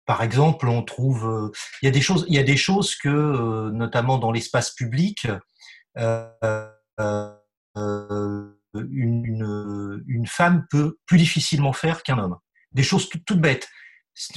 Par 0.07 0.23
exemple, 0.23 0.67
on 0.67 0.81
trouve, 0.81 1.51
il 1.83 1.85
y 1.85 1.87
a 1.87 1.91
des 1.91 2.01
choses, 2.01 2.25
il 2.27 2.33
y 2.33 2.39
a 2.39 2.43
des 2.43 2.57
choses 2.57 2.95
que, 2.95 3.69
notamment 3.69 4.17
dans 4.17 4.31
l'espace 4.31 4.71
public, 4.71 5.27
une, 8.73 10.03
une, 10.07 10.27
femme 10.27 10.65
peut 10.71 10.97
plus 11.05 11.19
difficilement 11.19 11.73
faire 11.73 12.01
qu'un 12.01 12.17
homme. 12.17 12.37
Des 12.71 12.81
choses 12.81 13.07
toutes 13.07 13.39
bêtes 13.39 13.69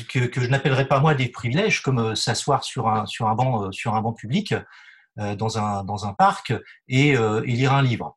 que, 0.09 0.27
que 0.27 0.41
je 0.41 0.49
n'appellerais 0.49 0.87
pas 0.87 1.01
moi 1.01 1.15
des 1.15 1.29
privilèges, 1.29 1.83
comme 1.83 1.99
euh, 1.99 2.15
s'asseoir 2.15 2.65
sur 2.65 2.89
un, 2.89 3.07
sur, 3.07 3.29
un 3.29 3.35
banc, 3.35 3.65
euh, 3.65 3.73
sur 3.73 3.95
un 3.95 4.01
banc 4.01 4.13
public 4.13 4.55
euh, 5.19 5.35
dans, 5.35 5.59
un, 5.59 5.85
dans 5.85 6.07
un 6.07 6.15
parc 6.15 6.53
et, 6.89 7.17
lire 7.45 7.73
un 7.73 7.83
livre. 7.83 8.17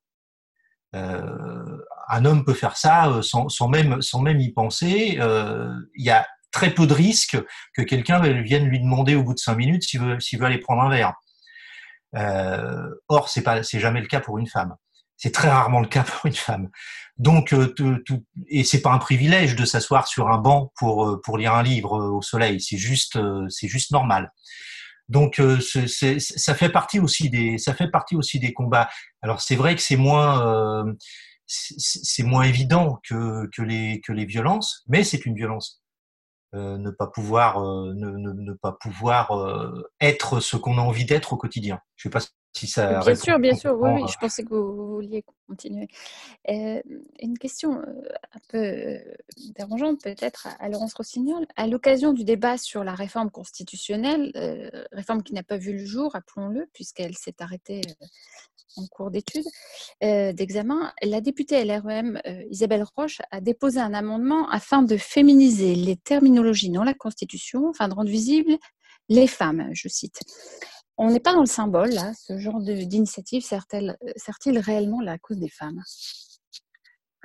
un 0.93 2.25
homme 2.25 2.45
peut 2.45 2.53
faire 2.53 2.77
ça 2.77 3.19
sans, 3.21 3.49
sans, 3.49 3.67
même, 3.67 4.01
sans 4.01 4.21
même 4.21 4.39
y 4.39 4.51
penser. 4.53 5.17
Il 5.19 6.05
y 6.05 6.09
a 6.09 6.25
très 6.51 6.73
peu 6.73 6.87
de 6.87 6.93
risques 6.93 7.37
que 7.73 7.81
quelqu'un 7.81 8.21
vienne 8.21 8.67
lui 8.67 8.79
demander 8.79 9.15
au 9.15 9.23
bout 9.23 9.33
de 9.33 9.39
cinq 9.39 9.55
minutes 9.55 9.83
s'il 9.83 9.99
veut, 9.99 10.17
veut 10.17 10.45
aller 10.45 10.59
prendre 10.59 10.83
un 10.83 10.89
verre. 10.89 11.13
Or, 13.09 13.27
c'est 13.27 13.43
pas, 13.43 13.61
c'est 13.63 13.81
jamais 13.81 13.99
le 13.99 14.07
cas 14.07 14.21
pour 14.21 14.37
une 14.37 14.47
femme. 14.47 14.75
C'est 15.17 15.31
très 15.31 15.49
rarement 15.49 15.79
le 15.79 15.87
cas 15.87 16.03
pour 16.03 16.25
une 16.25 16.33
femme. 16.33 16.69
Donc, 17.17 17.53
euh, 17.53 17.67
tout, 17.67 18.25
et 18.47 18.63
c'est 18.63 18.81
pas 18.81 18.91
un 18.91 18.97
privilège 18.97 19.55
de 19.55 19.65
s'asseoir 19.65 20.07
sur 20.07 20.29
un 20.29 20.37
banc 20.37 20.73
pour 20.75 21.07
euh, 21.07 21.21
pour 21.23 21.37
lire 21.37 21.53
un 21.53 21.63
livre 21.63 21.97
euh, 21.97 22.09
au 22.09 22.21
soleil. 22.21 22.59
C'est 22.59 22.77
juste 22.77 23.17
c'est 23.49 23.67
juste 23.67 23.91
normal. 23.91 24.31
Donc, 25.07 25.39
ça 25.61 26.55
fait 26.55 26.69
partie 26.69 26.99
aussi 26.99 27.29
des 27.29 27.57
ça 27.57 27.73
fait 27.73 27.89
partie 27.89 28.15
aussi 28.15 28.39
des 28.39 28.53
combats. 28.53 28.89
Alors, 29.21 29.39
c'est 29.41 29.55
vrai 29.55 29.75
que 29.75 29.81
c'est 29.81 29.97
moins 29.97 30.85
c'est 31.47 32.23
moins 32.23 32.43
évident 32.43 32.99
que 33.07 33.47
que 33.55 33.61
les 33.61 34.01
que 34.01 34.11
les 34.13 34.25
violences, 34.25 34.83
mais 34.87 35.03
c'est 35.03 35.25
une 35.25 35.35
violence. 35.35 35.83
ne 36.53 36.89
pas 36.89 37.07
pouvoir 37.07 37.61
ne, 37.61 37.93
ne, 37.93 38.33
ne 38.33 38.53
pas 38.53 38.71
pouvoir 38.73 39.31
être 40.01 40.39
ce 40.39 40.57
qu'on 40.57 40.79
a 40.79 40.81
envie 40.81 41.05
d'être 41.05 41.33
au 41.33 41.37
quotidien. 41.37 41.79
Je 41.95 42.03
sais 42.03 42.09
pas 42.09 42.21
bien 42.61 43.15
sûr, 43.15 43.39
bien 43.39 43.55
sûr, 43.55 43.77
oui, 43.79 44.01
je 44.07 44.17
pensais 44.17 44.43
que 44.43 44.49
vous, 44.49 44.95
vouliez 44.95 45.23
continuer. 45.47 45.87
Euh, 46.49 46.81
une 47.19 47.37
question 47.37 47.79
euh, 47.79 48.01
un 48.33 48.39
peu 48.49 48.57
euh, 48.57 48.97
dérangeante 49.55 50.01
peut-être 50.01 50.47
à, 50.59 50.69
Laurence 50.69 50.93
Rossignol. 50.93 51.45
À 51.55 51.67
l'occasion 51.67 52.13
du 52.13 52.23
débat 52.23 52.57
sur 52.57 52.83
la 52.83 52.95
réforme 52.95 53.29
constitutionnelle, 53.29 54.31
réforme 54.91 55.23
qui 55.23 55.33
n'a 55.33 55.43
pas 55.43 55.57
vu 55.57 55.73
le 55.73 55.85
jour, 55.85 56.15
appelons-le, 56.15 56.67
puisqu'elle 56.73 57.15
s'est 57.15 57.35
arrêtée 57.39 57.81
en 58.77 58.87
cours 58.87 59.11
d'études, 59.11 59.45
d'examen, 60.01 60.91
la 61.01 61.21
députée 61.21 61.63
LREM 61.63 62.19
Isabelle 62.49 62.83
Roche 62.95 63.21
a 63.31 63.39
déposé 63.39 63.79
un 63.79 63.93
amendement 63.93 64.49
afin 64.49 64.81
de 64.81 64.97
féminiser 64.97 65.75
les 65.75 65.95
terminologies 65.95 66.69
dans 66.69 66.83
la 66.83 66.93
Constitution, 66.93 67.69
afin 67.69 67.87
de 67.87 67.93
rendre 67.93 68.09
visibles 68.09 68.57
les 69.09 69.27
femmes, 69.27 69.69
je 69.73 69.87
cite 69.87 70.21
on 70.97 71.11
n'est 71.11 71.19
pas 71.19 71.33
dans 71.33 71.41
le 71.41 71.45
symbole, 71.45 71.89
là. 71.89 72.13
Ce 72.13 72.37
genre 72.37 72.61
d'initiative 72.61 73.43
sert-il 73.43 74.59
réellement 74.59 75.01
la 75.01 75.17
cause 75.17 75.37
des 75.37 75.49
femmes? 75.49 75.81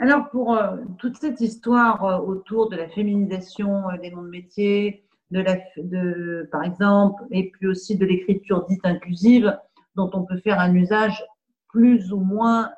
Alors, 0.02 0.30
pour 0.30 0.56
euh, 0.56 0.78
toute 0.98 1.18
cette 1.18 1.42
histoire 1.42 2.05
euh, 2.05 2.18
autour 2.20 2.70
de 2.70 2.76
la 2.76 2.88
féminisation 2.88 3.90
euh, 3.90 3.98
des 3.98 4.10
noms 4.10 4.22
de 4.22 4.30
métiers, 4.30 5.05
de 5.30 5.40
la, 5.40 5.59
de, 5.76 6.48
par 6.51 6.64
exemple, 6.64 7.22
et 7.30 7.51
puis 7.51 7.66
aussi 7.66 7.98
de 7.98 8.06
l'écriture 8.06 8.64
dite 8.66 8.80
inclusive, 8.84 9.55
dont 9.97 10.10
on 10.14 10.24
peut 10.24 10.38
faire 10.38 10.59
un 10.59 10.74
usage 10.74 11.22
plus 11.68 12.12
ou 12.12 12.20
moins 12.20 12.70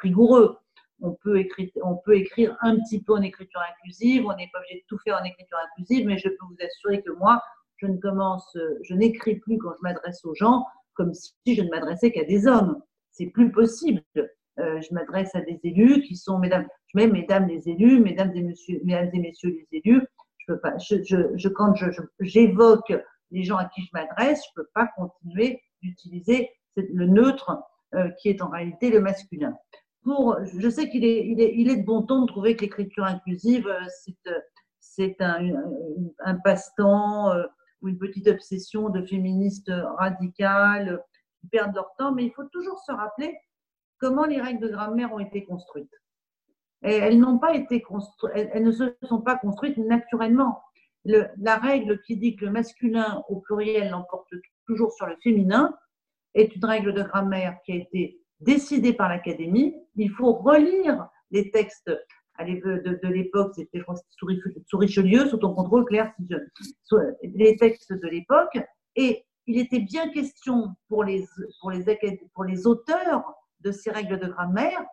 rigoureux. 0.00 0.58
On 1.00 1.12
peut, 1.12 1.38
écrire, 1.38 1.70
on 1.82 1.96
peut 1.96 2.16
écrire 2.16 2.56
un 2.62 2.76
petit 2.76 3.02
peu 3.02 3.12
en 3.12 3.20
écriture 3.20 3.60
inclusive, 3.72 4.24
on 4.24 4.34
n'est 4.36 4.48
pas 4.52 4.60
obligé 4.60 4.76
de 4.76 4.84
tout 4.88 4.98
faire 5.04 5.18
en 5.20 5.24
écriture 5.24 5.58
inclusive, 5.70 6.06
mais 6.06 6.16
je 6.16 6.28
peux 6.28 6.46
vous 6.48 6.56
assurer 6.64 7.02
que 7.02 7.10
moi, 7.10 7.42
je 7.84 7.90
ne 7.92 7.98
commence, 7.98 8.56
je 8.82 8.94
n'écris 8.94 9.36
plus 9.36 9.58
quand 9.58 9.72
je 9.72 9.82
m'adresse 9.82 10.24
aux 10.24 10.34
gens 10.34 10.64
comme 10.94 11.12
si 11.12 11.54
je 11.54 11.62
ne 11.62 11.68
m'adressais 11.68 12.10
qu'à 12.10 12.24
des 12.24 12.46
hommes. 12.46 12.80
C'est 13.10 13.26
plus 13.26 13.52
possible. 13.52 14.02
Euh, 14.16 14.80
je 14.80 14.94
m'adresse 14.94 15.34
à 15.34 15.40
des 15.40 15.58
élus 15.64 16.02
qui 16.02 16.16
sont 16.16 16.38
mesdames, 16.38 16.66
je 16.86 16.98
mets 16.98 17.08
mesdames 17.08 17.48
les 17.48 17.68
élus, 17.68 18.00
mesdames 18.00 18.32
et 18.34 18.42
messieurs, 18.42 18.80
mesdames 18.84 19.10
et 19.12 19.18
messieurs 19.18 19.50
les 19.50 19.78
élus. 19.78 20.06
Je 20.38 20.52
peux 20.52 20.60
pas, 20.60 20.76
je, 20.78 20.96
je, 21.02 21.48
quand 21.48 21.74
je, 21.74 21.86
j'évoque 22.20 22.92
les 23.30 23.42
gens 23.42 23.56
à 23.56 23.64
qui 23.66 23.82
je 23.82 23.88
m'adresse, 23.92 24.42
je 24.44 24.62
peux 24.62 24.68
pas 24.74 24.88
continuer 24.96 25.60
d'utiliser 25.82 26.50
le 26.76 27.06
neutre 27.06 27.58
euh, 27.94 28.10
qui 28.20 28.28
est 28.28 28.42
en 28.42 28.48
réalité 28.48 28.90
le 28.90 29.00
masculin. 29.00 29.56
Pour, 30.02 30.36
je 30.44 30.68
sais 30.68 30.88
qu'il 30.88 31.04
est, 31.04 31.26
il 31.26 31.40
est, 31.40 31.54
il 31.56 31.70
est 31.70 31.76
de 31.76 31.84
bon 31.84 32.02
ton 32.02 32.22
de 32.22 32.26
trouver 32.26 32.56
que 32.56 32.62
l'écriture 32.62 33.04
inclusive, 33.04 33.66
euh, 33.66 33.80
c'est, 33.88 34.16
c'est 34.80 35.16
un, 35.20 35.50
un 36.20 36.34
passe-temps 36.36 37.32
ou 37.84 37.88
une 37.88 37.98
petite 37.98 38.26
obsession 38.26 38.88
de 38.88 39.04
féministes 39.04 39.70
radicales 39.98 41.02
qui 41.40 41.48
perdent 41.48 41.74
leur 41.74 41.94
temps, 41.96 42.12
mais 42.12 42.24
il 42.24 42.32
faut 42.32 42.48
toujours 42.52 42.80
se 42.80 42.92
rappeler 42.92 43.36
comment 43.98 44.24
les 44.24 44.40
règles 44.40 44.60
de 44.60 44.72
grammaire 44.72 45.12
ont 45.12 45.20
été 45.20 45.44
construites. 45.44 45.94
elles 46.80 47.18
n'ont 47.18 47.38
pas 47.38 47.54
été 47.54 47.82
construites, 47.82 48.32
elles, 48.34 48.64
ne 48.64 48.72
se 48.72 48.96
sont 49.02 49.20
pas 49.20 49.36
construites 49.36 49.78
naturellement. 49.78 50.62
la 51.04 51.56
règle 51.56 52.00
qui 52.02 52.16
dit 52.16 52.36
que 52.36 52.46
le 52.46 52.50
masculin 52.50 53.22
au 53.28 53.40
pluriel 53.40 53.90
l'emporte 53.90 54.32
toujours 54.66 54.92
sur 54.92 55.06
le 55.06 55.16
féminin 55.22 55.76
est 56.32 56.56
une 56.56 56.64
règle 56.64 56.94
de 56.94 57.02
grammaire 57.02 57.58
qui 57.64 57.72
a 57.72 57.76
été 57.76 58.20
décidée 58.40 58.92
par 58.94 59.08
l'Académie. 59.08 59.74
Il 59.96 60.10
faut 60.10 60.32
relire 60.32 61.08
les 61.30 61.50
textes 61.50 61.90
de, 62.38 63.08
l'époque, 63.08 63.52
c'était 63.54 63.82
sous 64.66 64.78
Richelieu, 64.78 65.26
sous 65.26 65.38
ton 65.38 65.54
contrôle, 65.54 65.84
Claire, 65.84 66.12
les 67.22 67.56
textes 67.56 67.92
de 67.92 68.08
l'époque, 68.08 68.58
et 68.96 69.24
il 69.46 69.58
était 69.58 69.80
bien 69.80 70.10
question 70.10 70.74
pour 70.88 71.04
les, 71.04 71.24
pour 71.60 71.70
les, 71.70 71.84
pour 72.34 72.44
les 72.44 72.66
auteurs 72.66 73.22
de 73.60 73.70
ces 73.70 73.90
règles 73.90 74.18
de 74.18 74.28
grammaire 74.28 74.84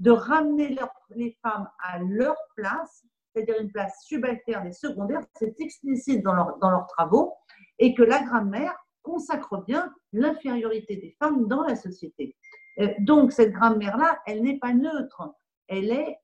de 0.00 0.10
ramener 0.10 0.76
les 1.10 1.38
femmes 1.42 1.68
à 1.82 1.98
leur 1.98 2.36
place, 2.56 3.04
c'est-à-dire 3.32 3.60
une 3.60 3.70
place 3.70 4.04
subalterne 4.04 4.66
et 4.66 4.72
secondaire, 4.72 5.20
c'est 5.34 5.60
explicite 5.60 6.22
dans, 6.22 6.34
leur, 6.34 6.58
dans 6.58 6.70
leurs 6.70 6.86
travaux, 6.86 7.34
et 7.78 7.94
que 7.94 8.02
la 8.02 8.22
grammaire 8.22 8.74
consacre 9.02 9.64
bien 9.64 9.92
l'infériorité 10.12 10.96
des 10.96 11.16
femmes 11.18 11.46
dans 11.46 11.62
la 11.62 11.76
société. 11.76 12.36
Euh, 12.80 12.88
donc 13.00 13.32
cette 13.32 13.52
grammaire-là, 13.52 14.18
elle 14.26 14.42
n'est 14.42 14.58
pas 14.58 14.72
neutre, 14.72 15.34
elle 15.68 15.90
est 15.90 16.18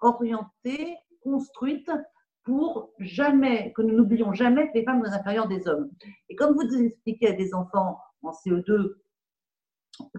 orientée, 0.00 0.96
construite 1.22 1.90
pour 2.44 2.92
jamais, 3.00 3.72
que 3.72 3.82
nous 3.82 3.96
n'oublions 3.96 4.32
jamais 4.32 4.68
que 4.68 4.74
les 4.74 4.84
femmes 4.84 5.04
sont 5.04 5.12
inférieures 5.12 5.48
des 5.48 5.66
hommes. 5.66 5.90
Et 6.28 6.36
comme 6.36 6.54
vous 6.54 6.82
expliquez 6.82 7.28
à 7.28 7.32
des 7.32 7.52
enfants 7.54 7.98
en 8.22 8.30
CE2 8.30 8.94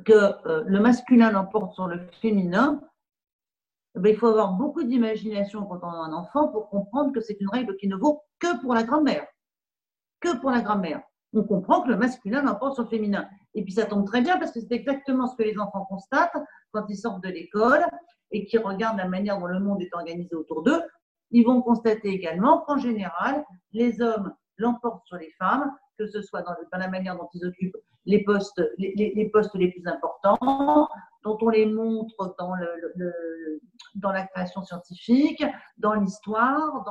que 0.04 0.48
euh, 0.48 0.64
le 0.66 0.80
masculin 0.80 1.32
l'emporte 1.32 1.74
sur 1.74 1.88
le 1.88 2.00
féminin, 2.22 2.82
eh 3.96 4.10
il 4.10 4.18
faut 4.18 4.28
avoir 4.28 4.54
beaucoup 4.54 4.84
d'imagination 4.84 5.66
quand 5.66 5.80
on 5.82 5.90
a 5.90 5.98
un 5.98 6.14
enfant 6.14 6.50
pour 6.50 6.70
comprendre 6.70 7.14
que 7.14 7.22
c'est 7.22 7.40
une 7.40 7.50
règle 7.50 7.76
qui 7.78 7.88
ne 7.88 7.96
vaut 7.96 8.24
que 8.40 8.60
pour 8.62 8.74
la 8.74 8.84
grammaire. 8.84 9.26
Que 10.20 10.38
pour 10.40 10.52
la 10.52 10.62
grammaire. 10.62 11.02
On 11.34 11.44
comprend 11.44 11.82
que 11.82 11.90
le 11.90 11.98
masculin 11.98 12.42
l'emporte 12.42 12.76
sur 12.76 12.84
le 12.84 12.90
féminin. 12.90 13.28
Et 13.54 13.64
puis 13.64 13.74
ça 13.74 13.86
tombe 13.86 14.06
très 14.06 14.22
bien 14.22 14.38
parce 14.38 14.52
que 14.52 14.60
c'est 14.60 14.74
exactement 14.74 15.28
ce 15.28 15.36
que 15.36 15.44
les 15.44 15.58
enfants 15.58 15.86
constatent 15.86 16.38
quand 16.72 16.86
ils 16.90 16.98
sortent 16.98 17.24
de 17.24 17.30
l'école 17.30 17.86
et 18.32 18.46
qui 18.46 18.58
regardent 18.58 18.98
la 18.98 19.08
manière 19.08 19.40
dont 19.40 19.46
le 19.48 19.60
monde 19.60 19.82
est 19.82 19.94
organisé 19.94 20.36
autour 20.36 20.64
d'eux. 20.64 20.82
Ils 21.32 21.46
vont 21.46 21.62
constater 21.62 22.10
également 22.10 22.62
qu'en 22.62 22.78
général, 22.78 23.44
les 23.74 24.02
hommes 24.02 24.34
l'emportent 24.58 25.06
sur 25.06 25.18
les 25.18 25.32
femmes, 25.38 25.72
que 25.98 26.08
ce 26.08 26.22
soit 26.22 26.42
dans, 26.42 26.56
la 26.78 26.88
manière 26.88 27.18
dont 27.18 27.30
ils 27.34 27.46
occupent 27.46 27.78
les 28.06 28.24
postes 28.24 28.62
les, 28.78 29.30
plus 29.30 29.88
importants, 29.88 30.88
dont 31.24 31.38
on 31.42 31.50
les 31.50 31.66
montre 31.66 32.36
dans, 32.40 34.12
la 34.12 34.28
création 34.28 34.64
scientifique, 34.64 35.44
dans 35.78 35.94
l'histoire, 35.94 36.86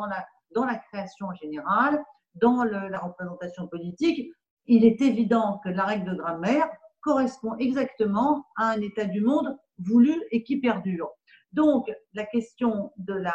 dans 0.54 0.64
la 0.64 0.76
création 0.76 1.26
en 1.28 1.34
général, 1.34 2.04
dans 2.34 2.64
la 2.64 2.98
représentation 2.98 3.66
politique. 3.66 4.30
Il 4.66 4.84
est 4.84 5.00
évident 5.00 5.60
que 5.64 5.68
la 5.70 5.84
règle 5.84 6.10
de 6.10 6.16
grammaire 6.16 6.68
correspond 7.06 7.56
exactement 7.58 8.44
à 8.56 8.70
un 8.70 8.80
état 8.80 9.04
du 9.04 9.20
monde 9.20 9.56
voulu 9.78 10.12
et 10.32 10.42
qui 10.42 10.56
perdure. 10.56 11.08
Donc, 11.52 11.88
la 12.14 12.26
question 12.26 12.92
de 12.96 13.14
la, 13.14 13.34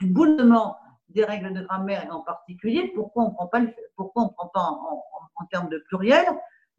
du 0.00 0.14
des 1.08 1.24
règles 1.24 1.52
de 1.52 1.62
grammaire 1.62 2.04
et 2.06 2.10
en 2.10 2.22
particulier, 2.22 2.92
pourquoi 2.94 3.24
on 3.24 3.30
ne 3.30 3.34
prend 3.34 3.48
pas, 3.48 3.60
pourquoi 3.96 4.22
on 4.22 4.28
prend 4.28 4.48
pas 4.54 4.60
en, 4.60 5.04
en, 5.34 5.46
termes 5.46 5.68
de 5.68 5.78
pluriel 5.88 6.24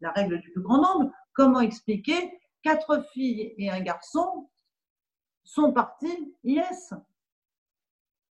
la 0.00 0.10
règle 0.10 0.40
du 0.40 0.50
plus 0.50 0.62
grand 0.62 0.78
nombre? 0.78 1.12
Comment 1.34 1.60
expliquer 1.60 2.40
quatre 2.62 3.04
filles 3.12 3.54
et 3.58 3.70
un 3.70 3.80
garçon 3.80 4.48
sont 5.44 5.72
partis 5.72 6.34
IS 6.42 6.94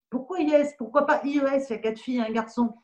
Pourquoi 0.09 0.39
IS 0.39 0.73
Pourquoi 0.79 1.05
pas 1.05 1.23
IES 1.23 1.67
Il 1.69 1.69
y 1.69 1.73
a 1.73 1.77
quatre 1.77 1.99
filles 1.99 2.17
et 2.17 2.21
un 2.21 2.31
garçon. 2.31 2.75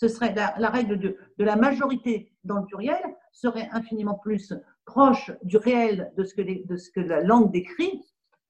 Ce 0.00 0.08
serait 0.08 0.34
la, 0.34 0.70
règle 0.70 0.98
de, 0.98 1.14
la 1.36 1.56
majorité 1.56 2.32
dans 2.42 2.60
le 2.60 2.64
pluriel 2.64 3.02
serait 3.32 3.68
infiniment 3.70 4.14
plus 4.14 4.54
proche 4.86 5.30
du 5.42 5.58
réel 5.58 6.10
de 6.16 6.24
ce 6.24 6.34
que, 6.90 7.00
la 7.00 7.20
langue 7.20 7.52
décrit 7.52 8.02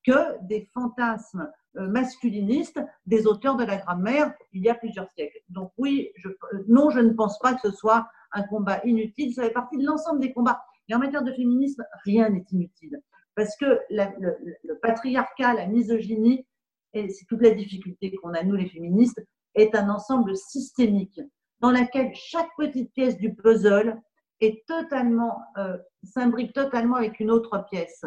que 0.06 0.40
des 0.42 0.70
fantasmes 0.72 1.50
euh, 1.76 1.88
masculinistes 1.88 2.80
des 3.04 3.26
auteurs 3.26 3.56
de 3.56 3.64
la 3.64 3.78
grammaire 3.78 4.32
il 4.52 4.62
y 4.62 4.68
a 4.68 4.76
plusieurs 4.76 5.10
siècles. 5.10 5.40
Donc 5.48 5.72
oui, 5.76 6.12
euh, 6.24 6.38
non, 6.68 6.90
je 6.90 7.00
ne 7.00 7.14
pense 7.14 7.36
pas 7.40 7.54
que 7.54 7.68
ce 7.68 7.72
soit 7.72 8.06
un 8.30 8.44
combat 8.44 8.80
inutile. 8.84 9.34
Ça 9.34 9.42
fait 9.42 9.50
partie 9.50 9.76
de 9.76 9.84
l'ensemble 9.84 10.20
des 10.20 10.32
combats. 10.32 10.62
Et 10.88 10.94
en 10.94 11.00
matière 11.00 11.24
de 11.24 11.32
féminisme, 11.32 11.84
rien 12.04 12.28
n'est 12.28 12.46
inutile. 12.52 13.02
Parce 13.34 13.56
que 13.56 13.80
le, 13.90 14.74
patriarcat, 14.82 15.54
la 15.54 15.66
misogynie, 15.66 16.46
et 16.92 17.08
c'est 17.08 17.24
toute 17.24 17.42
la 17.42 17.50
difficulté 17.50 18.14
qu'on 18.14 18.34
a, 18.34 18.44
nous 18.44 18.54
les 18.54 18.68
féministes, 18.68 19.20
est 19.56 19.74
un 19.74 19.90
ensemble 19.90 20.36
systémique 20.36 21.20
dans 21.60 21.70
lequel 21.70 22.12
chaque 22.14 22.48
petite 22.56 22.92
pièce 22.92 23.16
du 23.18 23.34
puzzle 23.34 24.00
est 24.40 24.66
totalement, 24.66 25.38
euh, 25.58 25.76
s'imbrique 26.02 26.52
totalement 26.52 26.96
avec 26.96 27.20
une 27.20 27.30
autre 27.30 27.64
pièce. 27.70 28.04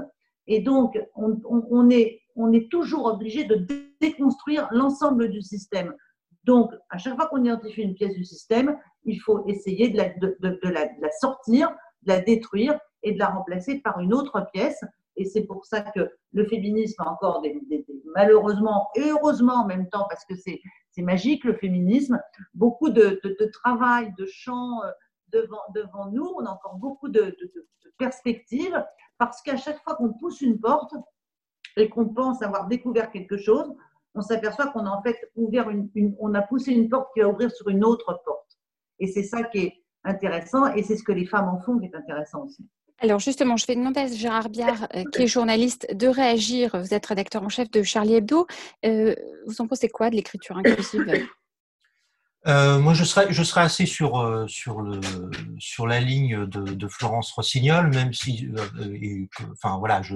Et 0.47 0.59
donc, 0.59 0.99
on, 1.15 1.89
est, 1.89 2.21
on 2.35 2.51
est 2.51 2.69
toujours 2.69 3.05
obligé 3.05 3.45
de 3.45 3.65
déconstruire 4.01 4.67
l'ensemble 4.71 5.29
du 5.29 5.41
système. 5.41 5.93
Donc, 6.43 6.71
à 6.89 6.97
chaque 6.97 7.15
fois 7.15 7.27
qu'on 7.27 7.43
identifie 7.43 7.81
une 7.81 7.93
pièce 7.93 8.15
du 8.15 8.25
système, 8.25 8.77
il 9.05 9.19
faut 9.21 9.47
essayer 9.47 9.89
de, 9.89 9.97
la, 9.97 10.09
de 10.09 10.69
la, 10.69 11.11
sortir, 11.21 11.69
de 12.01 12.11
la 12.11 12.19
détruire 12.19 12.77
et 13.03 13.13
de 13.13 13.19
la 13.19 13.27
remplacer 13.27 13.79
par 13.79 13.99
une 13.99 14.13
autre 14.13 14.45
pièce. 14.51 14.83
Et 15.15 15.25
c'est 15.25 15.43
pour 15.43 15.65
ça 15.65 15.81
que 15.81 16.09
le 16.31 16.45
féminisme 16.45 17.01
a 17.03 17.09
encore 17.09 17.43
malheureusement 18.15 18.89
et 18.95 19.09
heureusement 19.09 19.55
en 19.55 19.65
même 19.65 19.87
temps, 19.89 20.05
parce 20.09 20.25
que 20.25 20.35
c'est 20.35 20.61
magique 20.97 21.43
le 21.43 21.53
féminisme, 21.53 22.19
beaucoup 22.53 22.89
de, 22.89 23.19
travail, 23.51 24.13
de 24.17 24.25
champs 24.25 24.83
euh, 24.83 24.91
devant, 25.31 25.61
devant 25.73 26.09
nous, 26.11 26.31
on 26.37 26.45
a 26.45 26.49
encore 26.49 26.75
beaucoup 26.75 27.09
de, 27.09 27.35
perspectives 27.97 28.83
parce 29.17 29.41
qu'à 29.41 29.55
chaque 29.55 29.81
fois 29.83 29.95
qu'on 29.95 30.13
pousse 30.13 30.41
une 30.41 30.59
porte 30.59 30.93
et 31.77 31.89
qu'on 31.89 32.09
pense 32.09 32.41
avoir 32.41 32.67
découvert 32.67 33.11
quelque 33.11 33.37
chose, 33.37 33.71
on 34.15 34.21
s'aperçoit 34.21 34.67
qu'on 34.67 34.85
a 34.85 34.89
en 34.89 35.01
fait 35.01 35.17
ouvert 35.35 35.69
une, 35.69 35.89
on 36.19 36.33
a 36.33 36.41
poussé 36.41 36.71
une 36.71 36.89
porte 36.89 37.09
qui 37.13 37.21
va 37.21 37.29
ouvrir 37.29 37.51
sur 37.51 37.67
une 37.69 37.83
autre 37.83 38.21
porte. 38.25 38.57
Et 38.99 39.07
c'est 39.07 39.23
ça 39.23 39.43
qui 39.43 39.59
est 39.59 39.83
intéressant 40.03 40.67
et 40.73 40.83
c'est 40.83 40.97
ce 40.97 41.03
que 41.03 41.11
les 41.11 41.25
femmes 41.25 41.49
en 41.49 41.59
font 41.59 41.79
qui 41.79 41.85
est 41.85 41.95
intéressant 41.95 42.45
aussi. 42.45 42.67
Alors 42.99 43.19
justement, 43.19 43.57
je 43.57 43.65
vais 43.65 43.75
demander 43.75 44.01
à 44.01 44.07
Gérard 44.07 44.49
Biard, 44.49 44.87
euh, 44.95 45.03
qui 45.13 45.23
est 45.23 45.27
journaliste, 45.27 45.87
de 45.93 46.07
réagir. 46.07 46.71
Vous 46.73 46.93
êtes 46.93 47.05
rédacteur 47.05 47.43
en 47.43 47.49
chef 47.49 47.69
de 47.69 47.83
Charlie 47.83 48.15
Hebdo. 48.15 48.47
Euh, 48.85 49.15
vous 49.45 49.61
en 49.61 49.67
pensez 49.67 49.89
quoi 49.89 50.09
de 50.09 50.15
l'écriture 50.15 50.57
inclusive 50.57 51.05
euh, 52.47 52.79
moi, 52.79 52.93
je 52.93 53.03
serais, 53.03 53.27
je 53.31 53.43
serais 53.43 53.61
assez 53.61 53.85
sur, 53.85 54.45
sur, 54.47 54.81
le, 54.81 55.01
sur 55.59 55.87
la 55.87 55.99
ligne 55.99 56.45
de, 56.45 56.87
Florence 56.87 57.31
Rossignol, 57.31 57.89
même 57.89 58.13
si, 58.13 58.49
enfin 59.51 59.77
voilà, 59.77 60.01
je, 60.01 60.15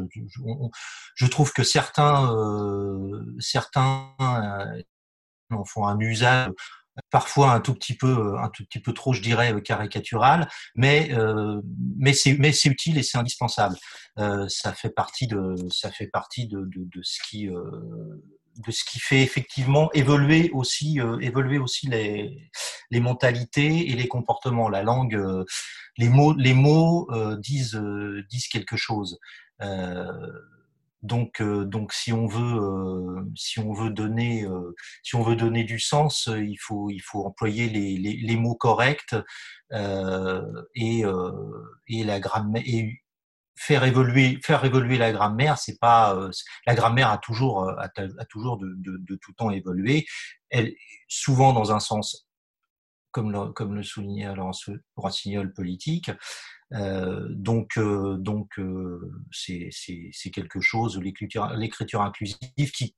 je, 1.16 1.26
trouve 1.26 1.54
que 1.54 1.64
certains, 1.64 2.34
certains 3.40 4.14
en 5.52 5.64
font 5.64 5.88
un 5.88 6.00
usage 6.00 6.52
parfois 7.10 7.52
un 7.52 7.60
tout 7.60 7.74
petit 7.74 7.96
peu, 7.96 8.38
un 8.38 8.50
tout 8.50 8.64
petit 8.66 8.80
peu 8.80 8.94
trop, 8.94 9.14
je 9.14 9.22
dirais, 9.22 9.62
caricatural, 9.62 10.48
mais 10.76 11.12
mais 11.98 12.14
c'est 12.14 12.38
mais 12.38 12.52
c'est 12.52 12.70
utile 12.70 12.98
et 12.98 13.04
c'est 13.04 13.18
indispensable. 13.18 13.78
ça 14.48 14.74
fait 14.74 14.90
partie 14.90 15.28
de, 15.28 15.56
ça 15.70 15.92
fait 15.92 16.08
partie 16.08 16.48
de, 16.48 16.60
de, 16.62 16.84
de 16.86 17.02
ce 17.04 17.20
qui 17.28 17.50
de 18.66 18.72
ce 18.72 18.84
qui 18.84 19.00
fait 19.00 19.22
effectivement 19.22 19.92
évoluer 19.94 20.50
aussi, 20.54 21.00
euh, 21.00 21.20
évoluer 21.20 21.58
aussi 21.58 21.88
les, 21.88 22.50
les 22.92 23.00
mentalités 23.00 23.90
et 23.90 23.94
les 23.94 24.08
comportements. 24.08 24.70
La 24.70 24.84
langue, 24.84 25.16
euh, 25.16 25.46
les 25.98 26.10
mots, 26.10 26.34
les 26.34 26.54
mots 26.54 27.08
euh, 27.12 27.38
disent, 27.38 27.80
disent 28.30 28.48
quelque 28.48 28.78
chose. 28.78 29.20
Donc, 31.02 31.42
donc 31.42 31.94
si 31.94 32.12
on 32.12 32.28
veut, 32.28 33.26
si 33.36 33.60
on 33.60 33.74
veut 33.74 33.90
donner, 33.90 34.46
si 35.04 35.16
on 35.16 35.24
veut 35.24 35.36
donner 35.36 35.64
du 35.64 35.80
sens, 35.80 36.28
il 36.28 36.58
faut, 36.60 36.90
il 36.90 37.02
faut 37.02 37.26
employer 37.26 37.70
les, 37.70 37.98
les, 37.98 38.18
les 38.18 38.36
mots 38.36 38.56
corrects 38.56 39.16
et, 39.72 41.04
et 41.88 42.04
la 42.04 42.20
grammaire 42.20 42.64
et 42.66 43.02
faire 43.60 43.84
évoluer, 43.84 44.40
faire 44.44 44.64
évoluer 44.66 44.98
la 44.98 45.12
grammaire. 45.12 45.58
C'est 45.58 45.80
pas 45.80 46.18
la 46.66 46.76
grammaire 46.76 47.10
a 47.10 47.18
toujours, 47.18 47.70
a, 47.70 47.86
a 47.96 48.26
toujours 48.26 48.58
de, 48.58 48.68
de, 48.78 48.98
de, 49.00 49.16
tout 49.22 49.34
temps 49.34 49.52
évolué. 49.52 50.06
Elle, 50.50 50.74
souvent 51.08 51.54
dans 51.54 51.72
un 51.72 51.80
sens 51.80 52.28
comme 53.12 53.32
le, 53.32 53.52
comme 53.52 53.74
le 53.74 53.84
soulignait 53.84 54.34
Laurence 54.36 54.70
Rossignol, 54.96 55.54
politique. 55.54 56.12
Euh, 56.74 57.28
donc, 57.30 57.78
euh, 57.78 58.18
donc 58.18 58.60
euh, 58.60 59.12
c'est 59.32 60.32
quelque 60.34 60.60
chose, 60.60 61.00
l'écriture 61.00 62.02
inclusive, 62.02 62.72
qui 62.74 62.96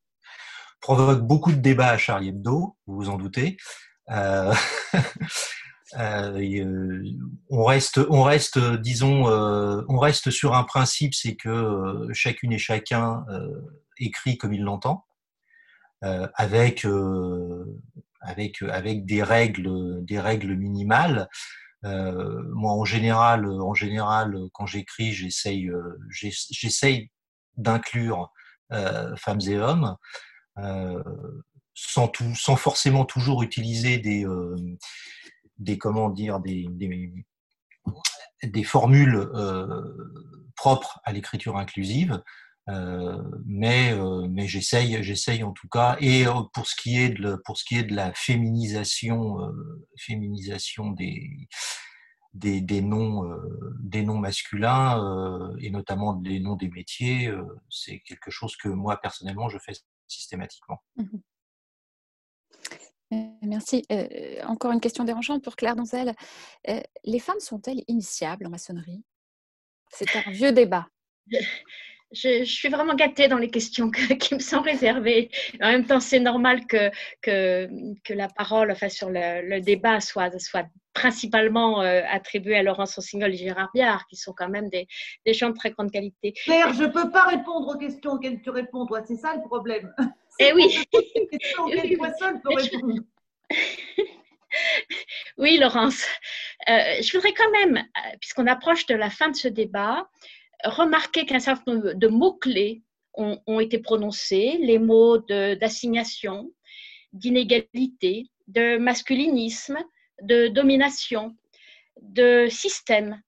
provoque 0.82 1.22
beaucoup 1.22 1.52
de 1.52 1.60
débats 1.60 1.92
à 1.92 1.98
Charlie 1.98 2.30
Hebdo, 2.30 2.78
vous 2.88 2.96
vous 2.96 3.10
en 3.10 3.18
doutez. 3.18 3.58
Euh, 4.12 4.54
euh, 6.00 7.04
on 7.50 7.64
reste, 7.64 8.00
on 8.10 8.24
reste, 8.24 8.60
disons, 8.60 9.26
on 9.28 10.00
reste 10.00 10.32
sur 10.32 10.56
un 10.56 10.64
principe, 10.64 11.14
c'est 11.14 11.36
que 11.36 12.08
chacune 12.14 12.54
et 12.54 12.58
chacun 12.58 13.26
écrit 14.00 14.38
comme 14.38 14.54
il 14.54 14.64
l'entend, 14.64 15.06
avec 16.02 16.88
avec 18.22 18.62
avec 18.64 19.06
des 19.06 19.22
règles, 19.22 20.04
des 20.06 20.20
règles 20.20 20.56
minimales. 20.56 21.30
Euh, 21.86 22.44
moi, 22.54 22.74
en 22.74 22.86
général, 22.86 23.46
en 23.46 23.74
général, 23.74 24.38
quand 24.54 24.66
j'écris, 24.66 25.14
j'essaye, 25.14 25.70
euh, 25.70 25.98
j'essaye 26.10 27.10
d'inclure 27.58 28.32
euh, 28.72 29.16
femmes 29.16 29.42
et 29.48 29.58
hommes, 29.58 29.96
sans 31.74 32.08
tout, 32.10 32.36
sans 32.36 32.56
forcément 32.56 33.06
toujours 33.06 33.44
utiliser 33.44 33.98
des, 33.98 34.26
des 35.58 35.78
comment 35.78 36.10
dire, 36.10 36.40
des, 36.42 36.68
des, 36.70 37.14
des 38.44 38.64
formules 38.64 39.30
propres 40.56 41.00
à 41.06 41.14
l'écriture 41.14 41.58
inclusive. 41.58 42.22
Euh, 42.70 43.24
mais 43.46 43.94
euh, 43.94 44.28
mais 44.30 44.48
j'essaye 44.48 45.02
j'essaye 45.02 45.44
en 45.44 45.54
tout 45.54 45.68
cas 45.70 45.98
et 46.00 46.26
pour 46.54 46.68
ce 46.68 46.76
qui 46.76 47.00
est 47.00 47.10
de 47.10 47.36
pour 47.46 47.58
ce 47.58 47.64
qui 47.64 47.78
est 47.78 47.84
de 47.84 47.96
la 47.96 48.14
féminisation 48.14 49.38
féminisation 49.98 50.92
des 50.92 51.48
des, 52.34 52.62
des 52.62 52.82
noms 52.82 53.24
des 53.80 54.04
noms 54.04 54.20
masculins 54.20 55.56
et 55.60 55.72
notamment 55.72 56.14
des 56.14 56.40
noms 56.40 56.58
des 56.58 56.70
métiers 56.70 57.34
c'est 57.70 58.02
quelque 58.02 58.30
chose 58.30 58.56
que 58.56 58.68
moi 58.68 58.98
personnellement 59.02 59.50
je 59.50 59.58
fais 59.58 59.74
systématiquement. 60.08 60.84
Mmh 60.98 61.18
merci. 63.42 63.84
encore 64.44 64.72
une 64.72 64.80
question 64.80 65.04
dérangeante 65.04 65.44
pour 65.44 65.56
Claire 65.56 65.76
Donzel. 65.76 66.14
les 67.04 67.20
femmes 67.20 67.40
sont-elles 67.40 67.84
initiables 67.88 68.46
en 68.46 68.52
maçonnerie? 68.52 69.04
C'est 69.92 70.16
un 70.16 70.30
vieux 70.30 70.52
débat. 70.52 70.88
je, 72.12 72.44
suis 72.44 72.70
vraiment 72.70 72.96
gâtée 72.96 73.28
dans 73.28 73.38
les 73.38 73.50
questions 73.50 73.92
qui 74.20 74.36
me 74.36 74.40
sont 74.40 74.62
réservées. 74.62 75.30
En 75.62 75.72
même 75.72 75.86
temps, 75.86 76.00
c'est 76.00 76.20
normal 76.20 76.66
que, 76.68 76.90
que, 77.22 77.70
que, 78.04 78.14
la 78.14 78.28
parole 78.28 78.72
enfin, 78.72 78.90
sur 78.90 79.10
le, 79.10 79.60
débat 79.60 80.00
soit, 80.00 80.38
soit 80.40 80.66
principalement 80.94 81.82
euh, 81.82 82.02
attribuée 82.10 82.58
à 82.58 82.64
Laurence 82.64 82.96
Rossignol 82.96 83.34
et 83.34 83.38
Gérard 83.38 83.70
Biard, 83.74 84.06
qui 84.08 84.16
sont 84.16 84.34
quand 84.34 84.50
même 84.50 84.70
des, 84.70 84.88
des 85.26 85.34
gens 85.34 85.50
de 85.50 85.56
très 85.56 85.72
grande 85.72 85.92
qualité. 85.92 86.34
Claire, 86.34 86.74
je 86.74 86.84
ne 86.84 86.88
peux 86.88 87.10
pas 87.12 87.24
répondre 87.24 87.76
aux 87.76 87.78
questions 87.78 88.14
auxquelles 88.14 88.42
tu 88.42 88.50
réponds, 88.50 88.86
toi. 88.86 89.02
C'est 89.06 89.18
ça 89.18 89.36
le 89.36 89.42
problème. 89.42 89.94
Eh 90.42 90.54
oui. 90.54 90.70
questions 91.30 91.66
auxquelles 91.66 91.98
toi 91.98 92.14
seule 92.18 92.42
peux 92.42 92.56
répondre. 92.56 93.02
Oui, 95.38 95.58
Laurence. 95.58 96.06
Euh, 96.68 97.02
je 97.02 97.12
voudrais 97.14 97.34
quand 97.34 97.52
même, 97.52 97.78
euh, 97.78 98.18
puisqu'on 98.20 98.48
approche 98.48 98.86
de 98.88 98.96
la 98.96 99.10
fin 99.10 99.30
de 99.30 99.36
ce 99.36 99.48
débat, 99.48 100.10
remarquer 100.64 101.26
qu'un 101.26 101.40
certain 101.40 101.74
nombre 101.74 101.94
de 101.94 102.08
mots-clés 102.08 102.84
ont, 103.16 103.60
été 103.60 103.80
prononcés, 103.80 104.58
les 104.62 104.80
mots 104.80 105.18
d'assignation, 105.18 106.52
d'inégalité, 107.12 108.28
de 108.48 108.78
masculinisme, 108.78 109.78
de 110.22 110.48
domination, 110.48 111.36
de 112.02 112.48
système. 112.50 113.22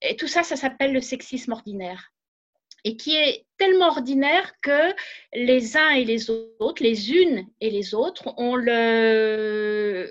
Et 0.00 0.14
tout 0.14 0.28
ça, 0.28 0.44
ça 0.44 0.54
s'appelle 0.54 0.92
le 0.92 1.00
sexisme 1.00 1.52
ordinaire 1.52 2.11
et 2.84 2.96
qui 2.96 3.14
est 3.14 3.46
tellement 3.58 3.88
ordinaire 3.88 4.52
que 4.60 4.92
les 5.32 5.76
uns 5.76 5.90
et 5.90 6.04
les 6.04 6.30
autres, 6.30 6.82
les 6.82 7.12
unes 7.12 7.46
et 7.60 7.70
les 7.70 7.94
autres, 7.94 8.34
on, 8.36 8.56
le, 8.56 10.08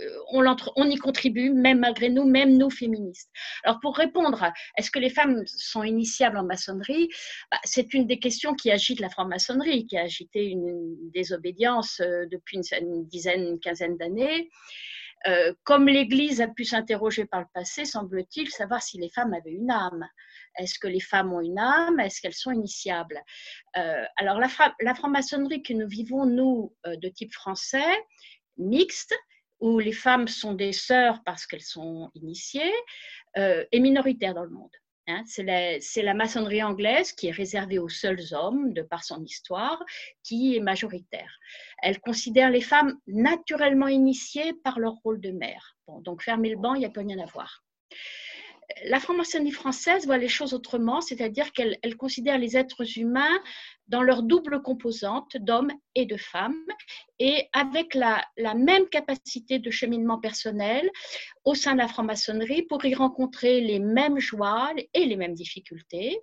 y 0.90 0.96
contribue, 0.96 1.52
même 1.52 1.80
malgré 1.80 2.10
nous, 2.10 2.24
même 2.24 2.58
nous 2.58 2.70
féministes. 2.70 3.30
Alors 3.66 3.80
pour 3.82 3.98
répondre, 3.98 4.52
est-ce 4.78 4.90
que 4.90 5.00
les 5.00 5.10
femmes 5.10 5.44
sont 5.46 5.84
initiables 5.84 6.38
en 6.38 6.46
maçonnerie? 6.46 7.10
Bah, 7.52 7.60
C'est 7.66 7.94
une 7.94 8.08
des 8.08 8.20
questions 8.20 8.54
qui 8.54 8.72
agite 8.72 9.02
la 9.02 9.10
franc-maçonnerie, 9.10 9.86
qui 9.86 9.98
a 9.98 10.04
agité 10.04 10.46
une 10.46 10.96
désobédience 11.12 12.00
euh, 12.00 12.26
depuis 12.32 12.58
une, 12.58 13.06
dizaine, 13.06 13.48
une 13.48 13.60
quinzaine 13.60 13.98
d'années. 13.98 14.50
Euh, 15.28 15.54
comme 15.64 15.88
l'Église 15.88 16.42
a 16.42 16.48
pu 16.48 16.64
s'interroger 16.64 17.26
par 17.26 17.42
le 17.42 17.46
passé, 17.54 17.86
semble-t-il, 17.86 18.50
savoir 18.50 18.82
si 18.82 18.98
les 18.98 19.10
femmes 19.10 19.34
avaient 19.34 19.52
une 19.52 19.70
âme. 19.70 20.08
Est-ce 20.58 20.80
que 20.80 20.88
les 20.88 21.00
femmes 21.00 21.34
ont 21.34 21.42
une 21.42 21.60
âme 21.60 22.00
Est-ce 22.00 22.22
qu'elles 22.22 22.34
sont 22.34 22.52
initiables? 22.52 23.22
Euh, 23.78 24.04
Alors, 24.18 24.40
la, 24.40 24.96
franc-maçonnerie 24.96 25.64
que 25.64 25.74
nous 25.74 25.88
vivons, 25.88 26.26
nous, 26.26 26.76
euh, 26.86 26.96
de 26.96 27.10
type 27.10 27.34
français, 27.34 27.98
mixte, 28.58 29.14
où 29.60 29.80
les 29.80 29.94
femmes 29.94 30.28
sont 30.28 30.54
des 30.54 30.74
sœurs 30.74 31.22
parce 31.26 31.46
qu'elles 31.46 31.62
sont 31.62 32.10
initiées, 32.16 32.74
euh, 33.38 33.64
est 33.72 33.80
minoritaire 33.80 34.34
dans 34.34 34.44
le 34.44 34.50
monde. 34.50 34.72
Hein. 35.08 35.24
c'est 35.26 35.44
la, 36.04 36.14
maçonnerie 36.14 36.62
anglaise 36.62 37.12
qui 37.12 37.28
est 37.28 37.32
réservée 37.32 37.80
aux 37.80 37.90
seuls 37.90 38.22
hommes, 38.34 38.72
de 38.74 38.82
par 38.84 39.04
son 39.04 39.24
histoire, 39.24 39.84
qui 40.24 40.56
est 40.56 40.60
majoritaire. 40.60 41.40
Elle 41.82 42.00
considère 42.00 42.52
les 42.52 42.62
femmes 42.62 42.98
naturellement 43.08 43.88
initiées 43.88 44.54
par 44.64 44.80
leur 44.80 44.94
rôle 45.04 45.20
de 45.20 45.32
mère. 45.32 45.76
donc 45.88 46.22
fermer 46.22 46.50
le 46.50 46.58
banc, 46.58 46.76
il 46.76 46.80
n'y 46.80 46.86
a 46.86 46.90
pas 46.90 47.02
rien 47.02 47.20
à 47.20 47.26
voir 47.26 47.64
la 48.86 49.00
franc-maçonnerie 49.00 49.52
française 49.52 50.06
voit 50.06 50.18
les 50.18 50.28
choses 50.28 50.54
autrement, 50.54 51.02
c'est-à-dire 51.02 51.52
qu'elle 51.52 51.98
considère 51.98 52.38
les 52.38 52.58
êtres 52.58 52.98
humains 52.98 53.40
dans 53.88 54.02
leur 54.02 54.24
double 54.24 54.62
composante 54.62 55.36
d'hommes 55.38 55.72
et 55.96 56.06
de 56.06 56.18
femmes, 56.18 56.66
et 57.20 57.50
avec 57.54 57.94
la, 57.94 58.26
même 58.56 58.88
capacité 58.88 59.60
de 59.60 59.70
cheminement 59.70 60.20
personnel 60.20 60.90
au 61.44 61.56
sein 61.56 61.74
de 61.74 61.80
la 61.80 61.88
franc-maçonnerie 61.88 62.64
pour 62.64 62.84
y 62.86 62.96
rencontrer 62.96 63.62
les 63.62 63.80
mêmes 63.80 64.20
joies 64.20 64.72
et 64.94 65.06
les 65.06 65.18
mêmes 65.18 65.34
difficultés, 65.34 66.20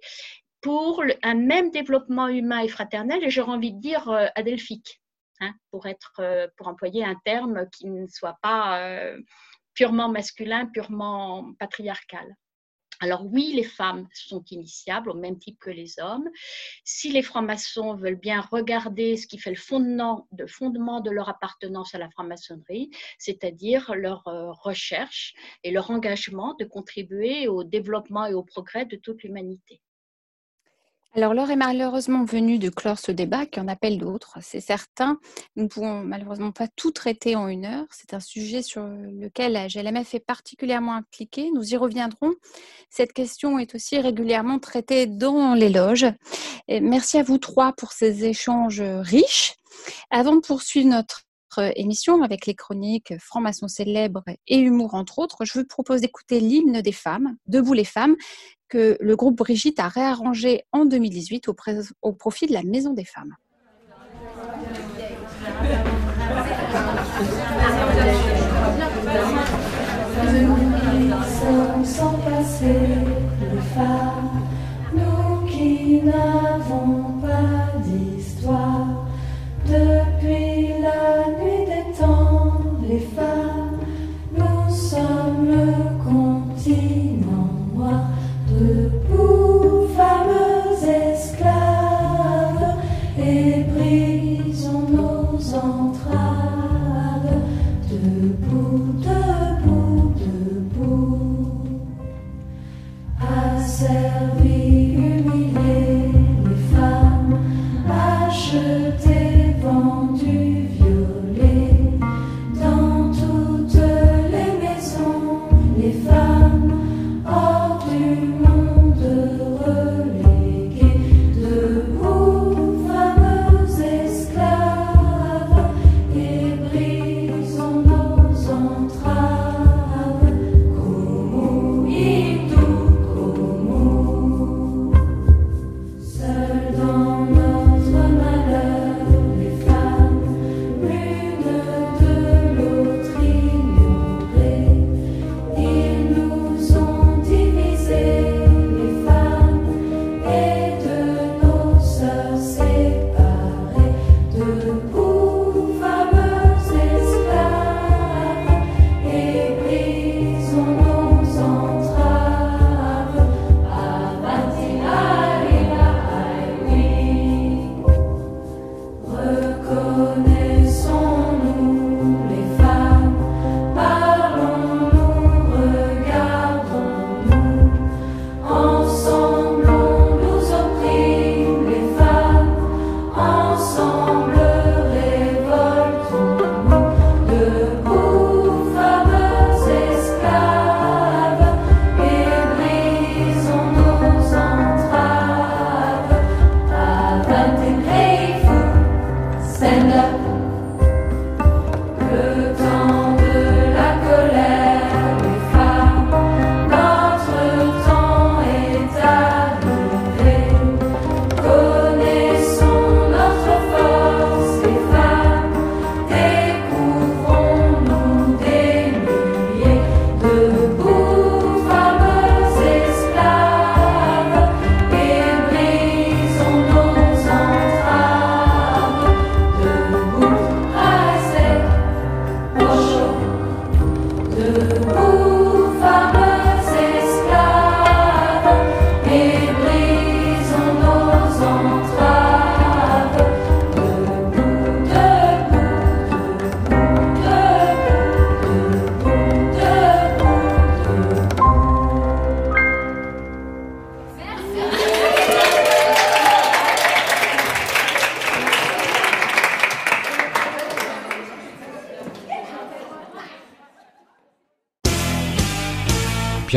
pour 0.60 1.04
un 1.22 1.34
même 1.34 1.70
développement 1.70 2.28
humain 2.28 2.60
et 2.60 2.68
fraternel, 2.68 3.22
et 3.22 3.30
j'aurais 3.30 3.52
envie 3.52 3.72
de 3.72 3.80
dire 3.80 4.08
euh, 4.08 4.26
adelphique, 4.34 5.00
hein, 5.40 5.52
pour, 5.70 5.86
être, 5.86 6.14
euh, 6.20 6.48
pour 6.56 6.68
employer 6.68 7.04
un 7.04 7.16
terme 7.24 7.68
qui 7.70 7.86
ne 7.86 8.06
soit 8.06 8.38
pas... 8.42 8.80
Euh, 8.80 9.18
purement 9.78 10.08
masculin, 10.08 10.66
purement 10.66 11.52
patriarcal. 11.60 12.26
Alors 12.98 13.24
oui, 13.24 13.52
les 13.54 13.62
femmes 13.62 14.08
sont 14.12 14.42
initiables 14.50 15.08
au 15.10 15.14
même 15.14 15.38
type 15.38 15.56
que 15.60 15.70
les 15.70 16.00
hommes. 16.00 16.28
Si 16.82 17.12
les 17.12 17.22
francs-maçons 17.22 17.94
veulent 17.94 18.18
bien 18.18 18.40
regarder 18.40 19.16
ce 19.16 19.28
qui 19.28 19.38
fait 19.38 19.50
le 19.50 19.56
fondement 19.56 20.26
de, 20.32 20.46
fondement 20.46 21.00
de 21.00 21.12
leur 21.12 21.28
appartenance 21.28 21.94
à 21.94 21.98
la 21.98 22.10
franc-maçonnerie, 22.10 22.90
c'est-à-dire 23.18 23.94
leur 23.94 24.26
euh, 24.26 24.50
recherche 24.50 25.34
et 25.62 25.70
leur 25.70 25.92
engagement 25.92 26.56
de 26.58 26.64
contribuer 26.64 27.46
au 27.46 27.62
développement 27.62 28.26
et 28.26 28.34
au 28.34 28.42
progrès 28.42 28.84
de 28.84 28.96
toute 28.96 29.22
l'humanité. 29.22 29.80
Alors, 31.14 31.32
l'heure 31.32 31.50
est 31.50 31.56
malheureusement 31.56 32.24
venue 32.24 32.58
de 32.58 32.68
clore 32.68 32.98
ce 32.98 33.10
débat 33.10 33.46
qui 33.46 33.58
en 33.60 33.66
appelle 33.66 33.98
d'autres, 33.98 34.38
c'est 34.42 34.60
certain. 34.60 35.18
Nous 35.56 35.64
ne 35.64 35.68
pouvons 35.68 36.02
malheureusement 36.02 36.52
pas 36.52 36.68
tout 36.68 36.90
traiter 36.90 37.34
en 37.34 37.48
une 37.48 37.64
heure. 37.64 37.86
C'est 37.90 38.12
un 38.12 38.20
sujet 38.20 38.62
sur 38.62 38.82
lequel 38.84 39.52
la 39.52 39.68
GLMF 39.68 40.14
est 40.14 40.24
particulièrement 40.24 40.92
impliquée. 40.92 41.50
Nous 41.54 41.72
y 41.72 41.76
reviendrons. 41.76 42.34
Cette 42.90 43.14
question 43.14 43.58
est 43.58 43.74
aussi 43.74 43.98
régulièrement 43.98 44.58
traitée 44.58 45.06
dans 45.06 45.54
les 45.54 45.70
loges. 45.70 46.06
merci 46.68 47.18
à 47.18 47.22
vous 47.22 47.38
trois 47.38 47.72
pour 47.72 47.92
ces 47.92 48.26
échanges 48.26 48.82
riches. 48.82 49.54
Avant 50.10 50.36
de 50.36 50.40
poursuivre 50.40 50.88
notre 50.88 51.27
émission 51.76 52.22
avec 52.22 52.46
les 52.46 52.54
chroniques 52.54 53.14
francs-maçons 53.18 53.68
célèbres 53.68 54.24
et 54.46 54.58
humour 54.58 54.94
entre 54.94 55.18
autres, 55.18 55.44
je 55.44 55.58
vous 55.58 55.64
propose 55.64 56.00
d'écouter 56.00 56.40
l'hymne 56.40 56.80
des 56.82 56.92
femmes, 56.92 57.36
Debout 57.46 57.72
les 57.72 57.84
femmes, 57.84 58.16
que 58.68 58.96
le 59.00 59.16
groupe 59.16 59.38
Brigitte 59.38 59.80
a 59.80 59.88
réarrangé 59.88 60.64
en 60.72 60.84
2018 60.84 61.48
au, 61.48 62.12
profit 62.12 62.46
de 62.46 62.52
la 62.52 62.62
Maison 62.62 62.92
des 62.92 63.04
femmes. 63.04 63.34
Sans 71.84 72.12
passer 72.18 72.78
femmes, 73.74 74.42
nous 74.94 75.46
qui 75.46 76.02
n'avons 76.02 77.20
pas 77.20 77.68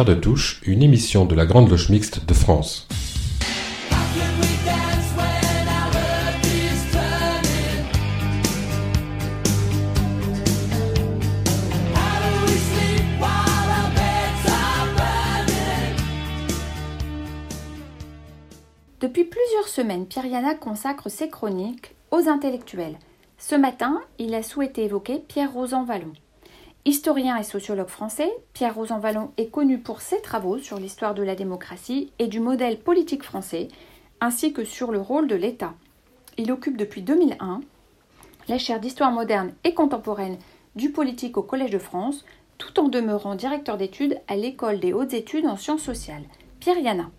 De 0.05 0.15
Touche, 0.15 0.61
une 0.65 0.81
émission 0.81 1.25
de 1.25 1.35
la 1.35 1.45
Grande 1.45 1.69
Loge 1.69 1.89
Mixte 1.89 2.25
de 2.25 2.33
France. 2.33 2.87
Depuis 18.99 19.23
plusieurs 19.25 19.67
semaines, 19.67 20.07
Pierre 20.07 20.25
Yana 20.25 20.55
consacre 20.55 21.09
ses 21.09 21.29
chroniques 21.29 21.93
aux 22.09 22.27
intellectuels. 22.27 22.97
Ce 23.37 23.53
matin, 23.55 24.01
il 24.17 24.33
a 24.33 24.41
souhaité 24.41 24.85
évoquer 24.85 25.19
Pierre 25.19 25.53
Rosan 25.53 25.83
Vallon. 25.83 26.13
Historien 26.85 27.37
et 27.37 27.43
sociologue 27.43 27.87
français, 27.87 28.31
Pierre 28.61 28.75
Rosanvallon 28.75 29.31
est 29.37 29.49
connu 29.49 29.79
pour 29.79 30.01
ses 30.01 30.21
travaux 30.21 30.59
sur 30.59 30.77
l'histoire 30.77 31.15
de 31.15 31.23
la 31.23 31.33
démocratie 31.33 32.11
et 32.19 32.27
du 32.27 32.39
modèle 32.39 32.77
politique 32.77 33.23
français, 33.23 33.69
ainsi 34.19 34.53
que 34.53 34.63
sur 34.63 34.91
le 34.91 34.99
rôle 34.99 35.27
de 35.27 35.33
l'État. 35.33 35.73
Il 36.37 36.51
occupe 36.51 36.77
depuis 36.77 37.01
2001 37.01 37.61
la 38.47 38.57
chaire 38.59 38.79
d'histoire 38.79 39.11
moderne 39.11 39.53
et 39.63 39.73
contemporaine 39.73 40.37
du 40.75 40.91
politique 40.91 41.37
au 41.37 41.41
Collège 41.41 41.71
de 41.71 41.79
France, 41.79 42.23
tout 42.59 42.79
en 42.79 42.87
demeurant 42.87 43.33
directeur 43.33 43.77
d'études 43.77 44.19
à 44.27 44.35
l'École 44.35 44.79
des 44.79 44.93
hautes 44.93 45.15
études 45.15 45.47
en 45.47 45.57
sciences 45.57 45.81
sociales. 45.81 46.25
Pierre 46.59 46.77
Yana. 46.77 47.09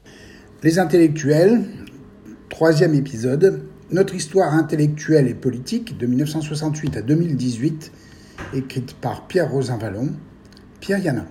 Les 0.62 0.78
intellectuels, 0.78 1.64
troisième 2.50 2.94
épisode, 2.94 3.68
notre 3.90 4.14
histoire 4.14 4.54
intellectuelle 4.54 5.26
et 5.26 5.34
politique 5.34 5.98
de 5.98 6.06
1968 6.06 6.98
à 6.98 7.02
2018 7.02 7.90
écrite 8.54 8.94
par 8.94 9.26
Pierre 9.26 9.50
Rosin-Vallon, 9.50 10.10
Pierre 10.82 10.98
Yana. 10.98 11.26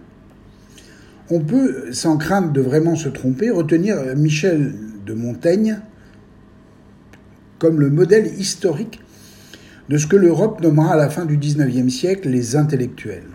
On 1.29 1.41
peut, 1.41 1.91
sans 1.91 2.17
crainte 2.17 2.53
de 2.53 2.61
vraiment 2.61 2.95
se 2.95 3.09
tromper, 3.09 3.49
retenir 3.49 3.97
Michel 4.15 4.73
de 5.05 5.13
Montaigne 5.13 5.79
comme 7.59 7.81
le 7.81 7.89
modèle 7.89 8.27
historique 8.39 9.01
de 9.89 9.97
ce 9.97 10.07
que 10.07 10.15
l'Europe 10.15 10.61
nommera 10.61 10.93
à 10.93 10.95
la 10.95 11.09
fin 11.09 11.25
du 11.25 11.35
XIXe 11.37 11.93
siècle 11.93 12.29
les 12.29 12.55
intellectuels. 12.55 13.27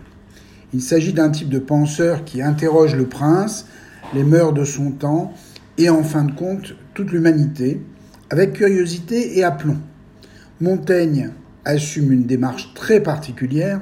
Il 0.73 0.81
s'agit 0.81 1.13
d'un 1.13 1.29
type 1.29 1.49
de 1.49 1.59
penseur 1.59 2.25
qui 2.25 2.41
interroge 2.41 2.95
le 2.95 3.05
prince, 3.05 3.67
les 4.15 4.23
mœurs 4.23 4.53
de 4.53 4.65
son 4.65 4.89
temps 4.89 5.33
et 5.77 5.89
en 5.89 6.01
fin 6.01 6.23
de 6.23 6.31
compte 6.31 6.73
toute 6.95 7.11
l'humanité, 7.11 7.79
avec 8.31 8.53
curiosité 8.53 9.37
et 9.37 9.43
aplomb. 9.43 9.77
Montaigne 10.61 11.29
assume 11.63 12.11
une 12.11 12.25
démarche 12.25 12.73
très 12.73 13.01
particulière 13.01 13.81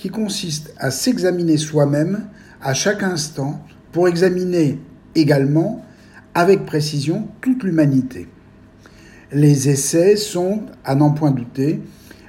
qui 0.00 0.08
consiste 0.08 0.72
à 0.78 0.90
s'examiner 0.90 1.58
soi-même 1.58 2.24
à 2.62 2.72
chaque 2.72 3.02
instant 3.02 3.62
pour 3.92 4.08
examiner 4.08 4.78
également 5.14 5.84
avec 6.34 6.64
précision 6.64 7.28
toute 7.42 7.64
l'humanité. 7.64 8.26
Les 9.30 9.68
essais 9.68 10.16
sont, 10.16 10.62
à 10.86 10.94
n'en 10.94 11.10
point 11.10 11.32
douter, 11.32 11.82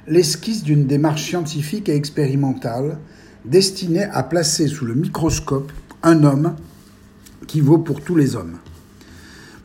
l'esquisse 0.06 0.64
d'une 0.64 0.86
démarche 0.86 1.24
scientifique 1.24 1.88
et 1.88 1.96
expérimentale 1.96 2.98
destinée 3.46 4.04
à 4.04 4.24
placer 4.24 4.68
sous 4.68 4.86
le 4.86 4.94
microscope 4.94 5.72
un 6.04 6.26
homme 6.26 6.56
qui 7.48 7.62
vaut 7.62 7.78
pour 7.78 8.02
tous 8.02 8.18
les 8.18 8.36
hommes. 8.36 8.58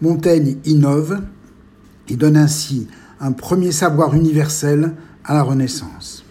Montaigne 0.01 0.59
innove 0.65 1.23
et 2.09 2.15
donne 2.15 2.37
ainsi 2.37 2.87
un 3.19 3.33
premier 3.33 3.73
savoir 3.73 4.15
universel 4.15 4.93
à 5.25 5.35
la 5.35 5.43
Renaissance. 5.43 6.26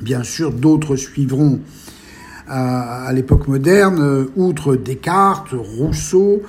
Bien 0.00 0.22
sûr, 0.22 0.52
d'autres 0.52 0.96
suivront 0.96 1.60
à, 2.46 3.12
l'époque 3.12 3.48
moderne, 3.48 4.00
euh, 4.00 4.30
outre 4.36 4.74
Descartes, 4.74 5.52
Rousseau, 5.52 6.42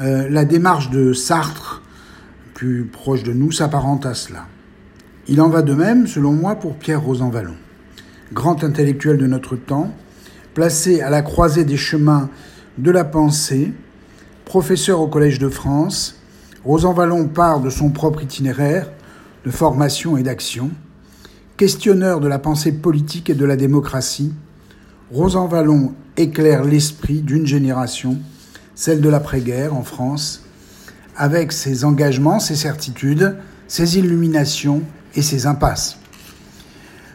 euh, 0.00 0.28
la 0.28 0.44
démarche 0.44 0.90
de 0.90 1.12
Sartre 1.12 1.82
plus 2.54 2.84
proche 2.84 3.22
de 3.22 3.32
nous 3.32 3.52
s'apparente 3.52 4.06
à 4.06 4.14
cela. 4.14 4.46
Il 5.28 5.40
en 5.40 5.48
va 5.48 5.62
de 5.62 5.74
même, 5.74 6.06
selon 6.06 6.32
moi, 6.32 6.56
pour 6.56 6.76
Pierre 6.76 7.02
Rosanvallon, 7.02 7.54
grand 8.32 8.64
intellectuel 8.64 9.18
de 9.18 9.26
notre 9.26 9.56
temps, 9.56 9.94
placé 10.54 11.00
à 11.00 11.10
la 11.10 11.22
croisée 11.22 11.64
des 11.64 11.76
chemins 11.76 12.30
de 12.78 12.90
la 12.90 13.04
pensée, 13.04 13.72
professeur 14.44 15.00
au 15.00 15.08
Collège 15.08 15.38
de 15.38 15.48
France, 15.48 16.20
Rosanvallon 16.64 17.28
part 17.28 17.60
de 17.60 17.70
son 17.70 17.90
propre 17.90 18.22
itinéraire 18.22 18.90
de 19.44 19.50
formation 19.50 20.16
et 20.16 20.22
d'action. 20.22 20.70
Questionneur 21.56 22.18
de 22.18 22.26
la 22.26 22.40
pensée 22.40 22.72
politique 22.72 23.30
et 23.30 23.34
de 23.34 23.44
la 23.44 23.54
démocratie, 23.54 24.32
Rosanvallon 25.12 25.94
éclaire 26.16 26.64
l'esprit 26.64 27.20
d'une 27.20 27.46
génération, 27.46 28.18
celle 28.74 29.00
de 29.00 29.08
l'après-guerre 29.08 29.72
en 29.72 29.84
France, 29.84 30.42
avec 31.16 31.52
ses 31.52 31.84
engagements, 31.84 32.40
ses 32.40 32.56
certitudes, 32.56 33.36
ses 33.68 33.98
illuminations 33.98 34.82
et 35.14 35.22
ses 35.22 35.46
impasses. 35.46 35.96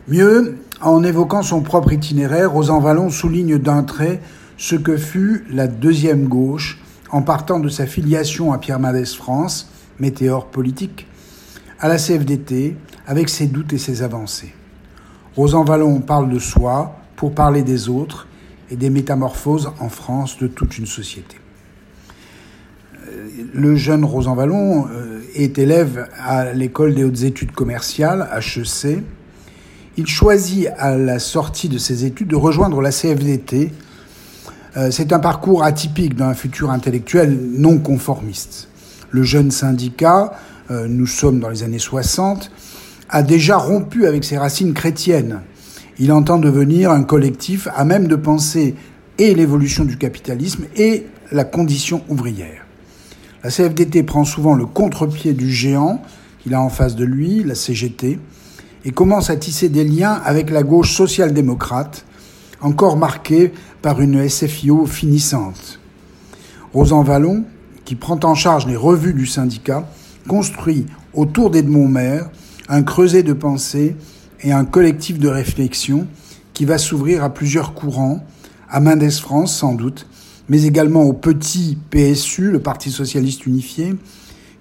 Mieux, 0.07 0.55
en 0.79 1.03
évoquant 1.03 1.41
son 1.41 1.61
propre 1.61 1.91
itinéraire, 1.91 2.53
Rosanvallon 2.53 3.09
souligne 3.09 3.57
d'un 3.57 3.83
trait 3.83 4.21
ce 4.55 4.75
que 4.75 4.95
fut 4.95 5.43
la 5.51 5.67
deuxième 5.67 6.29
gauche 6.29 6.79
en 7.11 7.23
partant 7.23 7.59
de 7.59 7.67
sa 7.67 7.85
filiation 7.85 8.53
à 8.53 8.57
Pierre 8.57 8.79
Mendès 8.79 9.03
France, 9.03 9.69
météore 9.99 10.45
politique, 10.45 11.07
à 11.81 11.89
la 11.89 11.97
CFDT, 11.97 12.77
avec 13.09 13.27
ses 13.27 13.47
doutes 13.47 13.73
et 13.73 13.79
ses 13.79 14.03
avancées. 14.03 14.53
Rosan 15.35 15.63
Vallon 15.63 15.99
parle 15.99 16.29
de 16.29 16.37
soi 16.37 16.95
pour 17.15 17.33
parler 17.33 17.63
des 17.63 17.89
autres 17.89 18.27
et 18.69 18.75
des 18.75 18.91
métamorphoses 18.91 19.71
en 19.79 19.89
France 19.89 20.37
de 20.37 20.45
toute 20.45 20.77
une 20.77 20.85
société. 20.85 21.37
Euh, 23.07 23.27
le 23.51 23.75
jeune 23.75 24.05
Rosan 24.05 24.35
Vallon 24.35 24.87
euh, 24.91 25.21
est 25.33 25.57
élève 25.57 26.07
à 26.19 26.53
l'école 26.53 26.93
des 26.93 27.03
hautes 27.03 27.23
études 27.23 27.51
commerciales, 27.51 28.29
HEC. 28.37 29.03
Il 29.97 30.05
choisit 30.05 30.67
à 30.77 30.95
la 30.95 31.17
sortie 31.17 31.67
de 31.67 31.79
ses 31.79 32.05
études 32.05 32.27
de 32.27 32.35
rejoindre 32.35 32.79
la 32.79 32.91
CFDT, 32.91 33.71
euh, 34.77 34.91
c'est 34.91 35.13
un 35.13 35.19
parcours 35.19 35.63
atypique 35.63 36.15
d'un 36.15 36.35
futur 36.35 36.69
intellectuel 36.69 37.35
non 37.57 37.79
conformiste. 37.79 38.67
Le 39.09 39.23
jeune 39.23 39.49
syndicat, 39.49 40.33
nous 40.69 41.07
sommes 41.07 41.39
dans 41.39 41.49
les 41.49 41.63
années 41.63 41.79
60, 41.79 42.51
a 43.09 43.23
déjà 43.23 43.57
rompu 43.57 44.05
avec 44.05 44.23
ses 44.23 44.37
racines 44.37 44.73
chrétiennes. 44.73 45.41
Il 45.97 46.11
entend 46.11 46.37
devenir 46.37 46.91
un 46.91 47.03
collectif 47.03 47.67
à 47.75 47.83
même 47.83 48.07
de 48.07 48.15
penser 48.15 48.75
et 49.17 49.35
l'évolution 49.35 49.83
du 49.83 49.97
capitalisme 49.97 50.65
et 50.75 51.05
la 51.31 51.43
condition 51.43 52.03
ouvrière. 52.07 52.65
La 53.43 53.49
CFDT 53.49 54.03
prend 54.03 54.25
souvent 54.25 54.53
le 54.53 54.65
contre-pied 54.65 55.33
du 55.33 55.49
géant 55.51 56.01
qu'il 56.41 56.53
a 56.53 56.61
en 56.61 56.69
face 56.69 56.95
de 56.95 57.05
lui, 57.05 57.43
la 57.43 57.55
CGT, 57.55 58.19
et 58.85 58.91
commence 58.91 59.29
à 59.29 59.35
tisser 59.35 59.69
des 59.69 59.83
liens 59.83 60.21
avec 60.23 60.49
la 60.49 60.63
gauche 60.63 60.93
social-démocrate, 60.93 62.05
encore 62.61 62.97
marquée 62.97 63.51
par 63.81 63.99
une 64.01 64.27
SFIO 64.27 64.85
finissante. 64.85 65.79
Rosan 66.73 67.03
Vallon, 67.03 67.43
qui 67.83 67.95
prend 67.95 68.19
en 68.23 68.35
charge 68.35 68.67
les 68.67 68.75
revues 68.75 69.13
du 69.13 69.25
syndicat, 69.25 69.89
construit 70.27 70.85
autour 71.13 71.49
d'Edmond 71.49 71.87
Maire 71.87 72.29
un 72.69 72.83
creuset 72.83 73.23
de 73.23 73.33
pensée 73.33 73.95
et 74.41 74.51
un 74.51 74.63
collectif 74.63 75.19
de 75.19 75.27
réflexion 75.27 76.07
qui 76.53 76.65
va 76.65 76.77
s'ouvrir 76.77 77.23
à 77.23 77.33
plusieurs 77.33 77.73
courants, 77.73 78.23
à 78.69 78.79
Mendes 78.79 79.09
France 79.09 79.57
sans 79.57 79.73
doute, 79.73 80.05
mais 80.47 80.63
également 80.63 81.03
au 81.03 81.13
petit 81.13 81.77
PSU, 81.89 82.51
le 82.51 82.59
Parti 82.59 82.91
socialiste 82.91 83.47
unifié, 83.47 83.95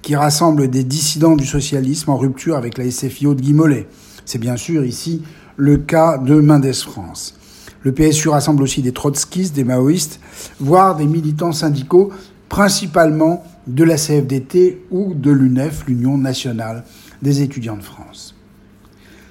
qui 0.00 0.16
rassemble 0.16 0.68
des 0.68 0.84
dissidents 0.84 1.36
du 1.36 1.44
socialisme 1.44 2.10
en 2.10 2.16
rupture 2.16 2.56
avec 2.56 2.78
la 2.78 2.90
SFIO 2.90 3.34
de 3.34 3.42
Guimolet. 3.42 3.86
C'est 4.24 4.38
bien 4.38 4.56
sûr 4.56 4.84
ici 4.84 5.22
le 5.56 5.76
cas 5.76 6.16
de 6.18 6.34
Mendes 6.34 6.72
France. 6.72 7.34
Le 7.82 7.92
PSU 7.92 8.30
rassemble 8.30 8.62
aussi 8.62 8.80
des 8.80 8.92
trotskistes, 8.92 9.54
des 9.54 9.64
maoïstes, 9.64 10.18
voire 10.60 10.96
des 10.96 11.06
militants 11.06 11.52
syndicaux, 11.52 12.10
principalement 12.48 13.44
de 13.66 13.84
la 13.84 13.96
CFDT 13.96 14.86
ou 14.90 15.12
de 15.14 15.30
l'UNEF, 15.30 15.84
l'Union 15.86 16.16
nationale 16.16 16.84
des 17.22 17.42
étudiants 17.42 17.76
de 17.76 17.82
France. 17.82 18.34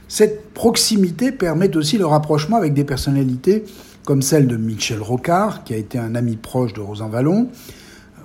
Cette 0.07 0.53
proximité 0.53 1.31
permet 1.31 1.76
aussi 1.76 1.97
le 1.97 2.05
rapprochement 2.05 2.57
avec 2.57 2.73
des 2.73 2.84
personnalités 2.84 3.65
comme 4.05 4.22
celle 4.22 4.47
de 4.47 4.55
Michel 4.55 5.01
Rocard, 5.01 5.65
qui 5.65 5.73
a 5.73 5.77
été 5.77 5.99
un 5.99 6.15
ami 6.15 6.38
proche 6.38 6.72
de 6.72 6.80
Rosan 6.80 7.09
Vallon, 7.09 7.49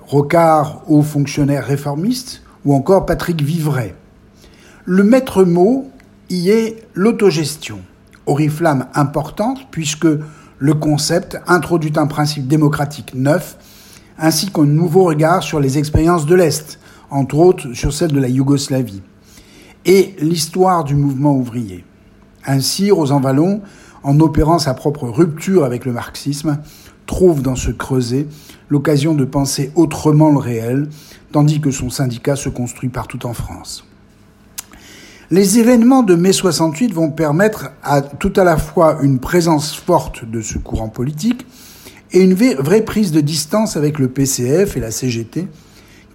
Rocard, 0.07 0.83
haut 0.87 1.01
fonctionnaire 1.01 1.65
réformiste, 1.65 2.41
ou 2.63 2.73
encore 2.73 3.05
Patrick 3.05 3.41
Vivray. 3.41 3.93
Le 4.85 5.03
maître 5.03 5.43
mot 5.43 5.89
y 6.29 6.49
est 6.49 6.87
l'autogestion 6.93 7.79
oriflamme 8.25 8.87
importante 8.93 9.59
puisque 9.71 10.07
le 10.57 10.73
concept 10.73 11.37
introduit 11.47 11.93
un 11.97 12.07
principe 12.07 12.47
démocratique 12.47 13.13
neuf 13.13 13.57
ainsi 14.17 14.51
qu'un 14.51 14.65
nouveau 14.65 15.03
regard 15.03 15.43
sur 15.43 15.59
les 15.59 15.77
expériences 15.77 16.25
de 16.25 16.35
l'Est, 16.35 16.79
entre 17.09 17.37
autres 17.37 17.73
sur 17.73 17.93
celle 17.93 18.11
de 18.13 18.19
la 18.19 18.29
Yougoslavie, 18.29 19.01
et 19.85 20.15
l'histoire 20.19 20.83
du 20.83 20.95
mouvement 20.95 21.35
ouvrier. 21.35 21.83
Ainsi, 22.45 22.91
Rosan 22.91 23.19
Vallon, 23.19 23.61
en 24.03 24.19
opérant 24.19 24.59
sa 24.59 24.73
propre 24.73 25.07
rupture 25.07 25.63
avec 25.63 25.85
le 25.85 25.93
marxisme, 25.93 26.59
trouve 27.05 27.41
dans 27.41 27.55
ce 27.55 27.71
creuset 27.71 28.27
l'occasion 28.69 29.13
de 29.13 29.25
penser 29.25 29.71
autrement 29.75 30.29
le 30.29 30.37
réel, 30.37 30.89
tandis 31.31 31.61
que 31.61 31.71
son 31.71 31.89
syndicat 31.89 32.35
se 32.35 32.49
construit 32.49 32.89
partout 32.89 33.25
en 33.25 33.33
France. 33.33 33.85
Les 35.31 35.57
événements 35.57 36.03
de 36.03 36.15
mai 36.15 36.31
68 36.31 36.93
vont 36.93 37.09
permettre 37.09 37.71
à 37.81 38.01
tout 38.01 38.33
à 38.35 38.43
la 38.43 38.57
fois 38.57 38.99
une 39.01 39.19
présence 39.19 39.73
forte 39.73 40.29
de 40.29 40.41
ce 40.41 40.57
courant 40.57 40.89
politique 40.89 41.45
et 42.11 42.21
une 42.21 42.33
vraie 42.33 42.85
prise 42.85 43.11
de 43.11 43.21
distance 43.21 43.75
avec 43.75 43.99
le 43.99 44.09
PCF 44.09 44.77
et 44.77 44.79
la 44.79 44.91
CGT 44.91 45.47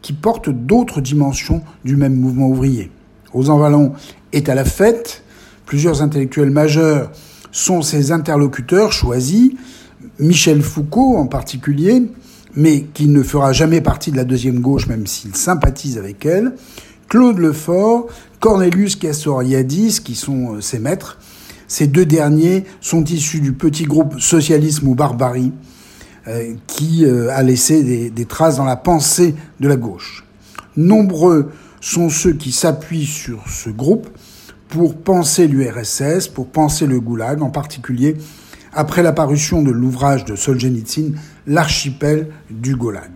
qui 0.03 0.13
portent 0.13 0.51
d'autres 0.51 1.01
dimensions 1.01 1.63
du 1.85 1.97
même 1.97 2.15
mouvement 2.15 2.47
ouvrier. 2.47 2.93
Rosan 3.33 3.59
Vallon 3.59 3.93
est 4.33 4.49
à 4.49 4.55
la 4.55 4.65
fête, 4.65 5.23
plusieurs 5.67 6.03
intellectuels 6.03 6.51
majeurs 6.51 7.11
sont 7.51 7.83
ses 7.83 8.13
interlocuteurs 8.13 8.93
choisis, 8.93 9.53
Michel 10.19 10.63
Foucault 10.63 11.17
en 11.17 11.27
particulier, 11.27 12.05
mais 12.55 12.83
qui 12.95 13.09
ne 13.09 13.23
fera 13.23 13.53
jamais 13.53 13.81
partie 13.81 14.11
de 14.11 14.17
la 14.17 14.25
deuxième 14.25 14.61
gauche 14.61 14.87
même 14.87 15.07
s'il 15.07 15.35
sympathise 15.35 15.99
avec 15.99 16.25
elle, 16.27 16.55
Claude 17.09 17.39
Lefort, 17.39 18.07
Cornelius 18.41 18.97
Castoriadis, 18.97 20.01
qui 20.05 20.15
sont 20.15 20.55
euh, 20.55 20.61
ses 20.61 20.79
maîtres. 20.79 21.19
Ces 21.67 21.87
deux 21.87 22.05
derniers 22.05 22.65
sont 22.81 23.05
issus 23.05 23.41
du 23.41 23.53
petit 23.53 23.85
groupe 23.85 24.21
Socialisme 24.21 24.89
ou 24.89 24.95
Barbarie, 24.95 25.53
euh, 26.27 26.55
qui 26.67 27.05
euh, 27.05 27.31
a 27.31 27.43
laissé 27.43 27.83
des, 27.83 28.11
des, 28.11 28.25
traces 28.27 28.57
dans 28.57 28.65
la 28.65 28.77
pensée 28.77 29.35
de 29.61 29.69
la 29.69 29.77
gauche. 29.77 30.25
Nombreux 30.77 31.51
sont 31.89 32.11
ceux 32.11 32.35
qui 32.35 32.53
s'appuient 32.53 33.07
sur 33.07 33.49
ce 33.49 33.71
groupe 33.71 34.09
pour 34.69 34.99
penser 34.99 35.49
l'URSS, 35.49 36.29
pour 36.29 36.49
penser 36.49 36.87
le 36.87 37.01
goulag, 37.01 37.43
en 37.43 37.51
particulier 37.51 38.17
après 38.75 39.03
l'apparition 39.03 39.63
de 39.63 39.71
l'ouvrage 39.71 40.27
de 40.27 40.37
Solzhenitsyn, 40.37 41.15
L'archipel 41.47 42.29
du 42.51 42.77
goulag. 42.77 43.11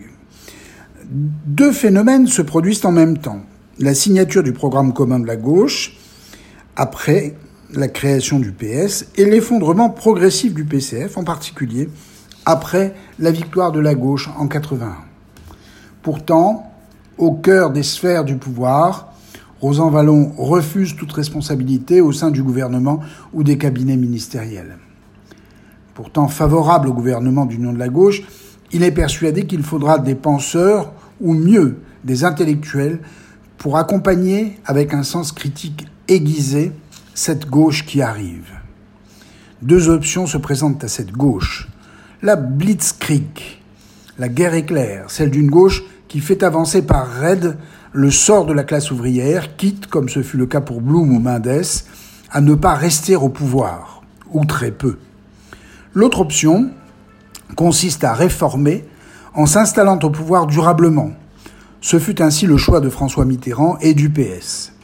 Deux 1.05 1.73
phénomènes 1.73 2.27
se 2.27 2.41
produisent 2.41 2.87
en 2.87 2.93
même 2.93 3.19
temps 3.19 3.43
la 3.79 3.93
signature 3.93 4.43
du 4.43 4.55
programme 4.55 4.95
commun 4.95 5.21
de 5.21 5.27
la 5.27 5.37
gauche, 5.37 5.99
après 6.75 7.37
la 7.75 7.89
création 7.89 8.39
du 8.39 8.53
PS, 8.53 9.05
et 9.17 9.27
l'effondrement 9.27 9.91
progressif 9.91 10.55
du 10.55 10.65
PCF, 10.65 11.19
en 11.19 11.25
particulier 11.25 11.91
après 12.47 12.95
la 13.19 13.31
victoire 13.31 13.71
de 13.71 13.81
la 13.81 13.95
gauche 13.95 14.31
en 14.39 14.49
81. 14.49 14.97
Pourtant, 16.03 16.72
au 17.19 17.33
cœur 17.33 17.71
des 17.71 17.83
sphères 17.83 18.25
du 18.25 18.37
pouvoir, 18.37 19.13
Rosan 19.61 19.91
Vallon 19.91 20.33
refuse 20.37 20.97
toute 20.97 21.13
responsabilité 21.13 22.01
au 22.01 22.13
sein 22.13 22.31
du 22.31 22.43
gouvernement 22.43 23.01
ou 23.33 23.45
des 23.45 23.59
cabinets 23.59 23.97
ministériels. 23.97 24.79
Pourtant 25.95 26.27
favorable 26.27 26.89
au 26.89 26.93
gouvernement 26.93 27.47
d'union 27.47 27.73
de 27.73 27.79
la 27.79 27.89
gauche, 27.89 28.23
il 28.73 28.83
est 28.83 28.91
persuadé 28.91 29.47
qu'il 29.47 29.63
faudra 29.63 29.99
des 29.99 30.15
penseurs, 30.15 30.93
ou 31.21 31.35
mieux, 31.35 31.79
des 32.03 32.25
intellectuels, 32.25 33.01
pour 33.59 33.77
accompagner 33.77 34.59
avec 34.65 34.95
un 34.95 35.05
sens 35.05 35.31
critique 35.31 35.87
aiguisé 36.09 36.73
cette 37.15 37.49
gauche 37.49 37.87
qui 37.87 38.03
arrive. 38.03 38.51
Deux 39.61 39.89
options 39.89 40.27
se 40.27 40.39
présentent 40.39 40.83
à 40.83 40.89
cette 40.89 41.13
gauche. 41.13 41.69
La 42.23 42.35
blitzkrieg, 42.35 43.61
la 44.19 44.29
guerre 44.29 44.55
éclair, 44.55 45.11
celle 45.11 45.31
d'une 45.31 45.51
gauche 45.51 45.85
qui 46.13 46.21
fait 46.21 46.43
avancer 46.43 46.83
par 46.83 47.09
raide 47.09 47.57
le 47.95 48.11
sort 48.11 48.45
de 48.45 48.53
la 48.53 48.65
classe 48.65 48.91
ouvrière, 48.91 49.57
quitte, 49.57 49.87
comme 49.87 50.11
ce 50.11 50.23
fut 50.23 50.37
le 50.37 50.45
cas 50.45 50.61
pour 50.61 50.83
Blum 50.83 51.11
ou 51.11 51.19
Mendes, 51.19 51.65
à 52.31 52.43
ne 52.43 52.55
pas 52.55 52.75
rester 52.75 53.17
au 53.17 53.31
pouvoir, 53.31 54.03
ou 54.31 54.45
très 54.45 54.73
peu. 54.73 54.99
L'autre 55.95 56.21
option 56.21 56.69
consiste 57.57 58.05
à 58.05 58.13
réformer 58.13 58.85
en 59.33 59.47
s'installant 59.47 59.99
au 60.03 60.11
pouvoir 60.11 60.47
durablement, 60.47 61.13
Ce 61.81 61.99
fut 61.99 62.21
ainsi 62.21 62.47
le 62.47 62.59
choix 62.59 62.81
de 62.81 62.91
François 62.91 63.25
Mitterrand 63.25 63.79
et 63.81 63.95
du 63.95 64.11
PS. 64.11 64.75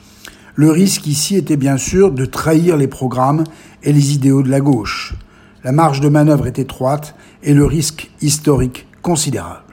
Le 0.55 0.71
risque 0.71 1.07
ici 1.07 1.37
était 1.37 1.59
bien 1.59 1.77
sûr 1.77 2.11
de 2.11 2.25
trahir 2.25 2.79
les 2.79 2.89
programmes 2.89 3.45
et 3.83 3.93
les 3.93 4.15
idéaux 4.15 4.43
de 4.43 4.49
la 4.49 4.61
gauche. 4.61 5.15
La 5.63 5.73
marge 5.73 6.01
de 6.01 6.09
manœuvre 6.09 6.47
est 6.47 6.59
étroite 6.59 7.15
et 7.43 7.53
le 7.53 7.67
risque 7.67 8.11
historique 8.23 8.87
considérable. 9.03 9.68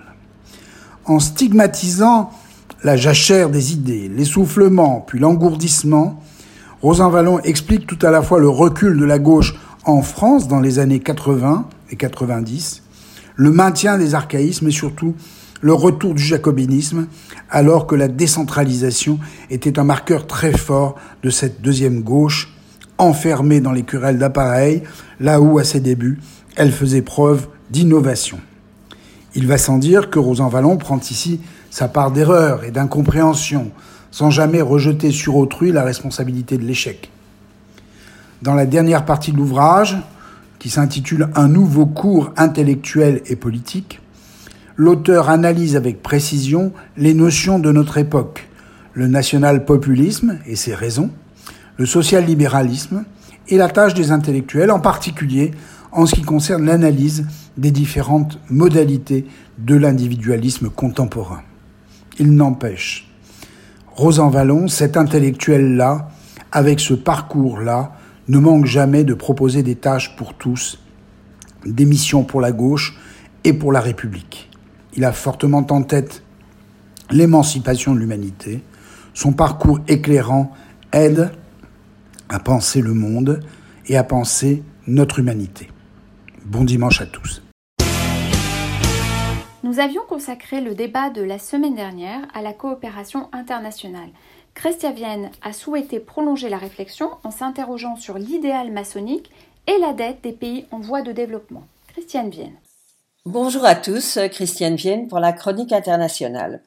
En 1.07 1.19
stigmatisant 1.19 2.31
la 2.83 2.97
jachère 2.97 3.51
des 3.51 3.73
idées, 3.73 4.09
l'essoufflement, 4.09 5.03
puis 5.05 5.19
l'engourdissement, 5.19 6.19
Rosan 6.81 7.09
Vallon 7.09 7.39
explique 7.39 7.85
tout 7.85 7.99
à 8.01 8.09
la 8.09 8.23
fois 8.23 8.39
le 8.39 8.49
recul 8.49 8.97
de 8.97 9.05
la 9.05 9.19
gauche 9.19 9.55
en 9.85 10.01
France 10.01 10.47
dans 10.47 10.59
les 10.59 10.79
années 10.79 10.99
80 10.99 11.67
et 11.91 11.95
90, 11.95 12.81
le 13.35 13.51
maintien 13.51 13.99
des 13.99 14.15
archaïsmes 14.15 14.67
et 14.67 14.71
surtout 14.71 15.13
le 15.61 15.73
retour 15.73 16.15
du 16.15 16.23
jacobinisme, 16.23 17.07
alors 17.49 17.85
que 17.85 17.95
la 17.95 18.07
décentralisation 18.07 19.19
était 19.51 19.77
un 19.77 19.83
marqueur 19.83 20.25
très 20.25 20.53
fort 20.53 20.95
de 21.21 21.29
cette 21.29 21.61
deuxième 21.61 22.01
gauche, 22.01 22.51
enfermée 22.97 23.61
dans 23.61 23.71
les 23.71 23.83
querelles 23.83 24.17
d'appareils, 24.17 24.83
là 25.19 25.39
où, 25.39 25.59
à 25.59 25.63
ses 25.63 25.79
débuts, 25.79 26.19
elle 26.55 26.71
faisait 26.71 27.01
preuve 27.01 27.47
d'innovation. 27.69 28.39
Il 29.35 29.47
va 29.47 29.57
sans 29.57 29.77
dire 29.77 30.09
que 30.09 30.17
Rosan 30.17 30.47
Vallon 30.47 30.77
prend 30.77 30.99
ici 30.99 31.41
sa 31.69 31.89
part 31.89 32.11
d'erreur 32.11 32.63
et 32.63 32.71
d'incompréhension, 32.71 33.71
sans 34.09 34.29
jamais 34.29 34.61
rejeter 34.61 35.11
sur 35.11 35.35
autrui 35.35 35.73
la 35.73 35.83
responsabilité 35.83 36.57
de 36.57 36.63
l'échec. 36.63 37.11
Dans 38.41 38.53
la 38.53 38.65
dernière 38.65 39.03
partie 39.03 39.33
de 39.33 39.37
l'ouvrage, 39.37 39.97
qui 40.57 40.69
s'intitule 40.69 41.27
Un 41.35 41.49
nouveau 41.49 41.85
cours 41.85 42.31
intellectuel 42.37 43.21
et 43.25 43.35
politique, 43.35 43.99
l'auteur 44.77 45.29
analyse 45.29 45.75
avec 45.75 46.01
précision 46.01 46.71
les 46.95 47.13
notions 47.13 47.59
de 47.59 47.73
notre 47.73 47.97
époque, 47.97 48.47
le 48.93 49.07
national-populisme 49.07 50.39
et 50.45 50.55
ses 50.55 50.73
raisons, 50.73 51.09
le 51.77 51.85
social-libéralisme 51.85 53.03
et 53.49 53.57
la 53.57 53.67
tâche 53.67 53.93
des 53.93 54.11
intellectuels, 54.11 54.71
en 54.71 54.79
particulier 54.79 55.51
en 55.95 56.05
ce 56.05 56.13
qui 56.13 56.23
concerne 56.23 56.65
l'analyse 56.65 57.25
des 57.57 57.71
différentes 57.71 58.37
modalités 58.49 59.25
de 59.57 59.75
l'individualisme 59.75 60.69
contemporain. 60.69 61.41
Il 62.19 62.33
n'empêche, 62.33 63.09
Rosan 63.95 64.29
Vallon, 64.29 64.67
cet 64.67 64.97
intellectuel-là, 64.97 66.09
avec 66.51 66.81
ce 66.81 66.93
parcours-là, 66.93 67.93
ne 68.27 68.39
manque 68.39 68.65
jamais 68.65 69.05
de 69.05 69.13
proposer 69.13 69.63
des 69.63 69.75
tâches 69.75 70.17
pour 70.17 70.33
tous, 70.33 70.79
des 71.65 71.85
missions 71.85 72.23
pour 72.23 72.41
la 72.41 72.51
gauche 72.51 72.97
et 73.45 73.53
pour 73.53 73.71
la 73.71 73.79
République. 73.79 74.49
Il 74.95 75.05
a 75.05 75.13
fortement 75.13 75.65
en 75.69 75.81
tête 75.83 76.23
l'émancipation 77.09 77.95
de 77.95 77.99
l'humanité. 77.99 78.61
Son 79.13 79.31
parcours 79.31 79.79
éclairant 79.87 80.51
aide 80.91 81.31
à 82.27 82.39
penser 82.39 82.81
le 82.81 82.93
monde 82.93 83.39
et 83.87 83.95
à 83.95 84.03
penser 84.03 84.63
notre 84.87 85.19
humanité. 85.19 85.69
Bon 86.45 86.63
dimanche 86.63 87.01
à 87.01 87.07
tous. 87.07 87.41
Nous 89.63 89.79
avions 89.79 90.03
consacré 90.07 90.61
le 90.61 90.75
débat 90.75 91.09
de 91.09 91.23
la 91.23 91.39
semaine 91.39 91.73
dernière 91.73 92.21
à 92.35 92.43
la 92.43 92.53
coopération 92.53 93.29
internationale. 93.31 94.09
Christian 94.53 94.93
Vienne 94.93 95.31
a 95.41 95.53
souhaité 95.53 95.99
prolonger 95.99 96.49
la 96.49 96.59
réflexion 96.59 97.09
en 97.23 97.31
s'interrogeant 97.31 97.95
sur 97.95 98.19
l'idéal 98.19 98.71
maçonnique 98.71 99.31
et 99.65 99.79
la 99.81 99.93
dette 99.93 100.21
des 100.21 100.33
pays 100.33 100.67
en 100.69 100.77
voie 100.77 101.01
de 101.01 101.11
développement. 101.11 101.63
Christiane 101.87 102.29
Vienne. 102.29 102.53
Bonjour 103.25 103.65
à 103.65 103.73
tous, 103.73 104.19
Christiane 104.31 104.75
Vienne 104.75 105.07
pour 105.07 105.19
la 105.19 105.33
chronique 105.33 105.73
internationale. 105.73 106.61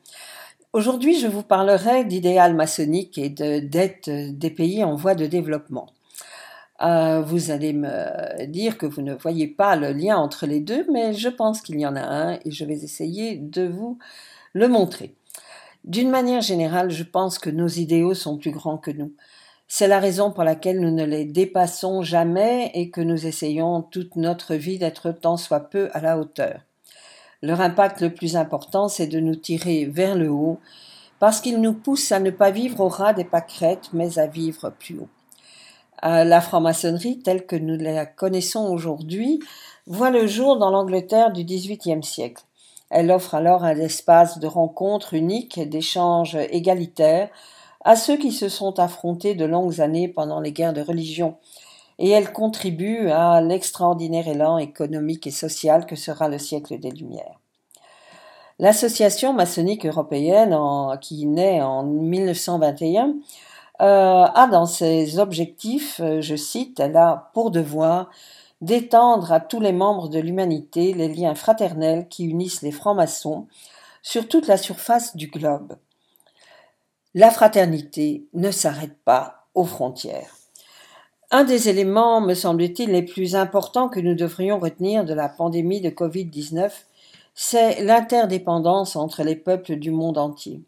Aujourd'hui, 0.72 1.20
je 1.20 1.28
vous 1.28 1.44
parlerai 1.44 2.04
d'idéal 2.04 2.54
maçonnique 2.54 3.16
et 3.16 3.28
de 3.28 3.60
dette 3.60 4.10
des 4.10 4.50
pays 4.50 4.82
en 4.82 4.96
voie 4.96 5.14
de 5.14 5.26
développement. 5.26 5.86
Euh, 6.80 7.22
vous 7.22 7.50
allez 7.50 7.72
me 7.72 8.46
dire 8.46 8.78
que 8.78 8.86
vous 8.86 9.02
ne 9.02 9.14
voyez 9.14 9.48
pas 9.48 9.74
le 9.74 9.92
lien 9.92 10.16
entre 10.16 10.46
les 10.46 10.60
deux, 10.60 10.86
mais 10.92 11.12
je 11.12 11.28
pense 11.28 11.60
qu'il 11.60 11.80
y 11.80 11.86
en 11.86 11.96
a 11.96 12.02
un 12.02 12.38
et 12.44 12.50
je 12.50 12.64
vais 12.64 12.84
essayer 12.84 13.36
de 13.36 13.66
vous 13.66 13.98
le 14.52 14.68
montrer. 14.68 15.14
D'une 15.84 16.10
manière 16.10 16.40
générale, 16.40 16.90
je 16.90 17.02
pense 17.02 17.38
que 17.38 17.50
nos 17.50 17.68
idéaux 17.68 18.14
sont 18.14 18.38
plus 18.38 18.50
grands 18.50 18.78
que 18.78 18.90
nous. 18.90 19.12
C'est 19.66 19.88
la 19.88 20.00
raison 20.00 20.30
pour 20.32 20.44
laquelle 20.44 20.80
nous 20.80 20.90
ne 20.90 21.04
les 21.04 21.24
dépassons 21.24 22.02
jamais 22.02 22.70
et 22.74 22.90
que 22.90 23.00
nous 23.00 23.26
essayons 23.26 23.82
toute 23.82 24.16
notre 24.16 24.54
vie 24.54 24.78
d'être 24.78 25.12
tant 25.12 25.36
soit 25.36 25.68
peu 25.68 25.90
à 25.92 26.00
la 26.00 26.18
hauteur. 26.18 26.60
Leur 27.42 27.60
impact 27.60 28.00
le 28.00 28.14
plus 28.14 28.36
important, 28.36 28.88
c'est 28.88 29.06
de 29.06 29.20
nous 29.20 29.36
tirer 29.36 29.84
vers 29.84 30.16
le 30.16 30.30
haut, 30.30 30.58
parce 31.18 31.40
qu'ils 31.40 31.60
nous 31.60 31.74
poussent 31.74 32.12
à 32.12 32.20
ne 32.20 32.30
pas 32.30 32.50
vivre 32.50 32.80
au 32.80 32.88
ras 32.88 33.12
des 33.12 33.24
pâquerettes, 33.24 33.90
mais 33.92 34.18
à 34.18 34.26
vivre 34.26 34.70
plus 34.70 34.98
haut. 34.98 35.08
La 36.02 36.40
franc-maçonnerie, 36.40 37.18
telle 37.20 37.44
que 37.46 37.56
nous 37.56 37.76
la 37.76 38.06
connaissons 38.06 38.66
aujourd'hui, 38.66 39.40
voit 39.86 40.10
le 40.10 40.26
jour 40.26 40.56
dans 40.56 40.70
l'Angleterre 40.70 41.32
du 41.32 41.44
XVIIIe 41.44 42.04
siècle. 42.04 42.44
Elle 42.90 43.10
offre 43.10 43.34
alors 43.34 43.64
un 43.64 43.76
espace 43.76 44.38
de 44.38 44.46
rencontre 44.46 45.14
unique, 45.14 45.60
d'échange 45.68 46.36
égalitaire, 46.50 47.30
à 47.84 47.96
ceux 47.96 48.16
qui 48.16 48.32
se 48.32 48.48
sont 48.48 48.78
affrontés 48.78 49.34
de 49.34 49.44
longues 49.44 49.80
années 49.80 50.08
pendant 50.08 50.40
les 50.40 50.52
guerres 50.52 50.72
de 50.72 50.82
religion, 50.82 51.36
et 51.98 52.10
elle 52.10 52.32
contribue 52.32 53.10
à 53.10 53.40
l'extraordinaire 53.40 54.28
élan 54.28 54.58
économique 54.58 55.26
et 55.26 55.32
social 55.32 55.84
que 55.86 55.96
sera 55.96 56.28
le 56.28 56.38
siècle 56.38 56.78
des 56.78 56.90
Lumières. 56.90 57.40
L'association 58.60 59.32
maçonnique 59.32 59.86
européenne, 59.86 60.56
qui 61.00 61.26
naît 61.26 61.62
en 61.62 61.84
1921, 61.84 63.14
euh, 63.80 64.24
a 64.24 64.48
dans 64.48 64.66
ses 64.66 65.18
objectifs, 65.18 66.00
euh, 66.00 66.20
je 66.20 66.34
cite, 66.34 66.80
elle 66.80 66.96
a 66.96 67.30
pour 67.32 67.50
devoir 67.50 68.10
d'étendre 68.60 69.32
à 69.32 69.38
tous 69.38 69.60
les 69.60 69.72
membres 69.72 70.08
de 70.08 70.18
l'humanité 70.18 70.92
les 70.92 71.08
liens 71.08 71.36
fraternels 71.36 72.08
qui 72.08 72.24
unissent 72.24 72.62
les 72.62 72.72
francs-maçons 72.72 73.46
sur 74.02 74.26
toute 74.26 74.48
la 74.48 74.56
surface 74.56 75.14
du 75.16 75.28
globe. 75.28 75.76
La 77.14 77.30
fraternité 77.30 78.26
ne 78.34 78.50
s'arrête 78.50 78.96
pas 79.04 79.46
aux 79.54 79.64
frontières. 79.64 80.34
Un 81.30 81.44
des 81.44 81.68
éléments, 81.68 82.20
me 82.20 82.34
semble-t-il, 82.34 82.90
les 82.90 83.02
plus 83.02 83.36
importants 83.36 83.88
que 83.88 84.00
nous 84.00 84.14
devrions 84.14 84.58
retenir 84.58 85.04
de 85.04 85.14
la 85.14 85.28
pandémie 85.28 85.80
de 85.80 85.90
Covid-19, 85.90 86.72
c'est 87.34 87.84
l'interdépendance 87.84 88.96
entre 88.96 89.22
les 89.22 89.36
peuples 89.36 89.76
du 89.76 89.90
monde 89.90 90.18
entier. 90.18 90.62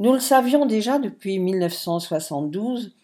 Nous 0.00 0.14
le 0.14 0.18
savions 0.18 0.64
déjà 0.64 0.98
depuis 0.98 1.38
1972, 1.38 2.96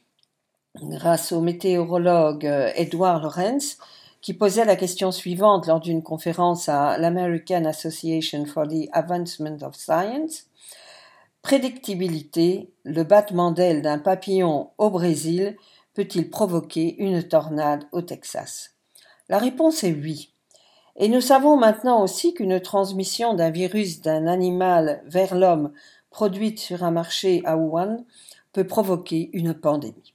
grâce 0.77 1.31
au 1.31 1.43
météorologue 1.43 2.47
Edward 2.75 3.23
Lorenz, 3.23 3.77
qui 4.23 4.33
posait 4.33 4.65
la 4.65 4.77
question 4.77 5.13
suivante 5.13 5.67
lors 5.67 5.81
d'une 5.81 6.03
conférence 6.03 6.71
à 6.71 6.97
l'American 6.97 7.67
Association 7.67 8.47
for 8.47 8.67
the 8.67 8.89
Advancement 8.93 9.59
of 9.61 9.77
Science 9.77 10.47
Prédictibilité, 11.43 12.71
le 12.85 13.05
battement 13.05 13.51
d'aile 13.51 13.83
d'un 13.83 13.99
papillon 13.99 14.71
au 14.79 14.89
Brésil 14.89 15.59
peut-il 15.93 16.31
provoquer 16.31 16.97
une 16.97 17.23
tornade 17.23 17.85
au 17.93 18.01
Texas? 18.01 18.71
La 19.29 19.37
réponse 19.37 19.85
est 19.85 19.93
oui. 19.93 20.33
Et 20.99 21.09
nous 21.09 21.21
savons 21.21 21.59
maintenant 21.59 22.03
aussi 22.03 22.33
qu'une 22.33 22.59
transmission 22.59 23.35
d'un 23.35 23.51
virus 23.51 24.01
d'un 24.01 24.27
animal 24.27 25.03
vers 25.05 25.35
l'homme 25.35 25.73
produite 26.17 26.59
sur 26.61 26.83
un 26.83 26.93
marché 26.93 27.43
à 27.45 27.59
Wuhan 27.59 28.07
peut 28.55 28.67
provoquer 28.67 29.29
une 29.35 29.53
pandémie. 29.53 30.15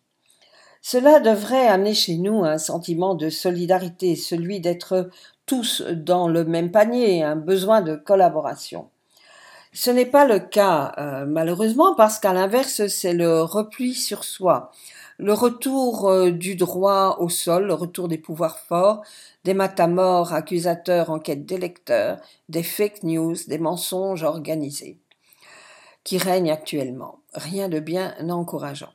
Cela 0.82 1.20
devrait 1.20 1.68
amener 1.68 1.94
chez 1.94 2.18
nous 2.18 2.44
un 2.44 2.58
sentiment 2.58 3.14
de 3.14 3.30
solidarité, 3.30 4.16
celui 4.16 4.60
d'être 4.60 5.12
tous 5.46 5.84
dans 5.84 6.28
le 6.28 6.44
même 6.44 6.72
panier, 6.72 7.22
un 7.22 7.36
besoin 7.36 7.82
de 7.82 7.96
collaboration. 7.96 8.90
Ce 9.74 9.92
n'est 9.92 10.08
pas 10.08 10.26
le 10.26 10.40
cas, 10.40 10.92
euh, 10.98 11.26
malheureusement, 11.28 11.94
parce 11.94 12.18
qu'à 12.18 12.34
l'inverse, 12.34 12.88
c'est 12.88 13.14
le 13.14 13.44
repli 13.44 13.94
sur 13.94 14.24
soi, 14.24 14.72
le 15.20 15.34
retour 15.34 16.10
euh, 16.10 16.32
du 16.32 16.56
droit 16.56 17.18
au 17.20 17.30
sol, 17.30 17.68
le 17.68 17.76
retour 17.76 18.08
des 18.08 18.18
pouvoirs 18.18 18.58
forts, 18.58 19.04
des 19.44 19.54
matamores 19.54 20.34
accusateurs 20.34 21.12
en 21.12 21.20
quête 21.20 21.46
d'électeurs, 21.46 22.18
des 22.50 22.64
fake 22.64 23.04
news, 23.04 23.36
des 23.48 23.60
mensonges 23.60 24.24
organisés, 24.24 24.98
qui 26.04 26.18
règnent 26.18 26.52
actuellement. 26.52 27.20
Rien 27.34 27.70
de 27.70 27.80
bien 27.80 28.16
encourageant. 28.30 28.94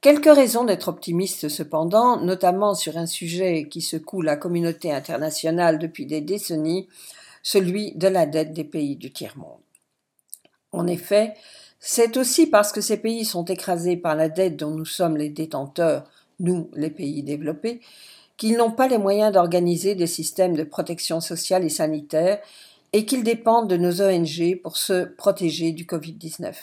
Quelques 0.00 0.34
raisons 0.34 0.64
d'être 0.64 0.88
optimiste 0.88 1.48
cependant, 1.48 2.20
notamment 2.20 2.74
sur 2.74 2.96
un 2.96 3.06
sujet 3.06 3.68
qui 3.68 3.80
secoue 3.80 4.22
la 4.22 4.36
communauté 4.36 4.92
internationale 4.92 5.78
depuis 5.78 6.06
des 6.06 6.20
décennies, 6.20 6.88
celui 7.42 7.92
de 7.92 8.08
la 8.08 8.26
dette 8.26 8.52
des 8.52 8.64
pays 8.64 8.96
du 8.96 9.12
tiers-monde. 9.12 9.60
En 10.72 10.86
effet, 10.86 11.34
c'est 11.80 12.16
aussi 12.16 12.46
parce 12.46 12.72
que 12.72 12.80
ces 12.80 12.96
pays 12.96 13.24
sont 13.24 13.44
écrasés 13.44 13.96
par 13.96 14.14
la 14.14 14.28
dette 14.28 14.56
dont 14.56 14.70
nous 14.70 14.84
sommes 14.84 15.16
les 15.16 15.30
détenteurs, 15.30 16.04
nous, 16.40 16.70
les 16.74 16.90
pays 16.90 17.22
développés, 17.22 17.80
qu'ils 18.36 18.56
n'ont 18.56 18.70
pas 18.70 18.88
les 18.88 18.98
moyens 18.98 19.32
d'organiser 19.32 19.94
des 19.94 20.06
systèmes 20.06 20.56
de 20.56 20.64
protection 20.64 21.20
sociale 21.20 21.64
et 21.64 21.70
sanitaire 21.70 22.40
et 22.92 23.04
qu'ils 23.04 23.24
dépendent 23.24 23.68
de 23.68 23.76
nos 23.76 24.00
ONG 24.00 24.60
pour 24.62 24.76
se 24.76 25.04
protéger 25.04 25.72
du 25.72 25.84
Covid-19, 25.84 26.54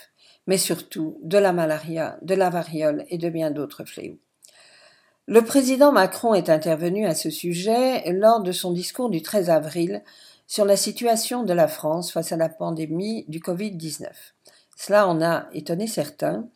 mais 0.47 0.57
surtout 0.57 1.19
de 1.23 1.37
la 1.37 1.53
malaria, 1.53 2.17
de 2.21 2.35
la 2.35 2.49
variole 2.49 3.05
et 3.09 3.17
de 3.17 3.29
bien 3.29 3.51
d'autres 3.51 3.85
fléaux. 3.85 4.19
Le 5.25 5.41
président 5.41 5.93
Macron 5.93 6.33
est 6.33 6.49
intervenu 6.49 7.05
à 7.05 7.15
ce 7.15 7.29
sujet 7.29 8.11
lors 8.11 8.41
de 8.41 8.51
son 8.51 8.73
discours 8.73 9.09
du 9.09 9.21
13 9.21 9.49
avril 9.49 10.03
sur 10.47 10.65
la 10.65 10.75
situation 10.75 11.43
de 11.43 11.53
la 11.53 11.69
France 11.69 12.11
face 12.11 12.33
à 12.33 12.37
la 12.37 12.49
pandémie 12.49 13.23
du 13.29 13.39
Covid-19. 13.39 14.07
Cela 14.75 15.07
en 15.07 15.21
a 15.21 15.47
étonné 15.53 15.87
certains. 15.87 16.49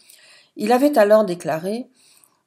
Il 0.57 0.73
avait 0.73 0.98
alors 0.98 1.23
déclaré 1.23 1.88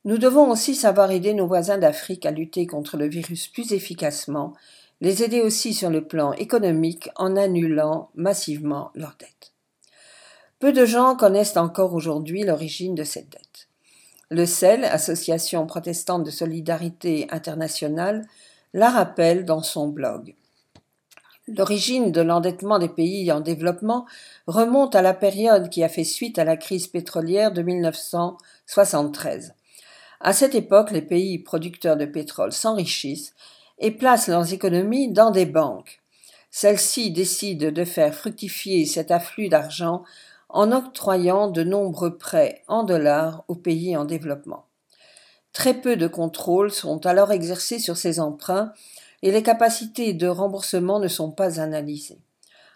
Nous 0.05 0.19
devons 0.19 0.51
aussi 0.51 0.75
savoir 0.75 1.11
aider 1.11 1.33
nos 1.33 1.47
voisins 1.47 1.79
d'Afrique 1.79 2.27
à 2.27 2.31
lutter 2.33 2.67
contre 2.67 2.99
le 2.99 3.09
virus 3.09 3.49
plus 3.49 3.73
efficacement, 3.73 4.53
les 5.01 5.23
aider 5.23 5.41
aussi 5.41 5.73
sur 5.73 5.91
le 5.91 6.07
plan 6.07 6.33
économique 6.35 7.09
en 7.17 7.37
annulant 7.37 8.11
massivement 8.15 8.91
leurs 8.95 9.17
dettes. 9.19 9.53
Peu 10.59 10.73
de 10.73 10.85
gens 10.85 11.17
connaissent 11.17 11.57
encore 11.57 11.95
aujourd'hui 11.95 12.43
l'origine 12.43 12.95
de 12.95 13.05
cette 13.05 13.31
dette. 13.31 13.69
Le 14.31 14.45
CEL, 14.47 14.85
Association 14.85 15.67
protestante 15.67 16.25
de 16.25 16.31
solidarité 16.31 17.27
internationale, 17.31 18.27
la 18.75 18.91
rappelle 18.91 19.45
dans 19.45 19.63
son 19.63 19.89
blog. 19.89 20.35
L'origine 21.49 22.13
de 22.13 22.21
l'endettement 22.21 22.79
des 22.79 22.89
pays 22.89 23.33
en 23.33 23.41
développement 23.41 24.07
remonte 24.47 24.95
à 24.95 25.03
la 25.03 25.15
période 25.15 25.69
qui 25.69 25.83
a 25.83 25.89
fait 25.89 26.05
suite 26.05 26.39
à 26.39 26.45
la 26.45 26.57
crise 26.57 26.87
pétrolière 26.87 27.51
de 27.51 27.63
1973. 27.63 29.55
À 30.21 30.33
cette 30.33 30.55
époque, 30.55 30.93
les 30.93 31.03
pays 31.03 31.39
producteurs 31.39 31.97
de 31.97 32.05
pétrole 32.05 32.53
s'enrichissent 32.53 33.35
et 33.81 33.91
placent 33.91 34.29
leurs 34.29 34.53
économies 34.53 35.11
dans 35.11 35.31
des 35.31 35.47
banques. 35.47 36.01
Celles-ci 36.51 37.11
décident 37.11 37.71
de 37.71 37.85
faire 37.85 38.15
fructifier 38.15 38.85
cet 38.85 39.11
afflux 39.11 39.49
d'argent 39.49 40.05
en 40.49 40.73
octroyant 40.73 41.49
de 41.49 41.63
nombreux 41.63 42.17
prêts 42.17 42.63
en 42.69 42.83
dollars 42.83 43.45
aux 43.49 43.55
pays 43.55 43.97
en 43.97 44.05
développement. 44.05 44.67
Très 45.53 45.75
peu 45.75 45.97
de 45.97 46.07
contrôles 46.07 46.71
sont 46.71 47.07
alors 47.07 47.33
exercés 47.33 47.79
sur 47.79 47.97
ces 47.97 48.21
emprunts 48.21 48.73
et 49.23 49.33
les 49.33 49.43
capacités 49.43 50.13
de 50.13 50.27
remboursement 50.27 51.01
ne 51.01 51.09
sont 51.09 51.31
pas 51.31 51.61
analysées. 51.61 52.21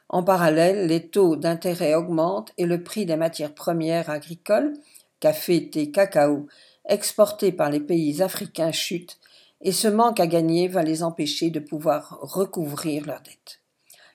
En 0.09 0.23
parallèle, 0.23 0.87
les 0.87 1.09
taux 1.09 1.37
d'intérêt 1.37 1.95
augmentent 1.95 2.53
et 2.59 2.67
le 2.67 2.83
prix 2.83 3.07
des 3.07 3.17
matières 3.17 3.55
premières 3.55 4.11
agricoles, 4.11 4.75
café, 5.19 5.71
thé, 5.71 5.91
cacao, 5.91 6.47
exportés 6.87 7.53
par 7.53 7.71
les 7.71 7.81
pays 7.81 8.23
africains 8.23 8.73
chute 8.73 9.19
et 9.65 9.73
ce 9.73 9.89
manque 9.89 10.21
à 10.21 10.27
gagner 10.27 10.69
va 10.69 10.83
les 10.83 11.03
empêcher 11.03 11.51
de 11.51 11.59
pouvoir 11.59 12.19
recouvrir 12.21 13.07
leurs 13.07 13.23
dettes. 13.23 13.61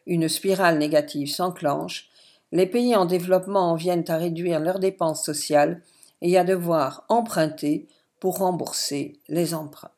Une 0.06 0.30
spirale 0.30 0.78
négative 0.78 1.30
s'enclenche, 1.30 2.08
les 2.52 2.68
pays 2.68 2.96
en 2.96 3.06
développement 3.06 3.72
en 3.72 3.76
viennent 3.76 4.06
à 4.08 4.18
réduire 4.18 4.60
leurs 4.60 4.80
dépenses 4.80 5.26
sociales 5.26 5.82
et 6.22 6.38
à 6.38 6.44
devoir 6.44 7.04
emprunter 7.10 7.88
pour 8.20 8.38
rembourser 8.38 9.20
les 9.28 9.54
emprunts. 9.54 9.92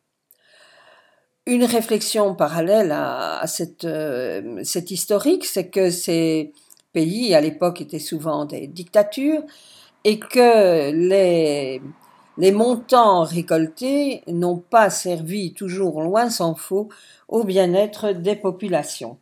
Une 1.46 1.64
réflexion 1.64 2.36
parallèle 2.36 2.92
à, 2.92 3.44
cette, 3.48 3.86
euh, 3.86 4.62
cette 4.64 4.92
historique, 4.92 5.44
c'est 5.44 5.70
que 5.70 5.90
ces 5.90 6.54
pays, 6.94 7.34
à 7.34 7.42
l'époque, 7.42 7.82
étaient 7.82 8.00
souvent 8.00 8.46
des 8.46 8.68
dictatures 8.68 9.42
et 10.04 10.20
que 10.20 10.92
les, 10.92 11.82
les 12.38 12.52
montants 12.52 13.24
récoltés 13.24 14.24
n'ont 14.28 14.58
pas 14.58 14.90
servi, 14.90 15.54
toujours 15.54 16.02
loin 16.02 16.30
s'en 16.30 16.56
faut, 16.56 16.90
au 17.28 17.44
bien-être 17.44 18.12
des 18.12 18.36
populations. 18.36 19.18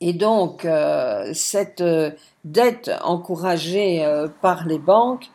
Et 0.00 0.12
donc, 0.12 0.64
euh, 0.64 1.30
cette 1.32 1.84
dette 2.44 2.90
encouragée 3.04 4.04
euh, 4.04 4.26
par 4.40 4.66
les 4.66 4.80
banques 4.80 5.30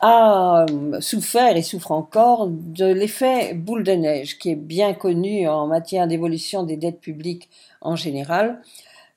a 0.00 0.64
euh, 0.70 1.00
souffert 1.00 1.56
et 1.56 1.62
souffre 1.62 1.90
encore 1.90 2.46
de 2.48 2.86
l'effet 2.86 3.54
boule 3.54 3.82
de 3.82 3.90
neige 3.90 4.38
qui 4.38 4.50
est 4.50 4.54
bien 4.54 4.94
connu 4.94 5.48
en 5.48 5.66
matière 5.66 6.06
d'évolution 6.06 6.62
des 6.62 6.76
dettes 6.76 7.00
publiques 7.00 7.48
en 7.80 7.96
général, 7.96 8.62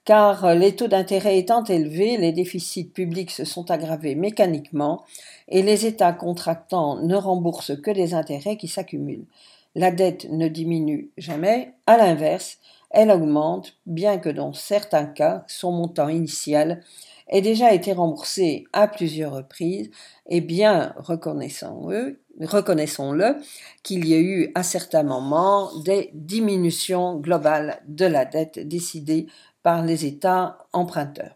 car 0.04 0.56
les 0.56 0.76
taux 0.76 0.88
d'intérêt 0.88 1.38
étant 1.38 1.64
élevés, 1.64 2.18
les 2.18 2.32
déficits 2.32 2.86
publics 2.86 3.30
se 3.30 3.46
sont 3.46 3.70
aggravés 3.70 4.16
mécaniquement 4.16 5.04
et 5.52 5.62
les 5.62 5.86
États 5.86 6.14
contractants 6.14 6.96
ne 6.96 7.16
remboursent 7.16 7.80
que 7.82 7.92
des 7.92 8.14
intérêts 8.14 8.58
qui 8.58 8.68
s'accumulent. 8.68 9.28
La 9.76 9.92
dette 9.92 10.28
ne 10.30 10.48
diminue 10.48 11.12
jamais, 11.18 11.74
à 11.86 11.98
l'inverse, 11.98 12.58
elle 12.90 13.12
augmente, 13.12 13.78
bien 13.86 14.18
que 14.18 14.30
dans 14.30 14.54
certains 14.54 15.06
cas, 15.06 15.44
son 15.48 15.72
montant 15.72 16.10
initial 16.10 16.82
ait 17.30 17.42
déjà 17.42 17.74
été 17.74 17.94
remboursé 17.94 18.66
à 18.74 18.88
plusieurs 18.88 19.34
reprises, 19.34 19.90
et 20.28 20.42
bien 20.42 20.94
reconnaissons-le, 20.98 22.20
reconnaissons-le 22.42 23.38
qu'il 23.84 24.06
y 24.08 24.14
a 24.14 24.20
eu 24.20 24.52
à 24.56 24.64
certains 24.64 25.04
moments 25.04 25.70
des 25.86 26.10
diminutions 26.14 27.18
globales 27.18 27.82
de 27.88 28.06
la 28.06 28.26
dette 28.26 28.60
décidées 28.68 29.28
par 29.64 29.86
les 29.86 30.06
États 30.06 30.58
emprunteurs. 30.74 31.36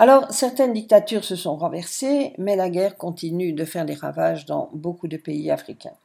Alors, 0.00 0.30
certaines 0.30 0.74
dictatures 0.74 1.24
se 1.24 1.34
sont 1.34 1.56
renversées, 1.56 2.32
mais 2.38 2.54
la 2.54 2.70
guerre 2.70 2.96
continue 2.96 3.52
de 3.52 3.64
faire 3.64 3.84
des 3.84 3.94
ravages 3.94 4.46
dans 4.46 4.70
beaucoup 4.72 5.08
de 5.08 5.16
pays 5.16 5.50
africains. 5.50 5.96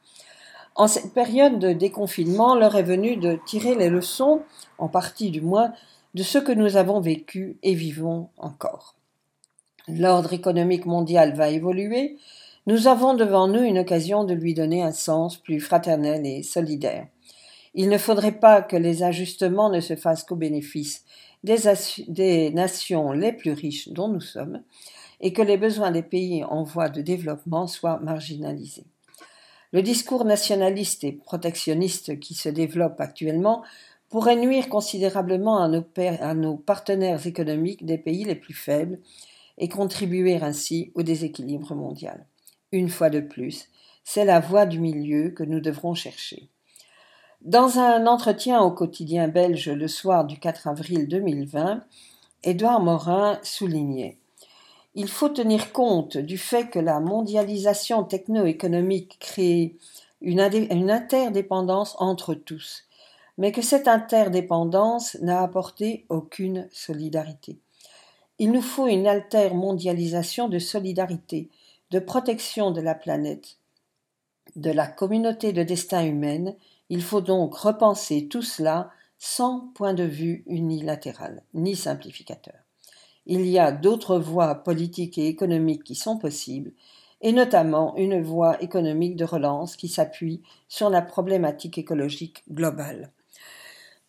En 0.74 0.88
cette 0.88 1.14
période 1.14 1.60
de 1.60 1.72
déconfinement, 1.72 2.56
l'heure 2.56 2.74
est 2.74 2.82
venue 2.82 3.16
de 3.16 3.38
tirer 3.46 3.76
les 3.76 3.88
leçons, 3.88 4.42
en 4.78 4.88
partie 4.88 5.30
du 5.30 5.40
moins, 5.40 5.72
de 6.14 6.24
ce 6.24 6.38
que 6.38 6.50
nous 6.50 6.76
avons 6.76 6.98
vécu 6.98 7.56
et 7.62 7.74
vivons 7.74 8.30
encore. 8.36 8.96
L'ordre 9.86 10.32
économique 10.32 10.86
mondial 10.86 11.32
va 11.36 11.50
évoluer, 11.50 12.18
nous 12.66 12.88
avons 12.88 13.14
devant 13.14 13.46
nous 13.46 13.62
une 13.62 13.78
occasion 13.78 14.24
de 14.24 14.34
lui 14.34 14.54
donner 14.54 14.82
un 14.82 14.90
sens 14.90 15.36
plus 15.36 15.60
fraternel 15.60 16.26
et 16.26 16.42
solidaire. 16.42 17.06
Il 17.74 17.88
ne 17.88 17.98
faudrait 17.98 18.38
pas 18.38 18.62
que 18.62 18.76
les 18.76 19.02
ajustements 19.02 19.68
ne 19.68 19.80
se 19.80 19.96
fassent 19.96 20.24
qu'au 20.24 20.36
bénéfice 20.36 21.04
des, 21.42 22.50
nations 22.50 23.12
les 23.12 23.32
plus 23.32 23.52
riches 23.52 23.88
dont 23.88 24.08
nous 24.08 24.20
sommes, 24.20 24.62
et 25.20 25.32
que 25.32 25.42
les 25.42 25.56
besoins 25.56 25.90
des 25.90 26.02
pays 26.02 26.44
en 26.44 26.62
voie 26.62 26.88
de 26.88 27.02
développement 27.02 27.66
soient 27.66 28.00
marginalisés. 28.00 28.86
Le 29.72 29.82
discours 29.82 30.24
nationaliste 30.24 31.04
et 31.04 31.12
protectionniste 31.12 32.20
qui 32.20 32.34
se 32.34 32.48
développe 32.48 33.00
actuellement 33.00 33.62
pourrait 34.08 34.36
nuire 34.36 34.68
considérablement 34.68 35.62
à 35.62 36.34
nos 36.34 36.56
partenaires 36.56 37.26
économiques 37.26 37.84
des 37.84 37.98
pays 37.98 38.24
les 38.24 38.36
plus 38.36 38.54
faibles 38.54 39.00
et 39.58 39.68
contribuer 39.68 40.36
ainsi 40.36 40.92
au 40.94 41.02
déséquilibre 41.02 41.74
mondial. 41.74 42.26
Une 42.70 42.88
fois 42.88 43.10
de 43.10 43.20
plus, 43.20 43.68
c'est 44.04 44.24
la 44.24 44.40
voie 44.40 44.66
du 44.66 44.78
milieu 44.78 45.30
que 45.30 45.42
nous 45.42 45.60
devrons 45.60 45.94
chercher. 45.94 46.48
Dans 47.44 47.78
un 47.78 48.06
entretien 48.06 48.62
au 48.62 48.70
quotidien 48.70 49.28
belge 49.28 49.68
le 49.68 49.86
soir 49.86 50.24
du 50.24 50.38
4 50.38 50.66
avril 50.66 51.06
2020, 51.06 51.84
Édouard 52.42 52.80
Morin 52.80 53.38
soulignait 53.42 54.16
Il 54.94 55.08
faut 55.08 55.28
tenir 55.28 55.70
compte 55.70 56.16
du 56.16 56.38
fait 56.38 56.70
que 56.70 56.78
la 56.78 57.00
mondialisation 57.00 58.02
techno-économique 58.02 59.18
crée 59.20 59.76
une, 60.22 60.40
interdépendance 60.40 61.96
entre 61.98 62.32
tous, 62.32 62.84
mais 63.36 63.52
que 63.52 63.60
cette 63.60 63.88
interdépendance 63.88 65.18
n'a 65.20 65.42
apporté 65.42 66.06
aucune 66.08 66.66
solidarité. 66.72 67.58
Il 68.38 68.52
nous 68.52 68.62
faut 68.62 68.86
une 68.86 69.22
mondialisation 69.52 70.48
de 70.48 70.58
solidarité, 70.58 71.50
de 71.90 71.98
protection 71.98 72.70
de 72.70 72.80
la 72.80 72.94
planète, 72.94 73.58
de 74.56 74.70
la 74.70 74.86
communauté 74.86 75.52
de 75.52 75.62
destin 75.62 76.06
humaine. 76.06 76.54
Il 76.90 77.02
faut 77.02 77.20
donc 77.20 77.54
repenser 77.54 78.28
tout 78.28 78.42
cela 78.42 78.90
sans 79.18 79.70
point 79.74 79.94
de 79.94 80.04
vue 80.04 80.44
unilatéral 80.46 81.42
ni 81.54 81.76
simplificateur. 81.76 82.56
Il 83.26 83.46
y 83.46 83.58
a 83.58 83.72
d'autres 83.72 84.18
voies 84.18 84.54
politiques 84.54 85.16
et 85.16 85.28
économiques 85.28 85.84
qui 85.84 85.94
sont 85.94 86.18
possibles, 86.18 86.72
et 87.22 87.32
notamment 87.32 87.96
une 87.96 88.20
voie 88.20 88.62
économique 88.62 89.16
de 89.16 89.24
relance 89.24 89.76
qui 89.76 89.88
s'appuie 89.88 90.42
sur 90.68 90.90
la 90.90 91.00
problématique 91.00 91.78
écologique 91.78 92.44
globale. 92.50 93.12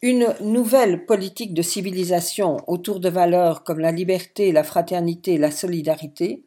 Une 0.01 0.35
nouvelle 0.41 1.05
politique 1.05 1.53
de 1.53 1.61
civilisation 1.61 2.57
autour 2.67 2.99
de 2.99 3.07
valeurs 3.07 3.63
comme 3.63 3.79
la 3.79 3.93
liberté, 3.93 4.51
la 4.51 4.65
fraternité, 4.65 5.37
la 5.37 5.49
solidarité, 5.49 6.43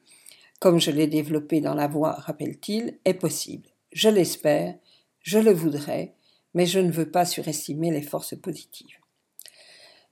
comme 0.60 0.78
je 0.78 0.90
l'ai 0.90 1.06
développé 1.06 1.62
dans 1.62 1.74
la 1.74 1.88
voie, 1.88 2.12
rappelle-t-il, 2.12 2.98
est 3.06 3.14
possible. 3.14 3.68
Je 3.92 4.10
l'espère, 4.10 4.74
je 5.22 5.38
le 5.38 5.52
voudrais, 5.52 6.14
mais 6.54 6.66
je 6.66 6.78
ne 6.78 6.90
veux 6.90 7.10
pas 7.10 7.24
surestimer 7.24 7.90
les 7.90 8.02
forces 8.02 8.36
positives. 8.36 8.98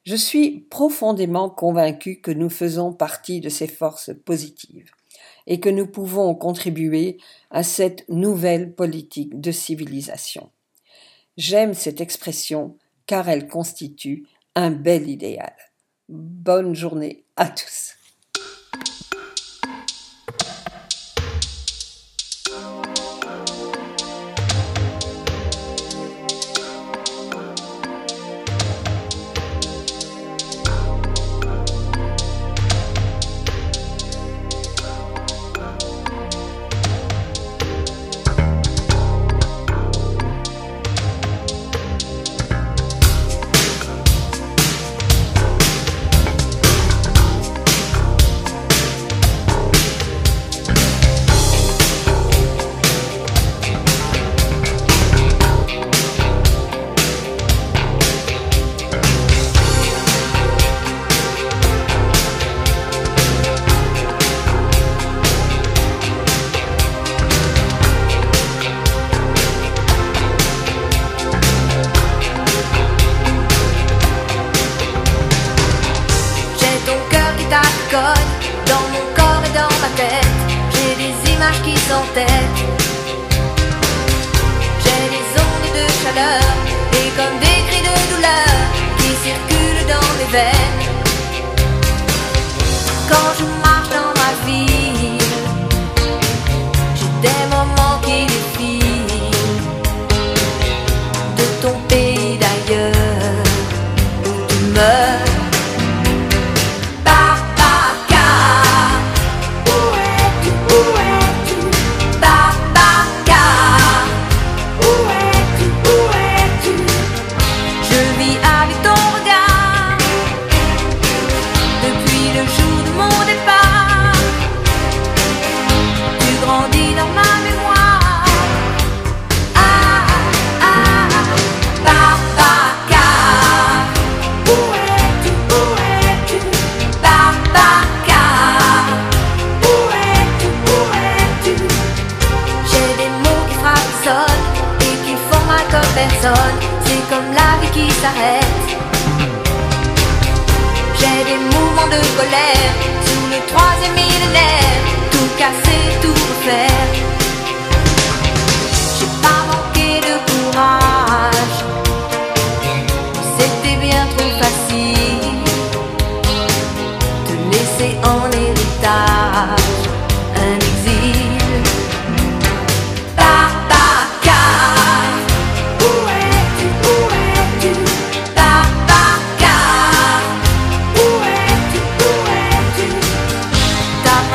Je 0.04 0.14
suis 0.14 0.60
profondément 0.70 1.50
convaincu 1.50 2.20
que 2.20 2.30
nous 2.30 2.50
faisons 2.50 2.92
partie 2.92 3.40
de 3.40 3.48
ces 3.48 3.66
forces 3.66 4.12
positives 4.24 4.90
et 5.48 5.58
que 5.58 5.68
nous 5.68 5.86
pouvons 5.86 6.34
contribuer 6.34 7.18
à 7.50 7.62
cette 7.62 8.08
nouvelle 8.08 8.72
politique 8.72 9.40
de 9.40 9.50
civilisation. 9.50 10.50
J'aime 11.36 11.74
cette 11.74 12.00
expression 12.00 12.76
car 13.06 13.28
elle 13.28 13.48
constitue 13.48 14.26
un 14.54 14.70
bel 14.70 15.08
idéal. 15.08 15.54
Bonne 16.08 16.74
journée 16.74 17.24
à 17.36 17.48
tous. 17.48 17.95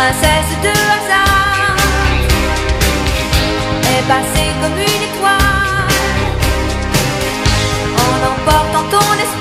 princesse 0.01 0.53
de 0.63 0.73
hasard 0.93 1.75
est 3.93 4.05
passée 4.07 4.51
comme 4.61 4.77
une 4.79 5.03
étoile 5.09 5.87
en 8.05 8.15
emportant 8.31 8.85
ton 8.89 9.13
esprit. 9.25 9.40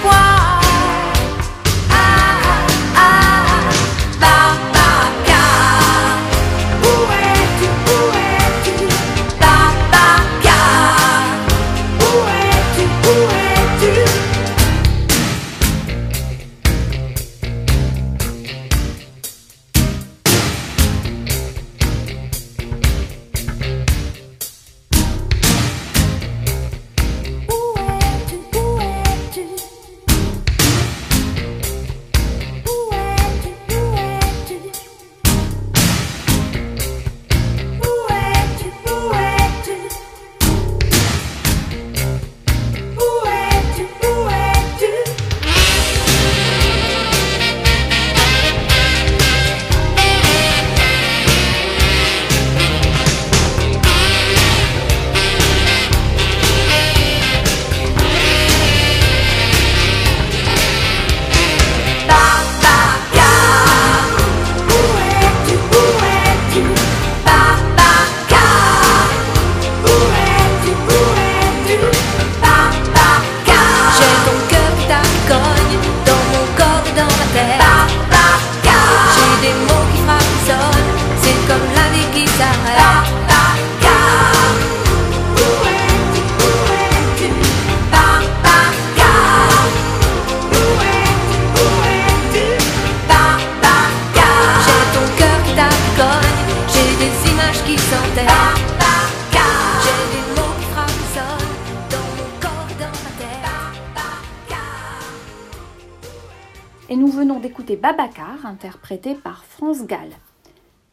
par 108.98 109.44
France 109.44 109.84
Gall. 109.84 110.10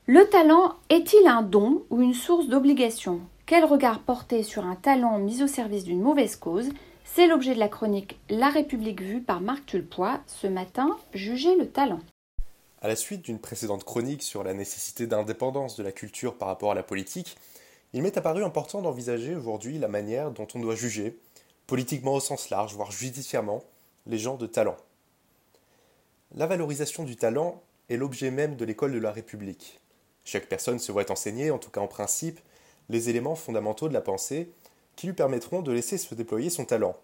Le 0.05 0.29
talent 0.29 0.75
est-il 0.89 1.27
un 1.27 1.41
don 1.41 1.83
ou 1.89 2.01
une 2.01 2.13
source 2.13 2.47
d'obligation? 2.47 3.21
Quel 3.47 3.65
regard 3.65 4.01
porter 4.01 4.43
sur 4.43 4.65
un 4.65 4.75
talent 4.75 5.17
mis 5.17 5.41
au 5.41 5.47
service 5.47 5.83
d'une 5.83 6.01
mauvaise 6.01 6.35
cause? 6.35 6.69
C'est 7.05 7.27
l'objet 7.27 7.55
de 7.55 7.59
la 7.59 7.69
chronique 7.69 8.19
La 8.29 8.49
République 8.49 9.01
vue 9.01 9.21
par 9.21 9.41
Marc 9.41 9.65
Tulpois 9.65 10.19
ce 10.27 10.45
matin, 10.45 10.95
Juger 11.13 11.55
le 11.55 11.67
talent. 11.67 11.99
À 12.81 12.87
la 12.87 12.95
suite 12.95 13.23
d'une 13.23 13.39
précédente 13.39 13.83
chronique 13.83 14.21
sur 14.21 14.43
la 14.43 14.53
nécessité 14.53 15.07
d'indépendance 15.07 15.75
de 15.75 15.83
la 15.83 15.91
culture 15.91 16.35
par 16.35 16.49
rapport 16.49 16.71
à 16.71 16.75
la 16.75 16.83
politique, 16.83 17.35
il 17.93 18.03
m'est 18.03 18.17
apparu 18.17 18.43
important 18.43 18.81
d'envisager 18.83 19.35
aujourd'hui 19.35 19.79
la 19.79 19.87
manière 19.87 20.29
dont 20.29 20.47
on 20.53 20.59
doit 20.59 20.75
juger, 20.75 21.17
politiquement 21.65 22.13
au 22.13 22.19
sens 22.19 22.51
large, 22.51 22.75
voire 22.75 22.91
judiciairement, 22.91 23.63
les 24.05 24.19
gens 24.19 24.35
de 24.35 24.45
talent. 24.45 24.77
La 26.35 26.45
valorisation 26.45 27.03
du 27.03 27.15
talent 27.15 27.63
est 27.89 27.97
l'objet 27.97 28.31
même 28.31 28.55
de 28.55 28.65
l'école 28.65 28.93
de 28.93 28.99
la 28.99 29.11
République. 29.11 29.79
Chaque 30.23 30.47
personne 30.47 30.79
se 30.79 30.91
voit 30.91 31.09
enseigner, 31.11 31.51
en 31.51 31.57
tout 31.57 31.69
cas 31.69 31.81
en 31.81 31.87
principe, 31.87 32.39
les 32.89 33.09
éléments 33.09 33.35
fondamentaux 33.35 33.87
de 33.87 33.93
la 33.93 34.01
pensée 34.01 34.51
qui 34.95 35.07
lui 35.07 35.13
permettront 35.13 35.61
de 35.61 35.71
laisser 35.71 35.97
se 35.97 36.15
déployer 36.15 36.49
son 36.49 36.65
talent, 36.65 36.97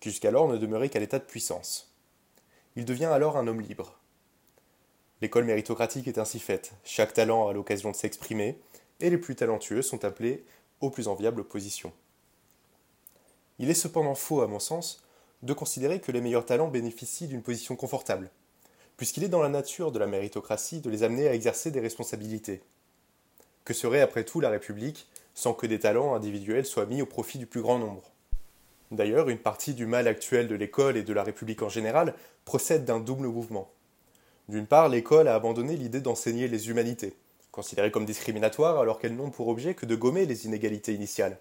qui 0.00 0.10
jusqu'alors 0.10 0.48
ne 0.48 0.58
demeurait 0.58 0.90
qu'à 0.90 1.00
l'état 1.00 1.18
de 1.18 1.24
puissance. 1.24 1.92
Il 2.76 2.84
devient 2.84 3.06
alors 3.06 3.36
un 3.36 3.46
homme 3.46 3.60
libre. 3.60 3.98
L'école 5.20 5.44
méritocratique 5.44 6.06
est 6.06 6.18
ainsi 6.18 6.38
faite, 6.38 6.72
chaque 6.84 7.14
talent 7.14 7.48
a 7.48 7.52
l'occasion 7.52 7.90
de 7.90 7.96
s'exprimer, 7.96 8.60
et 9.00 9.10
les 9.10 9.18
plus 9.18 9.34
talentueux 9.34 9.82
sont 9.82 10.04
appelés 10.04 10.44
aux 10.80 10.90
plus 10.90 11.08
enviables 11.08 11.44
positions. 11.44 11.92
Il 13.58 13.70
est 13.70 13.74
cependant 13.74 14.14
faux, 14.14 14.42
à 14.42 14.46
mon 14.46 14.60
sens, 14.60 15.02
de 15.42 15.52
considérer 15.52 16.00
que 16.00 16.12
les 16.12 16.20
meilleurs 16.20 16.46
talents 16.46 16.68
bénéficient 16.68 17.26
d'une 17.26 17.42
position 17.42 17.74
confortable, 17.74 18.30
puisqu'il 18.98 19.24
est 19.24 19.28
dans 19.28 19.42
la 19.42 19.48
nature 19.48 19.92
de 19.92 19.98
la 19.98 20.06
méritocratie 20.06 20.80
de 20.80 20.90
les 20.90 21.04
amener 21.04 21.28
à 21.28 21.34
exercer 21.34 21.70
des 21.70 21.80
responsabilités. 21.80 22.60
Que 23.64 23.72
serait 23.72 24.02
après 24.02 24.24
tout 24.24 24.40
la 24.40 24.50
République 24.50 25.06
sans 25.34 25.54
que 25.54 25.66
des 25.66 25.78
talents 25.78 26.14
individuels 26.14 26.66
soient 26.66 26.84
mis 26.84 27.00
au 27.00 27.06
profit 27.06 27.38
du 27.38 27.46
plus 27.46 27.62
grand 27.62 27.78
nombre? 27.78 28.02
D'ailleurs, 28.90 29.28
une 29.28 29.38
partie 29.38 29.72
du 29.74 29.86
mal 29.86 30.08
actuel 30.08 30.48
de 30.48 30.54
l'école 30.56 30.96
et 30.96 31.04
de 31.04 31.12
la 31.12 31.22
République 31.22 31.62
en 31.62 31.68
général 31.68 32.14
procède 32.44 32.84
d'un 32.84 32.98
double 32.98 33.28
mouvement. 33.28 33.70
D'une 34.48 34.66
part, 34.66 34.88
l'école 34.88 35.28
a 35.28 35.34
abandonné 35.34 35.76
l'idée 35.76 36.00
d'enseigner 36.00 36.48
les 36.48 36.68
humanités, 36.68 37.14
considérées 37.52 37.92
comme 37.92 38.06
discriminatoires 38.06 38.78
alors 38.80 38.98
qu'elles 38.98 39.14
n'ont 39.14 39.30
pour 39.30 39.46
objet 39.46 39.74
que 39.74 39.86
de 39.86 39.94
gommer 39.94 40.26
les 40.26 40.46
inégalités 40.46 40.94
initiales. 40.94 41.38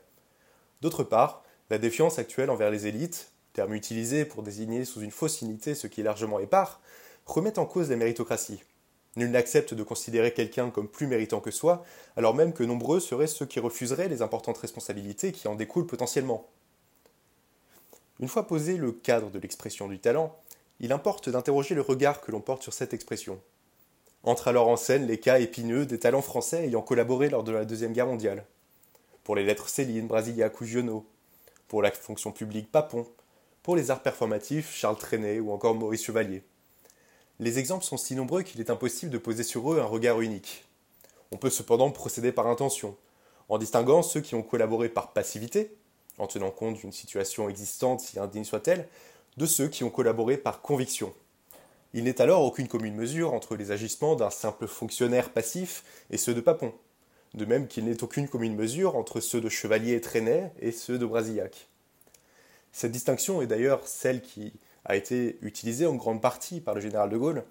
D'autre 0.82 1.04
part, 1.04 1.44
la 1.72 1.80
défiance 1.80 2.20
actuelle 2.20 2.52
envers 2.52 2.70
les 2.70 2.86
élites, 2.86 3.32
terme 3.54 3.74
utilisé 3.74 4.26
pour 4.26 4.44
désigner 4.44 4.86
sous 4.86 5.02
une 5.02 5.10
fausse 5.10 5.42
unité 5.42 5.74
ce 5.74 5.88
qui 5.88 6.02
est 6.02 6.04
largement 6.04 6.40
épars, 6.40 6.82
remet 7.28 7.60
en 7.60 7.66
cause 7.66 7.90
la 7.90 7.98
méritocratie. 7.98 8.64
Nul 9.16 9.32
n'accepte 9.32 9.74
de 9.74 9.84
considérer 9.84 10.34
quelqu'un 10.34 10.70
comme 10.70 10.88
plus 10.88 11.08
méritant 11.08 11.40
que 11.40 11.52
soi, 11.52 11.84
alors 12.16 12.34
même 12.34 12.54
que 12.54 12.64
nombreux 12.64 13.00
seraient 13.00 13.28
ceux 13.28 13.46
qui 13.46 13.60
refuseraient 13.60 14.08
les 14.08 14.22
importantes 14.22 14.58
responsabilités 14.58 15.32
qui 15.32 15.48
en 15.48 15.56
découlent 15.56 15.88
potentiellement. 15.88 16.48
Une 18.20 18.28
fois 18.28 18.48
posé 18.48 18.78
le 18.78 18.92
cadre 18.92 19.30
de 19.30 19.40
l'expression 19.40 19.88
du 19.88 20.00
talent, 20.00 20.36
il 20.80 20.92
importe 20.92 21.30
d'interroger 21.30 21.76
le 21.76 21.82
regard 21.82 22.22
que 22.22 22.32
l'on 22.32 22.42
porte 22.42 22.64
sur 22.64 22.74
cette 22.74 22.94
expression. 22.94 23.40
Entrent 24.24 24.48
alors 24.48 24.68
en 24.68 24.78
scène 24.78 25.08
les 25.08 25.20
cas 25.20 25.40
épineux 25.40 25.86
des 25.86 26.00
talents 26.00 26.22
français 26.22 26.66
ayant 26.66 26.82
collaboré 26.82 27.30
lors 27.30 27.44
de 27.44 27.52
la 27.52 27.66
Deuxième 27.66 27.94
Guerre 27.94 28.08
mondiale. 28.08 28.46
Pour 29.24 29.36
les 29.36 29.44
lettres 29.44 29.70
Céline, 29.70 30.08
Brasillac 30.08 30.62
ou 30.62 31.06
pour 31.68 31.82
la 31.82 31.92
fonction 31.92 32.32
publique 32.32 32.72
Papon, 32.72 33.08
pour 33.64 33.76
les 33.76 33.92
arts 33.92 34.02
performatifs 34.02 34.74
Charles 34.76 34.98
Trenet 34.98 35.40
ou 35.40 35.52
encore 35.52 35.76
Maurice 35.76 36.04
Chevalier. 36.04 36.44
Les 37.40 37.60
exemples 37.60 37.86
sont 37.86 37.98
si 37.98 38.16
nombreux 38.16 38.42
qu'il 38.42 38.62
est 38.62 38.72
impossible 38.72 39.12
de 39.12 39.20
poser 39.20 39.44
sur 39.44 39.72
eux 39.72 39.80
un 39.80 39.86
regard 39.86 40.22
unique. 40.22 40.66
On 41.32 41.38
peut 41.38 41.52
cependant 41.52 41.92
procéder 41.92 42.32
par 42.32 42.48
intention, 42.48 42.96
en 43.48 43.60
distinguant 43.60 44.02
ceux 44.02 44.22
qui 44.22 44.34
ont 44.34 44.42
collaboré 44.42 44.90
par 44.90 45.14
passivité, 45.14 45.76
en 46.18 46.26
tenant 46.26 46.50
compte 46.50 46.78
d'une 46.78 46.92
situation 46.92 47.48
existante 47.48 48.00
si 48.00 48.20
indigne 48.20 48.44
soit-elle, 48.44 48.88
de 49.38 49.46
ceux 49.46 49.68
qui 49.68 49.84
ont 49.84 49.92
collaboré 49.92 50.38
par 50.38 50.62
conviction. 50.62 51.14
Il 51.94 52.06
n'est 52.06 52.22
alors 52.22 52.44
aucune 52.44 52.68
commune 52.68 52.96
mesure 52.96 53.34
entre 53.34 53.56
les 53.56 53.72
agissements 53.72 54.16
d'un 54.16 54.32
simple 54.32 54.68
fonctionnaire 54.68 55.32
passif 55.32 55.84
et 56.10 56.18
ceux 56.18 56.34
de 56.34 56.42
Papon, 56.42 56.74
de 57.36 57.46
même 57.46 57.68
qu'il 57.68 57.86
n'est 57.86 58.04
aucune 58.04 58.28
commune 58.28 58.56
mesure 58.56 58.96
entre 58.96 59.20
ceux 59.20 59.42
de 59.42 59.50
Chevalier 59.50 59.94
et 59.94 60.02
Trenet 60.02 60.52
et 60.60 60.72
ceux 60.72 60.98
de 60.98 61.06
Brasillac. 61.06 61.68
Cette 62.72 62.92
distinction 62.92 63.42
est 63.44 63.48
d'ailleurs 63.48 63.88
celle 63.88 64.22
qui 64.22 64.54
a 64.88 64.96
été 64.96 65.38
utilisée 65.42 65.86
en 65.86 65.96
grande 65.96 66.22
partie 66.22 66.62
par 66.62 66.74
le 66.74 66.82
général 66.82 67.10
de 67.10 67.18
Gaulle 67.18 67.44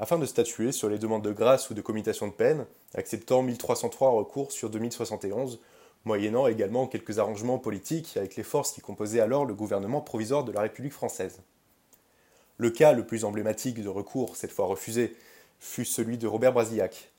afin 0.00 0.18
de 0.18 0.24
statuer 0.24 0.72
sur 0.72 0.88
les 0.88 0.98
demandes 0.98 1.22
de 1.22 1.30
grâce 1.32 1.68
ou 1.68 1.74
de 1.74 1.82
commutation 1.82 2.26
de 2.26 2.32
peine, 2.32 2.64
acceptant 2.94 3.42
1303 3.42 4.10
recours 4.12 4.50
sur 4.50 4.70
2071, 4.70 5.60
moyennant 6.06 6.46
également 6.46 6.86
quelques 6.86 7.18
arrangements 7.18 7.58
politiques 7.58 8.16
avec 8.16 8.36
les 8.36 8.42
forces 8.42 8.72
qui 8.72 8.80
composaient 8.80 9.20
alors 9.20 9.44
le 9.44 9.54
gouvernement 9.54 10.00
provisoire 10.00 10.42
de 10.42 10.52
la 10.52 10.62
République 10.62 10.94
française. 10.94 11.40
Le 12.56 12.70
cas 12.70 12.92
le 12.92 13.06
plus 13.06 13.24
emblématique 13.24 13.82
de 13.82 13.88
recours, 13.88 14.36
cette 14.36 14.52
fois 14.52 14.66
refusé, 14.66 15.14
fut 15.60 15.84
celui 15.84 16.16
de 16.16 16.26
Robert 16.26 16.54
Brasillac, 16.54 17.10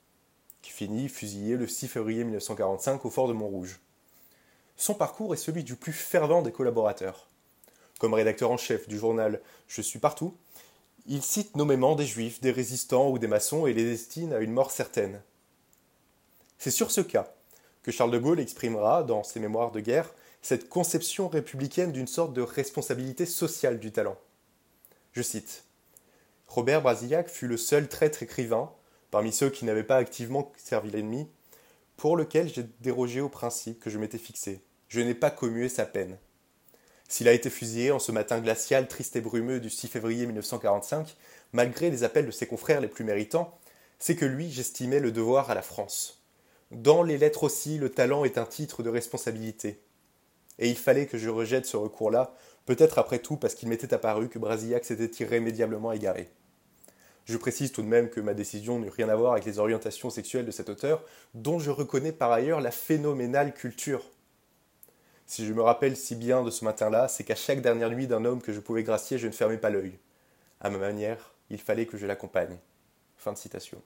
qui 0.64 0.72
finit 0.72 1.08
fusillé 1.08 1.58
le 1.58 1.68
6 1.68 1.88
février 1.88 2.24
1945 2.24 3.06
au 3.06 3.10
fort 3.12 3.28
de 3.28 3.34
Montrouge. 3.34 3.80
Son 4.76 4.96
parcours 4.96 5.36
est 5.36 5.38
celui 5.38 5.64
du 5.64 5.76
plus 5.76 5.94
fervent 5.94 6.42
des 6.42 6.52
collaborateurs. 6.52 7.28
Comme 8.02 8.16
rédacteur 8.16 8.50
en 8.50 8.58
chef 8.58 8.88
du 8.88 8.98
journal 8.98 9.40
Je 9.68 9.80
suis 9.80 10.00
partout, 10.00 10.36
il 11.06 11.22
cite 11.22 11.56
nommément 11.56 11.96
des 11.96 12.08
juifs, 12.08 12.42
des 12.42 12.50
résistants 12.50 13.12
ou 13.12 13.20
des 13.20 13.28
maçons 13.28 13.68
et 13.68 13.74
les 13.74 13.84
destine 13.84 14.34
à 14.34 14.40
une 14.40 14.54
mort 14.54 14.72
certaine. 14.72 15.22
C'est 16.58 16.72
sur 16.72 16.90
ce 16.90 17.02
cas 17.02 17.32
que 17.84 17.92
Charles 17.92 18.10
de 18.10 18.18
Gaulle 18.18 18.40
exprimera, 18.40 19.04
dans 19.04 19.22
ses 19.22 19.40
mémoires 19.40 19.72
de 19.72 19.82
guerre, 19.82 20.12
cette 20.42 20.68
conception 20.68 21.28
républicaine 21.28 21.92
d'une 21.92 22.08
sorte 22.08 22.34
de 22.34 22.42
responsabilité 22.42 23.28
sociale 23.28 23.80
du 23.80 23.92
talent. 23.92 24.18
Je 25.12 25.22
cite 25.22 25.64
Robert 26.48 26.82
Brasillac 26.82 27.30
fut 27.30 27.48
le 27.48 27.58
seul 27.58 27.88
traître 27.88 28.24
écrivain, 28.24 28.72
parmi 29.12 29.32
ceux 29.32 29.52
qui 29.52 29.64
n'avaient 29.64 29.84
pas 29.84 29.98
activement 29.98 30.52
servi 30.58 30.90
l'ennemi, 30.90 31.30
pour 31.98 32.18
lequel 32.18 32.52
j'ai 32.52 32.66
dérogé 32.80 33.22
au 33.22 33.30
principe 33.30 33.80
que 33.80 33.92
je 33.92 34.00
m'étais 34.00 34.18
fixé. 34.18 34.64
Je 34.88 35.02
n'ai 35.02 35.14
pas 35.14 35.30
commué 35.30 35.70
sa 35.70 35.86
peine. 35.86 36.18
S'il 37.12 37.28
a 37.28 37.34
été 37.34 37.50
fusillé 37.50 37.92
en 37.92 38.00
ce 38.00 38.14
matin 38.14 38.40
glacial, 38.40 38.88
triste 38.88 39.18
et 39.18 39.22
brumeux 39.22 39.60
du 39.60 39.70
6 39.70 39.90
février 39.90 40.26
1945, 40.26 41.18
malgré 41.52 41.90
les 41.90 42.06
appels 42.06 42.26
de 42.26 42.32
ses 42.32 42.48
confrères 42.48 42.80
les 42.80 42.88
plus 42.88 43.04
méritants, 43.04 43.60
c'est 44.00 44.16
que 44.16 44.24
lui, 44.24 44.50
j'estimais 44.50 45.02
le 45.02 45.12
devoir 45.12 45.52
à 45.52 45.54
la 45.54 45.62
France. 45.62 46.24
Dans 46.72 47.04
les 47.04 47.18
lettres 47.18 47.44
aussi, 47.44 47.78
le 47.78 47.90
talent 47.90 48.24
est 48.24 48.38
un 48.38 48.46
titre 48.46 48.82
de 48.82 48.90
responsabilité. 48.90 49.82
Et 50.58 50.70
il 50.70 50.78
fallait 50.78 51.06
que 51.06 51.18
je 51.18 51.28
rejette 51.28 51.66
ce 51.66 51.76
recours-là, 51.76 52.34
peut-être 52.66 52.98
après 52.98 53.20
tout 53.20 53.36
parce 53.36 53.56
qu'il 53.56 53.68
m'était 53.68 53.94
apparu 53.94 54.30
que 54.30 54.40
Brasillac 54.40 54.86
s'était 54.86 55.22
irrémédiablement 55.22 55.92
égaré. 55.92 56.30
Je 57.26 57.36
précise 57.36 57.74
tout 57.74 57.82
de 57.82 57.88
même 57.88 58.10
que 58.10 58.22
ma 58.22 58.34
décision 58.34 58.80
n'eut 58.80 58.88
rien 58.88 59.10
à 59.10 59.18
voir 59.18 59.34
avec 59.34 59.44
les 59.44 59.60
orientations 59.60 60.12
sexuelles 60.12 60.46
de 60.46 60.52
cet 60.52 60.70
auteur, 60.70 61.04
dont 61.34 61.60
je 61.60 61.72
reconnais 61.72 62.14
par 62.14 62.32
ailleurs 62.32 62.62
la 62.62 62.72
phénoménale 62.72 63.54
culture. 63.54 64.02
Si 65.32 65.46
je 65.46 65.54
me 65.54 65.62
rappelle 65.62 65.96
si 65.96 66.16
bien 66.16 66.44
de 66.44 66.50
ce 66.50 66.66
matin-là, 66.66 67.08
c'est 67.08 67.24
qu'à 67.24 67.36
chaque 67.36 67.62
dernière 67.62 67.90
nuit 67.90 68.06
d'un 68.06 68.26
homme 68.26 68.42
que 68.42 68.52
je 68.52 68.60
pouvais 68.60 68.84
gracier, 68.84 69.18
je 69.18 69.28
ne 69.28 69.32
fermais 69.32 69.58
pas 69.58 69.70
l'œil. 69.70 69.98
À 70.60 70.70
ma 70.70 70.78
manière, 70.78 71.34
il 71.50 71.58
fallait 71.58 71.86
que 71.86 71.98
je 71.98 72.06
l'accompagne. 72.06 72.58
Fin 73.16 73.32
de 73.32 73.38
citation. 73.38 73.82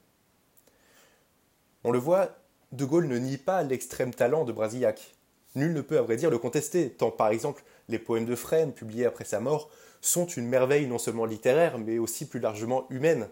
On 1.83 1.91
le 1.91 1.99
voit, 1.99 2.35
De 2.71 2.83
Gaulle 2.83 3.05
ne 3.05 3.19
nie 3.19 3.37
pas 3.37 3.61
l'extrême 3.61 4.11
talent 4.11 4.43
de 4.43 4.53
Brasillac. 4.53 5.13
Nul 5.53 5.71
ne 5.73 5.81
peut 5.81 5.99
à 5.99 6.01
vrai 6.01 6.15
dire 6.15 6.31
le 6.31 6.39
contester, 6.39 6.89
tant 6.89 7.11
par 7.11 7.27
exemple 7.27 7.61
les 7.89 7.99
poèmes 7.99 8.25
de 8.25 8.35
Fresne, 8.35 8.73
publiés 8.73 9.05
après 9.05 9.23
sa 9.23 9.39
mort, 9.39 9.69
sont 10.01 10.25
une 10.25 10.47
merveille 10.47 10.87
non 10.87 10.97
seulement 10.97 11.25
littéraire, 11.25 11.77
mais 11.77 11.99
aussi 11.99 12.27
plus 12.27 12.39
largement 12.39 12.87
humaine. 12.89 13.29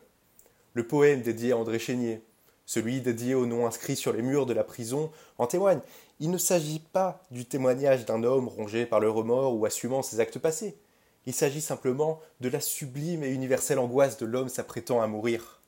Le 0.75 0.85
poème 0.85 1.23
dédié 1.23 1.53
à 1.53 1.57
André 1.57 1.79
Chénier, 1.79 2.21
celui 2.65 3.01
dédié 3.01 3.35
au 3.35 3.45
nom 3.45 3.65
inscrit 3.65 3.95
sur 3.95 4.13
les 4.13 4.21
murs 4.21 4.45
de 4.45 4.53
la 4.53 4.63
prison, 4.63 5.11
en 5.37 5.47
témoigne. 5.47 5.81
Il 6.19 6.31
ne 6.31 6.37
s'agit 6.37 6.79
pas 6.79 7.21
du 7.31 7.45
témoignage 7.45 8.05
d'un 8.05 8.23
homme 8.23 8.47
rongé 8.47 8.85
par 8.85 8.99
le 8.99 9.09
remords 9.09 9.55
ou 9.55 9.65
assumant 9.65 10.01
ses 10.01 10.19
actes 10.19 10.39
passés. 10.39 10.77
Il 11.25 11.33
s'agit 11.33 11.61
simplement 11.61 12.19
de 12.41 12.49
la 12.49 12.59
sublime 12.59 13.23
et 13.23 13.29
universelle 13.29 13.79
angoisse 13.79 14.17
de 14.17 14.25
l'homme 14.25 14.49
s'apprêtant 14.49 15.01
à 15.01 15.07
mourir. 15.07 15.61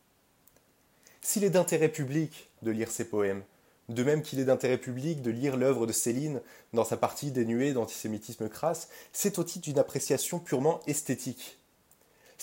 S'il 1.22 1.44
est 1.44 1.50
d'intérêt 1.50 1.90
public 1.90 2.50
de 2.62 2.72
lire 2.72 2.92
ces 2.92 3.06
poèmes, 3.06 3.44
de 3.90 4.04
même 4.04 4.22
qu'il 4.22 4.40
est 4.40 4.46
d'intérêt 4.46 4.78
public 4.78 5.22
de 5.22 5.32
lire 5.32 5.58
l'œuvre 5.58 5.86
de 5.88 5.92
Céline 5.92 6.42
dans 6.74 6.84
sa 6.84 6.98
partie 6.98 7.32
dénuée 7.32 7.74
d'antisémitisme 7.74 8.50
crasse, 8.50 8.90
c'est 9.14 9.40
au 9.40 9.44
titre 9.44 9.66
d'une 9.66 9.80
appréciation 9.80 10.40
purement 10.40 10.80
esthétique. 10.88 11.58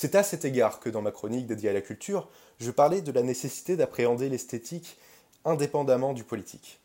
C'est 0.03 0.17
à 0.17 0.25
cet 0.25 0.45
égard 0.45 0.81
que 0.81 0.91
dans 0.91 1.01
ma 1.01 1.13
chronique 1.13 1.47
dédiée 1.47 1.71
à 1.71 1.73
la 1.73 1.81
culture, 1.81 2.29
je 2.59 2.73
parlais 2.73 3.03
de 3.03 3.13
la 3.13 3.23
nécessité 3.23 3.77
d'appréhender 3.77 4.29
l'esthétique 4.29 4.97
indépendamment 5.45 6.13
du 6.13 6.25
politique. 6.25 6.81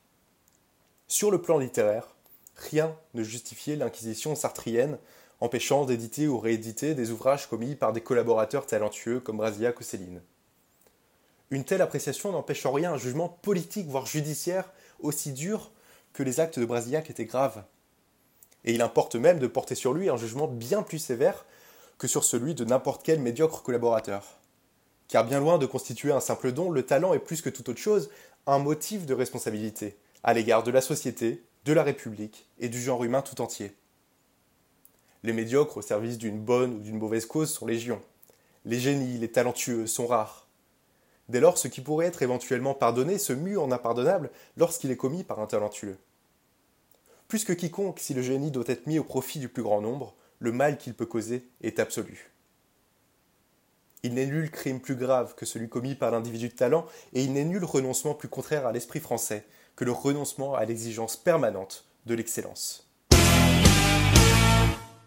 Sur 1.07 1.31
le 1.31 1.41
plan 1.41 1.57
littéraire, 1.57 2.15
rien 2.57 2.95
ne 3.15 3.23
justifiait 3.23 3.75
l'inquisition 3.75 4.35
sartrienne 4.35 4.99
empêchant 5.39 5.85
d'éditer 5.85 6.27
ou 6.27 6.37
rééditer 6.37 6.93
des 6.93 7.09
ouvrages 7.09 7.49
commis 7.49 7.73
par 7.73 7.91
des 7.91 8.01
collaborateurs 8.01 8.67
talentueux 8.67 9.19
comme 9.19 9.37
Brasillac 9.37 9.79
ou 9.79 9.83
Céline. 9.83 10.21
Une 11.49 11.63
telle 11.63 11.81
appréciation 11.81 12.31
n'empêche 12.31 12.67
en 12.67 12.71
rien 12.71 12.93
un 12.93 12.97
jugement 12.99 13.29
politique, 13.29 13.87
voire 13.87 14.05
judiciaire, 14.05 14.71
aussi 14.99 15.31
dur 15.31 15.71
que 16.13 16.21
les 16.21 16.39
actes 16.39 16.59
de 16.59 16.65
Brasillac 16.65 17.09
étaient 17.09 17.25
graves. 17.25 17.63
et 18.63 18.73
il 18.73 18.83
importe 18.83 19.15
même 19.15 19.39
de 19.39 19.47
porter 19.47 19.73
sur 19.73 19.95
lui 19.95 20.07
un 20.07 20.17
jugement 20.17 20.47
bien 20.47 20.83
plus 20.83 20.99
sévère 20.99 21.45
que 21.97 22.07
sur 22.07 22.23
celui 22.23 22.55
de 22.55 22.65
n'importe 22.65 23.03
quel 23.03 23.19
médiocre 23.19 23.63
collaborateur. 23.63 24.23
Car 25.07 25.25
bien 25.25 25.39
loin 25.39 25.57
de 25.57 25.65
constituer 25.65 26.11
un 26.11 26.19
simple 26.19 26.51
don, 26.51 26.69
le 26.69 26.83
talent 26.83 27.13
est 27.13 27.19
plus 27.19 27.41
que 27.41 27.49
toute 27.49 27.69
autre 27.69 27.79
chose 27.79 28.09
un 28.45 28.59
motif 28.59 29.05
de 29.05 29.13
responsabilité 29.13 29.97
à 30.23 30.33
l'égard 30.33 30.63
de 30.63 30.71
la 30.71 30.81
société, 30.81 31.43
de 31.65 31.73
la 31.73 31.83
République 31.83 32.45
et 32.59 32.69
du 32.69 32.81
genre 32.81 33.03
humain 33.03 33.21
tout 33.21 33.41
entier. 33.41 33.73
Les 35.23 35.33
médiocres 35.33 35.77
au 35.77 35.81
service 35.81 36.17
d'une 36.17 36.39
bonne 36.39 36.75
ou 36.75 36.79
d'une 36.79 36.97
mauvaise 36.97 37.25
cause 37.25 37.51
sont 37.51 37.65
légion. 37.65 38.01
Les 38.65 38.79
génies, 38.79 39.17
les 39.17 39.31
talentueux 39.31 39.87
sont 39.87 40.07
rares. 40.07 40.47
Dès 41.29 41.39
lors, 41.39 41.57
ce 41.57 41.67
qui 41.67 41.81
pourrait 41.81 42.05
être 42.05 42.21
éventuellement 42.21 42.73
pardonné 42.73 43.17
se 43.17 43.33
mue 43.33 43.57
en 43.57 43.71
impardonnable 43.71 44.29
lorsqu'il 44.55 44.91
est 44.91 44.97
commis 44.97 45.23
par 45.23 45.39
un 45.39 45.47
talentueux. 45.47 45.97
Plus 47.27 47.43
que 47.43 47.53
quiconque, 47.53 47.99
si 47.99 48.13
le 48.13 48.21
génie 48.21 48.51
doit 48.51 48.63
être 48.67 48.87
mis 48.87 48.99
au 48.99 49.03
profit 49.03 49.39
du 49.39 49.49
plus 49.49 49.63
grand 49.63 49.81
nombre, 49.81 50.15
le 50.39 50.51
mal 50.51 50.77
qu'il 50.77 50.93
peut 50.93 51.05
causer 51.05 51.47
est 51.61 51.79
absolu. 51.79 52.31
Il 54.03 54.13
n'est 54.13 54.27
nul 54.27 54.51
crime 54.51 54.79
plus 54.79 54.95
grave 54.95 55.33
que 55.35 55.45
celui 55.45 55.69
commis 55.69 55.95
par 55.95 56.11
l'individu 56.11 56.49
de 56.49 56.53
talent, 56.53 56.85
et 57.13 57.23
il 57.23 57.33
n'est 57.33 57.45
nul 57.45 57.63
renoncement 57.63 58.13
plus 58.13 58.27
contraire 58.27 58.67
à 58.67 58.71
l'esprit 58.71 58.99
français 58.99 59.45
que 59.75 59.85
le 59.85 59.91
renoncement 59.91 60.55
à 60.55 60.65
l'exigence 60.65 61.17
permanente 61.17 61.85
de 62.05 62.15
l'excellence. 62.15 62.87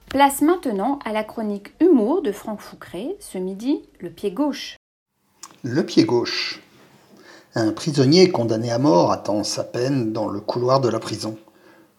Place 0.09 0.43
maintenant 0.43 0.99
à 1.05 1.13
la 1.13 1.23
chronique 1.23 1.73
humour 1.81 2.21
de 2.21 2.33
Franck 2.33 2.61
Foucré, 2.61 3.17
ce 3.21 3.39
midi, 3.39 3.89
le 4.01 4.11
pied 4.11 4.33
gauche. 4.33 4.77
Le 5.63 5.87
pied 5.87 6.05
gauche. 6.05 6.61
Un 7.55 7.73
prisonnier 7.73 8.31
condamné 8.31 8.71
à 8.73 8.79
mort 8.79 9.13
attend 9.13 9.45
sa 9.45 9.63
peine 9.63 10.13
dans 10.13 10.29
le 10.29 10.41
couloir 10.41 10.81
de 10.81 10.89
la 10.89 10.99
prison. 10.99 11.39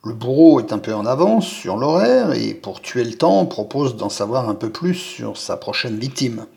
Le 0.04 0.14
bourreau 0.14 0.60
est 0.60 0.74
un 0.74 0.80
peu 0.80 0.96
en 0.96 1.06
avance 1.06 1.46
sur 1.46 1.78
l'horaire 1.78 2.34
et 2.34 2.56
pour 2.56 2.82
tuer 2.82 3.04
le 3.04 3.14
temps 3.14 3.46
propose 3.46 3.98
d'en 3.98 4.10
savoir 4.10 4.50
un 4.50 4.56
peu 4.56 4.72
plus 4.72 4.96
sur 4.96 5.38
sa 5.38 5.58
prochaine 5.58 6.00
victime. 6.00 6.48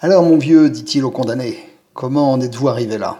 Alors 0.00 0.22
mon 0.22 0.38
vieux, 0.38 0.70
dit-il 0.70 1.04
au 1.04 1.10
condamné, 1.10 1.58
comment 1.92 2.32
en 2.32 2.40
êtes-vous 2.40 2.70
arrivé 2.70 2.96
là? 2.96 3.18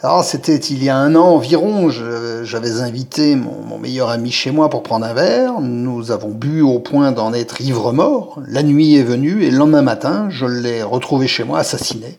Alors, 0.00 0.24
c'était 0.24 0.56
il 0.56 0.82
y 0.82 0.88
a 0.88 0.96
un 0.96 1.14
an 1.16 1.26
environ, 1.26 1.90
j'avais 1.90 2.80
invité 2.80 3.36
mon, 3.36 3.60
mon 3.62 3.78
meilleur 3.78 4.08
ami 4.08 4.30
chez 4.30 4.52
moi 4.52 4.70
pour 4.70 4.82
prendre 4.82 5.04
un 5.04 5.12
verre. 5.12 5.60
Nous 5.60 6.10
avons 6.10 6.30
bu 6.30 6.62
au 6.62 6.78
point 6.78 7.12
d'en 7.12 7.34
être 7.34 7.60
ivre-mort. 7.60 8.40
La 8.46 8.62
nuit 8.62 8.96
est 8.96 9.02
venue 9.02 9.44
et 9.44 9.50
le 9.50 9.58
lendemain 9.58 9.82
matin, 9.82 10.28
je 10.30 10.46
l'ai 10.46 10.82
retrouvé 10.82 11.26
chez 11.26 11.44
moi 11.44 11.58
assassiné. 11.58 12.18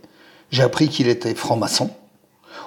J'ai 0.51 0.61
appris 0.61 0.87
qu'il 0.87 1.07
était 1.07 1.33
franc-maçon. 1.33 1.89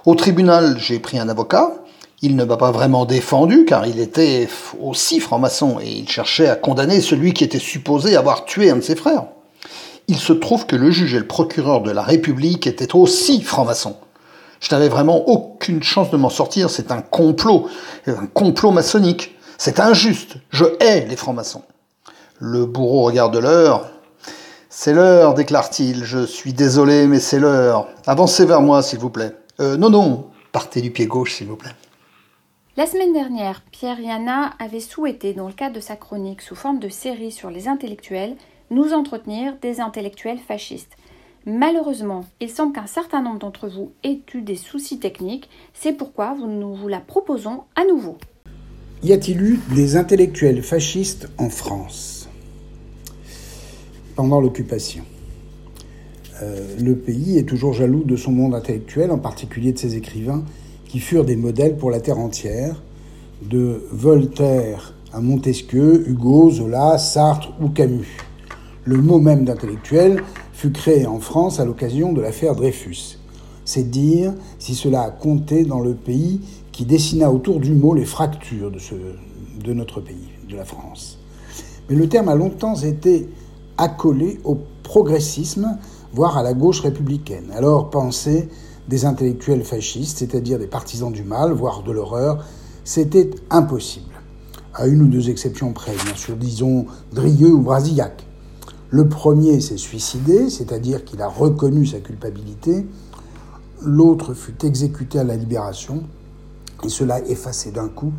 Au 0.06 0.16
tribunal, 0.16 0.76
j'ai 0.78 0.98
pris 0.98 1.20
un 1.20 1.28
avocat. 1.28 1.74
Il 2.22 2.36
ne 2.36 2.44
m'a 2.44 2.58
pas 2.58 2.70
vraiment 2.70 3.06
défendu 3.06 3.64
car 3.64 3.86
il 3.86 3.98
était 3.98 4.46
aussi 4.78 5.20
franc-maçon 5.20 5.78
et 5.80 5.88
il 5.88 6.08
cherchait 6.08 6.48
à 6.48 6.56
condamner 6.56 7.00
celui 7.00 7.32
qui 7.32 7.44
était 7.44 7.58
supposé 7.58 8.14
avoir 8.14 8.44
tué 8.44 8.70
un 8.70 8.76
de 8.76 8.82
ses 8.82 8.94
frères. 8.96 9.24
Il 10.06 10.18
se 10.18 10.34
trouve 10.34 10.66
que 10.66 10.76
le 10.76 10.90
juge 10.90 11.14
et 11.14 11.18
le 11.18 11.26
procureur 11.26 11.80
de 11.80 11.90
la 11.90 12.02
République 12.02 12.66
étaient 12.66 12.94
aussi 12.94 13.40
francs-maçons. 13.40 13.96
Je 14.60 14.74
n'avais 14.74 14.88
vraiment 14.88 15.28
aucune 15.28 15.82
chance 15.82 16.10
de 16.10 16.18
m'en 16.18 16.28
sortir. 16.28 16.68
C'est 16.68 16.92
un 16.92 17.00
complot, 17.00 17.68
un 18.06 18.26
complot 18.26 18.70
maçonnique. 18.70 19.34
C'est 19.56 19.80
injuste. 19.80 20.36
Je 20.50 20.64
hais 20.80 21.06
les 21.06 21.16
francs-maçons. 21.16 21.62
Le 22.38 22.66
bourreau 22.66 23.04
regarde 23.04 23.36
l'heure. 23.36 23.88
C'est 24.68 24.92
l'heure, 24.92 25.34
déclare-t-il. 25.34 26.04
Je 26.04 26.26
suis 26.26 26.52
désolé, 26.52 27.06
mais 27.06 27.20
c'est 27.20 27.38
l'heure. 27.38 27.88
Avancez 28.06 28.44
vers 28.44 28.60
moi, 28.60 28.82
s'il 28.82 28.98
vous 28.98 29.10
plaît. 29.10 29.34
Euh, 29.60 29.76
non, 29.76 29.90
non, 29.90 30.26
partez 30.52 30.80
du 30.82 30.90
pied 30.90 31.06
gauche, 31.06 31.36
s'il 31.36 31.48
vous 31.48 31.56
plaît. 31.56 31.74
La 32.80 32.86
semaine 32.86 33.12
dernière, 33.12 33.62
Pierre 33.72 34.00
Yana 34.00 34.54
avait 34.58 34.80
souhaité, 34.80 35.34
dans 35.34 35.48
le 35.48 35.52
cadre 35.52 35.74
de 35.74 35.80
sa 35.80 35.96
chronique 35.96 36.40
sous 36.40 36.54
forme 36.54 36.78
de 36.78 36.88
série 36.88 37.30
sur 37.30 37.50
les 37.50 37.68
intellectuels, 37.68 38.36
nous 38.70 38.94
entretenir 38.94 39.58
des 39.60 39.80
intellectuels 39.80 40.38
fascistes. 40.38 40.96
Malheureusement, 41.44 42.24
il 42.40 42.48
semble 42.48 42.72
qu'un 42.72 42.86
certain 42.86 43.20
nombre 43.20 43.38
d'entre 43.38 43.68
vous 43.68 43.92
aient 44.02 44.22
eu 44.32 44.40
des 44.40 44.56
soucis 44.56 44.98
techniques, 44.98 45.50
c'est 45.74 45.92
pourquoi 45.92 46.34
nous 46.34 46.74
vous 46.74 46.88
la 46.88 47.00
proposons 47.00 47.64
à 47.76 47.84
nouveau. 47.84 48.16
Y 49.02 49.12
a-t-il 49.12 49.42
eu 49.42 49.60
des 49.74 49.96
intellectuels 49.96 50.62
fascistes 50.62 51.28
en 51.36 51.50
France? 51.50 52.30
Pendant 54.16 54.40
l'occupation 54.40 55.04
Euh, 56.40 56.78
Le 56.80 56.96
pays 56.96 57.36
est 57.36 57.46
toujours 57.46 57.74
jaloux 57.74 58.04
de 58.04 58.16
son 58.16 58.32
monde 58.32 58.54
intellectuel, 58.54 59.10
en 59.10 59.18
particulier 59.18 59.74
de 59.74 59.78
ses 59.78 59.96
écrivains 59.96 60.46
qui 60.90 60.98
furent 60.98 61.24
des 61.24 61.36
modèles 61.36 61.76
pour 61.76 61.88
la 61.92 62.00
terre 62.00 62.18
entière, 62.18 62.74
de 63.42 63.84
Voltaire 63.92 64.92
à 65.12 65.20
Montesquieu, 65.20 66.08
Hugo, 66.08 66.50
Zola, 66.50 66.98
Sartre 66.98 67.52
ou 67.60 67.68
Camus. 67.68 68.16
Le 68.84 68.96
mot 68.96 69.20
même 69.20 69.44
d'intellectuel 69.44 70.24
fut 70.52 70.72
créé 70.72 71.06
en 71.06 71.20
France 71.20 71.60
à 71.60 71.64
l'occasion 71.64 72.12
de 72.12 72.20
l'affaire 72.20 72.56
Dreyfus. 72.56 73.18
C'est 73.64 73.88
dire 73.88 74.34
si 74.58 74.74
cela 74.74 75.02
a 75.02 75.10
compté 75.10 75.64
dans 75.64 75.78
le 75.78 75.94
pays 75.94 76.40
qui 76.72 76.84
dessina 76.84 77.30
autour 77.30 77.60
du 77.60 77.72
mot 77.72 77.94
les 77.94 78.04
fractures 78.04 78.72
de, 78.72 79.72
notre 79.72 80.00
pays, 80.00 80.28
de 80.48 80.56
la 80.56 80.64
France. 80.64 81.18
Mais 81.88 81.94
le 81.94 82.08
terme 82.08 82.28
a 82.28 82.34
longtemps 82.34 82.74
été 82.74 83.28
accolé 83.78 84.40
au 84.42 84.58
progressisme, 84.82 85.78
voire 86.12 86.36
à 86.36 86.42
la 86.42 86.52
gauche 86.52 86.80
républicaine. 86.80 87.52
Alors 87.54 87.90
penser 87.90 88.48
des 88.90 89.04
intellectuels 89.04 89.62
fascistes, 89.62 90.18
c'est-à-dire 90.18 90.58
des 90.58 90.66
partisans 90.66 91.12
du 91.12 91.22
mal, 91.22 91.52
voire 91.52 91.84
de 91.84 91.92
l'horreur, 91.92 92.44
c'était 92.82 93.30
impossible. 93.48 94.12
À 94.74 94.88
une 94.88 95.02
ou 95.02 95.06
deux 95.06 95.30
exceptions 95.30 95.72
près, 95.72 95.94
bien 96.04 96.16
sûr, 96.16 96.36
disons 96.36 96.86
Drieux 97.12 97.52
ou 97.52 97.60
Brasillac. 97.60 98.26
Le 98.90 99.08
premier 99.08 99.60
s'est 99.60 99.76
suicidé, 99.76 100.50
c'est-à-dire 100.50 101.04
qu'il 101.04 101.22
a 101.22 101.28
reconnu 101.28 101.86
sa 101.86 102.00
culpabilité. 102.00 102.84
L'autre 103.80 104.34
fut 104.34 104.66
exécuté 104.66 105.20
à 105.20 105.24
la 105.24 105.36
libération, 105.36 106.02
et 106.82 106.88
cela 106.88 107.20
effaçait 107.20 107.70
d'un 107.70 107.88
coup 107.88 108.12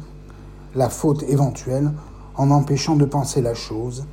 la 0.74 0.90
faute 0.90 1.24
éventuelle 1.24 1.92
en 2.38 2.50
empêchant 2.50 2.96
de 2.96 3.04
penser 3.04 3.42
la 3.42 3.56
chose. 3.56 4.06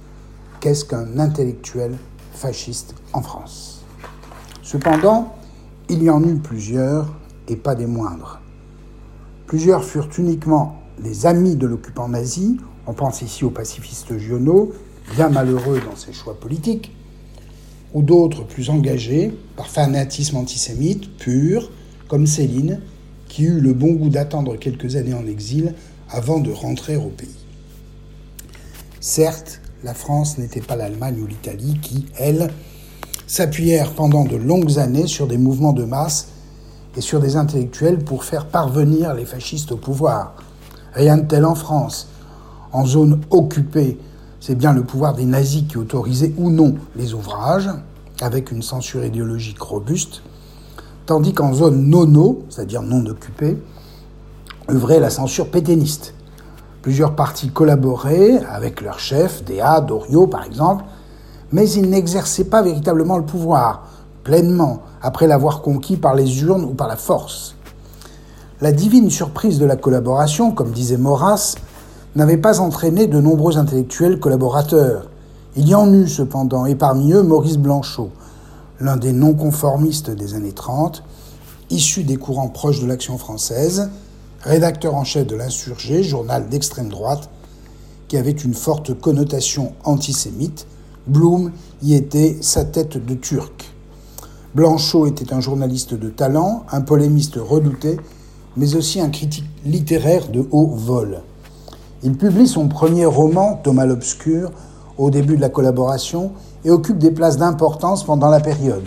Qu'est-ce 0.59 0.85
qu'un 0.85 1.21
intellectuel 1.21 1.97
fasciste 2.33 2.97
en 3.13 3.23
France? 3.23 3.85
Cependant, 4.65 5.38
il 5.89 6.03
y 6.03 6.11
en 6.11 6.23
eut 6.23 6.37
plusieurs, 6.37 7.15
et 7.49 7.57
pas 7.57 7.75
des 7.75 7.87
moindres. 7.87 8.41
Plusieurs 9.47 9.85
furent 9.85 10.11
uniquement 10.19 10.83
les 11.03 11.27
amis 11.27 11.57
de 11.57 11.67
l'occupant 11.67 12.09
nazi, 12.09 12.59
on 12.87 12.93
pense 12.93 13.23
ici 13.23 13.45
au 13.45 13.51
pacifiste 13.51 14.19
Giono, 14.19 14.73
bien 15.15 15.31
malheureux 15.31 15.81
dans 15.81 15.97
ses 15.97 16.13
choix 16.13 16.39
politiques, 16.39 16.95
ou 17.95 18.03
d'autres 18.03 18.45
plus 18.45 18.69
engagés, 18.69 19.35
par 19.57 19.69
fanatisme 19.69 20.37
antisémite 20.37 21.17
pur, 21.17 21.71
comme 22.09 22.27
Céline, 22.27 22.81
qui 23.29 23.45
eut 23.45 23.61
le 23.61 23.73
bon 23.73 23.93
goût 23.93 24.11
d'attendre 24.11 24.57
quelques 24.57 24.97
années 24.97 25.15
en 25.15 25.27
exil 25.27 25.75
avant 26.11 26.41
de 26.41 26.51
rentrer 26.51 26.97
au 26.97 27.09
pays. 27.09 27.47
Certes, 29.01 29.61
la 29.85 29.95
France 29.95 30.39
n'était 30.39 30.61
pas 30.61 30.77
l'Allemagne 30.77 31.21
ou 31.23 31.27
l'Italie 31.27 31.79
qui, 31.81 32.07
elles, 32.19 32.51
s'appuyèrent 33.27 33.93
pendant 33.93 34.25
de 34.25 34.37
longues 34.37 34.79
années 34.79 35.07
sur 35.07 35.27
des 35.27 35.39
mouvements 35.39 35.73
de 35.73 35.85
masse 35.85 36.29
et 36.97 37.01
sur 37.01 37.21
des 37.21 37.37
intellectuels 37.37 37.99
pour 37.99 38.25
faire 38.25 38.47
parvenir 38.47 39.15
les 39.15 39.27
fascistes 39.27 39.73
au 39.73 39.77
pouvoir. 39.77 40.35
Rien 40.95 41.19
de 41.19 41.27
tel 41.27 41.45
en 41.45 41.55
France. 41.55 42.09
En 42.73 42.85
zone 42.87 43.21
occupée, 43.31 43.99
c'est 44.41 44.55
bien 44.55 44.73
le 44.73 44.83
pouvoir 44.83 45.15
des 45.15 45.25
nazis 45.25 45.65
qui 45.69 45.79
autorisait 45.79 46.33
ou 46.37 46.51
non 46.51 46.75
les 46.97 47.15
ouvrages, 47.15 47.71
avec 48.21 48.51
une 48.51 48.63
censure 48.63 49.05
idéologique 49.05 49.61
robuste, 49.61 50.23
tandis 51.07 51.33
qu'en 51.33 51.53
zone 51.53 51.89
nono, 51.89 52.45
c'est-à-dire 52.51 52.83
non 52.83 53.05
occupée, 53.07 53.59
œuvrait 54.71 55.01
la 55.01 55.11
censure 55.11 55.51
pétainiste. 55.51 56.15
Plusieurs 56.83 57.15
partis 57.15 57.51
collaboraient 57.51 58.39
avec 58.51 58.81
leurs 58.81 59.01
chefs, 59.01 59.45
Déa, 59.45 59.81
Doriot 59.81 60.27
par 60.27 60.45
exemple, 60.45 60.85
mais 61.53 61.71
ils 61.71 61.89
n'exerçaient 61.89 62.45
pas 62.45 62.63
véritablement 62.63 63.17
le 63.17 63.25
pouvoir, 63.25 63.89
pleinement, 64.25 64.81
après 65.01 65.27
l'avoir 65.27 65.63
conquis 65.63 65.97
par 65.97 66.15
les 66.15 66.43
urnes 66.43 66.65
ou 66.65 66.75
par 66.75 66.89
la 66.89 66.97
force. 66.97 67.55
La 68.61 68.73
divine 68.73 69.11
surprise 69.11 69.59
de 69.59 69.65
la 69.65 69.77
collaboration, 69.77 70.51
comme 70.53 70.73
disait 70.73 70.97
Maurras, 70.97 71.55
n'avait 72.17 72.37
pas 72.37 72.61
entraîné 72.61 73.07
de 73.07 73.21
nombreux 73.21 73.57
intellectuels 73.57 74.19
collaborateurs. 74.19 75.09
Il 75.57 75.69
y 75.69 75.75
en 75.75 75.93
eut 75.93 76.09
cependant, 76.09 76.67
et 76.67 76.75
parmi 76.75 77.13
eux 77.13 77.23
Maurice 77.23 77.59
Blanchot, 77.59 78.11
l'un 78.81 78.97
des 78.97 79.13
non-conformistes 79.13 80.11
des 80.11 80.35
années 80.35 80.53
30, 80.53 81.03
issu 81.71 82.05
des 82.05 82.17
courants 82.17 82.49
proches 82.49 82.81
de 82.81 82.87
l'action 82.87 83.19
française, 83.19 83.91
rédacteur 84.43 84.95
en 84.95 85.05
chef 85.05 85.27
de 85.27 85.37
l'Insurgé, 85.37 86.03
journal 86.03 86.49
d'extrême 86.49 86.89
droite, 86.89 87.31
qui 88.09 88.17
avait 88.17 88.31
une 88.31 88.55
forte 88.55 88.99
connotation 88.99 89.73
antisémite. 89.85 90.67
Blum 91.09 91.53
y 91.83 91.95
était 91.95 92.37
sa 92.43 92.65
tête 92.65 93.05
de 93.05 93.15
turc. 93.15 93.73
Blanchot 94.55 95.07
était 95.07 95.33
un 95.33 95.41
journaliste 95.41 95.95
de 95.95 96.11
talent, 96.11 96.65
un 96.71 96.83
polémiste 96.83 97.37
redouté, 97.37 97.99
mais 98.59 98.75
aussi 98.75 99.01
un 99.01 99.09
critique 99.09 99.49
littéraire 99.65 100.29
de 100.29 100.47
haut 100.51 100.67
vol. 100.67 101.23
Il 102.03 102.17
publie 102.17 102.47
son 102.47 102.69
premier 102.69 103.07
roman, 103.07 103.59
Thomas 103.63 103.87
l'Obscur, 103.87 104.51
au 104.99 105.11
début 105.11 105.37
de 105.37 105.41
la 105.41 105.49
collaboration 105.49 106.33
et 106.65 106.71
occupe 106.71 106.99
des 106.99 107.11
places 107.11 107.39
d'importance 107.39 108.05
pendant 108.05 108.29
la 108.29 108.41
période. 108.41 108.85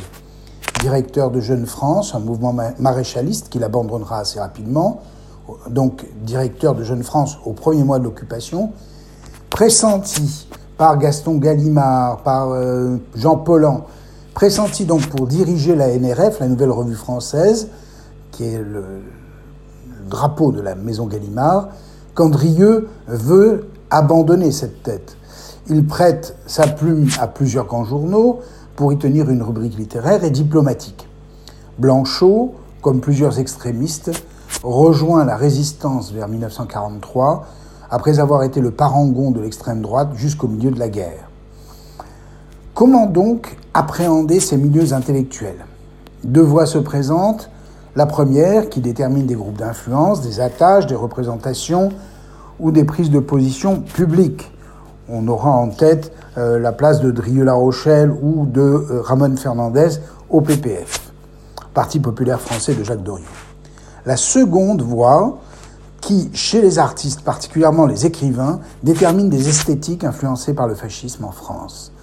Directeur 0.81 1.31
de 1.31 1.39
Jeune 1.39 1.65
France, 1.65 2.13
un 2.13 2.19
mouvement 2.19 2.55
maréchaliste 2.79 3.49
qu'il 3.49 3.63
abandonnera 3.63 4.19
assez 4.19 4.39
rapidement, 4.39 5.01
donc 5.69 6.05
directeur 6.23 6.75
de 6.75 6.83
Jeune 6.83 7.03
France 7.03 7.37
au 7.45 7.53
premier 7.53 7.83
mois 7.83 7.97
de 7.97 8.03
l'occupation, 8.03 8.71
pressenti 9.49 10.47
par 10.81 10.97
Gaston 10.97 11.37
Gallimard, 11.37 12.23
par 12.23 12.53
euh, 12.53 12.97
Jean 13.13 13.35
Pollan, 13.35 13.85
pressenti 14.33 14.85
donc 14.85 15.05
pour 15.09 15.27
diriger 15.27 15.75
la 15.75 15.95
NRF, 15.95 16.39
la 16.39 16.47
Nouvelle 16.47 16.71
Revue 16.71 16.95
Française, 16.95 17.67
qui 18.31 18.45
est 18.45 18.57
le, 18.57 18.83
drapeau 20.09 20.51
de 20.51 20.59
la 20.59 20.73
maison 20.73 21.05
Gallimard, 21.05 21.67
qu'Andrieux 22.15 22.89
veut 23.05 23.67
abandonner 23.91 24.51
cette 24.51 24.81
tête. 24.81 25.17
Il 25.69 25.85
prête 25.85 26.35
sa 26.47 26.65
plume 26.65 27.07
à 27.19 27.27
plusieurs 27.27 27.67
grands 27.67 27.85
journaux 27.85 28.39
pour 28.75 28.91
y 28.91 28.97
tenir 28.97 29.29
une 29.29 29.43
rubrique 29.43 29.77
littéraire 29.77 30.23
et 30.23 30.31
diplomatique. 30.31 31.07
Blanchot, 31.77 32.55
comme 32.81 33.01
plusieurs 33.01 33.37
extrémistes, 33.37 34.09
rejoint 34.63 35.25
la 35.25 35.37
résistance 35.37 36.11
vers 36.11 36.27
1943 36.27 37.45
après 37.91 38.19
avoir 38.19 38.43
été 38.43 38.61
le 38.61 38.71
parangon 38.71 39.31
de 39.31 39.41
l'extrême 39.41 39.81
droite 39.81 40.11
jusqu'au 40.15 40.47
milieu 40.47 40.71
de 40.71 40.79
la 40.79 40.89
guerre. 40.89 41.29
Comment 42.73 43.05
donc 43.05 43.57
appréhender 43.73 44.39
ces 44.39 44.57
milieux 44.57 44.93
intellectuels? 44.93 45.65
Deux 46.23 46.41
voies 46.41 46.65
se 46.65 46.77
présentent. 46.77 47.49
La 47.97 48.05
première, 48.05 48.69
qui 48.69 48.79
détermine 48.79 49.25
des 49.25 49.35
groupes 49.35 49.57
d'influence, 49.57 50.21
des 50.21 50.39
attaches, 50.39 50.87
des 50.87 50.95
représentations 50.95 51.89
ou 52.61 52.71
des 52.71 52.85
prises 52.85 53.09
de 53.09 53.19
position 53.19 53.81
publiques. 53.81 54.49
On 55.09 55.27
aura 55.27 55.49
en 55.49 55.67
tête 55.67 56.13
euh, 56.37 56.57
la 56.57 56.71
place 56.71 57.01
de 57.01 57.11
Drieux-La 57.11 57.53
Rochelle 57.53 58.11
ou 58.11 58.45
de 58.45 58.61
euh, 58.61 59.01
Ramon 59.01 59.35
Fernandez 59.35 59.89
au 60.29 60.39
PPF, 60.39 61.11
Parti 61.73 61.99
populaire 61.99 62.39
français 62.39 62.73
de 62.73 62.83
Jacques 62.85 63.03
Doriot. 63.03 63.25
La 64.05 64.15
seconde 64.15 64.81
voie, 64.81 65.39
qui, 66.01 66.29
chez 66.33 66.61
les 66.61 66.79
artistes, 66.79 67.21
particulièrement 67.21 67.85
les 67.85 68.05
écrivains, 68.05 68.59
détermine 68.83 69.29
des 69.29 69.47
esthétiques 69.47 70.03
influencées 70.03 70.53
par 70.53 70.67
le 70.67 70.75
fascisme 70.75 71.23
en 71.25 71.31
France. 71.31 71.93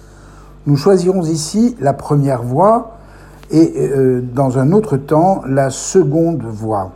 Nous 0.65 0.77
choisirons 0.77 1.23
ici 1.23 1.75
la 1.79 1.93
première 1.93 2.41
voie 2.41 2.97
et, 3.51 3.73
euh, 3.77 4.21
dans 4.21 4.57
un 4.57 4.71
autre 4.71 4.97
temps, 4.97 5.41
la 5.45 5.69
seconde 5.69 6.43
voie. 6.43 6.93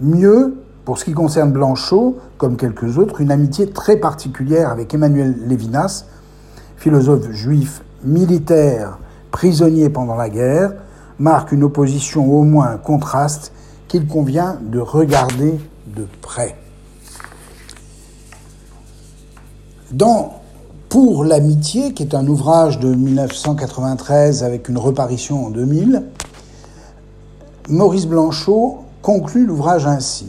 Mieux, 0.00 0.56
pour 0.84 0.98
ce 0.98 1.04
qui 1.04 1.12
concerne 1.12 1.52
Blanchot, 1.52 2.18
comme 2.38 2.56
quelques 2.56 2.98
autres, 2.98 3.20
une 3.20 3.30
amitié 3.30 3.68
très 3.70 3.96
particulière 3.96 4.70
avec 4.70 4.94
Emmanuel 4.94 5.36
Lévinas, 5.46 6.04
philosophe 6.76 7.30
juif 7.30 7.82
militaire, 8.02 8.98
prisonnier 9.30 9.88
pendant 9.90 10.16
la 10.16 10.28
guerre, 10.28 10.72
marque 11.18 11.52
une 11.52 11.64
opposition, 11.64 12.32
au 12.32 12.42
moins 12.44 12.68
un 12.68 12.76
contraste, 12.76 13.52
qu'il 13.88 14.06
convient 14.06 14.58
de 14.62 14.78
regarder 14.78 15.58
de 15.86 16.06
près. 16.20 16.56
Dans 19.92 20.40
Pour 20.88 21.24
l'amitié, 21.24 21.92
qui 21.92 22.02
est 22.02 22.14
un 22.14 22.26
ouvrage 22.26 22.78
de 22.78 22.94
1993 22.94 24.44
avec 24.44 24.68
une 24.68 24.78
reparition 24.78 25.46
en 25.46 25.50
2000, 25.50 26.04
Maurice 27.68 28.06
Blanchot 28.06 28.78
conclut 29.02 29.46
l'ouvrage 29.46 29.86
ainsi. 29.86 30.26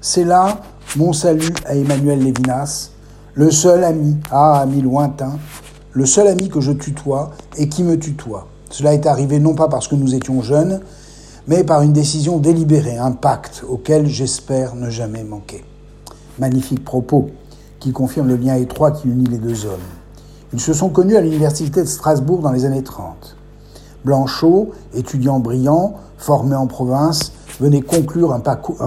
C'est 0.00 0.24
là 0.24 0.60
mon 0.96 1.12
salut 1.12 1.52
à 1.66 1.74
Emmanuel 1.74 2.22
Lévinas, 2.22 2.90
le 3.34 3.50
seul 3.50 3.84
ami, 3.84 4.16
ah 4.30 4.60
ami 4.60 4.80
lointain, 4.80 5.38
le 5.92 6.06
seul 6.06 6.26
ami 6.26 6.48
que 6.48 6.60
je 6.60 6.72
tutoie 6.72 7.32
et 7.56 7.68
qui 7.68 7.82
me 7.82 7.98
tutoie. 7.98 8.46
Cela 8.70 8.94
est 8.94 9.06
arrivé 9.06 9.38
non 9.38 9.54
pas 9.54 9.68
parce 9.68 9.88
que 9.88 9.94
nous 9.94 10.14
étions 10.14 10.42
jeunes, 10.42 10.80
mais 11.48 11.64
par 11.64 11.82
une 11.82 11.92
décision 11.92 12.38
délibérée, 12.38 12.98
un 12.98 13.12
pacte 13.12 13.64
auquel 13.68 14.06
j'espère 14.06 14.74
ne 14.74 14.90
jamais 14.90 15.22
manquer. 15.22 15.64
Magnifique 16.38 16.84
propos 16.84 17.30
qui 17.78 17.92
confirme 17.92 18.28
le 18.28 18.36
lien 18.36 18.56
étroit 18.56 18.90
qui 18.90 19.08
unit 19.08 19.26
les 19.26 19.38
deux 19.38 19.64
hommes. 19.64 19.78
Ils 20.52 20.60
se 20.60 20.72
sont 20.72 20.88
connus 20.88 21.16
à 21.16 21.20
l'université 21.20 21.82
de 21.82 21.86
Strasbourg 21.86 22.40
dans 22.40 22.52
les 22.52 22.64
années 22.64 22.82
30. 22.82 23.36
Blanchot, 24.04 24.70
étudiant 24.94 25.38
brillant, 25.38 25.94
formé 26.18 26.56
en 26.56 26.66
province, 26.66 27.32
venait 27.60 27.80
conclure 27.80 28.32
un 28.32 28.40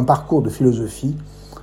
parcours, 0.04 0.42
de 0.42 0.50
philosophie, 0.50 1.16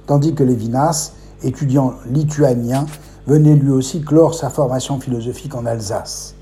tandis 0.07 0.35
que 0.35 0.45
Lévinas, 0.45 1.13
étudiant 1.43 1.95
lituanien, 2.11 2.87
venait 3.27 3.55
lui 3.55 3.71
aussi 3.71 4.03
clore 4.03 4.35
sa 4.35 4.51
formation 4.51 5.01
philosophique 5.01 5.55
en 5.55 5.67
Alsace. 5.67 6.35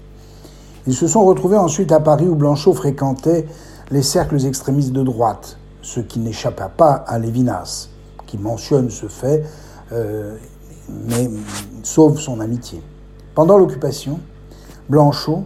Ils 0.86 0.94
se 0.94 1.06
sont 1.06 1.24
retrouvés 1.24 1.56
ensuite 1.56 1.92
à 1.92 2.00
Paris 2.00 2.28
où 2.28 2.34
Blanchot 2.34 2.74
fréquentait 2.74 3.46
les 3.90 4.02
cercles 4.02 4.44
extrémistes 4.46 4.92
de 4.92 5.02
droite, 5.02 5.58
ce 5.82 6.00
qui 6.00 6.18
n'échappa 6.18 6.68
pas 6.68 6.92
à 6.92 7.18
Lévinas, 7.18 7.88
qui 8.26 8.38
mentionne 8.38 8.90
ce 8.90 9.06
fait, 9.06 9.44
euh, 9.92 10.36
mais 11.06 11.30
sauve 11.82 12.18
son 12.18 12.40
amitié. 12.40 12.82
Pendant 13.34 13.58
l'occupation, 13.58 14.20
Blanchot, 14.88 15.44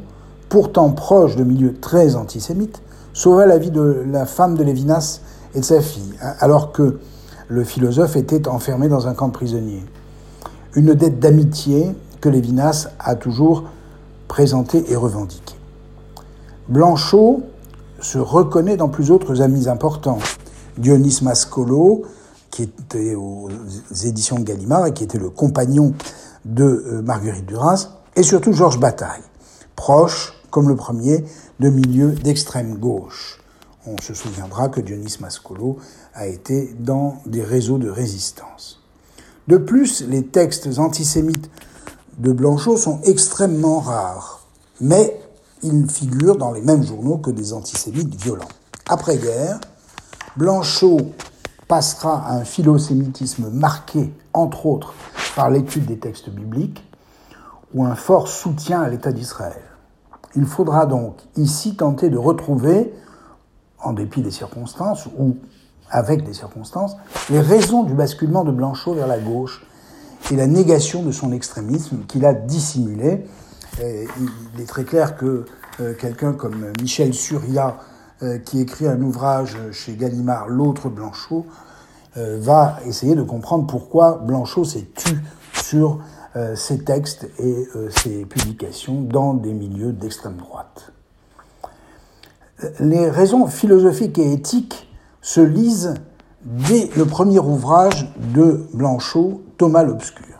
pourtant 0.48 0.90
proche 0.90 1.36
de 1.36 1.44
milieux 1.44 1.78
très 1.80 2.16
antisémites, 2.16 2.82
sauva 3.12 3.46
la 3.46 3.58
vie 3.58 3.70
de 3.70 4.04
la 4.10 4.26
femme 4.26 4.56
de 4.56 4.62
Lévinas 4.62 5.20
et 5.54 5.60
de 5.60 5.64
sa 5.64 5.80
fille, 5.80 6.14
alors 6.40 6.72
que 6.72 6.98
le 7.48 7.64
philosophe 7.64 8.16
était 8.16 8.46
enfermé 8.46 8.88
dans 8.88 9.08
un 9.08 9.14
camp 9.14 9.28
de 9.28 9.32
prisonniers. 9.32 9.84
Une 10.74 10.94
dette 10.94 11.18
d'amitié 11.18 11.94
que 12.20 12.28
Lévinas 12.28 12.88
a 12.98 13.14
toujours 13.14 13.64
présentée 14.28 14.84
et 14.90 14.96
revendiquée. 14.96 15.56
Blanchot 16.68 17.42
se 18.00 18.18
reconnaît 18.18 18.76
dans 18.76 18.88
plus 18.88 19.08
d'autres 19.08 19.40
amis 19.40 19.68
importants. 19.68 20.18
Dionys 20.76 21.20
Mascolo, 21.22 22.02
qui 22.50 22.62
était 22.62 23.14
aux 23.14 23.48
éditions 24.04 24.38
de 24.38 24.44
Gallimard 24.44 24.86
et 24.86 24.94
qui 24.94 25.04
était 25.04 25.18
le 25.18 25.30
compagnon 25.30 25.92
de 26.44 26.64
euh, 26.64 27.02
Marguerite 27.02 27.46
Duras, 27.46 27.88
et 28.16 28.22
surtout 28.22 28.52
Georges 28.52 28.80
Bataille, 28.80 29.22
proche, 29.76 30.34
comme 30.50 30.68
le 30.68 30.76
premier, 30.76 31.24
de 31.60 31.68
milieux 31.68 32.12
d'extrême 32.12 32.76
gauche. 32.78 33.40
On 33.86 33.96
se 34.00 34.14
souviendra 34.14 34.68
que 34.68 34.80
Dionys 34.80 35.18
Mascolo 35.20 35.78
a 36.14 36.26
été 36.26 36.74
dans 36.78 37.16
des 37.26 37.42
réseaux 37.42 37.78
de 37.78 37.88
résistance. 37.88 38.82
De 39.46 39.56
plus, 39.56 40.04
les 40.06 40.24
textes 40.24 40.78
antisémites 40.78 41.50
de 42.18 42.32
Blanchot 42.32 42.76
sont 42.76 43.00
extrêmement 43.04 43.80
rares, 43.80 44.46
mais 44.80 45.20
ils 45.62 45.90
figurent 45.90 46.36
dans 46.36 46.52
les 46.52 46.62
mêmes 46.62 46.84
journaux 46.84 47.18
que 47.18 47.30
des 47.30 47.52
antisémites 47.52 48.14
violents. 48.14 48.48
Après-guerre, 48.88 49.60
Blanchot 50.36 51.12
passera 51.66 52.24
à 52.26 52.34
un 52.36 52.44
philosémitisme 52.44 53.50
marqué, 53.50 54.12
entre 54.32 54.66
autres, 54.66 54.94
par 55.36 55.50
l'étude 55.50 55.86
des 55.86 55.98
textes 55.98 56.30
bibliques 56.30 56.82
ou 57.74 57.84
un 57.84 57.94
fort 57.94 58.28
soutien 58.28 58.80
à 58.80 58.88
l'État 58.88 59.12
d'Israël. 59.12 59.62
Il 60.36 60.46
faudra 60.46 60.86
donc 60.86 61.16
ici 61.36 61.76
tenter 61.76 62.10
de 62.10 62.16
retrouver, 62.16 62.94
en 63.82 63.92
dépit 63.92 64.22
des 64.22 64.30
circonstances 64.30 65.06
ou 65.18 65.36
avec 65.90 66.24
des 66.24 66.34
circonstances, 66.34 66.96
les 67.30 67.40
raisons 67.40 67.82
du 67.82 67.94
basculement 67.94 68.44
de 68.44 68.52
Blanchot 68.52 68.94
vers 68.94 69.06
la 69.06 69.18
gauche 69.18 69.64
et 70.30 70.36
la 70.36 70.46
négation 70.46 71.02
de 71.02 71.12
son 71.12 71.32
extrémisme 71.32 72.04
qu'il 72.06 72.26
a 72.26 72.34
dissimulé. 72.34 73.26
Il 73.80 74.60
est 74.60 74.66
très 74.66 74.84
clair 74.84 75.16
que 75.16 75.44
euh, 75.80 75.94
quelqu'un 75.94 76.32
comme 76.32 76.72
Michel 76.80 77.14
Surya, 77.14 77.76
euh, 78.22 78.38
qui 78.38 78.60
écrit 78.60 78.88
un 78.88 79.00
ouvrage 79.00 79.56
chez 79.70 79.94
Gallimard, 79.94 80.48
L'autre 80.48 80.88
Blanchot, 80.88 81.46
euh, 82.16 82.38
va 82.40 82.78
essayer 82.84 83.14
de 83.14 83.22
comprendre 83.22 83.66
pourquoi 83.66 84.18
Blanchot 84.18 84.64
s'est 84.64 84.88
tu 84.94 85.18
sur 85.52 86.00
ses 86.54 86.84
textes 86.84 87.26
et 87.40 87.66
ses 87.90 88.24
publications 88.24 89.00
dans 89.00 89.34
des 89.34 89.52
milieux 89.52 89.90
d'extrême 89.92 90.36
droite. 90.36 90.92
Les 92.78 93.10
raisons 93.10 93.48
philosophiques 93.48 94.18
et 94.18 94.34
éthiques 94.34 94.88
se 95.20 95.40
lisent 95.40 95.94
dès 96.44 96.90
le 96.96 97.06
premier 97.06 97.40
ouvrage 97.40 98.14
de 98.16 98.68
Blanchot, 98.72 99.42
Thomas 99.56 99.82
l'Obscur. 99.82 100.36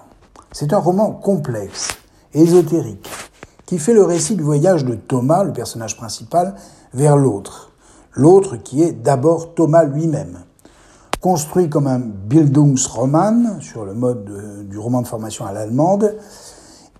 C'est 0.52 0.72
un 0.72 0.78
roman 0.78 1.10
complexe, 1.10 1.88
ésotérique, 2.32 3.10
qui 3.68 3.78
fait 3.78 3.92
le 3.92 4.02
récit 4.02 4.34
du 4.34 4.42
voyage 4.42 4.86
de 4.86 4.94
Thomas, 4.94 5.44
le 5.44 5.52
personnage 5.52 5.98
principal, 5.98 6.54
vers 6.94 7.18
l'autre. 7.18 7.70
L'autre 8.14 8.56
qui 8.56 8.82
est 8.82 8.92
d'abord 8.92 9.54
Thomas 9.54 9.84
lui-même. 9.84 10.38
Construit 11.20 11.68
comme 11.68 11.86
un 11.86 11.98
Bildungsroman, 11.98 13.60
sur 13.60 13.84
le 13.84 13.92
mode 13.92 14.66
du 14.70 14.78
roman 14.78 15.02
de 15.02 15.06
formation 15.06 15.44
à 15.44 15.52
l'allemande, 15.52 16.16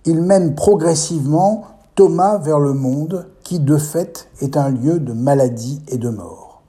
il 0.05 0.21
mène 0.21 0.53
progressivement 0.53 1.63
Thomas 1.95 2.37
vers 2.37 2.59
le 2.59 2.73
monde 2.73 3.25
qui, 3.43 3.59
de 3.59 3.77
fait, 3.77 4.29
est 4.39 4.55
un 4.55 4.69
lieu 4.69 4.99
de 4.99 5.13
maladie 5.13 5.81
et 5.87 5.97
de 5.97 6.09
mort. 6.09 6.61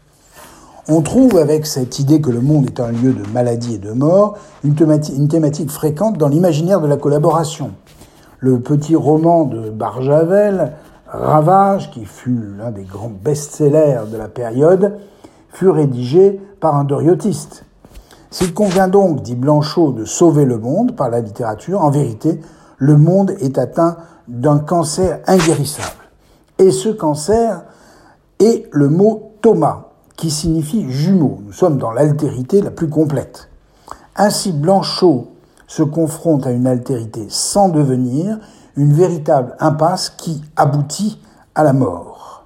On 0.88 1.02
trouve 1.02 1.36
avec 1.36 1.66
cette 1.66 1.98
idée 1.98 2.22
que 2.22 2.30
le 2.30 2.40
monde 2.40 2.64
est 2.64 2.80
un 2.80 2.90
lieu 2.90 3.12
de 3.12 3.28
maladie 3.34 3.74
et 3.74 3.78
de 3.78 3.92
mort 3.92 4.38
une 4.64 4.74
thématique, 4.74 5.14
une 5.14 5.28
thématique 5.28 5.70
fréquente 5.70 6.16
dans 6.16 6.28
l'imaginaire 6.28 6.80
de 6.80 6.86
la 6.86 6.96
collaboration. 6.96 7.72
Le 8.42 8.58
petit 8.58 8.96
roman 8.96 9.44
de 9.44 9.68
Barjavel, 9.68 10.72
Ravage, 11.06 11.90
qui 11.90 12.06
fut 12.06 12.54
l'un 12.58 12.70
des 12.70 12.84
grands 12.84 13.10
best-sellers 13.10 14.10
de 14.10 14.16
la 14.16 14.28
période, 14.28 14.98
fut 15.50 15.68
rédigé 15.68 16.40
par 16.58 16.74
un 16.76 16.84
doriotiste. 16.84 17.66
S'il 18.30 18.54
convient 18.54 18.88
donc, 18.88 19.22
dit 19.22 19.34
Blanchot, 19.34 19.92
de 19.92 20.06
sauver 20.06 20.46
le 20.46 20.56
monde 20.56 20.96
par 20.96 21.10
la 21.10 21.20
littérature, 21.20 21.82
en 21.82 21.90
vérité, 21.90 22.40
le 22.78 22.96
monde 22.96 23.32
est 23.40 23.58
atteint 23.58 23.98
d'un 24.26 24.58
cancer 24.58 25.20
inguérissable. 25.26 26.08
Et 26.58 26.70
ce 26.70 26.88
cancer 26.88 27.62
est 28.38 28.68
le 28.72 28.88
mot 28.88 29.32
Thomas, 29.42 29.88
qui 30.16 30.30
signifie 30.30 30.90
jumeau. 30.90 31.40
Nous 31.44 31.52
sommes 31.52 31.76
dans 31.76 31.90
l'altérité 31.90 32.62
la 32.62 32.70
plus 32.70 32.88
complète. 32.88 33.50
Ainsi, 34.16 34.52
Blanchot 34.52 35.28
se 35.70 35.84
confronte 35.84 36.48
à 36.48 36.50
une 36.50 36.66
altérité 36.66 37.26
sans 37.28 37.68
devenir, 37.68 38.40
une 38.76 38.92
véritable 38.92 39.54
impasse 39.60 40.10
qui 40.10 40.42
aboutit 40.56 41.20
à 41.54 41.62
la 41.62 41.72
mort. 41.72 42.44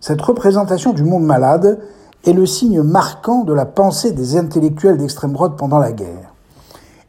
Cette 0.00 0.20
représentation 0.20 0.92
du 0.92 1.02
monde 1.02 1.24
malade 1.24 1.80
est 2.26 2.34
le 2.34 2.44
signe 2.44 2.82
marquant 2.82 3.44
de 3.44 3.54
la 3.54 3.64
pensée 3.64 4.12
des 4.12 4.36
intellectuels 4.36 4.98
d'extrême 4.98 5.32
droite 5.32 5.54
pendant 5.56 5.78
la 5.78 5.92
guerre. 5.92 6.30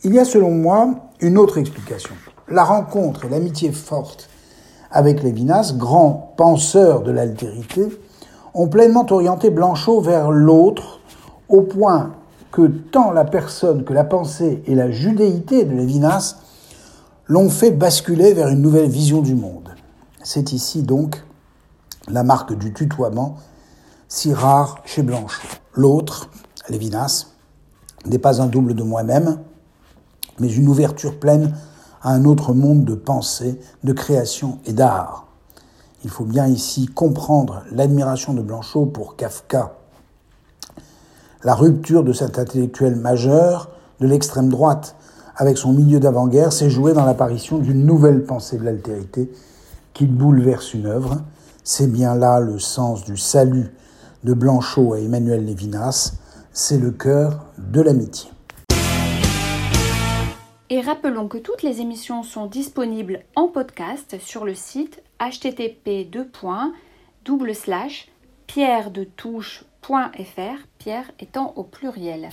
Il 0.06 0.14
y 0.14 0.20
a 0.20 0.24
selon 0.24 0.52
moi 0.52 0.92
une 1.20 1.38
autre 1.38 1.58
explication. 1.58 2.16
La 2.48 2.64
rencontre 2.64 3.26
et 3.26 3.30
l'amitié 3.30 3.74
forte 3.74 4.30
avec 4.92 5.24
Lévinas, 5.24 5.74
grand 5.76 6.34
penseur 6.38 7.02
de 7.02 7.12
l'altérité, 7.12 7.90
ont 8.54 8.70
pleinement 8.70 9.06
orienté 9.10 9.50
Blanchot 9.50 10.00
vers 10.00 10.32
l'autre, 10.32 11.02
au 11.50 11.64
point 11.64 12.14
que 12.54 12.68
tant 12.68 13.12
la 13.12 13.26
personne 13.26 13.84
que 13.84 13.94
la 13.94 14.04
pensée 14.04 14.62
et 14.68 14.76
la 14.76 14.92
judéité 14.92 15.66
de 15.66 15.74
Lévinas 15.74 16.38
l'ont 17.26 17.50
fait 17.50 17.72
basculer 17.72 18.34
vers 18.34 18.48
une 18.48 18.62
nouvelle 18.62 18.90
vision 18.90 19.24
du 19.24 19.34
monde. 19.34 19.70
C'est 20.24 20.54
ici 20.54 20.84
donc 20.84 21.26
la 22.08 22.22
marque 22.22 22.56
du 22.56 22.72
tutoiement 22.72 23.38
si 24.08 24.34
rare 24.34 24.78
chez 24.86 25.02
Blanchot. 25.02 25.48
L'autre, 25.74 26.30
Lévinas, 26.70 27.32
n'est 28.06 28.20
pas 28.20 28.40
un 28.40 28.46
double 28.46 28.76
de 28.76 28.84
moi-même, 28.84 29.40
mais 30.40 30.54
une 30.54 30.68
ouverture 30.68 31.20
pleine 31.20 31.56
à 32.04 32.14
un 32.14 32.24
autre 32.24 32.54
monde 32.54 32.86
de 32.86 32.94
pensée, 32.94 33.60
de 33.84 33.94
création 33.94 34.60
et 34.66 34.74
d'art. 34.74 35.26
Il 36.04 36.12
faut 36.12 36.26
bien 36.26 36.46
ici 36.46 36.86
comprendre 36.86 37.64
l'admiration 37.72 38.36
de 38.36 38.44
Blanchot 38.44 38.86
pour 38.86 39.16
Kafka. 39.16 39.74
La 41.46 41.56
rupture 41.56 42.06
de 42.06 42.14
cet 42.14 42.40
intellectuel 42.40 42.96
majeur 42.96 43.70
de 44.00 44.08
l'extrême 44.08 44.48
droite 44.48 44.96
avec 45.36 45.58
son 45.58 45.74
milieu 45.74 46.00
d'avant-guerre 46.00 46.54
s'est 46.54 46.70
jouée 46.70 46.94
dans 46.94 47.04
l'apparition 47.04 47.58
d'une 47.58 47.86
nouvelle 47.86 48.24
pensée 48.24 48.58
de 48.58 48.64
l'altérité 48.64 49.30
qui 49.94 50.06
bouleverse 50.06 50.74
une 50.74 50.86
œuvre. 50.86 51.22
C'est 51.66 51.92
bien 51.92 52.16
là 52.16 52.40
le 52.40 52.60
sens 52.60 53.04
du 53.04 53.18
salut 53.18 53.74
de 54.24 54.34
Blanchot 54.34 54.94
à 54.94 55.00
Emmanuel 55.00 55.44
Lévinas, 55.46 56.14
c'est 56.54 56.78
le 56.78 56.92
cœur 56.92 57.44
de 57.58 57.82
l'amitié. 57.82 58.32
Et 60.70 60.80
rappelons 60.80 61.28
que 61.28 61.38
toutes 61.38 61.62
les 61.62 61.82
émissions 61.82 62.24
sont 62.24 62.46
disponibles 62.46 63.20
en 63.36 63.50
podcast 63.50 64.16
sur 64.20 64.46
le 64.46 64.56
site 64.56 65.04
http 65.20 66.10
pierre-de-touche.fr, 69.84 70.68
pierre 70.78 71.12
étant 71.20 71.54
au 71.56 71.64
pluriel. 71.64 72.30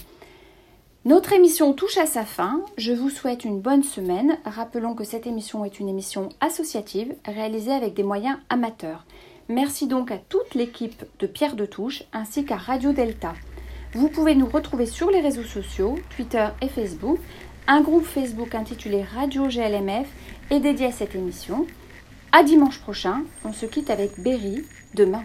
Notre 1.04 1.32
émission 1.32 1.72
touche 1.72 1.96
à 1.96 2.06
sa 2.06 2.24
fin. 2.24 2.62
Je 2.76 2.92
vous 2.92 3.10
souhaite 3.10 3.44
une 3.44 3.60
bonne 3.60 3.82
semaine. 3.82 4.38
Rappelons 4.44 4.94
que 4.94 5.04
cette 5.04 5.26
émission 5.26 5.64
est 5.64 5.80
une 5.80 5.88
émission 5.88 6.28
associative 6.40 7.14
réalisée 7.24 7.72
avec 7.72 7.94
des 7.94 8.02
moyens 8.02 8.38
amateurs. 8.50 9.04
Merci 9.48 9.86
donc 9.86 10.10
à 10.10 10.18
toute 10.18 10.54
l'équipe 10.54 11.04
de 11.18 11.26
Pierre 11.26 11.56
de 11.56 11.66
Touche 11.66 12.04
ainsi 12.12 12.44
qu'à 12.44 12.56
Radio 12.56 12.92
Delta. 12.92 13.34
Vous 13.94 14.08
pouvez 14.08 14.34
nous 14.34 14.46
retrouver 14.46 14.86
sur 14.86 15.10
les 15.10 15.20
réseaux 15.20 15.42
sociaux, 15.42 15.96
Twitter 16.14 16.46
et 16.60 16.68
Facebook. 16.68 17.18
Un 17.66 17.80
groupe 17.80 18.04
Facebook 18.04 18.54
intitulé 18.54 19.02
Radio 19.02 19.48
GLMF 19.48 20.08
est 20.50 20.60
dédié 20.60 20.86
à 20.86 20.92
cette 20.92 21.14
émission. 21.14 21.66
À 22.30 22.44
dimanche 22.44 22.78
prochain, 22.78 23.24
on 23.44 23.52
se 23.52 23.66
quitte 23.66 23.90
avec 23.90 24.20
Berry 24.20 24.64
demain. 24.94 25.24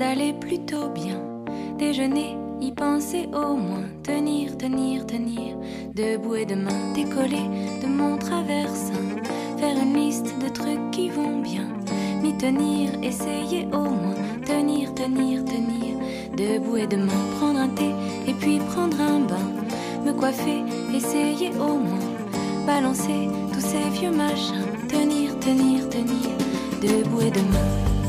D'aller 0.00 0.32
plutôt 0.32 0.88
bien. 0.88 1.20
Déjeuner, 1.78 2.34
y 2.58 2.72
penser 2.72 3.28
au 3.34 3.54
moins, 3.54 3.84
tenir, 4.02 4.56
tenir, 4.56 5.06
tenir. 5.06 5.58
Debout 5.94 6.36
et 6.36 6.46
demain, 6.46 6.80
décoller 6.94 7.46
de 7.82 7.86
mon 7.86 8.16
traversin. 8.16 9.04
Faire 9.58 9.76
une 9.76 9.92
liste 9.92 10.34
de 10.42 10.48
trucs 10.48 10.90
qui 10.90 11.10
vont 11.10 11.42
bien. 11.42 11.68
M'y 12.22 12.34
tenir, 12.38 12.88
essayer 13.02 13.66
au 13.74 13.90
moins, 14.00 14.20
tenir, 14.46 14.94
tenir, 14.94 15.44
tenir. 15.44 15.92
Debout 16.34 16.78
et 16.78 16.86
demain, 16.86 17.22
prendre 17.36 17.60
un 17.60 17.68
thé 17.68 17.90
et 18.26 18.32
puis 18.32 18.58
prendre 18.72 18.98
un 19.02 19.20
bain. 19.20 19.48
Me 20.06 20.12
coiffer, 20.12 20.62
essayer 20.94 21.50
au 21.56 21.76
moins. 21.76 22.08
Balancer 22.66 23.28
tous 23.52 23.60
ces 23.60 23.90
vieux 23.98 24.12
machins, 24.12 24.64
tenir, 24.88 25.38
tenir, 25.40 25.86
tenir. 25.90 26.30
Debout 26.80 27.20
et 27.20 27.30
demain. 27.30 27.99